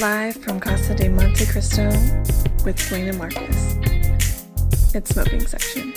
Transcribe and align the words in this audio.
Live 0.00 0.36
from 0.36 0.58
Casa 0.58 0.94
de 0.94 1.04
Montecristo 1.10 1.90
with 2.64 2.76
Dwayne 2.78 3.10
and 3.10 3.18
Marcus. 3.18 3.76
It's 4.94 5.10
smoking 5.10 5.46
section. 5.46 5.92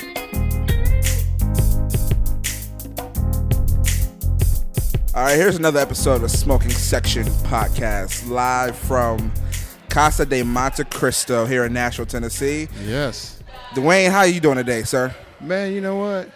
All 5.15 5.23
right, 5.23 5.37
here's 5.37 5.55
another 5.55 5.79
episode 5.79 6.23
of 6.23 6.31
Smoking 6.31 6.71
Section 6.71 7.23
Podcast, 7.45 8.29
live 8.29 8.77
from 8.77 9.31
Casa 9.87 10.25
de 10.25 10.41
Montecristo 10.43 11.47
here 11.47 11.63
in 11.63 11.71
Nashville, 11.71 12.05
Tennessee. 12.05 12.67
Yes. 12.83 13.41
Dwayne, 13.75 14.11
how 14.11 14.19
are 14.19 14.27
you 14.27 14.41
doing 14.41 14.57
today, 14.57 14.83
sir? 14.83 15.15
Man, 15.39 15.71
you 15.71 15.79
know 15.79 15.95
what? 15.95 16.29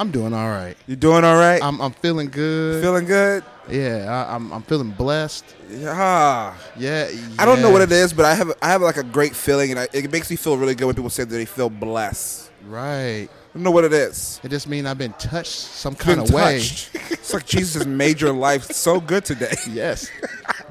I'm 0.00 0.10
doing 0.10 0.32
all 0.32 0.48
right. 0.48 0.76
You 0.86 0.96
doing 0.96 1.24
all 1.24 1.36
right? 1.36 1.62
I'm, 1.62 1.78
I'm 1.82 1.92
feeling 1.92 2.28
good. 2.28 2.82
Feeling 2.82 3.04
good? 3.04 3.44
Yeah, 3.68 4.26
I, 4.28 4.34
I'm 4.34 4.52
I'm 4.52 4.62
feeling 4.62 4.90
blessed. 4.90 5.44
Yeah. 5.70 6.54
Yeah. 6.78 7.10
I 7.38 7.44
don't 7.44 7.60
know 7.60 7.70
what 7.70 7.82
it 7.82 7.92
is, 7.92 8.12
but 8.12 8.24
I 8.24 8.34
have 8.34 8.52
I 8.62 8.68
have 8.68 8.82
like 8.82 8.96
a 8.96 9.02
great 9.02 9.34
feeling, 9.34 9.70
and 9.70 9.80
I, 9.80 9.88
it 9.92 10.10
makes 10.10 10.30
me 10.30 10.36
feel 10.36 10.56
really 10.56 10.74
good 10.74 10.86
when 10.86 10.94
people 10.94 11.10
say 11.10 11.24
that 11.24 11.34
they 11.34 11.44
feel 11.44 11.70
blessed. 11.70 12.50
Right. 12.66 13.28
I 13.28 13.58
don't 13.58 13.62
know 13.62 13.70
what 13.70 13.84
it 13.84 13.92
is. 13.92 14.40
It 14.44 14.50
just 14.50 14.68
means 14.68 14.86
I've 14.86 14.98
been 14.98 15.14
touched 15.14 15.50
some 15.50 15.94
Been 15.94 16.02
kind 16.02 16.20
of 16.20 16.30
way. 16.30 16.56
it's 16.94 17.32
like 17.32 17.46
Jesus 17.46 17.74
has 17.74 17.86
made 17.86 18.20
your 18.20 18.32
life 18.32 18.64
so 18.64 19.00
good 19.00 19.24
today. 19.24 19.54
Yes. 19.70 20.10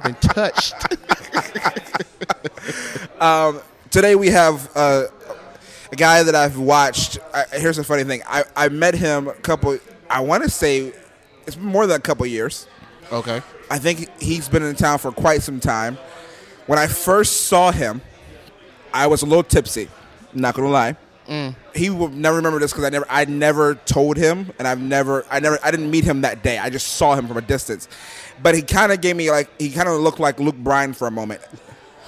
been 0.04 0.16
touched. 0.16 0.76
today 3.92 4.16
we 4.16 4.28
have 4.28 4.70
uh, 4.76 5.06
a 5.92 5.96
guy 5.96 6.22
that 6.24 6.36
I've 6.36 6.60
watched. 6.60 7.18
I, 7.34 7.46
here's 7.54 7.78
a 7.78 7.84
funny 7.84 8.04
thing. 8.04 8.22
I, 8.28 8.44
I 8.56 8.70
met 8.70 8.94
him 8.94 9.30
a 9.30 9.34
couple. 9.34 9.80
I 10.10 10.20
want 10.20 10.44
to 10.44 10.50
say 10.50 10.94
it's 11.48 11.58
more 11.58 11.88
than 11.88 11.98
a 11.98 12.02
couple 12.02 12.26
years. 12.26 12.68
Okay. 13.12 13.42
I 13.70 13.80
think 13.80 14.10
he's 14.22 14.48
been 14.50 14.64
in 14.64 14.76
town 14.76 15.00
for 15.00 15.12
quite 15.12 15.42
some 15.42 15.60
time. 15.60 15.98
When 16.68 16.80
I 16.80 16.88
first 16.88 17.48
saw 17.48 17.72
him, 17.72 18.02
I 18.94 19.08
was 19.08 19.22
a 19.22 19.26
little 19.26 19.44
tipsy. 19.44 19.90
Not 20.34 20.56
gonna 20.56 20.70
lie. 20.70 20.96
He 21.74 21.90
will 21.90 22.10
never 22.10 22.36
remember 22.38 22.60
this 22.60 22.72
because 22.72 22.84
I 22.86 22.90
never, 22.90 23.06
I 23.10 23.26
never 23.26 23.74
told 23.76 24.16
him, 24.16 24.52
and 24.60 24.68
I've 24.68 24.80
never, 24.80 25.26
I 25.32 25.40
never, 25.40 25.58
I 25.64 25.72
didn't 25.72 25.90
meet 25.90 26.04
him 26.04 26.22
that 26.22 26.44
day. 26.44 26.60
I 26.60 26.70
just 26.70 26.88
saw 26.94 27.16
him 27.16 27.28
from 27.28 27.38
a 27.38 27.42
distance. 27.42 27.88
But 28.44 28.54
he 28.54 28.62
kind 28.62 28.92
of 28.92 29.02
gave 29.02 29.16
me 29.16 29.32
like, 29.32 29.50
he 29.60 29.72
kind 29.72 29.90
of 29.90 30.00
looked 30.02 30.20
like 30.20 30.40
Luke 30.40 30.56
Bryan 30.58 30.94
for 30.94 31.08
a 31.08 31.12
moment. 31.12 31.42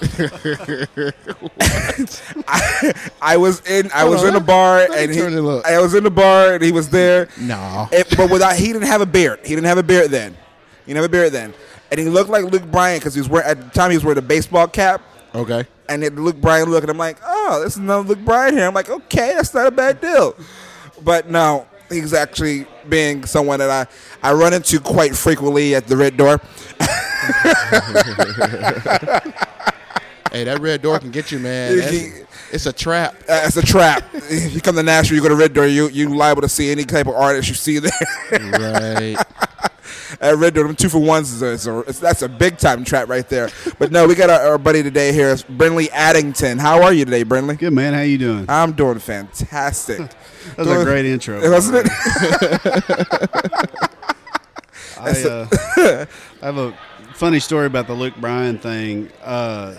I, 1.60 2.94
I 3.20 3.36
was 3.36 3.60
in, 3.68 3.90
I 3.92 4.04
was 4.04 4.22
on, 4.22 4.28
in 4.30 4.36
a 4.36 4.40
bar, 4.40 4.86
and 4.92 5.10
he, 5.10 5.18
turn 5.18 5.32
and 5.34 5.44
look. 5.44 5.66
I 5.66 5.80
was 5.80 5.94
in 5.94 6.04
the 6.04 6.10
bar, 6.10 6.54
and 6.54 6.62
he 6.62 6.70
was 6.72 6.88
there. 6.90 7.28
No. 7.40 7.88
It- 7.92 8.16
but 8.16 8.30
without 8.30 8.56
he 8.56 8.66
didn't 8.72 8.86
have 8.86 9.00
a 9.00 9.06
beard. 9.06 9.40
He 9.42 9.54
didn't 9.54 9.66
have 9.66 9.78
a 9.78 9.82
beard 9.82 10.10
then. 10.10 10.36
Have 10.96 11.04
a 11.04 11.08
beard 11.08 11.32
then, 11.32 11.54
and 11.90 12.00
he 12.00 12.08
looked 12.08 12.30
like 12.30 12.44
Luke 12.44 12.64
Bryan 12.70 12.98
because 12.98 13.14
he 13.14 13.20
was 13.20 13.28
wearing 13.28 13.48
at 13.48 13.60
the 13.62 13.70
time 13.70 13.90
he 13.90 13.96
was 13.96 14.04
wearing 14.04 14.18
a 14.18 14.22
baseball 14.22 14.66
cap, 14.68 15.02
Okay. 15.34 15.64
and 15.88 16.02
it 16.04 16.14
Luke 16.16 16.40
Bryan 16.40 16.70
look, 16.70 16.82
and 16.82 16.90
I'm 16.90 16.98
like, 16.98 17.18
oh, 17.24 17.60
this 17.62 17.74
is 17.74 17.78
another 17.78 18.08
Luke 18.08 18.24
Bryan 18.24 18.56
here. 18.56 18.66
I'm 18.66 18.74
like, 18.74 18.90
okay, 18.90 19.34
that's 19.34 19.54
not 19.54 19.66
a 19.66 19.70
bad 19.70 20.00
deal. 20.00 20.34
But 21.02 21.30
no, 21.30 21.66
he's 21.88 22.12
actually 22.14 22.66
being 22.88 23.24
someone 23.26 23.58
that 23.60 23.70
I 23.70 23.86
I 24.28 24.32
run 24.32 24.52
into 24.52 24.80
quite 24.80 25.14
frequently 25.16 25.74
at 25.74 25.86
the 25.86 25.96
Red 25.96 26.16
Door. 26.16 26.40
Hey, 30.30 30.44
that 30.44 30.60
red 30.60 30.82
door 30.82 30.98
can 30.98 31.10
get 31.10 31.32
you, 31.32 31.38
man. 31.38 31.78
That's- 31.78 32.20
it's 32.52 32.66
a 32.66 32.72
trap. 32.72 33.14
Uh, 33.26 33.40
it's 33.46 33.56
a 33.56 33.62
trap. 33.62 34.04
if 34.12 34.54
you 34.54 34.60
come 34.60 34.76
to 34.76 34.82
Nashville, 34.82 35.16
you 35.16 35.22
go 35.22 35.30
to 35.30 35.34
Red 35.34 35.54
Door, 35.54 35.68
you 35.68 35.88
you 35.88 36.14
liable 36.14 36.42
to 36.42 36.50
see 36.50 36.70
any 36.70 36.84
type 36.84 37.06
of 37.06 37.14
artist 37.14 37.48
you 37.48 37.54
see 37.54 37.78
there. 37.78 37.90
right. 38.32 39.16
At 40.20 40.36
Red 40.36 40.54
Door, 40.54 40.64
them 40.68 40.76
two 40.76 40.88
for 40.88 40.98
ones 40.98 41.32
is 41.32 41.42
a, 41.42 41.46
is 41.46 41.66
a- 41.66 41.78
it's- 41.80 41.98
that's 41.98 42.22
a 42.22 42.28
big 42.28 42.58
time 42.58 42.84
trap 42.84 43.08
right 43.08 43.28
there. 43.28 43.50
But 43.78 43.92
no, 43.92 44.06
we 44.06 44.14
got 44.14 44.30
our, 44.30 44.40
our 44.50 44.58
buddy 44.58 44.82
today 44.82 45.12
here, 45.12 45.30
it's 45.30 45.42
Brinley 45.42 45.88
Addington. 45.92 46.58
How 46.58 46.82
are 46.82 46.92
you 46.92 47.04
today, 47.04 47.24
Brinley? 47.24 47.58
Good 47.58 47.72
man, 47.72 47.94
how 47.94 48.00
you 48.00 48.18
doing? 48.18 48.46
I'm 48.48 48.72
doing 48.72 48.98
fantastic. 48.98 49.98
That 50.56 50.64
was 50.66 50.80
a 50.80 50.84
great 50.84 51.04
intro, 51.04 51.38
wasn't 51.50 51.84
it? 51.86 51.92
I, 54.98 55.22
uh, 55.22 56.06
I 56.42 56.46
have 56.46 56.56
a 56.56 56.72
funny 57.14 57.38
story 57.40 57.66
about 57.66 57.86
the 57.86 57.92
Luke 57.94 58.16
Bryan 58.16 58.58
thing. 58.58 59.10
Uh, 59.22 59.74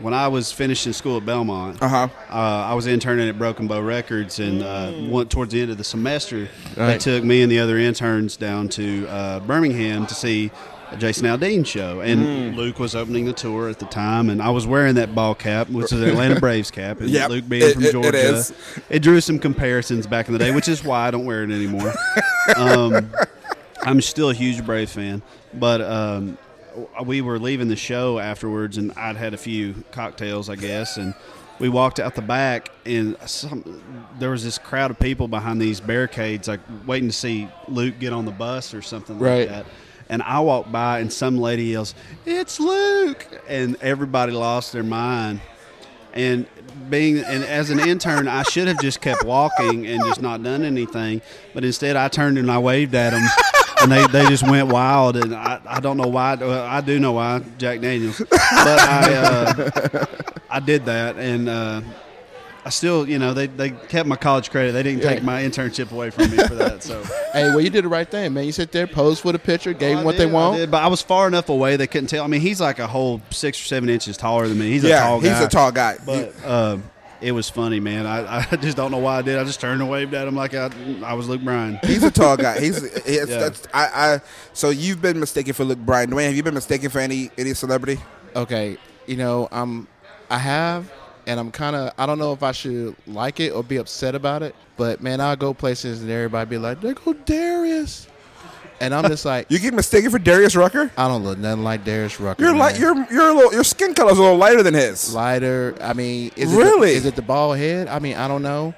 when 0.00 0.14
I 0.14 0.28
was 0.28 0.50
finishing 0.52 0.92
school 0.92 1.16
at 1.18 1.26
Belmont, 1.26 1.82
Uh 1.82 1.88
huh. 1.88 2.08
uh, 2.30 2.34
I 2.34 2.74
was 2.74 2.86
interning 2.86 3.28
at 3.28 3.38
Broken 3.38 3.66
Bow 3.68 3.80
Records, 3.80 4.38
and 4.38 4.62
uh, 4.62 4.92
one, 4.92 5.28
towards 5.28 5.52
the 5.52 5.60
end 5.60 5.70
of 5.70 5.78
the 5.78 5.84
semester, 5.84 6.48
they 6.76 6.98
took 6.98 7.22
me 7.24 7.42
and 7.42 7.50
the 7.50 7.58
other 7.60 7.78
interns 7.78 8.36
down 8.36 8.68
to 8.70 9.06
uh, 9.08 9.40
Birmingham 9.40 10.06
to 10.06 10.14
see 10.14 10.50
a 10.90 10.96
Jason 10.96 11.26
Aldean 11.26 11.64
show. 11.64 12.00
And 12.00 12.56
Luke 12.56 12.78
was 12.80 12.96
opening 12.96 13.24
the 13.24 13.32
tour 13.32 13.68
at 13.68 13.78
the 13.78 13.86
time, 13.86 14.28
and 14.30 14.42
I 14.42 14.50
was 14.50 14.66
wearing 14.66 14.96
that 14.96 15.14
ball 15.14 15.34
cap, 15.36 15.68
which 15.70 15.92
is 15.92 16.00
an 16.00 16.08
Atlanta 16.08 16.40
Braves 16.40 16.70
cap. 16.70 17.00
And 17.00 17.08
Yep, 17.10 17.30
Luke 17.30 17.48
being 17.48 17.62
it- 17.62 17.74
from 17.74 17.82
it- 17.84 17.88
it 17.88 17.92
Georgia, 17.92 18.16
is. 18.34 18.52
it 18.88 18.98
drew 19.00 19.20
some 19.20 19.38
comparisons 19.38 20.06
back 20.06 20.26
in 20.26 20.32
the 20.32 20.38
day, 20.38 20.50
which 20.52 20.68
is 20.68 20.82
why 20.82 21.06
I 21.06 21.10
don't 21.10 21.24
wear 21.26 21.44
it 21.44 21.50
anymore. 21.50 21.92
um, 22.56 23.10
I'm 23.82 24.00
still 24.00 24.30
a 24.30 24.34
huge 24.34 24.64
Braves 24.66 24.92
fan, 24.92 25.22
but 25.54 25.80
um, 25.80 26.36
Uh, 26.98 27.02
we 27.04 27.20
were 27.20 27.38
leaving 27.38 27.68
the 27.68 27.76
show 27.76 28.18
afterwards, 28.18 28.76
and 28.76 28.92
I'd 28.92 29.16
had 29.16 29.34
a 29.34 29.38
few 29.38 29.74
cocktails, 29.92 30.48
I 30.48 30.56
guess, 30.56 30.96
and 30.96 31.14
we 31.58 31.68
walked 31.68 32.00
out 32.00 32.14
the 32.14 32.22
back, 32.22 32.70
and 32.86 33.16
some, 33.26 33.82
there 34.18 34.30
was 34.30 34.42
this 34.44 34.56
crowd 34.58 34.90
of 34.90 34.98
people 34.98 35.28
behind 35.28 35.60
these 35.60 35.78
barricades, 35.80 36.48
like 36.48 36.60
waiting 36.86 37.08
to 37.10 37.14
see 37.14 37.48
Luke 37.68 37.98
get 37.98 38.12
on 38.12 38.24
the 38.24 38.30
bus 38.30 38.72
or 38.72 38.80
something 38.82 39.18
Right. 39.18 39.40
like 39.40 39.48
that. 39.48 39.66
And 40.08 40.22
I 40.22 40.40
walked 40.40 40.72
by, 40.72 41.00
and 41.00 41.12
some 41.12 41.38
lady 41.38 41.64
yells, 41.66 41.94
"It's 42.26 42.58
Luke!" 42.58 43.26
and 43.48 43.76
everybody 43.80 44.32
lost 44.32 44.72
their 44.72 44.82
mind. 44.82 45.40
And 46.14 46.46
being 46.88 47.18
and 47.18 47.44
as 47.44 47.70
an 47.70 47.78
intern, 47.78 48.26
I 48.26 48.42
should 48.42 48.66
have 48.66 48.80
just 48.80 49.00
kept 49.00 49.22
walking 49.22 49.86
and 49.86 50.02
just 50.04 50.20
not 50.20 50.42
done 50.42 50.64
anything. 50.64 51.20
But 51.54 51.64
instead, 51.64 51.94
I 51.94 52.08
turned 52.08 52.38
and 52.38 52.50
I 52.50 52.58
waved 52.58 52.94
at 52.96 53.10
them, 53.10 53.22
and 53.82 53.90
they, 53.92 54.06
they 54.08 54.26
just 54.28 54.48
went 54.48 54.68
wild. 54.68 55.16
And 55.16 55.34
I, 55.34 55.60
I 55.66 55.80
don't 55.80 55.96
know 55.96 56.08
why. 56.08 56.34
Well, 56.34 56.64
I 56.64 56.80
do 56.80 56.98
know 56.98 57.12
why, 57.12 57.42
Jack 57.58 57.80
Daniels. 57.80 58.18
But 58.18 58.30
I 58.40 59.14
uh, 59.14 60.06
I 60.50 60.60
did 60.60 60.84
that, 60.86 61.16
and 61.16 61.48
uh, 61.48 61.80
I 62.64 62.68
still, 62.70 63.08
you 63.08 63.18
know, 63.18 63.32
they, 63.32 63.46
they 63.46 63.70
kept 63.70 64.06
my 64.08 64.16
college 64.16 64.50
credit. 64.50 64.72
They 64.72 64.82
didn't 64.82 65.02
take 65.02 65.22
my 65.22 65.42
internship 65.42 65.92
away 65.92 66.10
from 66.10 66.30
me 66.30 66.36
for 66.46 66.54
that. 66.56 66.82
So 66.82 67.02
Hey, 67.32 67.44
well, 67.50 67.60
you 67.60 67.70
did 67.70 67.84
the 67.84 67.88
right 67.88 68.08
thing, 68.08 68.34
man. 68.34 68.44
You 68.44 68.52
sit 68.52 68.70
there, 68.72 68.86
posed 68.86 69.22
for 69.22 69.32
the 69.32 69.38
picture, 69.38 69.72
gave 69.72 69.92
I 69.92 69.94
them 69.96 70.04
what 70.04 70.12
did, 70.16 70.20
they 70.20 70.30
I 70.30 70.34
want. 70.34 70.56
did, 70.56 70.70
but 70.70 70.82
I 70.82 70.88
was 70.88 71.00
far 71.00 71.26
enough 71.26 71.48
away 71.48 71.76
they 71.76 71.86
couldn't 71.86 72.08
tell. 72.08 72.22
I 72.22 72.26
mean, 72.26 72.40
he's 72.42 72.60
like 72.60 72.78
a 72.78 72.86
whole 72.86 73.22
six 73.30 73.58
or 73.60 73.64
seven 73.64 73.88
inches 73.88 74.16
taller 74.18 74.46
than 74.46 74.58
me. 74.58 74.70
He's 74.70 74.84
a 74.84 74.88
Yeah, 74.88 75.00
tall 75.06 75.20
guy. 75.20 75.28
he's 75.30 75.40
a 75.40 75.48
tall 75.48 75.72
guy. 75.72 75.96
But 76.04 76.34
um, 76.44 76.82
it 77.20 77.32
was 77.32 77.50
funny, 77.50 77.80
man. 77.80 78.06
I, 78.06 78.38
I 78.52 78.56
just 78.60 78.76
don't 78.76 78.90
know 78.90 78.98
why 78.98 79.18
I 79.18 79.22
did. 79.22 79.38
I 79.38 79.44
just 79.44 79.60
turned 79.60 79.80
and 79.80 79.90
waved 79.90 80.14
at 80.14 80.26
him 80.26 80.34
like 80.36 80.54
I, 80.54 80.70
I 81.04 81.14
was 81.14 81.28
Luke 81.28 81.42
Bryan. 81.42 81.78
He's 81.84 82.02
a 82.02 82.10
tall 82.10 82.36
guy. 82.36 82.60
He's, 82.60 82.80
he's 83.04 83.28
Yeah. 83.28 83.38
that's, 83.38 83.66
I, 83.74 83.86
I. 84.14 84.20
So 84.52 84.70
you've 84.70 85.02
been 85.02 85.20
mistaken 85.20 85.52
for 85.52 85.64
Luke 85.64 85.78
Bryan. 85.78 86.10
Dwayne, 86.10 86.26
have 86.26 86.34
you 86.34 86.42
been 86.42 86.54
mistaken 86.54 86.90
for 86.90 86.98
any 87.00 87.30
any 87.38 87.54
celebrity? 87.54 87.98
okay, 88.36 88.76
you 89.06 89.16
know, 89.16 89.48
I'm, 89.50 89.88
I 90.30 90.38
have, 90.38 90.92
and 91.26 91.40
I'm 91.40 91.50
kind 91.50 91.74
of, 91.74 91.92
I 91.98 92.06
don't 92.06 92.18
know 92.18 92.32
if 92.32 92.42
I 92.44 92.52
should 92.52 92.94
like 93.08 93.40
it 93.40 93.50
or 93.50 93.64
be 93.64 93.76
upset 93.78 94.14
about 94.14 94.42
it, 94.44 94.54
but 94.76 95.00
man, 95.02 95.20
I'll 95.20 95.34
go 95.36 95.52
places 95.52 96.00
and 96.02 96.10
everybody 96.10 96.48
be 96.48 96.58
like, 96.58 96.80
there 96.80 96.94
go 96.94 97.12
Darius. 97.12 98.06
And 98.80 98.94
I'm 98.94 99.04
just 99.08 99.24
like, 99.26 99.50
You 99.50 99.58
get 99.58 99.74
mistaken 99.74 100.10
for 100.10 100.18
Darius 100.18 100.56
Rucker? 100.56 100.90
I 100.96 101.06
don't 101.06 101.22
look 101.22 101.38
nothing 101.38 101.62
like 101.64 101.84
Darius 101.84 102.18
Rucker. 102.18 102.42
You're 102.42 102.52
man. 102.52 102.58
like 102.60 102.78
you're 102.78 102.94
you're 103.12 103.28
a 103.28 103.34
little 103.34 103.52
your 103.52 103.64
skin 103.64 103.92
color's 103.94 104.16
a 104.18 104.22
little 104.22 104.38
lighter 104.38 104.62
than 104.62 104.74
his. 104.74 105.14
lighter. 105.14 105.76
I 105.80 105.92
mean, 105.92 106.30
is 106.36 106.50
Really? 106.52 106.90
It 106.90 106.92
the, 106.92 106.96
is 106.98 107.06
it 107.06 107.16
the 107.16 107.22
bald 107.22 107.58
head? 107.58 107.88
I 107.88 107.98
mean, 107.98 108.16
I 108.16 108.26
don't 108.26 108.42
know. 108.42 108.74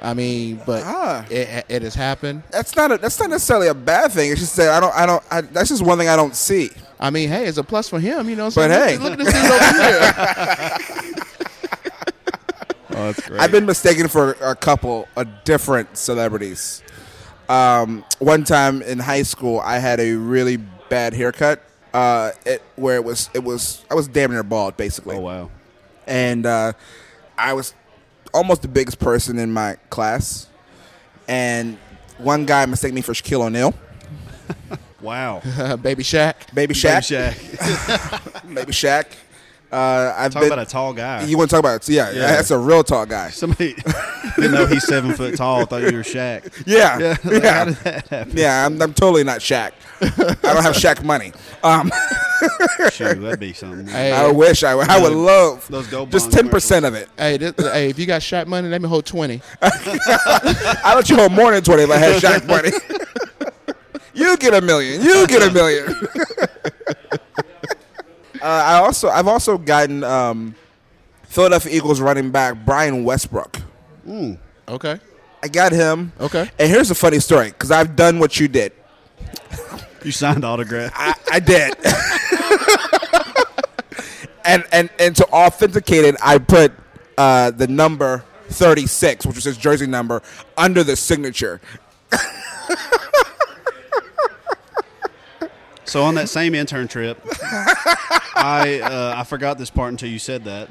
I 0.00 0.14
mean, 0.14 0.60
but 0.66 0.82
Ah. 0.84 1.24
it, 1.30 1.64
it 1.68 1.82
has 1.82 1.94
happened. 1.94 2.42
That's 2.50 2.74
not 2.74 2.90
a, 2.92 2.98
that's 2.98 3.20
not 3.20 3.30
necessarily 3.30 3.68
a 3.68 3.74
bad 3.74 4.10
thing. 4.10 4.32
It's 4.32 4.40
just 4.40 4.56
that 4.56 4.70
I 4.70 4.80
don't 4.80 4.94
I 4.96 5.06
don't 5.06 5.22
I, 5.30 5.40
that's 5.42 5.68
just 5.68 5.82
one 5.84 5.98
thing 5.98 6.08
I 6.08 6.16
don't 6.16 6.34
see. 6.34 6.70
I 6.98 7.10
mean, 7.10 7.28
hey, 7.28 7.46
it's 7.46 7.58
a 7.58 7.62
plus 7.64 7.88
for 7.88 8.00
him, 8.00 8.28
you 8.28 8.36
know. 8.36 8.46
What 8.46 8.54
But 8.54 8.70
I'm 8.70 8.88
saying? 8.88 9.00
hey. 9.00 9.04
look, 9.10 9.18
look 9.18 9.28
at 9.28 9.32
this 9.32 9.42
dude 9.42 9.52
over 9.52 11.12
here. 11.12 11.22
Oh, 12.94 13.06
that's 13.06 13.26
great. 13.26 13.40
I've 13.40 13.50
been 13.50 13.64
mistaken 13.64 14.06
for 14.06 14.32
a 14.42 14.54
couple 14.54 15.08
of 15.16 15.26
different 15.44 15.96
celebrities. 15.96 16.82
Um, 17.52 18.04
one 18.18 18.44
time 18.44 18.80
in 18.82 18.98
high 18.98 19.22
school, 19.24 19.60
I 19.60 19.78
had 19.78 20.00
a 20.00 20.14
really 20.14 20.56
bad 20.88 21.12
haircut. 21.14 21.62
Uh, 21.92 22.30
it, 22.46 22.62
where 22.76 22.96
it 22.96 23.04
was 23.04 23.28
it 23.34 23.44
was 23.44 23.84
I 23.90 23.94
was 23.94 24.08
damn 24.08 24.30
near 24.30 24.42
bald 24.42 24.78
basically. 24.78 25.16
oh 25.16 25.20
wow. 25.20 25.50
and 26.06 26.46
uh, 26.46 26.72
I 27.36 27.52
was 27.52 27.74
almost 28.32 28.62
the 28.62 28.68
biggest 28.68 28.98
person 28.98 29.38
in 29.38 29.52
my 29.52 29.76
class. 29.90 30.48
And 31.28 31.76
one 32.16 32.46
guy 32.46 32.64
mistaken 32.64 32.94
me 32.94 33.02
for 33.02 33.12
Shaquille 33.12 33.42
O'Neal, 33.44 33.74
Wow. 35.02 35.40
Baby 35.82 36.04
Shaq. 36.04 36.34
Baby 36.54 36.68
Baby 36.68 36.74
Shaq, 36.74 37.34
Shaq. 37.34 38.54
Baby 38.54 38.72
Shaq. 38.72 39.06
Uh, 39.72 40.14
I've 40.16 40.32
Talk 40.32 40.42
been. 40.42 40.52
about 40.52 40.66
a 40.66 40.70
tall 40.70 40.92
guy. 40.92 41.24
you 41.24 41.38
want 41.38 41.48
to 41.48 41.54
talk 41.56 41.60
about? 41.60 41.88
Yeah, 41.88 42.10
Yeah. 42.10 42.26
that's 42.26 42.50
a 42.50 42.58
real 42.58 42.84
tall 42.84 43.06
guy. 43.06 43.30
Somebody 43.30 43.74
didn't 44.36 44.52
know 44.52 44.66
he's 44.66 44.86
seven 44.86 45.14
foot 45.14 45.34
tall. 45.36 45.64
Thought 45.64 45.82
you 45.90 45.96
were 45.96 46.02
Shaq. 46.02 46.62
Yeah, 46.66 46.98
Yeah. 46.98 47.16
yeah, 47.24 47.52
How 47.54 47.64
did 47.64 47.74
that 47.76 48.08
happen? 48.08 48.36
yeah. 48.36 48.66
I'm, 48.66 48.82
I'm 48.82 48.92
totally 48.92 49.24
not 49.24 49.40
Shaq. 49.40 49.72
I 50.02 50.52
don't 50.52 50.62
have 50.62 50.74
Shaq 50.74 51.02
money. 51.04 51.32
Um, 51.62 51.90
Shoot, 52.92 53.20
that'd 53.22 53.40
be 53.40 53.52
something. 53.54 53.86
Hey, 53.86 54.12
I 54.12 54.30
wish 54.30 54.62
I 54.64 54.74
would. 54.74 54.88
I 54.88 55.00
would 55.00 55.12
love 55.12 55.66
those 55.68 55.86
Gold 55.86 56.10
just 56.10 56.32
ten 56.32 56.48
percent 56.48 56.84
of 56.84 56.94
it. 56.94 57.08
hey, 57.16 57.36
this, 57.38 57.54
hey, 57.56 57.88
if 57.88 57.98
you 57.98 58.04
got 58.06 58.20
shot 58.22 58.46
money, 58.48 58.68
let 58.68 58.82
me 58.82 58.88
hold 58.88 59.06
twenty. 59.06 59.40
I 59.62 60.92
let 60.96 61.08
you 61.08 61.16
hold 61.16 61.32
more 61.32 61.52
than 61.52 61.62
twenty 61.62 61.84
if 61.84 61.90
I 61.90 61.96
had 61.96 62.20
Shaq 62.20 62.46
money. 62.46 62.70
you 64.12 64.36
get 64.36 64.52
a 64.54 64.60
million. 64.60 65.00
You 65.02 65.26
get 65.28 65.42
a 65.48 65.52
million. 65.52 65.94
Uh, 68.42 68.62
I 68.66 68.74
also, 68.76 69.08
I've 69.08 69.28
also 69.28 69.56
gotten 69.56 70.02
um, 70.04 70.54
Philadelphia 71.24 71.74
Eagles 71.74 72.00
running 72.00 72.30
back 72.30 72.56
Brian 72.66 73.04
Westbrook. 73.04 73.58
Ooh, 74.08 74.36
okay. 74.68 74.98
I 75.42 75.48
got 75.48 75.72
him. 75.72 76.12
Okay. 76.20 76.50
And 76.58 76.68
here's 76.70 76.90
a 76.90 76.94
funny 76.94 77.20
story 77.20 77.48
because 77.48 77.70
I've 77.70 77.96
done 77.96 78.18
what 78.18 78.38
you 78.38 78.48
did. 78.48 78.72
You 80.04 80.12
signed 80.12 80.44
autograph. 80.44 80.92
I, 80.94 81.14
I 81.30 81.40
did. 81.40 81.74
and 84.44 84.64
and 84.72 84.90
and 84.98 85.16
to 85.16 85.24
authenticate 85.28 86.04
it, 86.04 86.16
I 86.22 86.38
put 86.38 86.72
uh, 87.16 87.52
the 87.52 87.68
number 87.68 88.24
36, 88.48 89.26
which 89.26 89.36
was 89.36 89.44
his 89.44 89.56
jersey 89.56 89.86
number, 89.86 90.22
under 90.56 90.82
the 90.82 90.96
signature. 90.96 91.60
So 95.92 96.04
on 96.04 96.14
that 96.14 96.30
same 96.30 96.54
intern 96.54 96.88
trip, 96.88 97.20
I 98.34 98.80
uh, 98.82 99.14
I 99.14 99.24
forgot 99.24 99.58
this 99.58 99.68
part 99.68 99.90
until 99.90 100.08
you 100.08 100.18
said 100.18 100.44
that. 100.44 100.70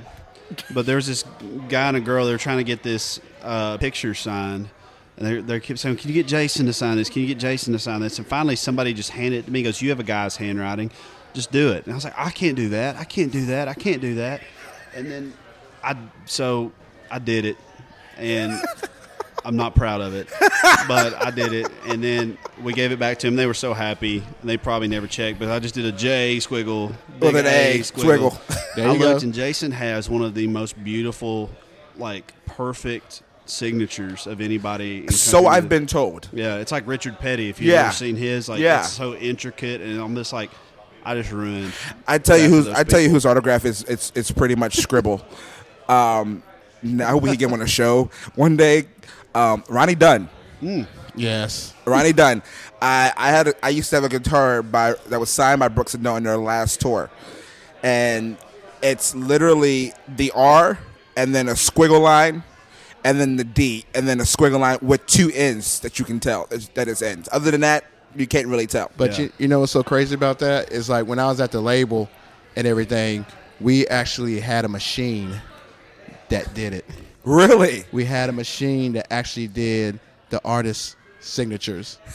But 0.74 0.88
there 0.88 0.96
was 0.96 1.06
this 1.06 1.24
guy 1.70 1.90
and 1.90 1.98
a 1.98 2.00
girl. 2.00 2.26
They 2.26 2.32
were 2.32 2.40
trying 2.40 2.58
to 2.58 2.64
get 2.64 2.82
this 2.82 3.20
uh, 3.44 3.78
picture 3.78 4.16
signed, 4.16 4.70
and 5.18 5.28
they 5.28 5.40
they 5.40 5.60
kept 5.60 5.78
saying, 5.78 5.98
"Can 5.98 6.08
you 6.08 6.16
get 6.16 6.26
Jason 6.26 6.66
to 6.66 6.74
sign 6.74 6.98
this? 6.98 7.08
Can 7.08 7.22
you 7.22 7.28
get 7.28 7.38
Jason 7.38 7.72
to 7.74 7.78
sign 7.78 8.02
this?" 8.02 8.18
And 8.18 8.26
finally, 8.26 8.56
somebody 8.56 8.96
just 8.96 9.12
handed 9.12 9.42
it 9.42 9.46
to 9.46 9.52
me. 9.52 9.62
Goes, 9.62 9.80
"You 9.80 9.90
have 9.90 10.00
a 10.00 10.04
guy's 10.04 10.38
handwriting. 10.38 10.90
Just 11.36 11.52
do 11.52 11.72
it." 11.72 11.84
And 11.84 11.94
I 11.94 11.96
was 11.96 12.04
like, 12.04 12.18
"I 12.18 12.32
can't 12.32 12.56
do 12.56 12.70
that. 12.70 12.96
I 12.96 13.04
can't 13.04 13.32
do 13.32 13.46
that. 13.46 13.68
I 13.68 13.76
can't 13.76 14.02
do 14.02 14.16
that." 14.16 14.42
And 14.96 15.06
then 15.12 15.34
I 15.84 15.98
so 16.26 16.72
I 17.12 17.20
did 17.20 17.46
it, 17.46 17.58
and 18.18 18.60
I'm 19.44 19.56
not 19.56 19.76
proud 19.76 20.02
of 20.02 20.14
it, 20.14 20.28
but 20.88 21.14
I 21.26 21.32
did 21.32 21.54
it. 21.54 21.68
And 21.88 22.04
then 22.04 22.38
we 22.62 22.74
gave 22.74 22.92
it 22.92 23.00
back 23.00 23.18
to 23.20 23.28
them. 23.28 23.36
They 23.36 23.46
were 23.48 23.54
so 23.54 23.74
happy. 23.74 24.20
And 24.42 24.50
they 24.50 24.58
probably 24.58 24.88
never 24.88 25.08
checked, 25.08 25.40
but 25.40 25.50
I 25.50 25.60
just 25.60 25.74
did 25.76 25.86
a 25.86 25.92
J 25.92 26.38
squiggle 26.38 26.94
With 27.20 27.36
an 27.36 27.46
A 27.48 27.80
squiggle. 27.80 28.38
There 28.76 28.88
I 28.88 28.94
you 28.94 29.00
looked, 29.00 29.22
go. 29.22 29.26
and 29.26 29.34
Jason 29.34 29.72
has 29.72 30.10
one 30.10 30.22
of 30.22 30.34
the 30.34 30.48
most 30.48 30.82
beautiful, 30.82 31.50
like 31.98 32.34
perfect 32.46 33.22
signatures 33.46 34.28
of 34.28 34.40
anybody. 34.40 35.00
In 35.04 35.10
So 35.12 35.48
I've 35.48 35.68
been 35.68 35.88
told. 35.88 36.30
Yeah, 36.32 36.56
it's 36.58 36.72
like 36.72 36.88
Richard 36.88 37.20
Petty. 37.20 37.50
If 37.50 37.60
you've 37.60 37.74
Yeah. 37.74 37.86
ever 37.88 37.92
seen 37.94 38.16
his, 38.16 38.48
like 38.48 38.60
Yeah. 38.62 38.80
it's 38.82 38.90
so 38.94 39.14
intricate, 39.16 39.82
and 39.82 40.00
I'm 40.00 40.16
just 40.16 40.32
like, 40.32 40.52
I 41.04 41.16
just 41.16 41.32
ruined. 41.32 41.74
I 42.08 42.18
tell 42.20 42.38
you 42.38 42.48
who's 42.48 42.66
those 42.66 42.76
I 42.76 42.84
tell 42.84 43.00
you 43.02 43.10
whose 43.10 43.26
autograph 43.26 43.66
is 43.66 43.84
it's 43.84 44.12
it's 44.16 44.32
pretty 44.32 44.56
much 44.56 44.78
scribble. 44.78 45.26
Um, 45.90 46.42
now 46.82 47.18
we 47.18 47.36
get 47.36 47.52
on 47.52 47.62
a 47.62 47.68
show 47.68 48.10
one 48.36 48.56
day. 48.56 48.86
Um, 49.34 49.64
Ronnie 49.70 49.96
Dunn. 49.96 50.30
Yes. 51.16 51.74
Ronnie 51.86 52.14
Dunn. 52.14 52.42
I 52.82 53.12
I 53.18 53.30
had 53.30 53.48
a, 53.50 53.66
I 53.66 53.70
used 53.70 53.90
to 53.92 53.96
have 53.98 54.04
a 54.04 54.10
guitar 54.10 54.62
by 54.62 54.96
that 55.10 55.20
was 55.20 55.30
signed 55.30 55.60
by 55.60 55.68
Brooks 55.68 55.94
and 55.94 56.04
Dunn 56.04 56.16
on 56.18 56.24
their 56.24 56.38
last 56.38 56.80
tour, 56.82 57.10
and 57.84 58.38
it's 58.82 59.14
literally 59.16 59.94
the 60.08 60.32
R 60.36 60.78
and 61.18 61.34
then 61.36 61.50
a 61.50 61.54
squiggle 61.54 62.02
line, 62.02 62.44
and 63.04 63.20
then 63.20 63.36
the 63.36 63.44
D 63.44 63.86
and 63.94 64.08
then 64.08 64.20
a 64.20 64.24
squiggle 64.24 64.60
line 64.60 64.80
with 64.82 65.06
two 65.08 65.32
ends 65.34 65.80
that 65.82 66.00
you 66.00 66.06
can 66.06 66.20
tell 66.20 66.48
is- 66.52 66.70
that 66.70 66.88
it's 66.88 67.02
ends. 67.02 67.28
Other 67.32 67.52
than 67.52 67.62
that, 67.62 67.86
you 68.16 68.28
can't 68.28 68.48
really 68.48 68.68
tell. 68.68 68.92
But 68.98 69.14
Yeah. 69.14 69.26
you, 69.26 69.32
you 69.40 69.48
know 69.48 69.60
what's 69.60 69.72
so 69.72 69.84
crazy 69.84 70.16
about 70.16 70.40
that 70.40 70.72
is 70.72 70.90
like 70.90 71.06
when 71.08 71.20
I 71.20 71.26
was 71.28 71.40
at 71.42 71.52
the 71.52 71.62
label 71.62 72.10
and 72.56 72.66
everything, 72.68 73.26
we 73.60 73.88
actually 73.88 74.40
had 74.40 74.66
a 74.66 74.70
machine 74.70 75.42
that 76.30 76.54
did 76.54 76.74
it. 76.74 76.86
Really, 77.24 77.86
We 77.92 78.06
had 78.06 78.30
a 78.30 78.34
machine 78.34 78.94
that 78.94 79.12
actually 79.14 79.48
did 79.48 80.00
the 80.30 80.42
artist's 80.46 80.96
signatures. 81.20 81.98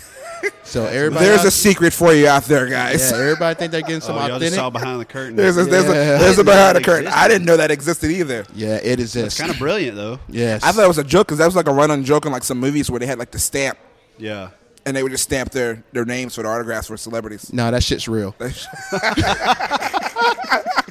So 0.62 0.84
everybody, 0.84 1.24
there's 1.24 1.40
out- 1.40 1.46
a 1.46 1.50
secret 1.50 1.92
for 1.94 2.12
you 2.12 2.28
out 2.28 2.44
there, 2.44 2.66
guys. 2.66 3.10
yeah, 3.10 3.16
everybody 3.18 3.58
think 3.58 3.72
they're 3.72 3.80
getting 3.80 3.96
oh, 3.96 4.00
some 4.00 4.16
Oh, 4.16 4.26
y'all 4.26 4.38
just 4.38 4.54
saw 4.54 4.68
behind 4.68 5.00
the 5.00 5.04
curtain. 5.06 5.34
There's 5.34 5.56
a, 5.56 5.64
there's 5.64 5.86
a, 5.86 5.88
there's 5.88 6.38
a 6.38 6.44
behind 6.44 6.76
the 6.76 6.82
curtain. 6.82 7.06
Existed. 7.06 7.24
I 7.24 7.28
didn't 7.28 7.46
know 7.46 7.56
that 7.56 7.70
existed 7.70 8.10
either. 8.10 8.44
yeah, 8.54 8.74
it 8.76 9.00
it's 9.00 9.16
exists. 9.16 9.40
kind 9.40 9.50
of 9.50 9.58
brilliant 9.58 9.96
though. 9.96 10.20
yes. 10.28 10.62
I 10.62 10.72
thought 10.72 10.84
it 10.84 10.88
was 10.88 10.98
a 10.98 11.04
joke 11.04 11.26
because 11.28 11.38
that 11.38 11.46
was 11.46 11.56
like 11.56 11.68
a 11.68 11.72
run-on 11.72 12.04
joke 12.04 12.26
in 12.26 12.32
like 12.32 12.44
some 12.44 12.60
movies 12.60 12.90
where 12.90 13.00
they 13.00 13.06
had 13.06 13.18
like 13.18 13.30
the 13.30 13.38
stamp 13.38 13.78
Yeah. 14.18 14.50
and 14.84 14.94
they 14.94 15.02
would 15.02 15.10
just 15.10 15.24
stamp 15.24 15.52
their, 15.52 15.82
their 15.92 16.04
names 16.04 16.34
for 16.34 16.42
the 16.42 16.48
autographs 16.48 16.88
for 16.88 16.98
celebrities. 16.98 17.50
no, 17.52 17.70
that 17.70 17.82
shit's 17.82 18.06
real. 18.06 18.34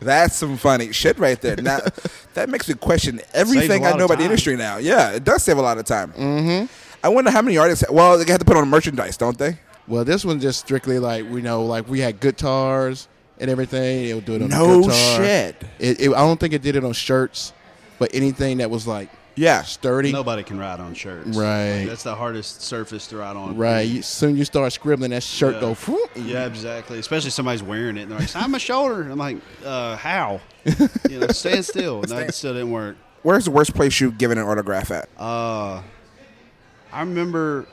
That's 0.00 0.36
some 0.36 0.56
funny 0.56 0.92
shit 0.92 1.18
right 1.18 1.40
there. 1.40 1.56
Now 1.56 1.78
that 2.34 2.48
makes 2.48 2.68
me 2.68 2.74
question 2.74 3.20
everything 3.32 3.86
I 3.86 3.92
know 3.92 4.06
about 4.06 4.18
the 4.18 4.24
industry 4.24 4.56
now. 4.56 4.78
Yeah, 4.78 5.10
it 5.12 5.24
does 5.24 5.42
save 5.42 5.58
a 5.58 5.62
lot 5.62 5.78
of 5.78 5.84
time. 5.84 6.12
Mm-hmm. 6.12 6.66
I 7.04 7.08
wonder 7.08 7.30
how 7.30 7.42
many 7.42 7.56
artists. 7.58 7.84
Well, 7.90 8.18
they 8.18 8.30
have 8.30 8.40
to 8.40 8.44
put 8.44 8.56
on 8.56 8.68
merchandise, 8.68 9.16
don't 9.16 9.38
they? 9.38 9.58
Well, 9.88 10.04
this 10.04 10.24
one 10.24 10.40
just 10.40 10.60
strictly 10.60 10.98
like 10.98 11.28
we 11.30 11.40
know, 11.42 11.64
like 11.64 11.88
we 11.88 12.00
had 12.00 12.20
guitars 12.20 13.08
and 13.38 13.50
everything. 13.50 14.06
It 14.06 14.14
would 14.14 14.24
do 14.24 14.34
it 14.34 14.42
on 14.42 14.48
No 14.48 14.82
guitar. 14.82 14.94
shit. 15.16 15.56
It, 15.78 16.00
it, 16.00 16.10
I 16.10 16.18
don't 16.20 16.38
think 16.38 16.52
it 16.52 16.62
did 16.62 16.76
it 16.76 16.84
on 16.84 16.92
shirts, 16.92 17.52
but 17.98 18.10
anything 18.14 18.58
that 18.58 18.70
was 18.70 18.86
like 18.86 19.08
Yeah. 19.36 19.62
sturdy. 19.62 20.12
Nobody 20.12 20.42
can 20.42 20.58
write 20.58 20.80
on 20.80 20.94
shirts. 20.94 21.36
Right. 21.36 21.84
That's 21.86 22.02
the 22.02 22.14
hardest 22.14 22.62
surface 22.62 23.06
to 23.08 23.16
write 23.16 23.36
on. 23.36 23.56
Right. 23.56 23.82
You, 23.82 24.02
soon 24.02 24.36
you 24.36 24.44
start 24.44 24.72
scribbling, 24.72 25.10
that 25.12 25.22
shirt 25.22 25.54
Yeah. 25.54 25.60
go. 25.60 25.74
whoop. 25.74 26.10
Yeah, 26.16 26.46
exactly. 26.46 26.98
Especially 26.98 27.30
somebody's 27.30 27.62
wearing 27.62 27.96
it 27.96 28.02
and 28.02 28.12
they're 28.12 28.18
like, 28.18 28.28
sign 28.28 28.50
my 28.50 28.58
shoulder. 28.58 29.02
I'm 29.10 29.18
like, 29.18 29.38
uh, 29.64 29.96
how? 29.96 30.40
you 31.08 31.20
know, 31.20 31.28
stand 31.28 31.64
still. 31.64 32.02
No, 32.02 32.16
it 32.18 32.34
still 32.34 32.52
didn't 32.52 32.70
work. 32.70 32.96
Where's 33.22 33.44
the 33.44 33.50
worst 33.50 33.74
place 33.74 34.00
you've 34.00 34.18
given 34.18 34.38
an 34.38 34.44
autograph 34.46 34.90
at? 34.90 35.08
Uh, 35.18 35.82
I 36.92 37.00
remember 37.00 37.66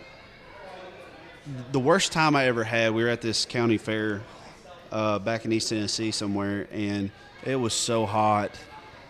the 1.72 1.80
worst 1.80 2.12
time 2.12 2.36
I 2.36 2.46
ever 2.48 2.64
had. 2.64 2.94
We 2.94 3.04
were 3.04 3.10
at 3.10 3.22
this 3.22 3.46
county 3.46 3.78
fair 3.78 4.22
uh, 4.92 5.20
back 5.20 5.46
in 5.46 5.52
East 5.52 5.70
Tennessee 5.70 6.12
somewhere, 6.12 6.68
and 6.72 7.12
it 7.46 7.56
was 7.56 7.74
so 7.74 8.06
hot. 8.06 8.52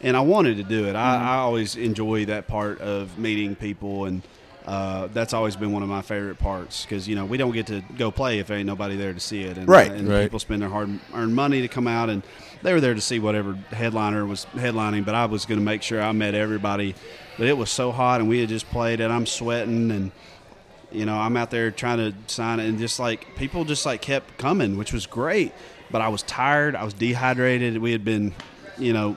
And 0.01 0.15
I 0.15 0.21
wanted 0.21 0.57
to 0.57 0.63
do 0.63 0.85
it. 0.87 0.95
I, 0.95 1.15
I 1.21 1.35
always 1.37 1.75
enjoy 1.75 2.25
that 2.25 2.47
part 2.47 2.79
of 2.81 3.17
meeting 3.17 3.55
people, 3.55 4.05
and 4.05 4.21
uh, 4.67 5.07
that's 5.07 5.33
always 5.33 5.55
been 5.55 5.71
one 5.71 5.81
of 5.81 5.89
my 5.89 6.01
favorite 6.01 6.37
parts 6.37 6.83
because 6.83 7.07
you 7.07 7.15
know 7.15 7.25
we 7.25 7.37
don't 7.37 7.51
get 7.53 7.67
to 7.67 7.81
go 7.97 8.11
play 8.11 8.37
if 8.39 8.47
there 8.47 8.57
ain't 8.57 8.67
nobody 8.67 8.95
there 8.95 9.13
to 9.13 9.19
see 9.19 9.41
it, 9.43 9.57
and, 9.57 9.67
Right. 9.67 9.91
and 9.91 10.07
Right. 10.07 10.23
people 10.23 10.39
spend 10.39 10.61
their 10.61 10.69
hard-earned 10.69 11.33
money 11.35 11.61
to 11.61 11.67
come 11.67 11.87
out, 11.87 12.09
and 12.09 12.21
they 12.61 12.73
were 12.73 12.81
there 12.81 12.93
to 12.93 13.01
see 13.01 13.17
whatever 13.19 13.53
headliner 13.71 14.25
was 14.25 14.45
headlining. 14.55 15.03
But 15.05 15.15
I 15.15 15.25
was 15.25 15.45
going 15.45 15.59
to 15.59 15.65
make 15.65 15.81
sure 15.81 16.01
I 16.01 16.11
met 16.11 16.35
everybody. 16.35 16.93
But 17.37 17.47
it 17.47 17.57
was 17.57 17.69
so 17.71 17.91
hot, 17.91 18.19
and 18.19 18.27
we 18.29 18.39
had 18.39 18.49
just 18.49 18.69
played, 18.69 18.99
and 18.99 19.11
I'm 19.13 19.25
sweating, 19.25 19.89
and 19.91 20.11
you 20.91 21.05
know 21.05 21.15
I'm 21.17 21.37
out 21.37 21.49
there 21.49 21.71
trying 21.71 21.97
to 21.97 22.13
sign 22.27 22.59
it, 22.59 22.67
and 22.67 22.77
just 22.77 22.99
like 22.99 23.35
people 23.35 23.63
just 23.65 23.85
like 23.85 24.01
kept 24.01 24.37
coming, 24.37 24.77
which 24.77 24.93
was 24.93 25.05
great. 25.07 25.53
But 25.89 26.01
I 26.01 26.09
was 26.09 26.21
tired, 26.23 26.75
I 26.75 26.83
was 26.83 26.93
dehydrated. 26.93 27.77
We 27.79 27.93
had 27.93 28.03
been, 28.03 28.33
you 28.77 28.91
know, 28.93 29.15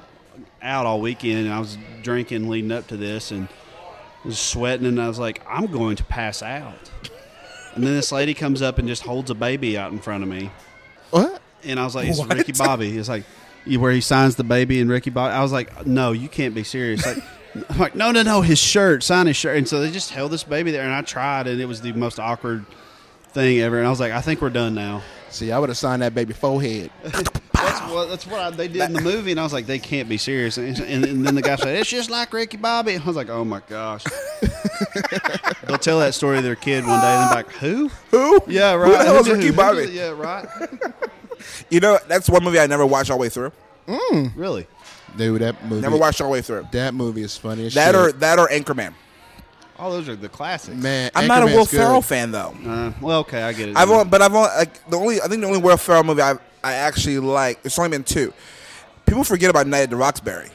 out 0.63 0.87
all 0.87 1.01
weekend, 1.01 1.47
and 1.47 1.53
I 1.53 1.59
was 1.59 1.79
drinking 2.03 2.49
leading 2.49 2.73
up 2.73 2.87
to 2.89 2.97
this, 2.97 3.31
and 3.31 3.49
was 4.25 4.39
sweating, 4.39 4.87
and 4.87 5.01
I 5.01 5.09
was 5.09 5.19
like, 5.19 5.43
I'm 5.49 5.67
going 5.67 5.97
to 5.97 6.05
pass 6.05 6.43
out. 6.43 6.91
And 7.75 7.85
then 7.85 7.95
this 7.95 8.13
lady 8.13 8.35
comes 8.35 8.63
up 8.63 8.79
and 8.79 8.89
just 8.89 9.03
holds 9.03 9.31
a 9.31 9.35
baby 9.35 9.79
out 9.79 9.93
in 9.93 9.99
front 9.99 10.23
of 10.23 10.29
me. 10.29 10.51
What? 11.11 11.41
And 11.65 11.79
I 11.79 11.85
was 11.85 11.95
like, 11.95 12.09
it's 12.09 12.19
What? 12.19 12.35
Ricky 12.35 12.53
Bobby. 12.53 12.97
It's 12.97 13.09
like, 13.09 13.25
where 13.67 13.93
he 13.93 14.01
signs 14.01 14.37
the 14.37 14.45
baby 14.45 14.81
and 14.81 14.91
Ricky 14.91 15.11
Bobby. 15.11 15.35
I 15.35 15.43
was 15.43 15.53
like, 15.53 15.87
no, 15.87 16.13
you 16.13 16.29
can't 16.29 16.55
be 16.55 16.65
serious. 16.65 17.05
Like, 17.07 17.23
I'm 17.69 17.79
like, 17.79 17.95
no, 17.95 18.11
no, 18.11 18.23
no, 18.23 18.41
his 18.43 18.59
shirt, 18.59 19.03
sign 19.03 19.27
his 19.27 19.37
shirt. 19.37 19.57
And 19.57 19.69
so 19.69 19.81
they 19.81 19.91
just 19.91 20.11
held 20.11 20.31
this 20.31 20.45
baby 20.45 20.71
there, 20.71 20.83
and 20.83 20.93
I 20.93 21.03
tried, 21.03 21.47
and 21.47 21.61
it 21.61 21.67
was 21.67 21.81
the 21.81 21.93
most 21.93 22.19
awkward 22.19 22.65
thing 23.29 23.61
ever. 23.61 23.79
And 23.79 23.87
I 23.87 23.91
was 23.91 24.01
like, 24.01 24.13
I 24.13 24.21
think 24.21 24.41
we're 24.41 24.51
done 24.51 24.75
now. 24.75 25.03
See, 25.31 25.53
I 25.53 25.59
would 25.59 25.69
have 25.69 25.79
signed 25.79 26.03
that 26.03 26.15
baby 26.15 26.33
forehead. 26.33 26.91
That's 27.63 27.81
what 27.93 28.09
that's 28.09 28.27
what 28.27 28.41
I, 28.41 28.51
they 28.51 28.69
did 28.69 28.83
in 28.83 28.93
the 28.93 29.01
movie, 29.01 29.31
and 29.33 29.41
I 29.41 29.43
was 29.43 29.53
like, 29.53 29.67
they 29.67 29.79
can't 29.79 30.09
be 30.09 30.17
serious. 30.17 30.57
And, 30.57 30.79
and, 30.81 31.05
and 31.05 31.27
then 31.27 31.35
the 31.35 31.43
guy 31.43 31.57
said, 31.57 31.77
it's 31.77 31.91
just 31.91 32.11
like 32.11 32.33
Ricky 32.33 32.57
Bobby. 32.57 32.95
And 32.95 33.03
I 33.03 33.07
was 33.07 33.17
like, 33.17 33.29
oh 33.29 33.45
my 33.45 33.61
gosh. 33.69 34.05
They'll 35.67 35.79
tell 35.79 35.99
that 36.01 36.15
story 36.15 36.37
to 36.39 36.43
their 36.43 36.57
kid 36.57 36.85
one 36.87 37.01
day, 37.01 37.07
and 37.07 37.29
they're 37.31 37.35
like, 37.37 37.51
who? 37.53 37.89
Who? 38.11 38.41
Yeah, 38.47 38.75
right. 38.75 38.87
Who 38.91 38.93
the 38.99 39.05
hell 39.05 39.17
is 39.21 39.27
Who- 39.27 39.35
Ricky 39.35 39.47
who- 39.49 39.53
Bobby? 39.53 39.89
Yeah, 39.93 40.11
right. 40.11 40.47
You 41.71 41.81
know, 41.81 41.99
that's 42.07 42.29
one 42.29 42.45
movie 42.45 42.59
I 42.59 42.67
never 42.67 42.85
watched 42.85 43.11
all 43.11 43.17
the 43.17 43.23
way 43.23 43.29
through. 43.31 43.51
Mm. 43.89 44.33
Really? 44.37 44.67
Dude, 45.17 45.41
that 45.41 45.65
movie. 45.65 45.81
Never 45.81 45.97
watched 45.97 46.21
all 46.21 46.27
the 46.29 46.33
way 46.35 46.43
through. 46.43 46.69
That 46.73 46.93
movie 46.93 47.23
is 47.23 47.35
funny 47.37 47.65
as 47.67 47.73
That 47.75 47.95
shit. 47.95 47.95
or 47.95 48.13
that 48.13 48.39
or 48.39 48.47
Anchorman. 48.49 48.93
Oh, 49.83 49.91
those 49.93 50.09
are 50.09 50.17
the 50.17 50.29
classics. 50.29 50.77
man. 50.77 51.11
I'm 51.15 51.27
not 51.27 51.43
a 51.43 51.47
Anchorman's 51.47 51.55
Will 51.57 51.65
good. 51.65 51.77
Ferrell 51.79 52.03
fan 52.03 52.31
though. 52.33 52.55
Uh, 52.67 52.93
well, 53.01 53.21
okay, 53.21 53.43
I 53.43 53.53
get 53.53 53.71
it. 53.71 53.77
I've 53.77 53.89
only, 53.91 54.05
but 54.05 54.21
I've 54.23 54.35
only 54.35 54.49
like 54.57 54.89
the 54.91 54.97
only 54.99 55.21
I 55.23 55.27
think 55.29 55.41
the 55.41 55.47
only 55.47 55.59
Will 55.61 55.77
Ferrell 55.77 56.05
movie 56.05 56.23
I 56.23 56.35
I 56.63 56.75
actually 56.75 57.19
like. 57.19 57.61
It's 57.65 57.79
only 57.79 57.91
been 57.91 58.05
two. 58.05 58.33
People 59.07 59.25
forget 59.25 59.49
about 59.51 59.67
Night 59.67 59.81
at 59.83 59.91
the 59.91 59.97
Roxbury. 59.97 60.51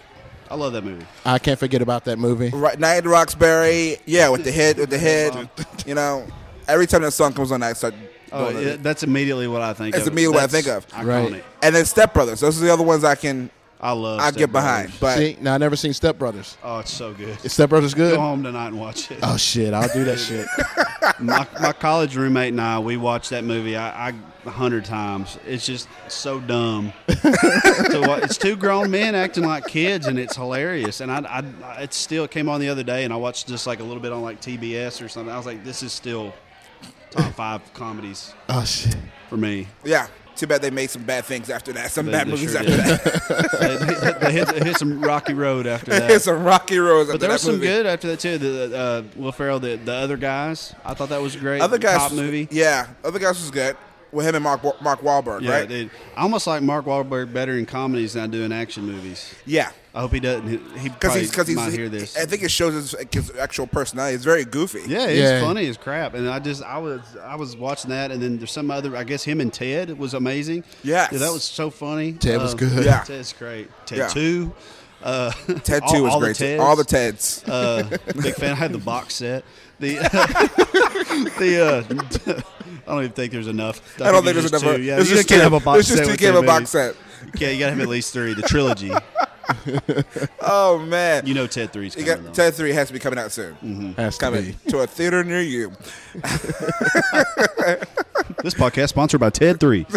I 0.49 0.55
love 0.55 0.73
that 0.73 0.83
movie. 0.83 1.05
I 1.25 1.39
can't 1.39 1.57
forget 1.59 1.81
about 1.81 2.05
that 2.05 2.19
movie. 2.19 2.49
Right, 2.51 2.79
Night 2.79 2.97
at 2.97 3.03
the 3.03 3.09
Roxbury. 3.09 3.97
Yeah, 4.05 4.29
with 4.29 4.43
the 4.43 4.51
head, 4.51 4.77
with 4.77 4.89
the 4.91 4.97
head. 4.99 5.49
You 5.87 5.93
know, 5.95 6.25
every 6.67 6.87
time 6.87 7.01
that 7.03 7.11
song 7.11 7.33
comes 7.33 7.51
on, 7.51 7.61
I 7.63 7.73
start 7.73 7.93
Oh, 8.31 8.49
No, 8.49 8.59
yeah, 8.59 8.75
that's 8.79 9.03
immediately 9.03 9.47
what 9.47 9.61
I 9.61 9.73
think. 9.73 9.93
That's 9.95 10.07
of. 10.07 10.13
immediately 10.13 10.35
what 10.35 10.43
I 10.43 10.47
That's 10.47 10.65
think 10.65 10.77
of. 10.77 10.87
Iconic. 10.89 11.31
Right. 11.31 11.43
and 11.61 11.75
then 11.75 11.85
Step 11.85 12.13
Brothers. 12.13 12.39
Those 12.41 12.61
are 12.61 12.65
the 12.65 12.73
other 12.73 12.83
ones 12.83 13.03
I 13.03 13.15
can 13.15 13.49
I 13.85 13.91
love. 13.91 14.19
I 14.19 14.29
Step 14.29 14.37
get 14.39 14.51
behind. 14.51 14.87
Brothers. 14.87 14.99
But 14.99 15.17
See, 15.17 15.37
now 15.41 15.53
I 15.53 15.57
never 15.59 15.75
seen 15.75 15.93
Step 15.93 16.17
Brothers. 16.17 16.57
oh, 16.63 16.79
it's 16.79 16.91
so 16.91 17.13
good. 17.13 17.37
Is 17.43 17.53
Step 17.53 17.69
Brothers 17.69 17.93
good? 17.93 18.15
Go 18.15 18.19
home 18.21 18.41
tonight 18.43 18.67
and 18.69 18.79
watch 18.79 19.11
it. 19.11 19.19
Oh 19.21 19.37
shit, 19.37 19.73
I'll 19.73 19.91
do 19.93 20.03
that 20.05 20.17
shit. 20.17 20.47
my, 21.19 21.47
my 21.61 21.71
college 21.71 22.15
roommate 22.15 22.49
and 22.49 22.59
I, 22.61 22.79
we 22.79 22.97
watched 22.97 23.29
that 23.29 23.43
movie 23.43 23.75
I, 23.77 24.09
I 24.09 24.13
a 24.45 24.49
hundred 24.49 24.85
times. 24.85 25.37
It's 25.47 25.65
just 25.65 25.87
so 26.07 26.39
dumb. 26.39 26.93
so 27.89 28.01
what, 28.01 28.23
it's 28.23 28.37
two 28.37 28.55
grown 28.55 28.89
men 28.91 29.15
acting 29.15 29.43
like 29.43 29.65
kids, 29.67 30.07
and 30.07 30.17
it's 30.19 30.35
hilarious. 30.35 31.01
And 31.01 31.11
I, 31.11 31.43
I, 31.63 31.81
it 31.83 31.93
still 31.93 32.27
came 32.27 32.49
on 32.49 32.59
the 32.59 32.69
other 32.69 32.83
day, 32.83 33.03
and 33.05 33.13
I 33.13 33.17
watched 33.17 33.47
just 33.47 33.65
like 33.67 33.79
a 33.79 33.83
little 33.83 34.01
bit 34.01 34.11
on 34.11 34.21
like 34.23 34.41
TBS 34.41 35.03
or 35.03 35.09
something. 35.09 35.33
I 35.33 35.37
was 35.37 35.45
like, 35.45 35.63
this 35.63 35.81
is 35.83 35.91
still 35.93 36.33
top 37.11 37.33
five 37.33 37.73
comedies 37.73 38.33
Oh 38.49 38.63
shit. 38.65 38.95
for 39.29 39.37
me. 39.37 39.67
yeah, 39.83 40.07
too 40.35 40.47
bad 40.47 40.61
they 40.61 40.69
made 40.69 40.89
some 40.89 41.03
bad 41.03 41.25
things 41.25 41.49
after 41.49 41.71
that. 41.73 41.91
Some 41.91 42.05
They- 42.07 42.11
bad 42.11 42.27
they 42.27 42.31
movies 42.31 42.51
sure 42.51 42.59
after 42.59 42.71
did. 42.71 42.79
that. 42.85 43.57
they, 43.59 43.95
they- 44.11 44.19
they 44.25 44.31
hit, 44.31 44.47
they 44.49 44.65
hit 44.65 44.77
some 44.77 45.01
rocky 45.01 45.33
road 45.33 45.67
after 45.67 45.91
Here's 45.93 46.07
hit 46.11 46.21
some 46.23 46.43
rocky 46.43 46.77
roads. 46.79 47.09
But 47.11 47.19
there 47.19 47.29
that 47.29 47.35
was 47.35 47.41
some 47.41 47.55
movie. 47.55 47.67
good 47.67 47.85
after 47.85 48.07
that 48.07 48.19
too. 48.19 48.37
The 48.37 48.77
uh, 48.77 49.03
Will 49.15 49.31
Ferrell, 49.31 49.59
the, 49.59 49.75
the 49.77 49.93
other 49.93 50.17
guys. 50.17 50.73
I 50.83 50.93
thought 50.93 51.09
that 51.09 51.21
was 51.21 51.35
great. 51.35 51.61
Other 51.61 51.77
guys, 51.77 51.97
top 51.97 52.11
movie. 52.13 52.47
Yeah, 52.51 52.87
other 53.03 53.19
guys 53.19 53.39
was 53.39 53.51
good 53.51 53.77
with 54.11 54.25
him 54.27 54.35
and 54.35 54.43
Mark 54.43 54.61
Mark 54.81 55.01
Wahlberg, 55.01 55.41
Yeah, 55.41 55.51
right? 55.51 55.67
dude. 55.69 55.89
I 56.15 56.21
almost 56.21 56.47
like 56.47 56.61
Mark 56.63 56.85
Wahlberg 56.85 57.33
better 57.33 57.57
in 57.57 57.65
comedies 57.65 58.13
than 58.13 58.23
I 58.23 58.27
do 58.27 58.43
in 58.43 58.51
action 58.51 58.85
movies. 58.85 59.33
Yeah, 59.45 59.71
I 59.95 60.01
hope 60.01 60.11
he 60.11 60.19
doesn't. 60.19 60.45
He, 60.47 60.57
he 60.79 60.89
because 60.89 60.97
probably 60.99 61.19
he's 61.21 61.29
because 61.31 61.47
he's. 61.47 61.55
might 61.55 61.71
he- 61.71 61.77
hear 61.77 61.87
this. 61.89 62.17
I 62.17 62.25
think 62.25 62.43
it 62.43 62.51
shows 62.51 62.73
his, 62.73 62.95
his 63.13 63.31
actual 63.37 63.65
personality. 63.65 64.15
It's 64.15 64.25
very 64.25 64.43
goofy. 64.43 64.81
yeah, 64.87 65.07
he's 65.07 65.19
Yeah. 65.19 65.39
funny 65.41 65.65
as 65.67 65.77
crap. 65.77 66.13
And 66.15 66.27
I 66.29 66.39
just 66.39 66.61
I 66.63 66.77
was 66.79 66.99
I 67.23 67.35
was 67.37 67.55
watching 67.55 67.91
that, 67.91 68.11
and 68.11 68.21
then 68.21 68.37
there's 68.37 68.51
some 68.51 68.69
other. 68.69 68.95
I 68.97 69.05
guess 69.05 69.23
him 69.23 69.39
and 69.39 69.53
Ted 69.53 69.97
was 69.97 70.13
amazing. 70.13 70.65
Yes. 70.83 71.13
yeah, 71.13 71.19
that 71.19 71.31
was 71.31 71.43
so 71.45 71.69
funny. 71.69 72.11
Ted 72.11 72.41
was 72.41 72.53
Uh, 72.53 72.57
good. 72.57 72.83
Yeah. 72.85 73.03
Ted's 73.03 73.31
great. 73.31 73.69
Ted 73.85 73.97
Yeah. 73.99 74.07
two. 74.09 74.53
Uh, 75.01 75.31
Ted 75.63 75.83
all- 75.83 75.89
Two 75.93 76.03
was 76.03 76.13
all 76.13 76.19
great. 76.19 76.35
too. 76.35 76.43
Teds. 76.43 76.59
All 76.59 76.75
the 76.75 76.83
Teds. 76.83 77.43
Uh, 77.47 77.83
big 78.21 78.35
fan. 78.35 78.51
I 78.51 78.55
had 78.55 78.73
the 78.73 78.77
box 78.79 79.13
set. 79.15 79.45
The 79.79 79.93
the 81.39 81.61
uh, 82.27 82.41
I 82.87 82.91
don't 82.91 82.99
even 83.03 83.11
think 83.13 83.31
there's 83.31 83.47
enough. 83.47 83.81
I 84.01 84.11
don't 84.11 84.23
think 84.23 84.35
there's 84.35 84.51
there's 84.51 84.61
enough. 84.63 84.75
Two. 84.77 84.81
Yeah, 84.81 84.95
there's 84.95 85.09
you 85.09 85.15
just 85.17 85.27
can't 85.29 85.41
have 85.41 85.53
a 85.53 85.59
box 85.59 85.87
There's 85.87 85.99
set. 85.99 86.05
just 86.07 86.19
two 86.19 86.25
can't 86.25 86.35
have 86.35 86.43
a 86.43 86.47
box 86.47 86.69
set. 86.71 86.95
Yeah, 87.37 87.49
you 87.49 87.59
gotta 87.59 87.71
have 87.71 87.81
at 87.81 87.87
least 87.87 88.13
three. 88.13 88.33
The 88.33 88.41
trilogy. 88.43 88.91
Oh 90.41 90.79
man, 90.79 91.25
You 91.27 91.33
know 91.33 91.47
Ted 91.47 91.71
three's 91.73 91.95
coming. 91.95 92.23
got. 92.23 92.33
Ted 92.33 92.53
Three 92.53 92.71
has 92.73 92.87
to 92.87 92.93
be 92.93 92.99
coming 92.99 93.19
out 93.19 93.31
soon. 93.31 93.53
Mm-hmm. 93.55 93.91
Has 93.93 94.17
to 94.17 94.25
Coming 94.25 94.45
be. 94.63 94.71
to 94.71 94.79
a 94.79 94.87
theater 94.87 95.23
near 95.23 95.41
you. 95.41 95.71
This 98.43 98.53
podcast 98.53 98.89
sponsored 98.89 99.19
by 99.19 99.29
Ted 99.31 99.59
Three. 99.59 99.85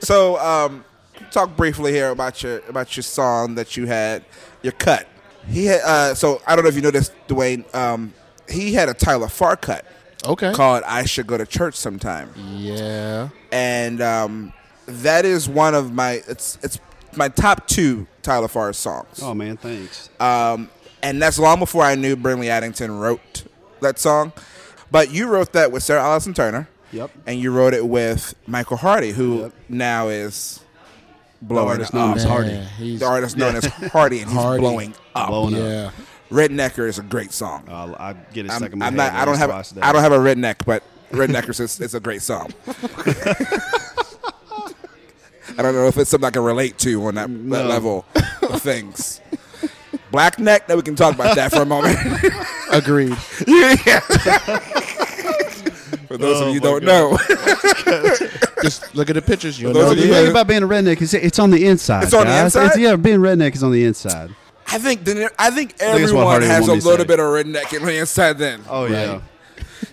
So, 0.00 0.38
um, 0.38 0.84
talk 1.30 1.56
briefly 1.56 1.90
here 1.92 2.10
about 2.10 2.42
your 2.42 2.58
about 2.68 2.94
your 2.94 3.02
song 3.02 3.54
that 3.54 3.74
you 3.76 3.86
had, 3.86 4.22
your 4.62 4.72
cut. 4.72 5.08
He 5.48 5.64
had. 5.64 5.80
Uh, 5.80 6.14
so 6.14 6.42
I 6.46 6.54
don't 6.54 6.62
know 6.64 6.68
if 6.68 6.74
you 6.76 6.82
know 6.82 6.90
this, 6.90 7.10
Dwayne. 7.26 7.72
Um, 7.74 8.12
he 8.48 8.74
had 8.74 8.90
a 8.90 8.94
Tyler 8.94 9.28
Farr 9.28 9.56
cut 9.56 9.86
Okay. 10.26 10.52
called 10.52 10.82
"I 10.84 11.06
Should 11.06 11.26
Go 11.26 11.38
to 11.38 11.46
Church 11.46 11.74
Sometime," 11.74 12.30
Yeah. 12.36 13.30
and 13.50 14.02
um, 14.02 14.52
that 14.86 15.24
is 15.24 15.48
one 15.48 15.74
of 15.74 15.92
my. 15.94 16.22
It's 16.28 16.58
it's 16.62 16.78
my 17.16 17.28
top 17.28 17.66
two 17.66 18.06
Tyler 18.22 18.48
Farr 18.48 18.72
songs. 18.72 19.20
Oh 19.22 19.34
man, 19.34 19.56
thanks. 19.56 20.10
Um, 20.20 20.70
and 21.02 21.20
that's 21.20 21.38
long 21.38 21.58
before 21.58 21.82
I 21.82 21.94
knew 21.94 22.16
Brinley 22.16 22.46
Addington 22.48 22.98
wrote 22.98 23.44
that 23.80 23.98
song. 23.98 24.32
But 24.90 25.10
you 25.10 25.26
wrote 25.28 25.52
that 25.52 25.72
with 25.72 25.82
Sarah 25.82 26.02
Allison 26.02 26.34
Turner. 26.34 26.68
Yep. 26.92 27.10
And 27.26 27.40
you 27.40 27.50
wrote 27.50 27.74
it 27.74 27.86
with 27.86 28.34
Michael 28.46 28.76
Hardy, 28.76 29.10
who 29.10 29.40
Yep. 29.42 29.52
now 29.68 30.08
is 30.08 30.60
blowing 31.42 31.68
artist 31.70 31.90
up. 31.92 31.94
known 31.94 32.16
as 32.16 32.24
Hardy. 32.24 32.48
Man, 32.52 32.66
he's- 32.78 33.00
The 33.00 33.06
artist 33.06 33.36
known 33.36 33.56
as 33.56 33.64
Hardy, 33.92 34.20
and 34.20 34.30
he's 34.30 34.38
Hardy. 34.40 34.60
blowing 34.60 34.94
up. 35.14 35.28
Blowing 35.28 35.54
up. 35.54 35.60
yeah. 35.60 35.90
Rednecker 36.30 36.88
is 36.88 36.98
a 36.98 37.02
great 37.02 37.32
song. 37.32 37.64
Uh, 37.68 37.94
I 37.98 38.12
get 38.32 38.46
it 38.46 38.52
I'm, 38.52 38.62
in 38.64 38.78
my 38.78 38.86
I'm 38.86 38.92
head. 38.96 39.12
not. 39.12 39.20
I 39.20 39.24
don't 39.24 39.36
have. 39.36 39.50
a 39.50 39.74
day. 39.74 39.80
I 39.82 39.92
don't 39.92 40.02
have 40.02 40.12
a 40.12 40.18
redneck, 40.18 40.64
but 40.64 40.82
Redneckers 41.12 41.60
is, 41.60 41.80
is 41.80 41.94
a 41.94 42.00
great 42.00 42.22
song. 42.22 42.50
I 45.56 45.62
don't 45.62 45.74
know 45.74 45.86
if 45.86 45.96
it's 45.98 46.10
something 46.10 46.26
I 46.26 46.30
can 46.30 46.42
relate 46.42 46.78
to 46.78 47.06
on 47.06 47.14
that, 47.14 47.28
that 47.50 47.66
level 47.66 48.04
of 48.42 48.60
things. 48.62 49.20
Black 50.10 50.38
neck. 50.38 50.68
Now 50.68 50.76
we 50.76 50.82
can 50.82 50.96
talk 50.96 51.14
about 51.14 51.34
that 51.36 51.50
for 51.52 51.62
a 51.62 51.66
moment. 51.66 51.98
Agreed. 52.72 53.16
yeah. 53.46 54.00
For 56.06 56.18
those 56.18 56.40
Oh 56.42 56.48
of 56.48 56.54
you 56.54 56.60
don't 56.60 56.84
know, 56.84 57.16
Just 58.62 58.94
look 58.94 59.10
at 59.10 59.14
the 59.14 59.22
pictures. 59.24 59.60
You'll 59.60 59.72
know 59.74 59.94
the 59.94 59.96
you 60.00 60.08
The 60.08 60.14
thing 60.14 60.30
about 60.30 60.46
being 60.46 60.62
a 60.62 60.68
redneck 60.68 61.00
is 61.02 61.14
it's 61.14 61.38
on 61.38 61.50
the 61.50 61.66
inside. 61.66 62.04
It's 62.04 62.14
on 62.14 62.26
the 62.26 62.44
inside? 62.44 62.64
It's- 62.66 62.78
yeah, 62.78 62.96
being 62.96 63.20
redneck 63.20 63.54
is 63.54 63.62
on 63.62 63.72
the 63.72 63.84
inside. 63.84 64.30
I 64.66 64.78
think 64.78 65.04
the, 65.04 65.30
I 65.38 65.50
think 65.50 65.76
that's 65.76 65.92
what 65.92 66.00
everyone 66.00 66.24
Hardy 66.26 66.46
has 66.46 66.66
a 66.66 66.70
wanted 66.70 66.74
me 66.74 66.80
to 66.80 66.88
little 66.88 67.06
bit 67.06 67.20
of 67.20 67.26
redneck 67.26 67.76
in 67.76 67.84
the 67.84 67.96
inside. 67.98 68.38
Then 68.38 68.62
Oh 68.68 68.86
yeah. 68.86 69.20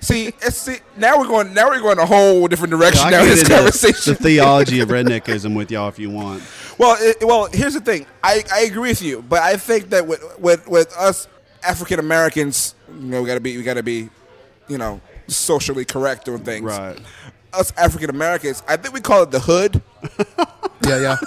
See, 0.01 0.27
it's, 0.27 0.57
see, 0.57 0.77
now 0.97 1.17
we're 1.17 1.27
going 1.27 1.53
now 1.53 1.69
we're 1.69 1.79
going 1.79 1.97
a 1.99 2.05
whole 2.05 2.47
different 2.47 2.71
direction 2.71 3.07
I 3.07 3.11
now 3.11 3.21
in 3.23 3.29
this 3.29 3.47
conversation. 3.47 4.13
the 4.13 4.19
theology 4.19 4.79
of 4.81 4.89
redneckism 4.89 5.55
with 5.55 5.71
y'all 5.71 5.87
if 5.89 5.97
you 5.97 6.09
want. 6.09 6.43
Well, 6.77 6.97
it, 6.99 7.17
well, 7.21 7.47
here's 7.51 7.73
the 7.73 7.81
thing. 7.81 8.05
I, 8.23 8.43
I 8.53 8.61
agree 8.61 8.89
with 8.89 9.01
you, 9.01 9.21
but 9.21 9.41
I 9.41 9.55
think 9.57 9.89
that 9.91 10.05
with 10.07 10.23
with, 10.39 10.67
with 10.67 10.93
us 10.97 11.27
African 11.63 11.99
Americans, 11.99 12.75
you 12.89 13.07
know, 13.07 13.21
we 13.21 13.27
gotta 13.27 13.39
be 13.39 13.55
we 13.57 13.63
gotta 13.63 13.83
be, 13.83 14.09
you 14.67 14.77
know, 14.77 14.99
socially 15.27 15.85
correct 15.85 16.27
on 16.27 16.39
things. 16.39 16.65
Right. 16.65 16.97
Us 17.53 17.71
African 17.77 18.09
Americans, 18.09 18.63
I 18.67 18.77
think 18.77 18.93
we 18.93 19.01
call 19.01 19.23
it 19.23 19.31
the 19.31 19.39
hood. 19.39 19.81
Yeah, 20.83 20.97
yeah. 20.99 21.17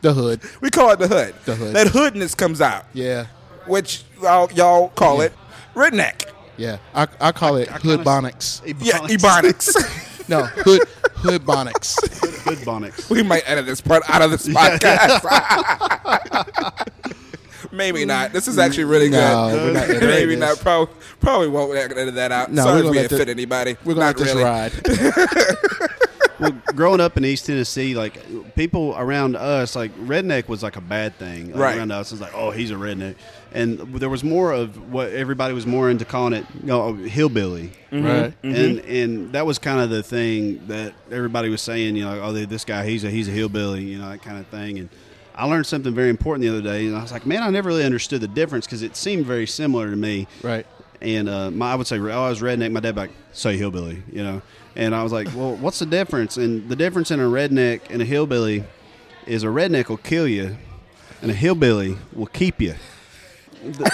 The 0.00 0.12
hood. 0.12 0.40
We 0.60 0.68
call 0.68 0.90
it 0.90 0.98
the 0.98 1.06
hood. 1.06 1.36
The 1.44 1.54
hood. 1.54 1.76
That 1.76 1.86
hoodness 1.86 2.34
comes 2.34 2.60
out, 2.60 2.84
Yeah. 2.92 3.26
which 3.68 4.02
y'all, 4.20 4.50
y'all 4.52 4.88
call 4.88 5.20
it 5.20 5.32
redneck. 5.76 6.28
Yeah. 6.62 6.78
I, 6.94 7.08
I 7.20 7.32
call 7.32 7.56
it 7.56 7.68
hood 7.68 8.00
bonics. 8.00 8.62
Yeah, 8.80 8.98
ebonics. 9.00 9.74
No, 10.28 10.44
hood 10.46 10.82
hood 11.16 11.42
bonics. 11.42 11.96
Good 12.44 12.58
bonics. 12.58 13.10
we 13.10 13.24
might 13.24 13.42
edit 13.44 13.66
this 13.66 13.80
part 13.80 14.04
out 14.08 14.22
of 14.22 14.30
this 14.30 14.46
podcast. 14.46 15.20
Maybe 17.72 18.04
not. 18.04 18.32
This 18.32 18.46
is 18.46 18.56
actually 18.56 18.84
really 18.84 19.08
good. 19.08 19.18
We're 19.18 19.72
not 19.72 19.82
editing 19.84 20.08
Maybe 20.08 20.34
this. 20.36 20.40
not. 20.48 20.58
Probably, 20.60 20.94
probably 21.20 21.48
won't 21.48 21.76
edit 21.76 22.14
that 22.14 22.30
out. 22.30 22.52
No, 22.52 22.62
Sorry 22.62 22.74
we're 22.74 22.78
if 22.78 22.84
gonna 22.84 22.90
we 22.92 22.98
let 22.98 23.08
the- 23.10 23.16
offend 23.16 23.30
anybody. 23.30 23.76
We're 23.84 23.94
gonna 23.94 24.06
not 24.06 24.18
let 24.18 24.26
this 24.26 24.34
really. 24.34 24.44
ride. 24.44 24.72
well, 26.42 26.62
growing 26.74 27.00
up 27.00 27.16
in 27.16 27.24
East 27.24 27.46
Tennessee, 27.46 27.94
like 27.94 28.54
people 28.54 28.94
around 28.96 29.36
us, 29.36 29.74
like 29.76 29.94
redneck 29.96 30.48
was 30.48 30.62
like 30.62 30.76
a 30.76 30.80
bad 30.80 31.16
thing. 31.16 31.52
Like, 31.52 31.60
Right. 31.60 31.76
Around 31.78 31.92
us, 31.92 32.12
it's 32.12 32.20
like, 32.20 32.34
oh, 32.34 32.50
he's 32.50 32.70
a 32.70 32.74
redneck, 32.74 33.14
and 33.52 33.78
there 33.78 34.10
was 34.10 34.24
more 34.24 34.52
of 34.52 34.92
what 34.92 35.10
everybody 35.10 35.54
was 35.54 35.66
more 35.66 35.88
into 35.90 36.04
calling 36.04 36.32
it, 36.34 36.44
you 36.60 36.66
know, 36.66 36.92
hillbilly. 36.94 37.70
Right. 37.90 38.32
And 38.42 38.80
and 38.80 39.32
that 39.32 39.46
was 39.46 39.58
kind 39.58 39.80
of 39.80 39.90
the 39.90 40.02
thing 40.02 40.66
that 40.66 40.92
everybody 41.10 41.48
was 41.48 41.62
saying, 41.62 41.96
you 41.96 42.04
know, 42.04 42.20
oh, 42.22 42.32
this 42.32 42.64
guy, 42.64 42.84
he's 42.86 43.04
a 43.04 43.10
he's 43.10 43.28
a 43.28 43.32
hillbilly, 43.32 43.84
you 43.84 43.98
know, 43.98 44.08
that 44.10 44.22
kind 44.22 44.38
of 44.38 44.46
thing. 44.48 44.78
And 44.78 44.88
I 45.34 45.46
learned 45.46 45.66
something 45.66 45.94
very 45.94 46.10
important 46.10 46.42
the 46.42 46.50
other 46.50 46.62
day, 46.62 46.86
and 46.86 46.96
I 46.96 47.02
was 47.02 47.12
like, 47.12 47.24
man, 47.24 47.42
I 47.42 47.50
never 47.50 47.68
really 47.68 47.84
understood 47.84 48.20
the 48.20 48.28
difference 48.28 48.66
because 48.66 48.82
it 48.82 48.96
seemed 48.96 49.24
very 49.24 49.46
similar 49.46 49.88
to 49.88 49.96
me. 49.96 50.26
Right. 50.42 50.66
And 51.00 51.28
uh, 51.28 51.50
my, 51.50 51.72
I 51.72 51.74
would 51.74 51.86
say, 51.86 51.98
oh, 51.98 52.08
I 52.08 52.28
was 52.28 52.40
redneck. 52.40 52.70
My 52.70 52.78
dad 52.80 52.90
would 52.90 52.94
be 52.94 53.00
like, 53.00 53.10
say 53.32 53.56
hillbilly, 53.56 54.02
you 54.12 54.22
know. 54.22 54.42
And 54.74 54.94
I 54.94 55.02
was 55.02 55.12
like, 55.12 55.28
well, 55.34 55.56
what's 55.56 55.78
the 55.78 55.86
difference? 55.86 56.36
And 56.36 56.68
the 56.68 56.76
difference 56.76 57.10
in 57.10 57.20
a 57.20 57.24
redneck 57.24 57.82
and 57.90 58.00
a 58.00 58.04
hillbilly 58.04 58.64
is 59.26 59.44
a 59.44 59.48
redneck 59.48 59.88
will 59.88 59.98
kill 59.98 60.26
you, 60.26 60.56
and 61.20 61.30
a 61.30 61.34
hillbilly 61.34 61.96
will 62.12 62.26
keep 62.26 62.60
you. 62.60 62.74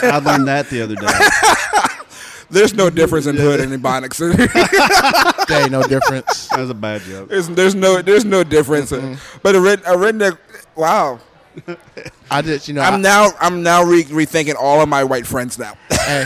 I 0.03 0.19
learned 0.19 0.49
that 0.49 0.71
the 0.71 0.83
other 0.83 0.95
day. 0.95 1.07
There's 2.51 2.73
no 2.73 2.89
difference 2.89 3.27
in 3.27 3.37
hood 3.37 3.61
and 3.61 3.73
ebonics. 3.73 4.19
There 5.49 5.63
ain't 5.63 5.73
no 5.73 5.83
difference. 5.83 6.49
That 6.49 6.61
was 6.61 6.69
a 6.69 6.75
bad 6.75 7.01
joke. 7.03 7.31
there's, 7.31 7.49
there's 7.49 7.75
no 7.75 8.03
there's 8.03 8.27
no 8.27 8.45
difference. 8.45 8.93
Mm-hmm. 8.93 9.39
But 9.43 9.55
a 9.55 9.61
red 9.61 9.81
a 9.81 9.97
redneck. 9.97 10.37
Wow. 10.77 11.21
I 12.31 12.43
just, 12.43 12.69
you 12.69 12.75
know, 12.75 12.83
I'm 12.83 12.95
I, 12.95 12.97
now 12.99 13.29
I'm 13.41 13.63
now 13.63 13.83
re- 13.85 14.05
rethinking 14.05 14.55
all 14.57 14.81
of 14.81 14.89
my 14.89 15.05
white 15.05 15.27
friends 15.27 15.59
now. 15.59 15.75
hey, 15.91 16.25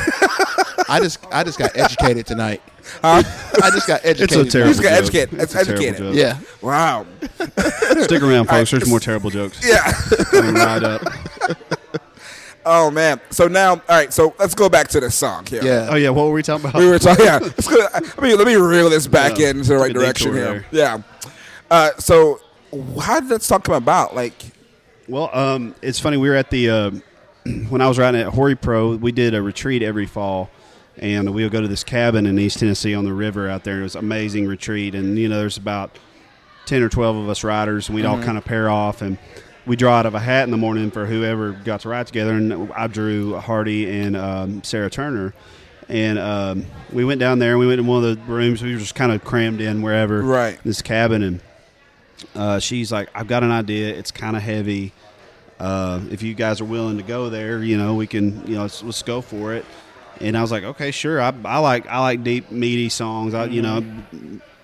I 0.89 0.99
just, 1.01 1.25
I 1.33 1.45
just 1.45 1.59
got 1.59 1.77
educated 1.77 2.27
tonight. 2.27 2.62
Huh? 3.01 3.23
I 3.62 3.71
just 3.71 3.87
got 3.87 4.01
educated. 4.05 4.47
It's 4.47 4.55
a 4.55 4.59
terrible 4.59 4.73
Just 4.73 4.83
got 4.83 4.89
joke. 4.91 4.99
educated. 5.05 5.35
It's 5.41 5.55
It's 5.55 5.55
a 5.55 5.65
terrible 5.65 5.85
educated. 5.85 6.15
joke. 6.15 6.15
Yeah. 6.17 6.39
Wow. 6.61 7.07
Stick 8.05 8.23
around, 8.23 8.47
right, 8.47 8.59
folks. 8.59 8.71
There's 8.73 8.89
more 8.89 9.01
terrible 9.01 9.31
jokes. 9.31 9.61
Yeah. 9.67 9.93
Coming 10.31 10.55
right 10.57 10.83
up. 10.83 11.03
oh 12.67 12.91
man. 12.91 13.21
So 13.31 13.47
now, 13.49 13.71
all 13.75 13.81
right. 13.89 14.12
So 14.12 14.35
let's 14.39 14.55
go 14.55 14.69
back 14.69 14.89
to 14.89 15.01
the 15.01 15.11
song 15.11 15.47
here. 15.47 15.62
Yeah. 15.65 15.89
Oh 15.91 15.95
yeah, 15.95 16.11
what 16.11 16.27
were 16.27 16.33
we 16.33 16.43
talking 16.43 16.69
about? 16.69 16.79
We 16.81 16.89
were 16.89 16.99
talking. 16.99 17.25
Yeah. 17.25 17.39
Let's 17.39 17.69
go, 17.69 17.87
I 17.95 18.21
mean, 18.21 18.37
let 18.37 18.47
me 18.47 18.55
reel 18.57 18.91
this 18.91 19.07
back 19.07 19.39
Yeah. 19.39 19.51
into 19.51 19.69
the 19.69 19.77
right 19.79 19.93
direction 19.93 20.33
detour 20.33 20.53
here. 20.55 20.67
Yeah. 20.73 21.03
Uh, 21.71 21.91
so 21.99 22.41
how 23.01 23.21
did 23.21 23.29
that 23.31 23.43
song 23.43 23.61
come 23.62 23.75
about? 23.77 24.15
Like, 24.15 24.35
Well, 25.12 25.28
um, 25.35 25.75
it's 25.83 26.00
funny. 26.00 26.16
We 26.16 26.31
were 26.31 26.37
at 26.37 26.49
the 26.49 26.71
uh, 26.71 26.90
when 27.69 27.83
I 27.83 27.87
was 27.87 27.99
writing 27.99 28.23
at 28.23 28.33
HoriPro. 28.33 28.99
We 28.99 29.12
did 29.12 29.35
a 29.35 29.42
retreat 29.42 29.83
every 29.83 30.07
fall, 30.07 30.49
and 30.97 31.35
we 31.35 31.42
would 31.42 31.52
go 31.52 31.61
to 31.61 31.69
this 31.69 31.85
cabin 31.85 32.25
in 32.25 32.38
East 32.38 32.61
Tennessee 32.61 32.95
on 32.95 33.04
the 33.04 33.12
river 33.12 33.47
out 33.47 33.62
there. 33.62 33.81
It 33.81 33.83
was 33.83 33.95
an 33.95 33.99
amazing 33.99 34.47
retreat, 34.47 34.95
and 34.95 35.19
you 35.19 35.28
know, 35.28 35.37
there's 35.37 35.59
about 35.59 35.99
ten 36.64 36.83
or 36.83 36.88
twelve 36.88 37.14
of 37.14 37.28
us 37.28 37.45
writers, 37.45 37.90
and 37.90 37.95
we'd 37.95 38.07
all 38.07 38.23
kind 38.23 38.38
of 38.38 38.45
pair 38.47 38.71
off 38.71 39.02
and. 39.02 39.19
We 39.64 39.76
draw 39.76 39.99
out 39.99 40.07
of 40.07 40.16
a 40.16 40.19
hat 40.19 40.42
in 40.42 40.50
the 40.50 40.57
morning 40.57 40.90
for 40.90 41.07
whoever 41.07 41.52
got 41.52 41.83
to 41.83 41.88
write 41.88 42.09
together, 42.09 42.33
and 42.33 42.73
I 42.73 42.88
drew 42.88 43.38
Hardy 43.38 43.88
and 43.88 44.16
um, 44.16 44.64
Sarah 44.64 44.90
Turner, 44.90 45.35
and 45.88 46.19
um, 46.19 46.66
we 46.92 47.04
went 47.04 47.21
down 47.21 47.38
there 47.38 47.52
and 47.52 47.61
we 47.61 47.69
went 47.69 47.78
in 47.78 47.87
one 47.87 48.02
of 48.02 48.16
the 48.16 48.33
rooms. 48.33 48.61
We 48.61 48.73
were 48.73 48.81
just 48.81 48.97
kind 48.97 49.12
of 49.12 49.23
crammed 49.23 49.61
in 49.61 49.81
wherever, 49.81 50.21
Right. 50.21 50.59
This 50.64 50.83
cabin, 50.83 51.23
and 51.23 51.40
uh, 52.35 52.59
she's 52.59 52.93
like, 52.93 53.09
"I've 53.14 53.26
got 53.29 53.43
an 53.43 53.50
idea. 53.50 53.95
It's 53.95 54.11
kind 54.11 54.37
of 54.37 54.43
heavy. 54.43 54.93
Uh, 55.59 56.00
if 56.11 56.23
you 56.23 56.35
guys 56.35 56.61
are 56.61 56.64
willing 56.64 56.97
to 56.97 57.02
go 57.02 57.31
there, 57.31 57.62
you 57.62 57.76
know, 57.76 57.95
we 57.95 58.07
can, 58.07 58.47
you 58.47 58.57
know, 58.57 58.62
let's, 58.62 58.83
let's 58.83 59.02
go 59.02 59.21
for 59.21 59.55
it." 59.55 59.64
And 60.21 60.37
I 60.37 60.43
was 60.43 60.52
like, 60.52 60.64
"Okay, 60.64 60.91
sure. 60.91 61.21
I, 61.21 61.33
I 61.45 61.59
like 61.59 61.87
I 61.87 62.00
like 62.00 62.25
deep, 62.25 62.50
meaty 62.50 62.88
songs. 62.88 63.35
I, 63.35 63.47
you 63.47 63.62
know, 63.62 63.85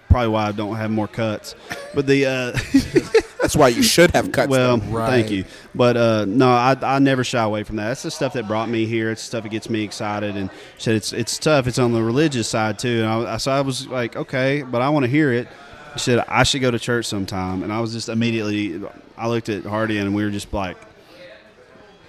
probably 0.09 0.29
why 0.29 0.49
I 0.49 0.53
don't 0.53 0.77
have 0.77 0.91
more 0.91 1.09
cuts, 1.09 1.55
but 1.95 2.07
the." 2.07 2.27
Uh, 2.27 3.19
That's 3.41 3.57
why 3.57 3.69
you 3.69 3.83
should 3.83 4.11
have 4.11 4.33
cut. 4.33 4.49
well. 4.49 4.79
Right. 4.79 5.09
thank 5.09 5.31
you. 5.31 5.45
But 5.75 5.97
uh, 5.97 6.25
no, 6.27 6.50
I, 6.50 6.77
I 6.83 6.99
never 6.99 7.25
shy 7.25 7.43
away 7.43 7.62
from 7.62 7.77
that. 7.77 7.88
That's 7.88 8.03
the 8.03 8.11
stuff 8.11 8.33
that 8.35 8.47
brought 8.47 8.69
me 8.69 8.85
here. 8.85 9.11
It's 9.11 9.23
the 9.23 9.27
stuff 9.27 9.43
that 9.45 9.49
gets 9.50 9.71
me 9.71 9.85
excited. 9.85 10.37
And 10.37 10.50
she 10.77 10.83
said 10.83 10.97
it's 10.97 11.12
it's 11.12 11.38
tough. 11.38 11.67
It's 11.67 11.79
on 11.79 11.93
the 11.93 12.03
religious 12.03 12.49
side 12.49 12.79
too. 12.79 13.05
And 13.05 13.29
I, 13.29 13.37
so 13.37 13.53
I 13.53 13.61
was 13.61 13.87
like, 13.87 14.17
okay, 14.17 14.62
but 14.62 14.83
I 14.83 14.91
want 14.91 15.05
to 15.05 15.11
hear 15.11 15.33
it. 15.33 15.49
She 15.95 16.00
said 16.00 16.25
I 16.28 16.42
should 16.42 16.61
go 16.61 16.71
to 16.71 16.78
church 16.78 17.07
sometime. 17.07 17.62
And 17.62 17.73
I 17.73 17.80
was 17.80 17.92
just 17.92 18.09
immediately, 18.09 18.80
I 19.16 19.28
looked 19.28 19.49
at 19.49 19.64
Hardy 19.64 19.99
and 19.99 20.14
we 20.14 20.23
were 20.25 20.30
just 20.30 20.52
like, 20.52 20.76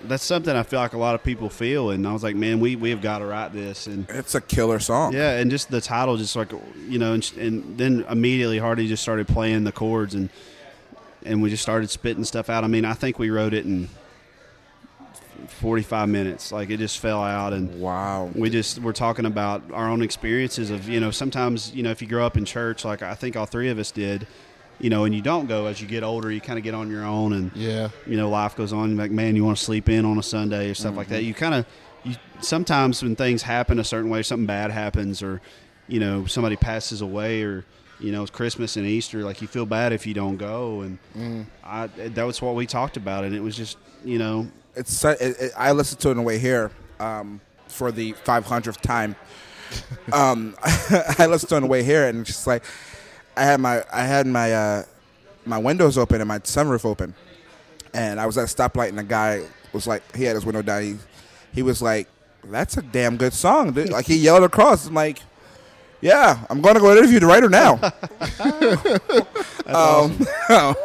that's 0.05 0.23
something 0.23 0.55
I 0.55 0.63
feel 0.63 0.79
like 0.79 0.93
a 0.93 0.97
lot 0.97 1.15
of 1.15 1.23
people 1.23 1.49
feel. 1.49 1.89
And 1.89 2.07
I 2.07 2.13
was 2.13 2.23
like, 2.23 2.35
man, 2.35 2.59
we 2.59 2.75
we 2.75 2.89
have 2.91 3.01
got 3.01 3.19
to 3.19 3.25
write 3.25 3.51
this. 3.53 3.87
And 3.87 4.09
it's 4.09 4.35
a 4.35 4.41
killer 4.41 4.79
song. 4.79 5.13
yeah, 5.13 5.37
and 5.37 5.51
just 5.51 5.69
the 5.69 5.81
title, 5.81 6.15
just 6.17 6.35
like 6.35 6.51
you 6.87 6.99
know, 6.99 7.13
and, 7.13 7.31
and 7.37 7.77
then 7.77 8.05
immediately 8.09 8.59
Hardy 8.59 8.87
just 8.87 9.03
started 9.03 9.27
playing 9.27 9.65
the 9.65 9.71
chords, 9.71 10.15
and 10.15 10.29
and 11.25 11.41
we 11.41 11.49
just 11.49 11.63
started 11.63 11.89
spitting 11.89 12.23
stuff 12.23 12.49
out. 12.49 12.63
I 12.63 12.67
mean, 12.67 12.85
I 12.85 12.93
think 12.93 13.19
we 13.19 13.29
wrote 13.29 13.53
it 13.53 13.65
in 13.65 13.89
forty 15.49 15.83
five 15.83 16.09
minutes. 16.09 16.51
Like 16.51 16.69
it 16.69 16.77
just 16.77 16.99
fell 16.99 17.21
out, 17.21 17.53
and 17.53 17.79
Wow. 17.81 18.29
we 18.33 18.49
just 18.49 18.79
we're 18.79 18.93
talking 18.93 19.25
about 19.25 19.61
our 19.73 19.89
own 19.89 20.01
experiences 20.01 20.69
of 20.69 20.87
you 20.87 20.99
know 20.99 21.11
sometimes 21.11 21.73
you 21.73 21.83
know 21.83 21.91
if 21.91 22.01
you 22.01 22.07
grow 22.07 22.25
up 22.25 22.37
in 22.37 22.45
church 22.45 22.85
like 22.85 23.01
I 23.01 23.15
think 23.15 23.35
all 23.35 23.45
three 23.45 23.69
of 23.69 23.79
us 23.79 23.91
did, 23.91 24.27
you 24.79 24.89
know, 24.89 25.03
and 25.05 25.13
you 25.13 25.21
don't 25.21 25.47
go 25.47 25.65
as 25.67 25.81
you 25.81 25.87
get 25.87 26.03
older, 26.03 26.31
you 26.31 26.41
kind 26.41 26.57
of 26.57 26.63
get 26.63 26.73
on 26.73 26.89
your 26.89 27.03
own 27.03 27.33
and 27.33 27.51
Yeah. 27.55 27.89
you 28.07 28.17
know, 28.17 28.29
life 28.29 28.55
goes 28.55 28.73
on. 28.73 28.95
Like, 28.97 29.11
man, 29.11 29.35
you 29.35 29.43
want 29.43 29.57
to 29.57 29.63
sleep 29.63 29.89
in 29.89 30.05
on 30.05 30.17
a 30.17 30.23
Sunday 30.23 30.69
or 30.69 30.73
stuff 30.73 30.95
like 30.95 31.07
mm-hmm. 31.07 31.15
that. 31.15 31.23
You 31.23 31.33
kind 31.33 31.53
of, 31.55 31.65
you 32.03 32.15
sometimes 32.41 33.03
when 33.03 33.15
things 33.15 33.41
happen 33.43 33.79
a 33.79 33.83
certain 33.83 34.09
way, 34.09 34.23
something 34.23 34.45
bad 34.47 34.71
happens, 34.71 35.21
or 35.21 35.41
you 35.87 35.99
know, 35.99 36.25
somebody 36.25 36.55
passes 36.55 37.01
away, 37.01 37.43
or 37.43 37.65
you 37.99 38.11
know, 38.13 38.21
it's 38.21 38.31
Christmas 38.31 38.77
and 38.77 38.85
Easter. 38.85 39.23
Like, 39.23 39.41
you 39.41 39.47
feel 39.47 39.65
bad 39.65 39.91
if 39.91 40.07
you 40.07 40.13
don't 40.13 40.37
go, 40.37 40.81
and 40.81 40.97
mm. 41.15 41.45
I 41.63 41.87
that 41.87 42.23
was 42.23 42.41
what 42.41 42.55
we 42.55 42.65
talked 42.65 42.95
about, 42.95 43.25
and 43.25 43.35
it 43.35 43.41
was 43.41 43.57
just, 43.57 43.77
you 44.05 44.17
know, 44.17 44.47
It's 44.79 45.03
it, 45.03 45.19
it, 45.19 45.51
I 45.57 45.73
listened 45.73 45.99
to 46.01 46.07
it 46.07 46.11
on 46.11 46.17
the 46.17 46.23
way 46.23 46.39
here 46.39 46.71
um, 47.01 47.41
for 47.67 47.91
the 47.91 48.13
500th 48.13 48.79
time. 48.79 49.17
um, 50.13 50.55
I 50.63 51.27
listened 51.29 51.49
to 51.49 51.55
it 51.55 51.57
on 51.57 51.63
the 51.63 51.67
way 51.67 51.83
here, 51.83 52.07
and 52.07 52.21
it's 52.21 52.29
just 52.29 52.47
like 52.47 52.63
I 53.35 53.43
had 53.43 53.59
my 53.59 53.83
I 53.91 54.03
had 54.03 54.25
my 54.25 54.53
uh, 54.53 54.83
my 55.45 55.57
windows 55.57 55.97
open 55.97 56.21
and 56.21 56.27
my 56.29 56.39
sunroof 56.39 56.85
open, 56.85 57.13
and 57.93 58.21
I 58.21 58.25
was 58.25 58.37
at 58.37 58.45
a 58.45 58.55
stoplight, 58.55 58.87
and 58.89 58.97
the 58.97 59.03
guy 59.03 59.43
was 59.73 59.85
like, 59.85 60.15
he 60.15 60.23
had 60.23 60.35
his 60.35 60.45
window 60.45 60.61
down. 60.61 60.83
He, 60.83 60.95
he 61.53 61.61
was 61.61 61.81
like, 61.81 62.07
"That's 62.45 62.77
a 62.77 62.81
damn 62.81 63.17
good 63.17 63.33
song." 63.33 63.73
Dude. 63.73 63.89
Like 63.89 64.05
he 64.05 64.15
yelled 64.15 64.43
across. 64.43 64.87
I'm 64.87 64.93
like, 64.93 65.19
"Yeah, 65.99 66.39
I'm 66.49 66.61
going 66.61 66.75
to 66.75 66.81
go 66.81 66.95
interview 66.95 67.19
the 67.19 67.27
writer 67.27 67.49
now." 67.49 67.79
um, 69.75 70.27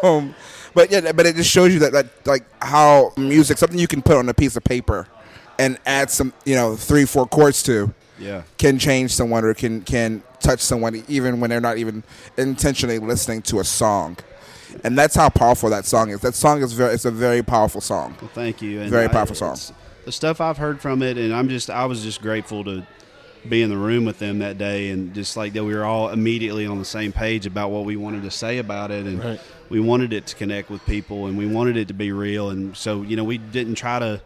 um, 0.03 0.35
but 0.75 0.91
yeah, 0.91 1.13
but 1.13 1.27
it 1.27 1.37
just 1.37 1.51
shows 1.51 1.73
you 1.73 1.79
that, 1.81 1.93
that 1.93 2.27
like 2.27 2.45
how 2.63 3.13
music, 3.17 3.59
something 3.59 3.79
you 3.79 3.87
can 3.89 4.03
put 4.03 4.17
on 4.17 4.29
a 4.29 4.35
piece 4.35 4.57
of 4.57 4.65
paper, 4.65 5.07
and 5.59 5.79
add 5.87 6.11
some, 6.11 6.33
you 6.45 6.55
know, 6.55 6.77
three, 6.77 7.05
four 7.05 7.27
chords 7.27 7.63
to, 7.65 7.93
yeah, 8.19 8.43
can 8.59 8.79
change 8.79 9.13
someone 9.13 9.45
or 9.45 9.55
can 9.55 9.81
can 9.83 10.23
touch 10.41 10.61
someone 10.61 11.03
even 11.09 11.41
when 11.41 11.51
they're 11.51 11.61
not 11.61 11.79
even 11.79 12.03
intentionally 12.37 12.99
listening 12.99 13.43
to 13.43 13.61
a 13.61 13.65
song, 13.65 14.17
and 14.83 14.99
that's 14.99 15.15
how 15.15 15.29
powerful 15.29 15.71
that 15.71 15.85
song 15.85 16.11
is. 16.11 16.21
That 16.21 16.35
song 16.35 16.63
is 16.63 16.73
very, 16.73 16.95
it's 16.95 17.05
a 17.05 17.11
very 17.11 17.43
powerful 17.43 17.81
song. 17.81 18.17
Well, 18.21 18.31
thank 18.35 18.61
you. 18.63 18.81
And 18.81 18.91
Very 18.91 19.05
I- 19.07 19.09
powerful 19.09 19.37
song. 19.37 19.57
The 20.05 20.13
stuff 20.13 20.39
I've 20.41 20.59
heard 20.59 20.83
from 20.83 21.03
it, 21.03 21.17
and 21.17 21.33
I'm 21.33 21.49
just, 21.49 21.71
I 21.71 21.87
was 21.87 22.03
just 22.03 22.21
grateful 22.21 22.63
to 22.65 22.87
be 23.49 23.63
in 23.63 23.71
the 23.71 23.77
room 23.77 24.05
with 24.05 24.19
them 24.19 24.39
that 24.41 24.59
day, 24.59 24.91
and 24.91 25.15
just 25.15 25.37
like 25.37 25.53
that 25.55 25.65
we 25.65 25.75
were 25.75 25.85
all 25.85 26.09
immediately 26.11 26.67
on 26.67 26.79
the 26.79 26.85
same 26.85 27.13
page 27.13 27.47
about 27.47 27.71
what 27.71 27.85
we 27.85 27.97
wanted 27.97 28.23
to 28.23 28.31
say 28.31 28.59
about 28.59 28.91
it, 28.91 29.07
and 29.07 29.23
Right. 29.23 29.41
we 29.69 29.81
wanted 29.81 30.13
it 30.13 30.27
to 30.29 30.37
connect 30.37 30.71
with 30.71 30.85
people, 30.87 31.27
and 31.27 31.37
we 31.37 31.47
wanted 31.47 31.77
it 31.77 31.89
to 31.89 31.95
be 31.95 32.13
real, 32.13 32.51
and 32.51 32.77
so 32.77 33.03
you 33.03 33.17
know 33.17 33.25
we 33.25 33.39
didn't 33.39 33.75
try 33.75 33.99
to 33.99 34.21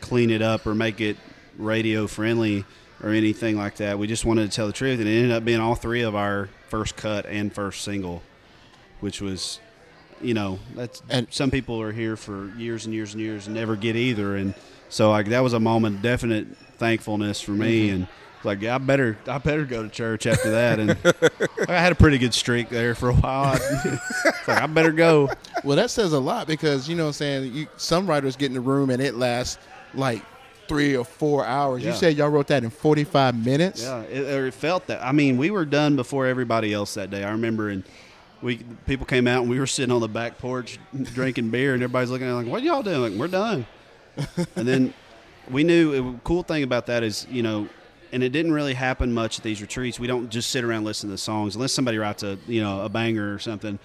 clean 0.00 0.30
it 0.30 0.42
up 0.42 0.66
or 0.66 0.74
make 0.74 1.00
it 1.00 1.16
radio 1.58 2.06
friendly 2.06 2.64
or 3.02 3.10
anything 3.10 3.56
like 3.56 3.76
that. 3.76 3.98
We 3.98 4.06
just 4.06 4.24
wanted 4.24 4.50
to 4.50 4.54
tell 4.56 4.66
the 4.66 4.72
truth, 4.72 4.98
and 5.00 5.08
it 5.08 5.12
ended 5.16 5.32
up 5.32 5.44
being 5.44 5.60
all 5.60 5.74
three 5.74 6.02
of 6.02 6.14
our 6.14 6.48
first 6.68 6.96
cut 6.96 7.26
and 7.26 7.52
first 7.52 7.82
single, 7.82 8.22
which 9.00 9.20
was 9.20 9.60
you 10.22 10.34
know 10.34 10.58
that's 10.76 11.02
And- 11.08 11.26
some 11.30 11.50
people 11.50 11.80
are 11.80 11.92
here 11.92 12.14
for 12.16 12.52
years 12.58 12.84
and 12.84 12.94
years 12.94 13.14
and 13.14 13.22
years 13.22 13.46
and 13.46 13.56
never 13.56 13.74
get 13.74 13.96
either 13.96 14.36
and 14.36 14.52
so 14.90 15.10
like 15.10 15.28
that 15.30 15.40
was 15.42 15.54
a 15.54 15.60
moment 15.60 15.96
of 15.96 16.02
definite 16.02 16.46
thankfulness 16.76 17.40
for 17.40 17.52
me 17.52 17.86
Mm-hmm. 17.86 17.94
and 17.94 18.06
like 18.44 18.60
yeah, 18.62 18.74
I 18.74 18.78
better 18.78 19.18
I 19.26 19.38
better 19.38 19.64
go 19.64 19.82
to 19.82 19.88
church 19.88 20.26
after 20.26 20.50
that. 20.50 20.78
And 20.78 20.96
I 21.68 21.78
had 21.78 21.92
a 21.92 21.94
pretty 21.94 22.18
good 22.18 22.34
streak 22.34 22.68
there 22.68 22.94
for 22.94 23.10
a 23.10 23.14
while. 23.14 23.58
It's 24.24 24.48
like 24.48 24.62
I 24.62 24.66
better 24.66 24.92
go. 24.92 25.28
Well, 25.64 25.76
that 25.76 25.90
says 25.90 26.12
a 26.12 26.18
lot 26.18 26.46
because 26.46 26.88
you 26.88 26.96
know 26.96 27.04
what 27.04 27.08
I'm 27.08 27.12
saying? 27.14 27.52
You, 27.54 27.66
some 27.76 28.06
writers 28.06 28.36
get 28.36 28.46
in 28.46 28.54
the 28.54 28.60
room 28.60 28.90
and 28.90 29.02
it 29.02 29.14
lasts 29.14 29.58
like 29.94 30.22
three 30.68 30.96
or 30.96 31.04
four 31.04 31.44
hours. 31.44 31.84
You 31.84 31.92
said 31.92 32.16
y'all 32.16 32.28
wrote 32.30 32.46
that 32.48 32.64
in 32.64 32.70
45 32.70 33.44
minutes. 33.44 33.82
yeah 33.82 34.02
it, 34.02 34.34
or 34.34 34.46
it 34.46 34.54
felt 34.54 34.86
that 34.86 35.04
I 35.04 35.12
mean 35.12 35.36
we 35.36 35.50
were 35.50 35.64
done 35.64 35.96
before 35.96 36.26
everybody 36.26 36.72
else 36.72 36.94
that 36.94 37.10
day. 37.10 37.22
I 37.24 37.32
remember 37.32 37.68
and 37.68 37.84
we 38.40 38.58
people 38.86 39.04
came 39.04 39.26
out 39.26 39.42
and 39.42 39.50
we 39.50 39.58
were 39.58 39.66
sitting 39.66 39.92
on 39.94 40.00
the 40.00 40.08
back 40.08 40.38
porch 40.38 40.78
drinking 41.02 41.50
beer 41.50 41.74
and 41.74 41.82
everybody's 41.82 42.10
looking 42.10 42.26
at 42.26 42.32
us 42.32 42.44
like 42.44 42.52
what 42.52 42.62
y'all 42.62 42.82
doing? 42.82 43.00
Like 43.02 43.20
we're 43.20 43.28
done. 43.28 43.66
And 44.56 44.66
then 44.66 44.94
we 45.50 45.64
knew 45.64 46.14
a 46.14 46.20
cool 46.24 46.42
thing 46.42 46.62
about 46.62 46.86
that 46.86 47.02
is 47.02 47.26
you 47.30 47.42
know 47.42 47.68
and 48.12 48.22
it 48.22 48.30
didn't 48.30 48.52
really 48.52 48.74
happen 48.74 49.12
much 49.12 49.38
at 49.38 49.44
these 49.44 49.60
retreats. 49.60 49.98
We 50.00 50.06
don't 50.06 50.30
just 50.30 50.50
sit 50.50 50.64
around 50.64 50.78
and 50.78 50.86
listen 50.86 51.08
to 51.08 51.12
the 51.12 51.18
songs 51.18 51.54
unless 51.54 51.72
somebody 51.72 51.98
writes 51.98 52.22
a 52.22 52.38
you 52.46 52.62
know 52.62 52.82
a 52.82 52.88
banger 52.88 53.34
or 53.34 53.38
something. 53.38 53.78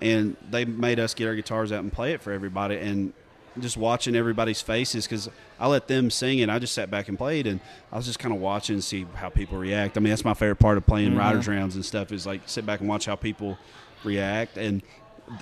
And 0.00 0.36
they 0.50 0.64
made 0.64 0.98
us 0.98 1.12
get 1.12 1.28
our 1.28 1.34
guitars 1.34 1.72
out 1.72 1.80
and 1.80 1.92
play 1.92 2.12
it 2.12 2.22
for 2.22 2.32
everybody 2.32 2.76
and 2.76 3.12
just 3.58 3.76
watching 3.76 4.16
everybody's 4.16 4.62
faces 4.62 5.04
because 5.06 5.28
I 5.58 5.66
let 5.66 5.88
them 5.88 6.10
sing 6.10 6.40
and 6.40 6.50
I 6.50 6.58
just 6.58 6.72
sat 6.72 6.90
back 6.90 7.08
and 7.08 7.18
played 7.18 7.46
and 7.46 7.60
I 7.92 7.96
was 7.96 8.06
just 8.06 8.18
kind 8.18 8.34
of 8.34 8.40
watching 8.40 8.76
to 8.76 8.82
see 8.82 9.06
how 9.14 9.28
people 9.28 9.58
react. 9.58 9.98
I 9.98 10.00
mean, 10.00 10.10
that's 10.10 10.24
my 10.24 10.32
favorite 10.32 10.56
part 10.56 10.78
of 10.78 10.86
playing 10.86 11.10
mm-hmm. 11.10 11.18
writers 11.18 11.48
rounds 11.48 11.74
and 11.74 11.84
stuff 11.84 12.12
is 12.12 12.26
like 12.26 12.42
sit 12.46 12.64
back 12.64 12.80
and 12.80 12.88
watch 12.88 13.04
how 13.04 13.16
people 13.16 13.58
react. 14.04 14.56
And 14.56 14.82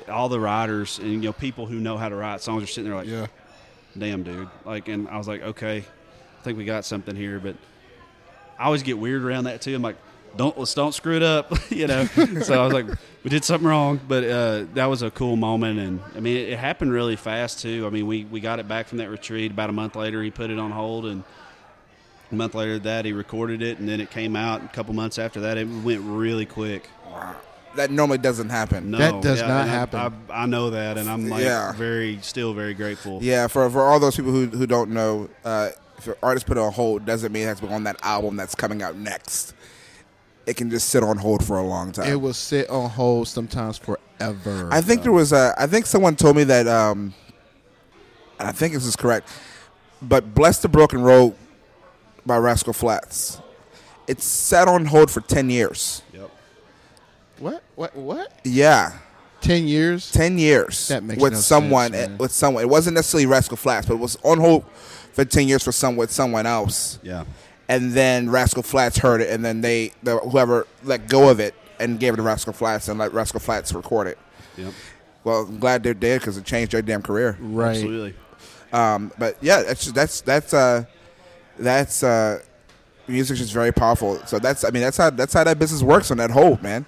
all 0.08 0.28
the 0.28 0.40
writers 0.40 0.98
and 0.98 1.10
you 1.10 1.18
know 1.18 1.32
people 1.32 1.66
who 1.66 1.76
know 1.76 1.96
how 1.96 2.08
to 2.08 2.14
write 2.14 2.40
songs 2.40 2.62
are 2.62 2.66
sitting 2.66 2.90
there 2.90 2.98
like, 2.98 3.08
Yeah. 3.08 3.26
damn 3.96 4.22
dude. 4.22 4.48
Like 4.64 4.88
and 4.88 5.08
i 5.08 5.16
was 5.16 5.28
like 5.28 5.42
okay 5.42 5.78
i 5.78 6.42
think 6.42 6.58
we 6.58 6.64
got 6.64 6.84
something 6.84 7.16
here 7.16 7.40
but 7.40 7.56
i 8.58 8.64
always 8.64 8.82
get 8.82 8.98
weird 8.98 9.22
around 9.24 9.44
that 9.44 9.60
too. 9.60 9.74
I'm 9.74 9.82
like 9.82 9.96
don't 10.36 10.56
let's 10.58 10.74
don't 10.74 10.92
screw 10.94 11.16
it 11.16 11.22
up 11.22 11.52
you 11.70 11.86
know? 11.86 12.04
So 12.42 12.60
i 12.62 12.64
was 12.64 12.72
like 12.74 12.86
we 13.24 13.30
did 13.30 13.44
something 13.44 13.66
wrong 13.68 13.98
but 14.06 14.24
uh, 14.24 14.64
that 14.74 14.86
was 14.86 15.02
a 15.02 15.10
cool 15.10 15.36
moment 15.36 15.78
and 15.80 16.00
i 16.14 16.20
mean 16.20 16.36
it, 16.36 16.50
it 16.50 16.58
happened 16.58 16.92
really 16.92 17.16
fast 17.16 17.60
too. 17.60 17.84
I 17.86 17.90
mean 17.90 18.06
we, 18.06 18.24
we 18.24 18.40
got 18.40 18.58
it 18.60 18.68
back 18.68 18.86
from 18.88 18.98
that 18.98 19.08
retreat. 19.10 19.50
About 19.52 19.70
a 19.70 19.72
month 19.72 19.96
later 19.96 20.22
he 20.22 20.30
put 20.30 20.50
it 20.50 20.58
on 20.58 20.70
hold 20.70 21.06
and 21.06 21.24
a 22.30 22.34
month 22.34 22.54
later 22.54 22.78
that 22.80 23.06
he 23.06 23.12
recorded 23.14 23.62
it 23.62 23.78
and 23.78 23.88
then 23.88 24.00
it 24.02 24.10
came 24.10 24.36
out. 24.36 24.62
A 24.62 24.68
couple 24.68 24.92
months 24.94 25.18
after 25.18 25.40
that 25.40 25.56
it 25.56 25.64
went 25.66 26.02
really 26.02 26.44
quick. 26.46 26.88
That 27.76 27.90
normally 27.90 28.18
doesn't 28.18 28.48
happen. 28.50 28.90
no 28.90 28.98
That 28.98 29.22
does 29.22 29.40
yeah, 29.40 29.46
not 29.48 29.64
I- 29.64 29.68
happen. 29.68 30.14
I, 30.30 30.42
I 30.42 30.46
know 30.46 30.70
that 30.70 30.98
and 30.98 31.08
i'm 31.08 31.28
like 31.28 31.42
Yeah. 31.44 31.72
very 31.72 32.18
still 32.22 32.52
very 32.52 32.74
grateful. 32.74 33.20
Yeah, 33.22 33.46
for 33.46 33.68
for 33.70 33.82
all 33.82 33.98
those 33.98 34.14
people 34.16 34.32
who 34.32 34.46
who 34.46 34.66
don't 34.66 34.90
know, 34.90 35.28
uh, 35.44 35.70
if 35.98 36.06
an 36.06 36.14
artist 36.22 36.46
put 36.46 36.56
it 36.56 36.60
on 36.60 36.72
hold 36.72 37.04
doesn't 37.04 37.32
mean 37.32 37.42
it 37.44 37.46
has 37.46 37.60
to 37.60 37.66
be 37.66 37.72
on 37.72 37.84
that 37.84 37.96
album 38.02 38.36
that's 38.36 38.54
coming 38.54 38.82
out 38.82 38.96
next. 38.96 39.54
It 40.46 40.56
can 40.56 40.70
just 40.70 40.88
sit 40.88 41.02
on 41.02 41.18
hold 41.18 41.44
for 41.44 41.58
a 41.58 41.62
long 41.62 41.92
time. 41.92 42.10
It 42.10 42.20
will 42.20 42.32
sit 42.32 42.70
on 42.70 42.88
hold 42.90 43.28
sometimes 43.28 43.76
forever. 43.76 44.68
I 44.72 44.80
think 44.80 45.02
there 45.02 45.12
was 45.12 45.32
a. 45.32 45.54
I 45.58 45.66
think 45.66 45.84
someone 45.86 46.16
told 46.16 46.36
me 46.36 46.44
that. 46.44 46.66
Um, 46.66 47.12
and 48.38 48.48
I 48.48 48.52
think 48.52 48.72
this 48.72 48.86
is 48.86 48.96
correct, 48.96 49.28
but 50.00 50.34
"Bless 50.34 50.60
the 50.60 50.68
Broken 50.68 51.02
Road" 51.02 51.34
by 52.24 52.38
Rascal 52.38 52.72
Flatts. 52.72 53.40
It's 54.06 54.24
sat 54.24 54.68
on 54.68 54.86
hold 54.86 55.10
for 55.10 55.20
ten 55.20 55.50
years. 55.50 56.02
yep 56.14 56.30
what? 57.38 57.62
What? 57.74 57.94
What? 57.94 58.32
Yeah, 58.44 58.92
10 59.42 59.68
years? 59.68 60.10
ten 60.10 60.38
years 60.38 60.88
That 60.88 61.02
makes 61.04 61.20
with 61.22 61.34
no 61.34 61.38
someone. 61.38 61.92
sense, 61.92 62.08
man. 62.08 62.18
with 62.18 62.32
someone. 62.32 62.62
It 62.64 62.68
wasn't 62.68 62.94
necessarily 62.94 63.26
Rascal 63.26 63.56
Flatts, 63.56 63.86
but 63.86 63.94
it 63.94 64.00
was 64.00 64.16
on 64.24 64.38
hold 64.38 64.64
for 65.18 65.24
ten 65.24 65.48
years 65.48 65.64
for 65.64 65.72
some 65.72 65.96
with 65.96 66.10
someone 66.10 66.46
else. 66.46 66.98
yeah 67.02 67.24
and 67.68 67.92
then 67.92 68.30
Rascal 68.30 68.62
Flatts 68.62 68.98
heard 68.98 69.20
it, 69.20 69.30
and 69.30 69.44
then 69.44 69.60
they 69.60 69.92
the, 70.02 70.18
whoever 70.18 70.66
let 70.84 71.08
go 71.08 71.28
of 71.28 71.38
it 71.38 71.54
and 71.78 72.00
gave 72.00 72.14
it 72.14 72.16
to 72.16 72.22
Rascal 72.22 72.52
Flatts 72.52 72.88
and 72.88 72.98
let 72.98 73.12
Rascal 73.12 73.40
Flatts 73.40 73.72
record 73.72 74.08
it. 74.08 74.18
Yep. 74.56 74.72
Well, 75.22 75.42
I'm 75.42 75.58
glad 75.58 75.82
they're 75.82 75.94
dead 75.94 76.20
because 76.20 76.38
it 76.38 76.44
changed 76.44 76.72
their 76.72 76.82
damn 76.82 77.02
career. 77.02 77.36
Right. 77.38 77.76
Absolutely. 77.76 78.14
Um, 78.72 79.12
but 79.18 79.36
yeah, 79.42 79.62
that's 79.62 79.92
that's 79.92 80.20
that's 80.22 80.54
uh, 80.54 80.84
that's 81.58 82.02
uh, 82.02 82.40
music 83.06 83.38
is 83.38 83.50
very 83.50 83.72
powerful. 83.72 84.18
So 84.26 84.38
that's 84.38 84.64
I 84.64 84.70
mean 84.70 84.82
that's 84.82 84.96
how 84.96 85.10
that's 85.10 85.34
how 85.34 85.44
that 85.44 85.58
business 85.58 85.82
works 85.82 86.10
on 86.10 86.16
that 86.16 86.30
hold, 86.30 86.62
man. 86.62 86.86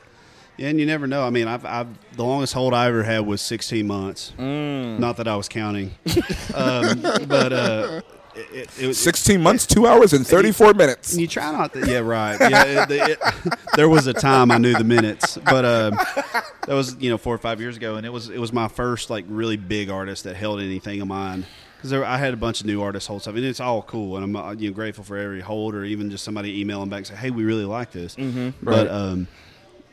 Yeah, 0.56 0.68
and 0.68 0.80
you 0.80 0.84
never 0.84 1.06
know. 1.06 1.24
I 1.24 1.30
mean, 1.30 1.48
I've, 1.48 1.64
I've 1.64 1.88
the 2.16 2.24
longest 2.24 2.52
hold 2.52 2.74
I 2.74 2.86
ever 2.88 3.02
had 3.02 3.24
was 3.24 3.40
16 3.40 3.86
months. 3.86 4.34
Mm. 4.38 4.98
Not 4.98 5.16
that 5.16 5.26
I 5.26 5.34
was 5.34 5.48
counting, 5.48 5.92
um, 6.54 7.00
but 7.00 7.52
uh, 7.52 8.02
it, 8.34 8.52
it, 8.52 8.82
it 8.82 8.86
was 8.86 8.98
16 8.98 9.40
months, 9.42 9.66
two 9.66 9.86
hours, 9.86 10.12
and 10.12 10.26
34 10.26 10.74
minutes. 10.74 11.16
You 11.16 11.26
try 11.26 11.50
not 11.52 11.72
to. 11.72 11.86
Yeah, 11.86 11.98
right. 11.98 12.38
Yeah, 12.50 12.64
it, 12.64 12.90
it, 12.90 13.18
there 13.76 13.88
was 13.88 14.06
a 14.06 14.12
time 14.12 14.50
I 14.50 14.58
knew 14.58 14.74
the 14.74 14.84
minutes, 14.84 15.38
but 15.44 15.64
um, 15.64 15.94
that 16.66 16.74
was 16.74 16.96
you 16.96 17.10
know 17.10 17.18
four 17.18 17.34
or 17.34 17.38
five 17.38 17.60
years 17.60 17.76
ago, 17.76 17.96
and 17.96 18.04
it 18.04 18.10
was 18.10 18.28
it 18.28 18.38
was 18.38 18.52
my 18.52 18.68
first 18.68 19.10
like 19.10 19.24
really 19.28 19.56
big 19.56 19.90
artist 19.90 20.24
that 20.24 20.34
held 20.34 20.60
anything 20.60 21.00
of 21.00 21.08
mine 21.08 21.46
because 21.76 21.92
I 21.92 22.18
had 22.18 22.34
a 22.34 22.36
bunch 22.36 22.60
of 22.60 22.66
new 22.66 22.82
artists 22.82 23.06
hold 23.06 23.22
stuff, 23.22 23.36
and 23.36 23.44
it's 23.44 23.60
all 23.60 23.82
cool, 23.82 24.16
and 24.16 24.24
I'm 24.24 24.36
uh, 24.36 24.52
you 24.52 24.70
know 24.70 24.74
grateful 24.74 25.04
for 25.04 25.16
every 25.16 25.40
hold 25.40 25.74
or 25.74 25.84
even 25.84 26.10
just 26.10 26.24
somebody 26.24 26.60
emailing 26.60 26.88
back 26.88 26.98
and 26.98 27.06
say, 27.06 27.14
hey, 27.14 27.30
we 27.30 27.44
really 27.44 27.64
like 27.64 27.90
this, 27.92 28.16
mm-hmm, 28.16 28.50
but 28.62 28.88
um, 28.88 29.28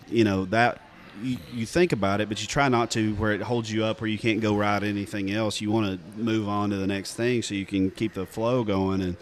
you 0.07 0.23
know 0.23 0.45
that. 0.45 0.81
You, 1.23 1.37
you 1.53 1.65
think 1.65 1.91
about 1.93 2.21
it, 2.21 2.29
but 2.29 2.41
you 2.41 2.47
try 2.47 2.69
not 2.69 2.91
to 2.91 3.15
where 3.15 3.31
it 3.31 3.41
holds 3.41 3.71
you 3.71 3.83
up, 3.83 4.01
where 4.01 4.09
you 4.09 4.17
can't 4.19 4.39
go 4.41 4.55
write 4.55 4.83
anything 4.83 5.31
else. 5.31 5.61
You 5.61 5.71
want 5.71 5.99
to 5.99 6.19
move 6.21 6.47
on 6.47 6.69
to 6.69 6.75
the 6.77 6.87
next 6.87 7.15
thing 7.15 7.41
so 7.41 7.55
you 7.55 7.65
can 7.65 7.89
keep 7.91 8.13
the 8.13 8.25
flow 8.25 8.63
going. 8.63 9.01
And 9.01 9.17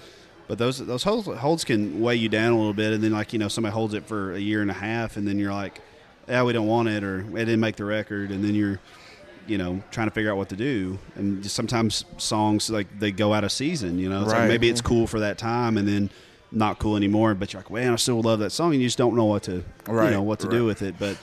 but 0.48 0.58
those 0.58 0.78
those 0.80 1.04
holds, 1.04 1.28
holds 1.28 1.64
can 1.64 2.02
weigh 2.02 2.16
you 2.18 2.30
down 2.30 2.54
a 2.54 2.58
little 2.58 2.74
bit, 2.74 2.94
and 2.94 3.04
then 3.04 3.12
like 3.14 3.34
you 3.34 3.40
know 3.40 3.48
somebody 3.48 3.74
holds 3.74 3.94
it 3.94 4.06
for 4.06 4.34
a 4.34 4.40
year 4.40 4.62
and 4.62 4.70
a 4.70 4.76
half, 4.76 5.16
and 5.18 5.28
then 5.28 5.40
you're 5.40 5.54
like, 5.54 5.80
yeah, 6.28 6.44
we 6.44 6.54
don't 6.54 6.68
want 6.68 6.88
it, 6.90 7.04
or 7.04 7.22
it 7.22 7.46
didn't 7.46 7.60
make 7.62 7.76
the 7.78 7.86
record, 7.86 8.30
and 8.32 8.44
then 8.44 8.54
you're, 8.56 8.80
you 9.48 9.58
know, 9.58 9.82
trying 9.92 10.08
to 10.08 10.12
figure 10.12 10.32
out 10.32 10.38
what 10.38 10.50
to 10.50 10.56
do, 10.56 11.00
and 11.16 11.42
just 11.44 11.56
sometimes 11.56 12.04
songs 12.18 12.70
like 12.70 12.88
they 13.00 13.12
go 13.12 13.34
out 13.34 13.44
of 13.44 13.52
season, 13.52 13.98
you 14.00 14.10
know, 14.10 14.22
it's 14.24 14.32
Right. 14.34 14.42
like 14.42 14.48
maybe 14.50 14.70
it's 14.70 14.82
cool 14.82 15.08
for 15.08 15.20
that 15.22 15.38
time, 15.38 15.78
and 15.78 15.88
then 15.88 16.10
not 16.52 16.78
cool 16.80 16.96
anymore, 16.98 17.34
but 17.36 17.52
you're 17.54 17.62
like, 17.62 17.72
man, 17.72 17.94
I 17.94 17.96
still 17.96 18.22
love 18.22 18.40
that 18.40 18.52
song, 18.52 18.74
and 18.74 18.82
you 18.82 18.88
just 18.88 18.98
don't 18.98 19.16
know 19.16 19.26
what 19.26 19.44
to, 19.44 19.64
Right, 19.88 20.06
you 20.06 20.12
know, 20.12 20.22
what 20.24 20.40
to 20.42 20.48
do 20.50 20.66
with 20.66 20.82
it, 20.82 20.96
but. 21.00 21.18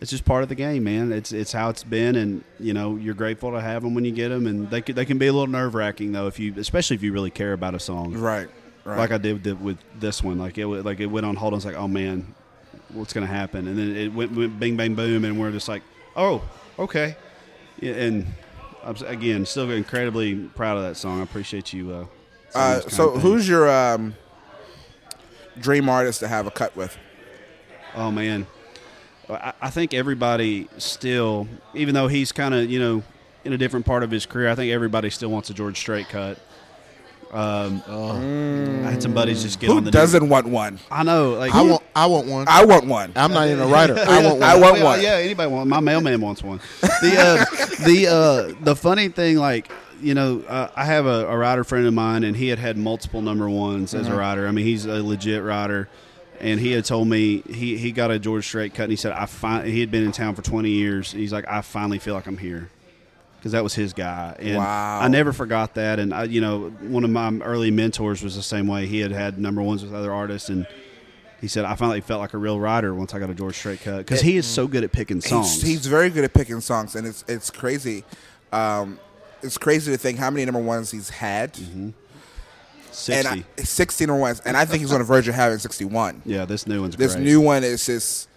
It's 0.00 0.10
just 0.10 0.26
part 0.26 0.42
of 0.42 0.50
the 0.50 0.54
game, 0.54 0.84
man. 0.84 1.10
It's 1.10 1.32
it's 1.32 1.52
how 1.52 1.70
it's 1.70 1.82
been, 1.82 2.16
and 2.16 2.44
you 2.60 2.74
know 2.74 2.96
you're 2.96 3.14
grateful 3.14 3.52
to 3.52 3.60
have 3.60 3.82
them 3.82 3.94
when 3.94 4.04
you 4.04 4.12
get 4.12 4.28
them, 4.28 4.46
and 4.46 4.68
they 4.70 4.82
can, 4.82 4.94
they 4.94 5.06
can 5.06 5.16
be 5.16 5.26
a 5.26 5.32
little 5.32 5.46
nerve 5.46 5.74
wracking 5.74 6.12
though 6.12 6.26
if 6.26 6.38
you, 6.38 6.52
especially 6.58 6.96
if 6.96 7.02
you 7.02 7.12
really 7.12 7.30
care 7.30 7.54
about 7.54 7.74
a 7.74 7.80
song 7.80 8.12
Right, 8.12 8.48
right. 8.84 8.98
like 8.98 9.10
I 9.10 9.16
did 9.18 9.32
with, 9.34 9.42
the, 9.44 9.56
with 9.56 9.78
this 9.98 10.22
one. 10.22 10.38
Like 10.38 10.58
it, 10.58 10.66
like 10.66 11.00
it 11.00 11.06
went 11.06 11.24
on 11.24 11.34
hold. 11.34 11.54
I 11.54 11.56
was 11.56 11.64
like, 11.64 11.76
oh 11.76 11.88
man, 11.88 12.34
what's 12.92 13.14
gonna 13.14 13.26
happen? 13.26 13.66
And 13.66 13.78
then 13.78 13.96
it 13.96 14.12
went, 14.12 14.32
went 14.32 14.60
bing 14.60 14.76
bang 14.76 14.94
boom, 14.94 15.24
and 15.24 15.40
we're 15.40 15.50
just 15.50 15.66
like, 15.68 15.82
oh, 16.14 16.42
okay. 16.78 17.16
Yeah, 17.80 17.94
and 17.94 18.26
I'm, 18.84 18.96
again, 19.06 19.46
still 19.46 19.70
incredibly 19.70 20.34
proud 20.34 20.76
of 20.76 20.82
that 20.84 20.96
song. 20.96 21.20
I 21.20 21.22
appreciate 21.22 21.72
you. 21.72 21.90
Uh, 21.92 22.04
uh, 22.54 22.80
so 22.80 23.10
who's 23.18 23.48
your 23.48 23.68
um, 23.70 24.14
dream 25.58 25.88
artist 25.88 26.20
to 26.20 26.28
have 26.28 26.46
a 26.46 26.50
cut 26.50 26.76
with? 26.76 26.96
Oh 27.94 28.10
man, 28.10 28.46
I, 29.28 29.52
I 29.60 29.70
think 29.70 29.94
everybody 29.94 30.68
still, 30.78 31.48
even 31.74 31.94
though 31.94 32.08
he's 32.08 32.32
kind 32.32 32.54
of 32.54 32.70
you 32.70 32.78
know 32.78 33.02
in 33.44 33.52
a 33.52 33.58
different 33.58 33.86
part 33.86 34.02
of 34.02 34.10
his 34.10 34.26
career, 34.26 34.48
I 34.48 34.54
think 34.54 34.72
everybody 34.72 35.10
still 35.10 35.30
wants 35.30 35.50
a 35.50 35.54
George 35.54 35.78
Strait 35.78 36.08
cut. 36.08 36.38
Um, 37.32 37.82
I 38.86 38.90
had 38.90 39.02
some 39.02 39.12
buddies 39.12 39.42
just 39.42 39.58
get 39.58 39.68
Who 39.68 39.76
on 39.78 39.84
the. 39.84 39.90
doesn't 39.90 40.28
want 40.28 40.46
one? 40.46 40.78
I 40.90 41.02
know, 41.02 41.32
like 41.32 41.52
I 41.52 41.62
want. 41.62 41.82
I 41.94 42.06
want 42.06 42.28
one. 42.28 42.46
I 42.48 42.64
want 42.64 42.86
one. 42.86 43.12
I'm 43.16 43.32
not 43.32 43.48
even 43.48 43.60
a 43.60 43.66
writer. 43.66 43.96
I 44.08 44.22
want 44.24 44.40
one. 44.40 44.42
I 44.42 44.56
want 44.56 44.82
one. 44.82 45.02
Yeah, 45.02 45.16
anybody 45.16 45.50
want 45.50 45.68
my 45.68 45.80
mailman 45.80 46.20
wants 46.20 46.42
one. 46.42 46.60
The 46.80 47.16
uh, 47.18 47.84
the 47.84 48.06
uh, 48.08 48.64
the 48.64 48.76
funny 48.76 49.08
thing, 49.08 49.38
like 49.38 49.70
you 50.00 50.14
know, 50.14 50.42
uh, 50.48 50.68
I 50.76 50.84
have 50.84 51.06
a, 51.06 51.26
a 51.26 51.36
writer 51.36 51.64
friend 51.64 51.86
of 51.86 51.94
mine, 51.94 52.22
and 52.22 52.36
he 52.36 52.48
had 52.48 52.58
had 52.58 52.76
multiple 52.76 53.22
number 53.22 53.48
ones 53.50 53.92
as 53.92 54.08
a 54.08 54.14
writer. 54.14 54.46
I 54.46 54.52
mean, 54.52 54.64
he's 54.64 54.86
a 54.86 55.02
legit 55.02 55.42
writer, 55.42 55.88
and 56.40 56.60
he 56.60 56.72
had 56.72 56.84
told 56.84 57.08
me 57.08 57.42
he, 57.48 57.76
he 57.76 57.92
got 57.92 58.10
a 58.10 58.18
George 58.18 58.46
Strait 58.46 58.74
cut, 58.74 58.84
and 58.84 58.92
he 58.92 58.96
said 58.96 59.12
I 59.12 59.26
fin- 59.26 59.66
he 59.66 59.80
had 59.80 59.90
been 59.90 60.04
in 60.04 60.12
town 60.12 60.34
for 60.34 60.42
twenty 60.42 60.70
years. 60.70 61.12
He's 61.12 61.32
like, 61.32 61.46
I 61.48 61.60
finally 61.62 61.98
feel 61.98 62.14
like 62.14 62.26
I'm 62.26 62.38
here. 62.38 62.70
Because 63.38 63.52
that 63.52 63.62
was 63.62 63.74
his 63.74 63.92
guy, 63.92 64.34
and 64.40 64.56
Wow. 64.56 64.98
I 65.00 65.06
never 65.08 65.32
forgot 65.32 65.74
that. 65.74 66.00
And 66.00 66.12
I, 66.12 66.24
you 66.24 66.40
know, 66.40 66.70
one 66.80 67.04
of 67.04 67.10
my 67.10 67.30
early 67.44 67.70
mentors 67.70 68.20
was 68.22 68.34
the 68.34 68.42
same 68.42 68.66
way. 68.66 68.86
He 68.86 68.98
had 68.98 69.12
had 69.12 69.38
number 69.38 69.62
ones 69.62 69.84
with 69.84 69.94
other 69.94 70.12
artists, 70.12 70.48
and 70.48 70.66
he 71.40 71.46
said, 71.46 71.64
"I 71.64 71.76
finally 71.76 72.00
felt 72.00 72.20
like 72.20 72.34
a 72.34 72.38
real 72.38 72.58
writer 72.58 72.92
once 72.92 73.14
I 73.14 73.20
got 73.20 73.30
a 73.30 73.34
George 73.34 73.54
Strait 73.56 73.80
cut 73.82 73.98
because 73.98 74.22
he 74.22 74.36
is 74.36 74.46
so 74.46 74.66
good 74.66 74.82
at 74.82 74.90
picking 74.90 75.20
songs." 75.20 75.54
He's, 75.54 75.62
he's 75.62 75.86
very 75.86 76.10
good 76.10 76.24
at 76.24 76.32
picking 76.34 76.60
songs, 76.60 76.96
and 76.96 77.06
it's 77.06 77.24
it's 77.28 77.50
crazy. 77.50 78.02
Um, 78.52 78.98
it's 79.42 79.58
crazy 79.58 79.92
to 79.92 79.98
think 79.98 80.18
how 80.18 80.30
many 80.30 80.44
number 80.44 80.60
ones 80.60 80.90
he's 80.90 81.10
had. 81.10 81.52
Mm-hmm. 81.52 81.90
Sixty. 82.96 83.28
And 83.28 83.44
I, 83.58 83.62
60 83.62 84.06
number 84.06 84.20
ones, 84.20 84.40
and 84.44 84.56
I 84.56 84.64
think 84.64 84.80
he's 84.80 84.92
on 84.92 84.98
the 84.98 85.04
verge 85.04 85.28
of 85.28 85.34
having 85.34 85.58
61. 85.58 86.22
yeah, 86.24 86.44
this 86.44 86.66
new 86.66 86.80
one's 86.82 86.96
This 86.96 87.14
great. 87.14 87.24
new 87.24 87.40
one 87.40 87.62
is 87.64 87.84
just 87.86 88.28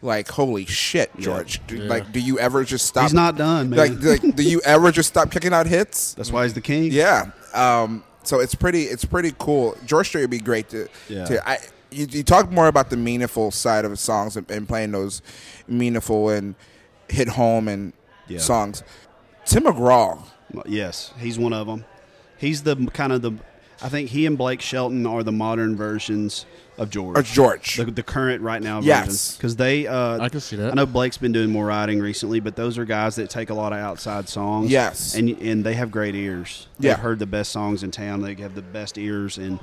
like 0.00 0.28
holy 0.28 0.64
shit, 0.66 1.10
George. 1.18 1.60
Do, 1.66 1.76
Like, 1.78 2.12
do 2.12 2.20
you 2.20 2.38
ever 2.38 2.62
just 2.64 2.86
stop? 2.86 3.02
He's 3.04 3.14
not 3.14 3.36
done, 3.36 3.70
man. 3.70 3.78
Like, 4.00 4.22
like, 4.22 4.36
do 4.36 4.42
you 4.44 4.60
ever 4.64 4.92
just 4.92 5.08
stop 5.08 5.30
kicking 5.30 5.52
out 5.52 5.66
hits? 5.66 6.14
That's 6.14 6.30
why 6.30 6.44
he's 6.44 6.54
the 6.54 6.60
king. 6.60 6.92
Yeah. 6.92 7.30
Um, 7.54 8.04
so 8.22 8.40
it's 8.40 8.54
pretty. 8.54 8.82
It's 8.84 9.04
pretty 9.04 9.32
cool. 9.38 9.76
George 9.86 10.06
Strait 10.08 10.22
would 10.22 10.30
be 10.30 10.38
great 10.38 10.68
to. 10.70 10.86
Yeah. 11.08 11.24
to 11.24 11.48
I, 11.48 11.58
you, 11.90 12.06
you 12.10 12.22
talk 12.22 12.50
more 12.52 12.68
about 12.68 12.90
the 12.90 12.96
meaningful 12.96 13.50
side 13.50 13.84
of 13.84 13.98
songs 13.98 14.36
and, 14.36 14.48
and 14.50 14.68
playing 14.68 14.92
those 14.92 15.22
meaningful 15.66 16.28
and 16.28 16.54
hit 17.08 17.28
home 17.28 17.66
and 17.68 17.92
Yeah. 18.28 18.38
songs. 18.38 18.82
Tim 19.46 19.64
McGraw. 19.64 20.22
Yes, 20.66 21.12
he's 21.18 21.38
one 21.38 21.52
of 21.54 21.66
them. 21.66 21.84
He's 22.36 22.62
the 22.62 22.76
kind 22.92 23.12
of 23.12 23.22
the. 23.22 23.32
I 23.80 23.88
think 23.88 24.10
he 24.10 24.26
and 24.26 24.36
Blake 24.36 24.60
Shelton 24.60 25.06
are 25.06 25.22
the 25.22 25.32
modern 25.32 25.76
versions 25.76 26.46
of 26.78 26.90
George. 26.90 27.16
Or 27.18 27.22
George. 27.22 27.76
The, 27.76 27.84
the 27.84 28.02
current 28.02 28.42
right 28.42 28.62
now 28.62 28.80
Yes. 28.80 29.36
Because 29.36 29.56
they. 29.56 29.86
Uh, 29.86 30.18
I 30.20 30.28
can 30.28 30.40
see 30.40 30.56
that. 30.56 30.70
I 30.70 30.74
know 30.74 30.86
Blake's 30.86 31.18
been 31.18 31.32
doing 31.32 31.50
more 31.50 31.66
writing 31.66 32.00
recently, 32.00 32.40
but 32.40 32.56
those 32.56 32.78
are 32.78 32.84
guys 32.84 33.16
that 33.16 33.30
take 33.30 33.50
a 33.50 33.54
lot 33.54 33.72
of 33.72 33.78
outside 33.78 34.28
songs. 34.28 34.70
Yes. 34.70 35.14
and 35.14 35.30
and 35.40 35.64
they 35.64 35.74
have 35.74 35.90
great 35.90 36.14
ears. 36.14 36.66
Yeah. 36.78 36.94
They've 36.94 37.02
heard 37.02 37.18
the 37.18 37.26
best 37.26 37.52
songs 37.52 37.82
in 37.82 37.90
town. 37.90 38.20
They 38.20 38.34
have 38.36 38.54
the 38.54 38.62
best 38.62 38.98
ears, 38.98 39.38
and 39.38 39.58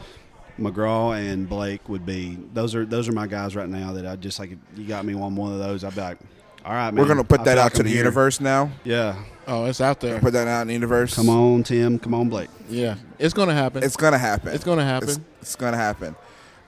McGraw 0.60 1.18
and 1.18 1.48
Blake 1.50 1.88
would 1.90 2.06
be 2.06 2.38
those 2.54 2.76
are 2.76 2.86
those 2.86 3.08
are 3.10 3.14
my 3.14 3.28
guys 3.28 3.56
right 3.56 3.70
now. 3.70 3.94
That 3.94 4.06
I 4.06 4.16
just 4.16 4.40
like. 4.40 4.52
if 4.52 4.58
You 4.78 4.86
got 4.86 5.06
me 5.06 5.14
on 5.14 5.36
one 5.36 5.52
of 5.54 5.60
those. 5.60 5.84
I'd 5.84 5.96
be 5.96 6.02
like, 6.02 6.18
all 6.66 6.74
right, 6.74 6.92
man. 6.92 6.96
We're 7.02 7.08
gonna 7.08 7.24
put 7.24 7.42
I 7.42 7.44
that 7.46 7.58
out 7.58 7.74
to 7.76 7.84
the 7.84 7.90
here." 7.90 8.00
universe 8.00 8.40
now. 8.42 8.72
Yeah, 8.84 9.16
Oh, 9.48 9.66
it's 9.66 9.80
out 9.80 10.00
there. 10.00 10.20
Put 10.20 10.34
that 10.34 10.48
out 10.48 10.62
in 10.64 10.68
the 10.70 10.74
universe. 10.74 11.14
come 11.16 11.30
on, 11.30 11.62
Tim. 11.64 12.00
Come 12.00 12.14
on, 12.16 12.30
Blake. 12.30 12.50
Yeah, 12.70 12.96
it's 13.20 13.34
gonna 13.34 13.54
happen. 13.54 13.84
It's 13.84 13.96
gonna 13.96 14.18
happen. 14.18 14.54
It's 14.54 14.64
gonna 14.64 14.84
happen. 14.84 15.10
It's, 15.10 15.20
it's 15.42 15.56
gonna 15.56 15.78
happen. 15.78 16.16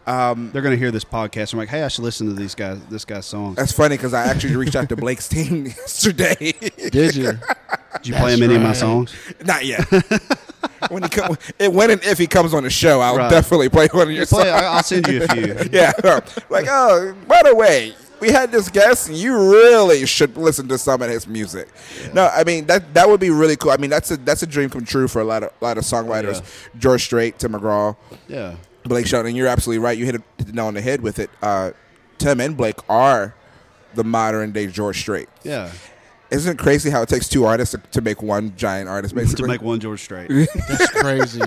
Um, 0.05 0.51
They're 0.53 0.62
gonna 0.62 0.75
hear 0.77 0.91
this 0.91 1.03
podcast. 1.03 1.51
I'm 1.53 1.60
like, 1.60 1.67
hey, 1.69 1.83
I 1.83 1.88
should 1.89 2.03
listen 2.05 2.27
to 2.27 2.33
these 2.33 2.55
guys. 2.55 2.79
This 2.86 3.03
guy's 3.03 3.25
song. 3.25 3.55
That's 3.55 3.73
funny 3.73 3.97
because 3.97 4.13
I 4.13 4.23
actually 4.25 4.55
reached 4.55 4.75
out 4.75 4.88
to 4.89 4.95
Blake's 4.95 5.27
team 5.27 5.65
yesterday. 5.65 6.53
Did 6.91 7.15
you? 7.15 7.33
Did 7.33 8.07
you 8.07 8.13
play 8.15 8.33
him 8.36 8.43
any 8.43 8.55
of 8.55 8.62
my 8.62 8.73
songs? 8.73 9.13
Not 9.43 9.65
yet. 9.65 9.83
when 10.89 11.03
he 11.03 11.10
come, 11.10 11.36
it, 11.60 11.73
when 11.73 11.89
and 11.91 12.01
if 12.05 12.17
he 12.19 12.27
comes 12.27 12.53
on 12.53 12.63
the 12.63 12.69
show, 12.69 13.01
I'll 13.01 13.17
Right. 13.17 13.29
definitely 13.29 13.67
play 13.69 13.88
one 13.91 14.07
of 14.07 14.13
your 14.13 14.25
Play, 14.27 14.43
songs. 14.45 14.62
I- 14.62 14.65
I'll 14.65 14.83
send 14.83 15.07
you 15.07 15.23
a 15.23 15.27
few. 15.27 15.69
yeah, 15.71 15.91
like 16.49 16.67
oh, 16.69 17.13
by 17.27 17.41
the 17.43 17.53
way, 17.55 17.93
we 18.19 18.30
had 18.32 18.51
this 18.51 18.69
guest, 18.69 19.10
and 19.10 19.17
you 19.17 19.36
really 19.51 20.06
should 20.06 20.38
listen 20.38 20.67
to 20.69 20.77
some 20.77 21.01
of 21.01 21.10
his 21.10 21.27
music. 21.27 21.67
No, 22.13 22.27
I 22.27 22.43
mean 22.43 22.65
that 22.67 22.93
that 22.93 23.08
would 23.10 23.19
be 23.19 23.30
really 23.30 23.56
cool. 23.56 23.71
I 23.71 23.77
mean 23.77 23.89
that's 23.89 24.12
a 24.12 24.17
that's 24.17 24.43
a 24.43 24.47
dream 24.47 24.69
come 24.69 24.86
true 24.86 25.08
for 25.08 25.21
a 25.21 25.25
lot 25.25 25.43
of 25.43 25.51
a 25.62 25.63
lot 25.63 25.77
of 25.77 25.84
songwriters. 25.84 26.41
George 26.77 27.03
Strait, 27.03 27.38
Tim 27.39 27.53
McGraw, 27.53 27.95
Yeah, 28.27 28.56
Blake 28.84 29.06
Shelton. 29.08 29.27
And 29.27 29.38
you're 29.38 29.47
absolutely 29.47 29.84
right. 29.84 29.97
You 29.97 30.06
hit 30.06 30.15
it 30.15 30.21
hit 30.38 30.47
the 30.47 30.53
nail 30.53 30.65
on 30.67 30.73
the 30.73 30.82
head 30.82 31.01
with 31.01 31.19
it. 31.19 31.30
Uh, 31.41 31.71
Tim 32.17 32.39
and 32.41 32.58
Blake 32.58 32.77
are 32.89 33.36
the 33.93 34.03
modern 34.03 34.51
day 34.51 34.67
George 34.67 34.99
Strait. 34.99 35.30
yeah. 35.43 35.71
Isn't 36.30 36.51
it 36.56 36.58
crazy 36.60 36.89
how 36.89 37.01
it 37.03 37.08
takes 37.08 37.30
two 37.30 37.45
artists 37.45 37.73
to, 37.73 37.77
to 37.91 38.01
make 38.01 38.21
one 38.21 38.53
giant 38.58 38.89
artist? 38.89 39.15
Basically, 39.15 39.43
To 39.43 39.47
make 39.47 39.62
one 39.62 39.80
George 39.80 40.01
Strait. 40.01 40.27
That's 40.67 40.89
crazy. 40.91 41.41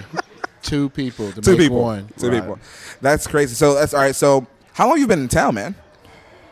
Two 0.63 0.89
people 0.89 1.31
to 1.33 1.41
two 1.43 1.51
make 1.51 1.61
people. 1.61 1.83
one. 1.83 2.09
Two 2.19 2.31
Right. 2.31 2.41
people. 2.41 2.59
That's 3.03 3.27
crazy. 3.27 3.55
So 3.55 3.75
that's 3.75 3.93
all 3.93 4.01
right. 4.01 4.15
So 4.15 4.47
how 4.73 4.89
long 4.89 4.99
you 4.99 5.07
been 5.07 5.21
in 5.21 5.29
town, 5.29 5.55
man? 5.55 5.75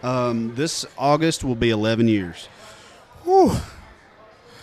Um, 0.02 0.54
this 0.54 0.86
August 0.96 1.42
will 1.44 1.54
be 1.56 1.70
11 1.70 2.08
years. 2.08 2.48
Whew. 3.24 3.52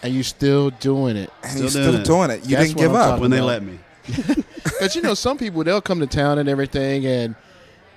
And 0.04 0.14
you 0.14 0.24
still 0.24 0.70
doing 0.70 1.18
it. 1.18 1.32
And 1.44 1.52
Still 1.52 1.62
you're 1.64 1.72
doing 1.72 1.72
still 1.72 1.96
it. 1.96 2.06
doing 2.06 2.30
it. 2.40 2.50
You 2.50 2.56
That's 2.58 2.68
didn't 2.70 2.80
give 2.80 2.92
I'm 2.96 3.14
up. 3.14 3.20
When 3.20 3.32
they 3.32 3.38
about. 3.40 3.48
let 3.48 3.64
me. 3.64 3.80
Because 4.66 4.96
you 4.96 5.02
know, 5.02 5.14
some 5.14 5.38
people 5.38 5.64
they'll 5.64 5.80
come 5.82 6.00
to 6.02 6.08
town 6.08 6.38
and 6.38 6.50
everything, 6.50 7.06
and 7.06 7.34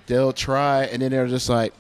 they'll 0.07 0.33
try, 0.33 0.85
and 0.85 1.03
then 1.03 1.11
they're 1.11 1.27
just 1.27 1.49
like, 1.49 1.73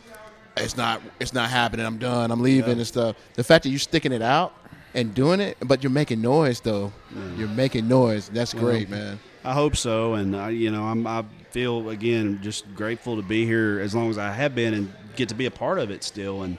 "It's 0.56 0.76
not, 0.76 1.00
it's 1.20 1.32
not 1.32 1.50
happening. 1.50 1.86
I'm 1.86 1.98
done. 1.98 2.30
I'm 2.32 2.40
leaving 2.40 2.70
Yeah. 2.72 2.76
and 2.78 2.86
stuff." 2.86 3.16
The 3.34 3.44
fact 3.44 3.62
that 3.62 3.68
you're 3.70 3.78
sticking 3.78 4.12
it 4.12 4.22
out 4.22 4.54
and 4.94 5.14
doing 5.14 5.40
it, 5.40 5.56
but 5.62 5.82
you're 5.84 5.90
making 5.90 6.20
noise 6.20 6.60
though. 6.60 6.92
You're 7.36 7.48
making 7.48 7.86
noise. 7.86 8.28
That's 8.28 8.52
great, 8.54 8.88
man. 8.90 9.20
I 9.44 9.50
I 9.50 9.52
hope 9.54 9.76
so, 9.76 10.14
and 10.14 10.34
I, 10.36 10.50
you 10.50 10.70
know, 10.72 10.82
I'm, 10.84 11.06
I 11.06 11.24
feel 11.52 11.90
again 11.90 12.40
just 12.42 12.64
grateful 12.74 13.14
to 13.16 13.22
be 13.22 13.44
here 13.46 13.78
as 13.80 13.94
long 13.94 14.10
as 14.10 14.18
I 14.18 14.32
have 14.32 14.54
been 14.54 14.74
and 14.74 14.92
get 15.18 15.28
to 15.28 15.34
be 15.34 15.44
a 15.46 15.50
part 15.50 15.78
of 15.78 15.90
it 15.90 16.02
still. 16.02 16.42
And 16.42 16.56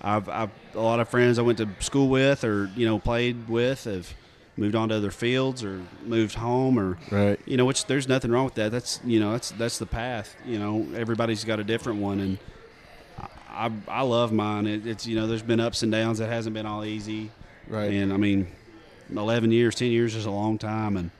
I've, 0.00 0.28
I've 0.28 0.50
a 0.74 0.80
lot 0.80 1.00
of 1.00 1.08
friends 1.08 1.38
I 1.38 1.42
went 1.42 1.58
to 1.58 1.68
school 1.80 2.08
with 2.08 2.44
or 2.44 2.70
you 2.76 2.86
know 2.86 2.98
played 3.00 3.48
with 3.48 3.84
have 3.84 4.14
moved 4.56 4.74
on 4.74 4.90
to 4.90 4.94
other 4.96 5.10
fields 5.10 5.64
or 5.64 5.80
moved 6.04 6.34
home 6.34 6.78
or 6.78 6.98
Right. 7.10 7.40
you 7.46 7.56
know 7.56 7.64
which 7.64 7.86
there's 7.86 8.06
nothing 8.08 8.30
wrong 8.30 8.44
with 8.44 8.54
that. 8.54 8.70
That's 8.70 9.00
you 9.04 9.18
know 9.18 9.32
that's 9.32 9.50
that's 9.52 9.78
the 9.78 9.86
path. 9.86 10.36
You 10.46 10.58
know 10.58 10.86
everybody's 10.94 11.42
got 11.44 11.58
a 11.58 11.64
different 11.64 12.00
one 12.00 12.20
and. 12.20 12.38
I, 13.54 13.70
I 13.86 14.00
love 14.00 14.32
mine. 14.32 14.66
It, 14.66 14.86
it's 14.86 15.06
you 15.06 15.14
know 15.14 15.26
there's 15.26 15.42
been 15.42 15.60
ups 15.60 15.82
and 15.82 15.92
downs. 15.92 16.20
It 16.20 16.28
hasn't 16.30 16.54
been 16.54 16.64
all 16.64 16.86
easy. 16.86 17.30
Right. 17.68 17.92
And 17.92 18.10
I 18.10 18.16
mean, 18.16 18.46
11 19.10 19.52
years, 19.52 19.74
10 19.74 19.88
years 19.88 20.14
is 20.14 20.24
a 20.24 20.30
long 20.30 20.56
time. 20.56 20.96
And 20.96 21.10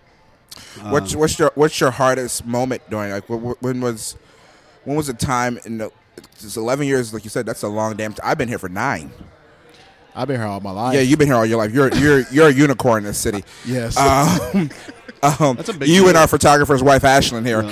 What's 0.90 1.12
um, 1.12 1.20
what's 1.20 1.38
your 1.38 1.52
what's 1.56 1.78
your 1.78 1.90
hardest 1.90 2.46
moment 2.46 2.80
during 2.88 3.10
like 3.12 3.26
wh- 3.26 3.50
wh- 3.52 3.62
when 3.62 3.82
was 3.82 4.16
when 4.84 4.96
was 4.96 5.08
the 5.08 5.12
time 5.12 5.58
in 5.66 5.76
the 5.76 5.90
it's 6.16 6.56
11 6.56 6.86
years 6.86 7.12
like 7.14 7.24
you 7.24 7.30
said 7.30 7.46
that's 7.46 7.62
a 7.62 7.68
long 7.68 7.96
damn 7.96 8.12
i 8.22 8.30
I've 8.32 8.38
been 8.38 8.48
here 8.48 8.58
for 8.58 8.68
9 8.68 9.10
I've 10.14 10.28
been 10.28 10.36
here 10.38 10.46
all 10.46 10.60
my 10.60 10.70
life. 10.70 10.94
yeah 10.94 11.00
you've 11.00 11.18
been 11.18 11.28
here 11.28 11.36
all 11.36 11.46
your 11.46 11.58
life 11.58 11.72
you're 11.72 11.92
you're 11.94 12.20
you're 12.30 12.48
a 12.48 12.52
unicorn 12.52 12.98
in 12.98 13.04
this 13.04 13.18
city 13.18 13.44
Yes. 13.64 13.96
um, 13.96 14.70
um, 15.22 15.56
That's 15.56 15.68
a 15.68 15.72
big 15.74 15.88
you 15.88 16.00
deal. 16.00 16.08
and 16.08 16.16
our 16.18 16.26
photographer's 16.28 16.82
wife 16.82 17.02
Ashlyn 17.02 17.46
here 17.46 17.62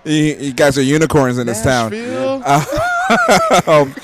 you, 0.04 0.36
you 0.46 0.52
guys 0.52 0.78
are 0.78 0.82
unicorns 0.82 1.38
in 1.38 1.46
this 1.46 1.62
town 1.62 1.90
Nashville? 1.90 2.42
um, 3.68 3.94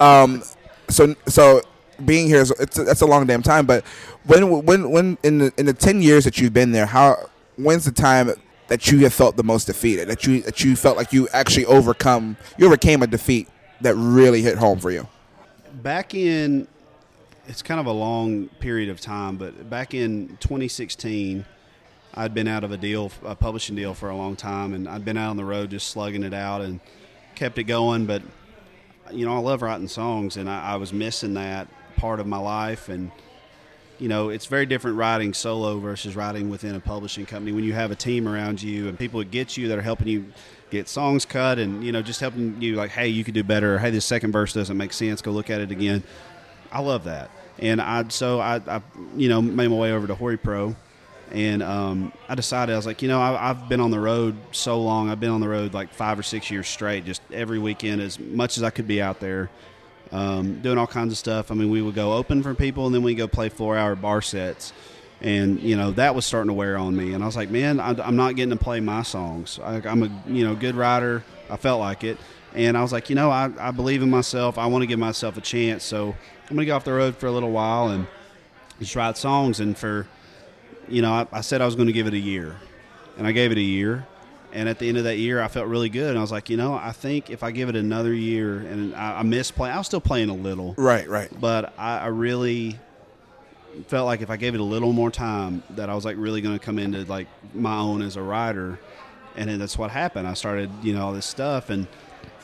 um, 0.00 0.42
so 0.88 1.14
so 1.26 1.60
being 2.04 2.26
here 2.28 2.40
is 2.40 2.50
it's 2.58 2.76
that's 2.76 3.00
a 3.00 3.06
long 3.06 3.26
damn 3.26 3.42
time. 3.42 3.66
But 3.66 3.84
when 4.24 4.64
when 4.64 4.90
when 4.90 5.18
in 5.22 5.38
the 5.38 5.52
in 5.56 5.66
the 5.66 5.72
ten 5.72 6.00
years 6.02 6.24
that 6.24 6.38
you've 6.38 6.52
been 6.52 6.72
there, 6.72 6.86
how 6.86 7.16
when's 7.56 7.84
the 7.84 7.92
time 7.92 8.30
that 8.72 8.90
you 8.90 9.00
have 9.00 9.12
felt 9.12 9.36
the 9.36 9.44
most 9.44 9.66
defeated? 9.66 10.08
That 10.08 10.26
you 10.26 10.40
that 10.42 10.64
you 10.64 10.76
felt 10.76 10.96
like 10.96 11.12
you 11.12 11.28
actually 11.34 11.66
overcome 11.66 12.38
you 12.56 12.64
overcame 12.64 13.02
a 13.02 13.06
defeat 13.06 13.46
that 13.82 13.94
really 13.96 14.40
hit 14.40 14.56
home 14.56 14.78
for 14.78 14.90
you. 14.90 15.06
back 15.82 16.14
in, 16.14 16.66
it's 17.46 17.60
kind 17.60 17.78
of 17.78 17.84
a 17.84 17.92
long 17.92 18.48
period 18.60 18.88
of 18.88 18.98
time, 18.98 19.36
but 19.36 19.68
back 19.68 19.92
in 19.92 20.38
2016, 20.40 21.44
I'd 22.14 22.32
been 22.32 22.48
out 22.48 22.64
of 22.64 22.72
a 22.72 22.78
deal, 22.78 23.12
a 23.26 23.34
publishing 23.34 23.76
deal 23.76 23.92
for 23.92 24.08
a 24.08 24.16
long 24.16 24.36
time, 24.36 24.72
and 24.72 24.88
I'd 24.88 25.04
been 25.04 25.18
out 25.18 25.28
on 25.28 25.36
the 25.36 25.44
road 25.44 25.68
just 25.68 25.88
slugging 25.88 26.22
it 26.22 26.32
out 26.32 26.62
and 26.62 26.80
kept 27.34 27.58
it 27.58 27.64
going. 27.64 28.06
But 28.06 28.22
you 29.10 29.26
know, 29.26 29.34
I 29.34 29.40
love 29.40 29.60
writing 29.60 29.88
songs, 29.88 30.38
and 30.38 30.48
I, 30.48 30.72
I 30.72 30.76
was 30.76 30.94
missing 30.94 31.34
that 31.34 31.68
part 31.96 32.20
of 32.20 32.26
my 32.26 32.38
life. 32.38 32.88
And 32.88 33.10
you 34.02 34.08
know, 34.08 34.30
it's 34.30 34.46
very 34.46 34.66
different 34.66 34.96
writing 34.96 35.32
solo 35.32 35.78
versus 35.78 36.16
writing 36.16 36.50
within 36.50 36.74
a 36.74 36.80
publishing 36.80 37.24
company 37.24 37.52
when 37.52 37.62
you 37.62 37.72
have 37.72 37.92
a 37.92 37.94
team 37.94 38.26
around 38.26 38.60
you 38.60 38.88
and 38.88 38.98
people 38.98 39.20
that 39.20 39.30
get 39.30 39.56
you 39.56 39.68
that 39.68 39.78
are 39.78 39.82
helping 39.82 40.08
you 40.08 40.32
get 40.70 40.88
songs 40.88 41.24
cut 41.24 41.60
and 41.60 41.84
you 41.84 41.92
know 41.92 42.02
just 42.02 42.18
helping 42.18 42.60
you 42.60 42.74
like, 42.74 42.90
hey, 42.90 43.06
you 43.06 43.22
could 43.22 43.34
do 43.34 43.44
better. 43.44 43.78
Hey, 43.78 43.90
this 43.90 44.04
second 44.04 44.32
verse 44.32 44.52
doesn't 44.52 44.76
make 44.76 44.92
sense. 44.92 45.22
Go 45.22 45.30
look 45.30 45.50
at 45.50 45.60
it 45.60 45.70
again. 45.70 46.02
I 46.72 46.80
love 46.80 47.04
that, 47.04 47.30
and 47.60 47.80
I 47.80 48.08
so 48.08 48.40
I, 48.40 48.60
I 48.66 48.82
you 49.14 49.28
know 49.28 49.40
made 49.40 49.68
my 49.68 49.76
way 49.76 49.92
over 49.92 50.08
to 50.08 50.16
HoriPro, 50.16 50.74
and 51.30 51.62
um, 51.62 52.12
I 52.28 52.34
decided 52.34 52.72
I 52.72 52.76
was 52.76 52.86
like, 52.86 53.02
you 53.02 53.08
know, 53.08 53.20
I, 53.20 53.50
I've 53.50 53.68
been 53.68 53.80
on 53.80 53.92
the 53.92 54.00
road 54.00 54.34
so 54.50 54.82
long. 54.82 55.10
I've 55.10 55.20
been 55.20 55.30
on 55.30 55.40
the 55.40 55.48
road 55.48 55.74
like 55.74 55.94
five 55.94 56.18
or 56.18 56.24
six 56.24 56.50
years 56.50 56.66
straight, 56.66 57.04
just 57.04 57.22
every 57.32 57.60
weekend 57.60 58.02
as 58.02 58.18
much 58.18 58.56
as 58.56 58.64
I 58.64 58.70
could 58.70 58.88
be 58.88 59.00
out 59.00 59.20
there, 59.20 59.48
um, 60.12 60.60
doing 60.60 60.78
all 60.78 60.86
kinds 60.86 61.12
of 61.12 61.18
stuff. 61.18 61.50
I 61.50 61.54
mean, 61.54 61.70
we 61.70 61.82
would 61.82 61.94
go 61.94 62.12
open 62.12 62.42
for 62.42 62.54
people, 62.54 62.86
and 62.86 62.94
then 62.94 63.02
we 63.02 63.14
go 63.14 63.26
play 63.26 63.48
four-hour 63.48 63.96
bar 63.96 64.22
sets, 64.22 64.72
and 65.20 65.60
you 65.60 65.76
know 65.76 65.90
that 65.92 66.14
was 66.14 66.24
starting 66.24 66.48
to 66.48 66.54
wear 66.54 66.76
on 66.76 66.94
me. 66.96 67.14
And 67.14 67.22
I 67.22 67.26
was 67.26 67.36
like, 67.36 67.50
man, 67.50 67.80
I, 67.80 67.90
I'm 68.06 68.16
not 68.16 68.36
getting 68.36 68.56
to 68.56 68.62
play 68.62 68.80
my 68.80 69.02
songs. 69.02 69.58
I, 69.62 69.82
I'm 69.88 70.02
a 70.02 70.22
you 70.26 70.44
know 70.44 70.54
good 70.54 70.74
writer. 70.74 71.24
I 71.50 71.56
felt 71.56 71.80
like 71.80 72.04
it, 72.04 72.18
and 72.54 72.76
I 72.76 72.82
was 72.82 72.92
like, 72.92 73.10
you 73.10 73.16
know, 73.16 73.30
I, 73.30 73.50
I 73.58 73.70
believe 73.70 74.02
in 74.02 74.10
myself. 74.10 74.58
I 74.58 74.66
want 74.66 74.82
to 74.82 74.86
give 74.86 74.98
myself 74.98 75.36
a 75.36 75.40
chance. 75.40 75.84
So 75.84 76.14
I'm 76.48 76.56
gonna 76.56 76.66
go 76.66 76.76
off 76.76 76.84
the 76.84 76.92
road 76.92 77.16
for 77.16 77.26
a 77.26 77.32
little 77.32 77.50
while 77.50 77.88
and 77.88 78.06
just 78.78 78.94
write 78.94 79.16
songs. 79.16 79.60
And 79.60 79.76
for 79.76 80.06
you 80.88 81.02
know, 81.02 81.12
I, 81.12 81.26
I 81.32 81.40
said 81.40 81.60
I 81.60 81.66
was 81.66 81.74
going 81.74 81.86
to 81.86 81.92
give 81.92 82.06
it 82.06 82.14
a 82.14 82.18
year, 82.18 82.56
and 83.16 83.26
I 83.26 83.32
gave 83.32 83.52
it 83.52 83.58
a 83.58 83.62
year. 83.62 84.06
And 84.52 84.68
at 84.68 84.78
the 84.78 84.88
end 84.88 84.98
of 84.98 85.04
that 85.04 85.16
year, 85.16 85.40
I 85.40 85.48
felt 85.48 85.66
really 85.66 85.88
good. 85.88 86.10
And 86.10 86.18
I 86.18 86.20
was 86.20 86.30
like, 86.32 86.50
you 86.50 86.56
know, 86.56 86.74
I 86.74 86.92
think 86.92 87.30
if 87.30 87.42
I 87.42 87.50
give 87.50 87.68
it 87.68 87.76
another 87.76 88.12
year, 88.12 88.58
and 88.58 88.94
I, 88.94 89.20
I 89.20 89.22
miss 89.22 89.50
playing, 89.50 89.74
I 89.74 89.78
was 89.78 89.86
still 89.86 90.00
playing 90.00 90.28
a 90.28 90.34
little, 90.34 90.74
Right, 90.76 91.08
right. 91.08 91.30
but 91.40 91.72
I, 91.78 91.98
I 92.00 92.06
really 92.08 92.78
felt 93.86 94.04
like 94.06 94.20
if 94.20 94.28
I 94.30 94.36
gave 94.36 94.54
it 94.54 94.60
a 94.60 94.64
little 94.64 94.92
more 94.92 95.10
time, 95.10 95.62
that 95.70 95.88
I 95.88 95.94
was 95.94 96.04
like 96.04 96.16
really 96.18 96.40
going 96.42 96.58
to 96.58 96.64
come 96.64 96.78
into 96.78 97.04
like 97.04 97.26
my 97.54 97.78
own 97.78 98.02
as 98.02 98.16
a 98.16 98.22
writer, 98.22 98.78
and 99.36 99.48
then 99.48 99.58
that's 99.58 99.78
what 99.78 99.90
happened. 99.90 100.28
I 100.28 100.34
started, 100.34 100.70
you 100.82 100.92
know, 100.94 101.06
all 101.06 101.12
this 101.12 101.24
stuff, 101.26 101.70
and 101.70 101.86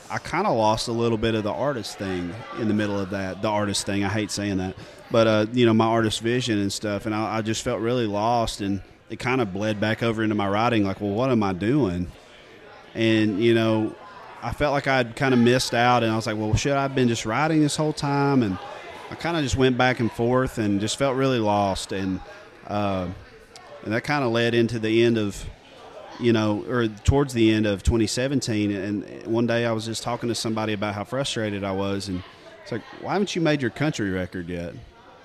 I 0.09 0.17
kind 0.17 0.47
of 0.47 0.57
lost 0.57 0.87
a 0.87 0.91
little 0.91 1.19
bit 1.19 1.35
of 1.35 1.43
the 1.43 1.51
artist 1.53 1.99
thing 1.99 2.33
in 2.59 2.67
the 2.67 2.73
middle 2.73 2.99
of 2.99 3.11
that. 3.11 3.43
The 3.43 3.47
artist 3.49 3.85
thing, 3.85 4.03
I 4.03 4.09
hate 4.09 4.31
saying 4.31 4.57
that, 4.57 4.75
but 5.11 5.27
uh, 5.27 5.45
you 5.53 5.67
know, 5.67 5.73
my 5.75 5.85
artist 5.85 6.21
vision 6.21 6.57
and 6.57 6.73
stuff, 6.73 7.05
and 7.05 7.13
I, 7.13 7.37
I 7.37 7.41
just 7.43 7.61
felt 7.63 7.79
really 7.79 8.07
lost, 8.07 8.61
and 8.61 8.81
it 9.09 9.19
kind 9.19 9.41
of 9.41 9.53
bled 9.53 9.79
back 9.79 10.03
over 10.03 10.23
into 10.23 10.35
my 10.35 10.47
writing. 10.47 10.83
Like, 10.83 11.01
well, 11.01 11.11
what 11.11 11.29
am 11.31 11.43
I 11.43 11.53
doing? 11.53 12.11
And 12.93 13.43
you 13.43 13.53
know, 13.53 13.95
I 14.41 14.53
felt 14.53 14.73
like 14.73 14.87
I'd 14.87 15.15
kind 15.15 15.33
of 15.33 15.39
missed 15.39 15.73
out, 15.73 16.03
and 16.03 16.11
I 16.11 16.15
was 16.15 16.27
like, 16.27 16.37
well, 16.37 16.53
should 16.55 16.73
I 16.73 16.83
have 16.83 16.95
been 16.95 17.07
just 17.07 17.25
writing 17.25 17.61
this 17.61 17.75
whole 17.75 17.93
time? 17.93 18.43
And 18.43 18.57
I 19.11 19.15
kind 19.15 19.35
of 19.35 19.43
just 19.43 19.55
went 19.55 19.77
back 19.77 19.99
and 19.99 20.11
forth, 20.11 20.57
and 20.57 20.79
just 20.79 20.97
felt 20.97 21.15
really 21.15 21.39
lost, 21.39 21.91
and 21.91 22.19
uh, 22.67 23.07
and 23.83 23.93
that 23.93 24.03
kind 24.03 24.23
of 24.23 24.31
led 24.31 24.53
into 24.53 24.79
the 24.79 25.03
end 25.03 25.17
of 25.17 25.45
you 26.19 26.33
know, 26.33 26.65
or 26.67 26.87
towards 26.87 27.33
the 27.33 27.51
end 27.51 27.65
of 27.65 27.81
2017. 27.81 28.71
And 28.71 29.25
one 29.25 29.47
day 29.47 29.65
I 29.65 29.71
was 29.71 29.85
just 29.85 30.03
talking 30.03 30.27
to 30.27 30.35
somebody 30.35 30.73
about 30.73 30.93
how 30.93 31.05
frustrated 31.05 31.63
I 31.63 31.71
was, 31.71 32.09
and 32.09 32.23
it's 32.61 32.71
like, 32.71 32.81
why 33.01 33.13
haven't 33.13 33.35
you 33.35 33.41
made 33.41 33.61
your 33.61 33.71
country 33.71 34.09
record 34.09 34.49
yet? 34.49 34.73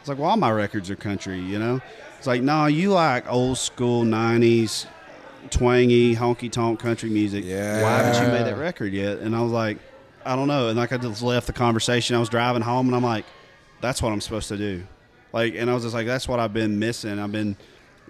It's 0.05 0.09
like, 0.11 0.19
well, 0.19 0.29
all 0.29 0.37
my 0.37 0.51
records 0.51 0.91
are 0.91 0.97
country, 0.97 1.41
you 1.41 1.59
know. 1.59 1.81
It's 2.19 2.27
like, 2.27 2.43
no, 2.43 2.67
you 2.67 2.91
like 2.91 3.27
old 3.27 3.57
school 3.57 4.05
'90s 4.05 4.85
twangy 5.49 6.15
honky 6.15 6.53
tonk 6.53 6.79
country 6.79 7.09
music. 7.09 7.43
Yeah. 7.43 7.83
Why 7.83 8.03
haven't 8.03 8.23
you 8.23 8.31
made 8.31 8.45
that 8.45 8.59
record 8.59 8.93
yet? 8.93 9.21
And 9.21 9.35
I 9.35 9.41
was 9.41 9.51
like, 9.51 9.79
I 10.23 10.37
don't 10.37 10.47
know. 10.47 10.69
And 10.69 10.77
like 10.77 10.93
I 10.93 10.99
just 10.99 11.23
left 11.23 11.47
the 11.47 11.55
conversation. 11.55 12.17
I 12.17 12.19
was 12.19 12.29
driving 12.29 12.61
home, 12.61 12.87
and 12.89 12.95
I'm 12.95 13.03
like, 13.03 13.25
that's 13.81 14.03
what 14.03 14.13
I'm 14.13 14.21
supposed 14.21 14.49
to 14.49 14.59
do. 14.59 14.83
Like, 15.33 15.55
and 15.55 15.71
I 15.71 15.73
was 15.73 15.85
just 15.85 15.95
like, 15.95 16.07
that's 16.07 16.29
what 16.29 16.39
I've 16.39 16.53
been 16.53 16.79
missing. 16.79 17.19
I've 17.19 17.33
been, 17.33 17.57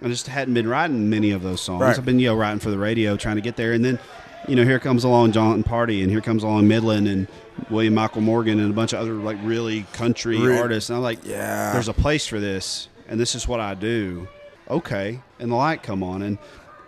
I 0.03 0.09
just 0.09 0.27
hadn't 0.27 0.53
been 0.53 0.67
writing 0.67 1.09
many 1.09 1.31
of 1.31 1.43
those 1.43 1.61
songs. 1.61 1.79
Right. 1.79 1.97
I've 1.97 2.03
been, 2.03 2.19
you 2.19 2.27
know, 2.27 2.35
writing 2.35 2.59
for 2.59 2.71
the 2.71 2.77
radio, 2.77 3.15
trying 3.15 3.37
to 3.37 3.41
get 3.41 3.55
there, 3.55 3.71
and 3.71 3.85
then, 3.85 3.99
you 4.47 4.55
know, 4.55 4.63
here 4.63 4.79
comes 4.79 5.03
along 5.03 5.31
Jon 5.31 5.63
Pardi, 5.63 6.01
and 6.01 6.11
here 6.11 6.21
comes 6.21 6.43
along 6.43 6.67
Midland 6.67 7.07
and 7.07 7.27
William 7.69 7.93
Michael 7.93 8.21
Morgan 8.21 8.59
and 8.59 8.69
a 8.69 8.73
bunch 8.73 8.93
of 8.93 8.99
other 8.99 9.13
like 9.13 9.37
really 9.43 9.83
country 9.93 10.39
Re- 10.39 10.57
artists. 10.57 10.89
And 10.89 10.97
I'm 10.97 11.03
like, 11.03 11.25
Yeah. 11.25 11.73
there's 11.73 11.87
a 11.87 11.93
place 11.93 12.27
for 12.27 12.39
this, 12.39 12.87
and 13.07 13.19
this 13.19 13.35
is 13.35 13.47
what 13.47 13.59
I 13.59 13.73
do. 13.73 14.27
Okay, 14.69 15.19
and 15.39 15.51
the 15.51 15.55
light 15.55 15.83
come 15.83 16.01
on, 16.03 16.21
and 16.21 16.37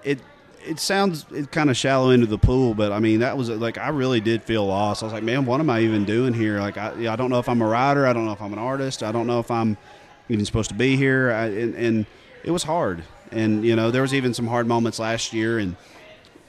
it 0.03 0.19
it 0.67 0.79
sounds 0.79 1.25
it 1.31 1.51
kind 1.51 1.69
of 1.69 1.77
shallow 1.77 2.09
into 2.09 2.25
the 2.25 2.37
pool, 2.37 2.73
but 2.73 2.91
I 2.91 2.99
mean 2.99 3.19
that 3.19 3.37
was 3.37 3.49
like 3.49 3.77
I 3.77 3.89
really 3.89 4.19
did 4.19 4.41
feel 4.43 4.65
lost. 4.65 5.03
I 5.03 5.05
was 5.05 5.13
like, 5.13 5.23
man, 5.23 5.45
what 5.45 5.59
am 5.59 5.69
I 5.69 5.81
even 5.81 6.03
doing 6.03 6.33
here? 6.33 6.59
Like 6.59 6.77
I 6.77 7.11
I 7.11 7.15
don't 7.15 7.29
know 7.29 7.39
if 7.39 7.47
I'm 7.47 7.61
a 7.61 7.67
writer, 7.67 8.05
I 8.07 8.13
don't 8.13 8.25
know 8.25 8.31
if 8.33 8.41
I'm 8.41 8.51
an 8.53 8.59
artist, 8.59 9.03
I 9.03 9.11
don't 9.11 9.27
know 9.27 9.39
if 9.39 9.51
I'm 9.51 9.77
even 10.29 10.43
supposed 10.43 10.69
to 10.69 10.75
be 10.75 10.97
here, 10.97 11.31
I, 11.31 11.45
and, 11.45 11.75
and 11.75 12.05
it 12.43 12.51
was 12.51 12.63
hard. 12.63 13.03
And 13.31 13.63
you 13.63 13.75
know 13.75 13.91
there 13.91 14.01
was 14.01 14.13
even 14.13 14.33
some 14.33 14.47
hard 14.47 14.65
moments 14.67 14.97
last 14.99 15.31
year, 15.33 15.59
and 15.59 15.75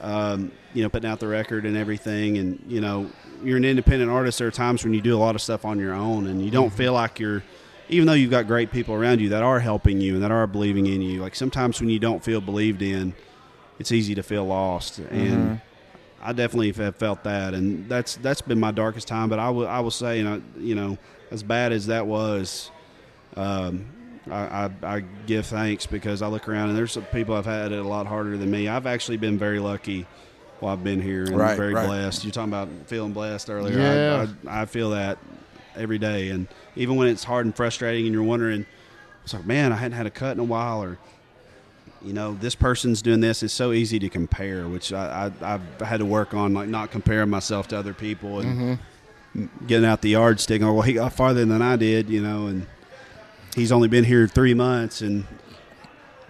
um, 0.01 0.51
you 0.73 0.83
know 0.83 0.89
putting 0.89 1.09
out 1.09 1.19
the 1.19 1.27
record 1.27 1.65
and 1.65 1.75
everything, 1.75 2.37
and 2.37 2.63
you 2.67 2.81
know 2.81 3.09
you're 3.43 3.57
an 3.57 3.65
independent 3.65 4.11
artist. 4.11 4.39
There 4.39 4.47
are 4.47 4.51
times 4.51 4.83
when 4.83 4.93
you 4.93 5.01
do 5.01 5.15
a 5.15 5.19
lot 5.19 5.35
of 5.35 5.41
stuff 5.41 5.65
on 5.65 5.79
your 5.79 5.93
own, 5.93 6.27
and 6.27 6.43
you 6.43 6.51
don't 6.51 6.71
feel 6.71 6.93
like 6.93 7.19
you're 7.19 7.43
even 7.89 8.05
though 8.05 8.13
you've 8.13 8.31
got 8.31 8.45
great 8.47 8.71
people 8.71 8.93
around 8.93 9.19
you 9.19 9.29
that 9.29 9.41
are 9.43 9.59
helping 9.59 9.99
you 9.99 10.13
and 10.13 10.23
that 10.23 10.31
are 10.31 10.45
believing 10.45 10.85
in 10.85 11.01
you, 11.01 11.21
like 11.21 11.35
sometimes 11.35 11.79
when 11.79 11.89
you 11.89 11.99
don't 11.99 12.23
feel 12.23 12.39
believed 12.39 12.83
in, 12.83 13.13
it's 13.79 13.91
easy 13.91 14.13
to 14.15 14.21
feel 14.21 14.45
lost. 14.45 14.99
And 14.99 15.59
I 16.21 16.33
definitely 16.33 16.71
have 16.71 16.95
felt 16.95 17.23
that, 17.23 17.53
and 17.53 17.89
that's 17.89 18.15
that's 18.17 18.41
been 18.41 18.59
my 18.59 18.71
darkest 18.71 19.07
time. 19.07 19.29
But 19.29 19.39
I 19.39 19.49
will 19.49 19.67
I 19.67 19.79
will 19.79 19.91
say, 19.91 20.17
you 20.17 20.23
know, 20.23 20.41
you 20.57 20.75
know, 20.75 20.97
as 21.31 21.43
bad 21.43 21.71
as 21.71 21.87
that 21.87 22.05
was, 22.05 22.69
um, 23.35 23.85
I, 24.29 24.65
I, 24.65 24.69
I 24.83 25.03
give 25.25 25.45
thanks 25.45 25.85
because 25.85 26.21
I 26.21 26.27
look 26.27 26.47
around 26.47 26.69
and 26.69 26.77
there's 26.77 26.91
some 26.91 27.05
people 27.05 27.35
I've 27.35 27.45
had 27.45 27.71
it 27.71 27.79
a 27.79 27.87
lot 27.87 28.05
harder 28.05 28.37
than 28.37 28.51
me. 28.51 28.67
I've 28.67 28.85
actually 28.85 29.17
been 29.17 29.37
very 29.37 29.59
lucky 29.59 30.05
while 30.59 30.73
I've 30.73 30.83
been 30.83 31.01
here 31.01 31.25
and 31.25 31.37
Right, 31.37 31.57
very 31.57 31.73
right. 31.73 31.85
blessed. 31.85 32.23
You're 32.23 32.31
talking 32.31 32.49
about 32.51 32.69
feeling 32.87 33.13
blessed 33.13 33.49
earlier. 33.49 33.77
Yeah. 33.77 34.27
I, 34.47 34.49
I, 34.49 34.61
I 34.61 34.65
feel 34.65 34.91
that 34.91 35.17
every 35.75 35.97
day, 35.97 36.29
and 36.29 36.47
even 36.75 36.95
when 36.95 37.07
it's 37.07 37.23
hard 37.23 37.45
and 37.45 37.55
frustrating, 37.55 38.05
and 38.05 38.13
you're 38.13 38.23
wondering, 38.23 38.65
it's 39.23 39.33
like, 39.33 39.45
man, 39.45 39.71
I 39.71 39.75
hadn't 39.75 39.97
had 39.97 40.05
a 40.05 40.11
cut 40.11 40.31
in 40.31 40.39
a 40.39 40.43
while, 40.43 40.83
or 40.83 40.97
you 42.01 42.13
know, 42.13 42.33
this 42.39 42.55
person's 42.55 43.01
doing 43.01 43.19
this. 43.19 43.43
It's 43.43 43.53
so 43.53 43.71
easy 43.71 43.99
to 43.99 44.09
compare, 44.09 44.67
which 44.67 44.93
I, 44.93 45.31
I 45.41 45.53
I've 45.55 45.81
had 45.81 45.97
to 45.97 46.05
work 46.05 46.33
on, 46.33 46.53
like 46.53 46.69
not 46.69 46.91
comparing 46.91 47.29
myself 47.29 47.67
to 47.69 47.77
other 47.77 47.93
people 47.93 48.39
and 48.39 48.79
mm-hmm. 49.35 49.65
getting 49.67 49.85
out 49.85 50.01
the 50.01 50.09
yardstick. 50.09 50.61
Oh, 50.61 50.73
well, 50.73 50.81
he 50.81 50.93
got 50.93 51.13
farther 51.13 51.45
than 51.45 51.61
I 51.61 51.75
did, 51.75 52.09
you 52.09 52.21
know, 52.21 52.47
and 52.47 52.67
he's 53.55 53.71
only 53.71 53.87
been 53.87 54.05
here 54.05 54.27
three 54.27 54.53
months, 54.53 55.01
and 55.01 55.25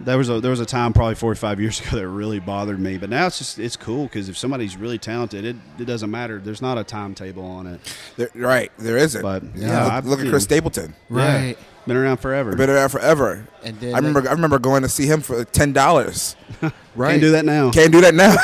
There 0.00 0.16
was 0.18 0.28
a 0.30 0.40
there 0.40 0.50
was 0.50 0.60
a 0.60 0.66
time 0.66 0.92
probably 0.92 1.14
45 1.14 1.60
years 1.60 1.80
ago 1.86 1.96
that 1.96 2.08
really 2.08 2.40
bothered 2.40 2.80
me, 2.80 2.96
but 2.98 3.10
now 3.10 3.26
it's 3.26 3.38
just 3.38 3.58
it's 3.58 3.76
cool 3.76 4.04
because 4.04 4.28
if 4.28 4.36
somebody's 4.38 4.76
really 4.76 4.98
talented, 4.98 5.44
it, 5.44 5.56
it 5.78 5.84
doesn't 5.84 6.10
matter. 6.10 6.38
There's 6.38 6.62
not 6.62 6.78
a 6.78 6.84
timetable 6.84 7.44
on 7.44 7.66
it. 7.66 7.80
There, 8.16 8.30
right, 8.34 8.72
there 8.78 8.96
isn't. 8.96 9.20
But, 9.22 9.42
yeah, 9.54 9.68
yeah, 9.68 9.84
look, 9.84 9.92
I've- 9.92 10.08
look 10.08 10.20
at 10.20 10.28
Chris. 10.28 10.44
Stapleton. 10.44 10.94
Right. 11.08 11.56
Been 11.86 11.96
around 11.96 12.18
forever. 12.18 12.54
Been 12.54 12.70
around 12.70 12.90
forever. 12.90 13.46
And 13.64 13.78
then 13.80 13.94
I 13.94 13.98
remember, 13.98 14.28
I 14.28 14.32
remember 14.32 14.58
going 14.58 14.82
to 14.82 14.88
see 14.88 15.06
him 15.06 15.22
for 15.22 15.44
ten 15.44 15.72
dollars. 15.72 16.36
Right. 16.60 16.72
Can't 17.12 17.20
do 17.22 17.30
that 17.32 17.44
now. 17.44 17.70
Can't 17.70 17.90
do 17.92 18.00
that 18.02 18.14
now. 18.14 18.34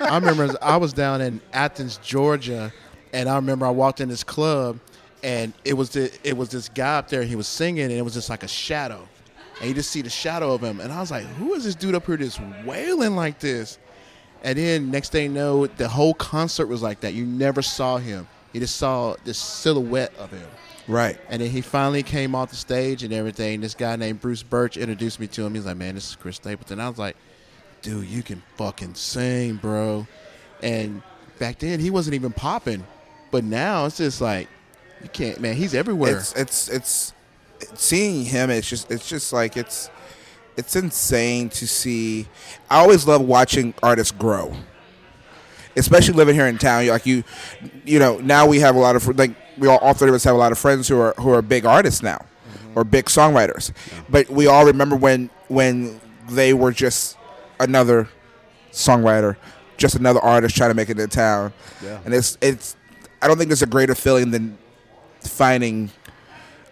I 0.08 0.16
remember 0.16 0.54
I 0.60 0.76
was 0.78 0.92
down 0.92 1.20
in 1.20 1.40
Athens, 1.52 1.98
Georgia, 2.02 2.72
and 3.12 3.28
I 3.28 3.36
remember 3.36 3.66
I 3.66 3.70
walked 3.70 4.00
in 4.00 4.08
this 4.08 4.24
club, 4.24 4.80
and 5.22 5.52
it 5.64 5.74
was 5.74 5.90
the, 5.90 6.10
it 6.24 6.36
was 6.36 6.48
this 6.48 6.68
guy 6.70 6.98
up 6.98 7.08
there. 7.08 7.20
And 7.20 7.28
he 7.28 7.36
was 7.36 7.46
singing, 7.46 7.84
and 7.84 7.92
it 7.92 8.02
was 8.02 8.14
just 8.14 8.30
like 8.30 8.42
a 8.42 8.48
shadow, 8.48 9.06
and 9.64 9.70
you 9.70 9.74
just 9.74 9.90
see 9.90 10.02
the 10.02 10.10
shadow 10.10 10.52
of 10.52 10.62
him. 10.62 10.78
And 10.78 10.92
I 10.92 11.00
was 11.00 11.10
like, 11.10 11.24
"Who 11.24 11.54
is 11.54 11.64
this 11.64 11.74
dude 11.74 11.94
up 11.94 12.04
here 12.04 12.18
just 12.18 12.38
wailing 12.66 13.16
like 13.16 13.40
this?" 13.40 13.78
And 14.42 14.58
then 14.58 14.90
next 14.90 15.10
thing 15.10 15.22
you 15.22 15.28
know, 15.30 15.66
the 15.66 15.88
whole 15.88 16.12
concert 16.12 16.66
was 16.66 16.82
like 16.82 17.00
that. 17.00 17.14
You 17.14 17.24
never 17.24 17.62
saw 17.62 17.96
him. 17.96 18.28
You 18.52 18.60
just 18.60 18.76
saw 18.76 19.16
this 19.24 19.38
silhouette 19.38 20.12
of 20.18 20.30
him. 20.30 20.46
right. 20.86 21.18
And 21.30 21.40
then 21.40 21.48
he 21.48 21.62
finally 21.62 22.02
came 22.02 22.34
off 22.34 22.50
the 22.50 22.56
stage 22.56 23.02
and 23.02 23.12
everything. 23.14 23.62
This 23.62 23.74
guy 23.74 23.96
named 23.96 24.20
Bruce 24.20 24.42
Birch 24.42 24.76
introduced 24.76 25.18
me 25.18 25.26
to 25.28 25.46
him. 25.46 25.54
He's 25.54 25.64
like, 25.64 25.78
"Man, 25.78 25.94
this 25.94 26.10
is 26.10 26.16
Chris 26.16 26.36
Stapleton." 26.36 26.78
I 26.78 26.90
was 26.90 26.98
like, 26.98 27.16
"Dude, 27.80 28.06
you 28.06 28.22
can 28.22 28.42
fucking 28.58 28.96
sing, 28.96 29.56
bro." 29.56 30.06
And 30.62 31.00
back 31.38 31.58
then, 31.58 31.80
he 31.80 31.88
wasn't 31.88 32.14
even 32.14 32.32
popping, 32.32 32.84
but 33.30 33.44
now 33.44 33.86
it's 33.86 33.96
just 33.96 34.20
like 34.20 34.46
you 35.02 35.08
can't. 35.08 35.40
Man, 35.40 35.56
he's 35.56 35.72
everywhere. 35.74 36.18
It's 36.18 36.34
it's 36.34 36.68
it's 36.68 37.13
seeing 37.74 38.24
him. 38.24 38.50
It's 38.50 38.68
just 38.68 38.90
it's 38.90 39.08
just 39.08 39.32
like 39.32 39.56
it's 39.56 39.90
it's 40.56 40.76
insane 40.76 41.48
to 41.50 41.66
see. 41.66 42.28
I 42.70 42.80
always 42.80 43.06
love 43.06 43.22
watching 43.22 43.74
artists 43.82 44.12
grow, 44.12 44.54
especially 45.76 46.14
living 46.14 46.34
here 46.34 46.46
in 46.46 46.58
town. 46.58 46.86
Like 46.86 47.06
you, 47.06 47.24
you 47.84 47.98
know, 47.98 48.18
now 48.18 48.46
we 48.46 48.60
have 48.60 48.76
a 48.76 48.78
lot 48.78 48.96
of 48.96 49.18
like 49.18 49.34
we 49.58 49.68
all, 49.68 49.78
all 49.78 49.94
three 49.94 50.08
of 50.08 50.14
us 50.14 50.24
have 50.24 50.34
a 50.34 50.38
lot 50.38 50.52
of 50.52 50.58
friends 50.58 50.88
who 50.88 50.98
are 51.00 51.14
who 51.18 51.30
are 51.30 51.42
big 51.42 51.64
artists 51.64 52.02
now, 52.02 52.18
mm-hmm. 52.18 52.78
or 52.78 52.84
big 52.84 53.06
songwriters. 53.06 53.72
But 54.08 54.28
we 54.28 54.46
all 54.46 54.64
remember 54.64 54.96
when 54.96 55.30
when 55.48 56.00
they 56.28 56.54
were 56.54 56.72
just 56.72 57.16
another 57.60 58.08
songwriter, 58.72 59.36
just 59.76 59.94
another 59.94 60.20
artist 60.20 60.56
trying 60.56 60.70
to 60.70 60.74
make 60.74 60.90
it 60.90 60.98
in 60.98 61.08
town. 61.08 61.52
Yeah. 61.82 62.00
And 62.04 62.14
it's 62.14 62.38
it's. 62.40 62.76
I 63.22 63.26
don't 63.26 63.38
think 63.38 63.48
there's 63.48 63.62
a 63.62 63.66
greater 63.66 63.94
feeling 63.94 64.30
than 64.30 64.58
finding 65.20 65.90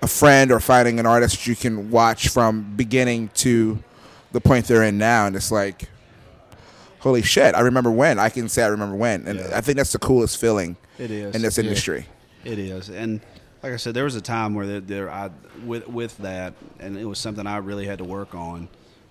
a 0.03 0.07
friend 0.09 0.51
or 0.51 0.61
finding 0.61 0.99
an 1.01 1.07
artist 1.07 1.47
you 1.47 1.55
can 1.57 1.91
watch 1.91 2.29
from 2.29 2.75
beginning 2.77 3.31
to 3.35 3.79
the 4.33 4.41
point 4.41 4.67
they're 4.67 4.83
in 4.83 4.99
now, 4.99 5.27
and 5.27 5.37
it's 5.37 5.53
like, 5.53 5.89
holy 7.01 7.23
shit! 7.23 7.55
I 7.55 7.61
remember 7.61 7.91
when. 7.91 8.19
I 8.19 8.29
can 8.29 8.49
say 8.49 8.63
I 8.65 8.67
remember 8.69 8.97
when, 8.97 9.27
and 9.27 9.39
Yeah. 9.39 9.51
I 9.55 9.61
think 9.61 9.77
that's 9.77 9.93
the 9.93 9.99
coolest 9.99 10.39
feeling 10.39 10.77
It 10.99 11.11
is. 11.11 11.35
in 11.35 11.43
this 11.43 11.57
Yeah. 11.57 11.65
industry. 11.65 12.07
It 12.45 12.59
is, 12.59 12.91
and 12.91 13.21
like 13.63 13.73
I 13.73 13.77
said, 13.77 13.95
there 13.95 14.05
was 14.05 14.17
a 14.17 14.21
time 14.21 14.55
where 14.55 14.67
there, 14.67 14.81
there 14.81 15.11
I 15.11 15.31
with 15.65 15.87
with 15.89 16.19
that, 16.19 16.55
and 16.81 16.97
it 16.99 17.05
was 17.05 17.19
something 17.19 17.47
I 17.47 17.59
really 17.59 17.87
had 17.87 17.99
to 17.99 18.05
work 18.05 18.35
on. 18.35 18.69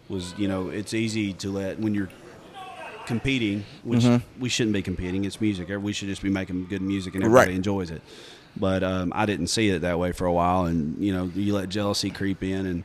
Was 0.10 0.34
you 0.38 0.48
know, 0.50 0.70
it's 0.70 0.94
easy 0.94 1.32
to 1.34 1.50
let 1.52 1.80
when 1.80 1.94
you're 1.96 2.10
competing, 3.06 3.64
which 3.84 4.02
mm-hmm. 4.02 4.42
we 4.42 4.50
shouldn't 4.50 4.74
be 4.74 4.82
competing. 4.82 5.24
It's 5.26 5.40
music. 5.40 5.70
We 5.70 5.94
should 5.94 6.08
just 6.10 6.22
be 6.22 6.30
making 6.30 6.66
good 6.68 6.82
music, 6.82 7.16
and 7.16 7.24
everybody 7.24 7.52
Right. 7.52 7.56
enjoys 7.56 7.92
it. 7.92 8.02
But 8.58 8.84
um, 8.84 9.12
I 9.16 9.26
didn't 9.26 9.48
see 9.48 9.70
it 9.70 9.80
that 9.80 9.98
way 9.98 10.12
for 10.12 10.26
a 10.26 10.34
while, 10.34 10.66
and 10.66 10.98
you 11.04 11.14
know, 11.14 11.32
you 11.36 11.54
let 11.56 11.70
jealousy 11.70 12.10
creep 12.10 12.44
in, 12.44 12.66
and 12.66 12.84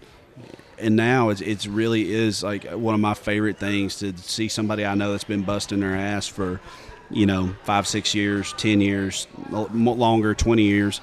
and 0.78 0.94
now 0.96 1.30
it's 1.30 1.40
it's 1.40 1.66
really 1.66 2.12
is 2.12 2.42
like 2.42 2.64
one 2.70 2.94
of 2.94 3.00
my 3.00 3.14
favorite 3.14 3.58
things 3.58 3.96
to 3.98 4.16
see 4.18 4.48
somebody 4.48 4.84
I 4.84 4.94
know 4.94 5.10
that's 5.10 5.24
been 5.24 5.42
busting 5.42 5.80
their 5.80 5.96
ass 5.96 6.26
for 6.28 6.60
you 7.10 7.24
know 7.26 7.54
five 7.64 7.86
six 7.86 8.14
years 8.14 8.52
ten 8.58 8.80
years 8.80 9.26
longer 9.50 10.34
20 10.34 10.62
years 10.62 11.00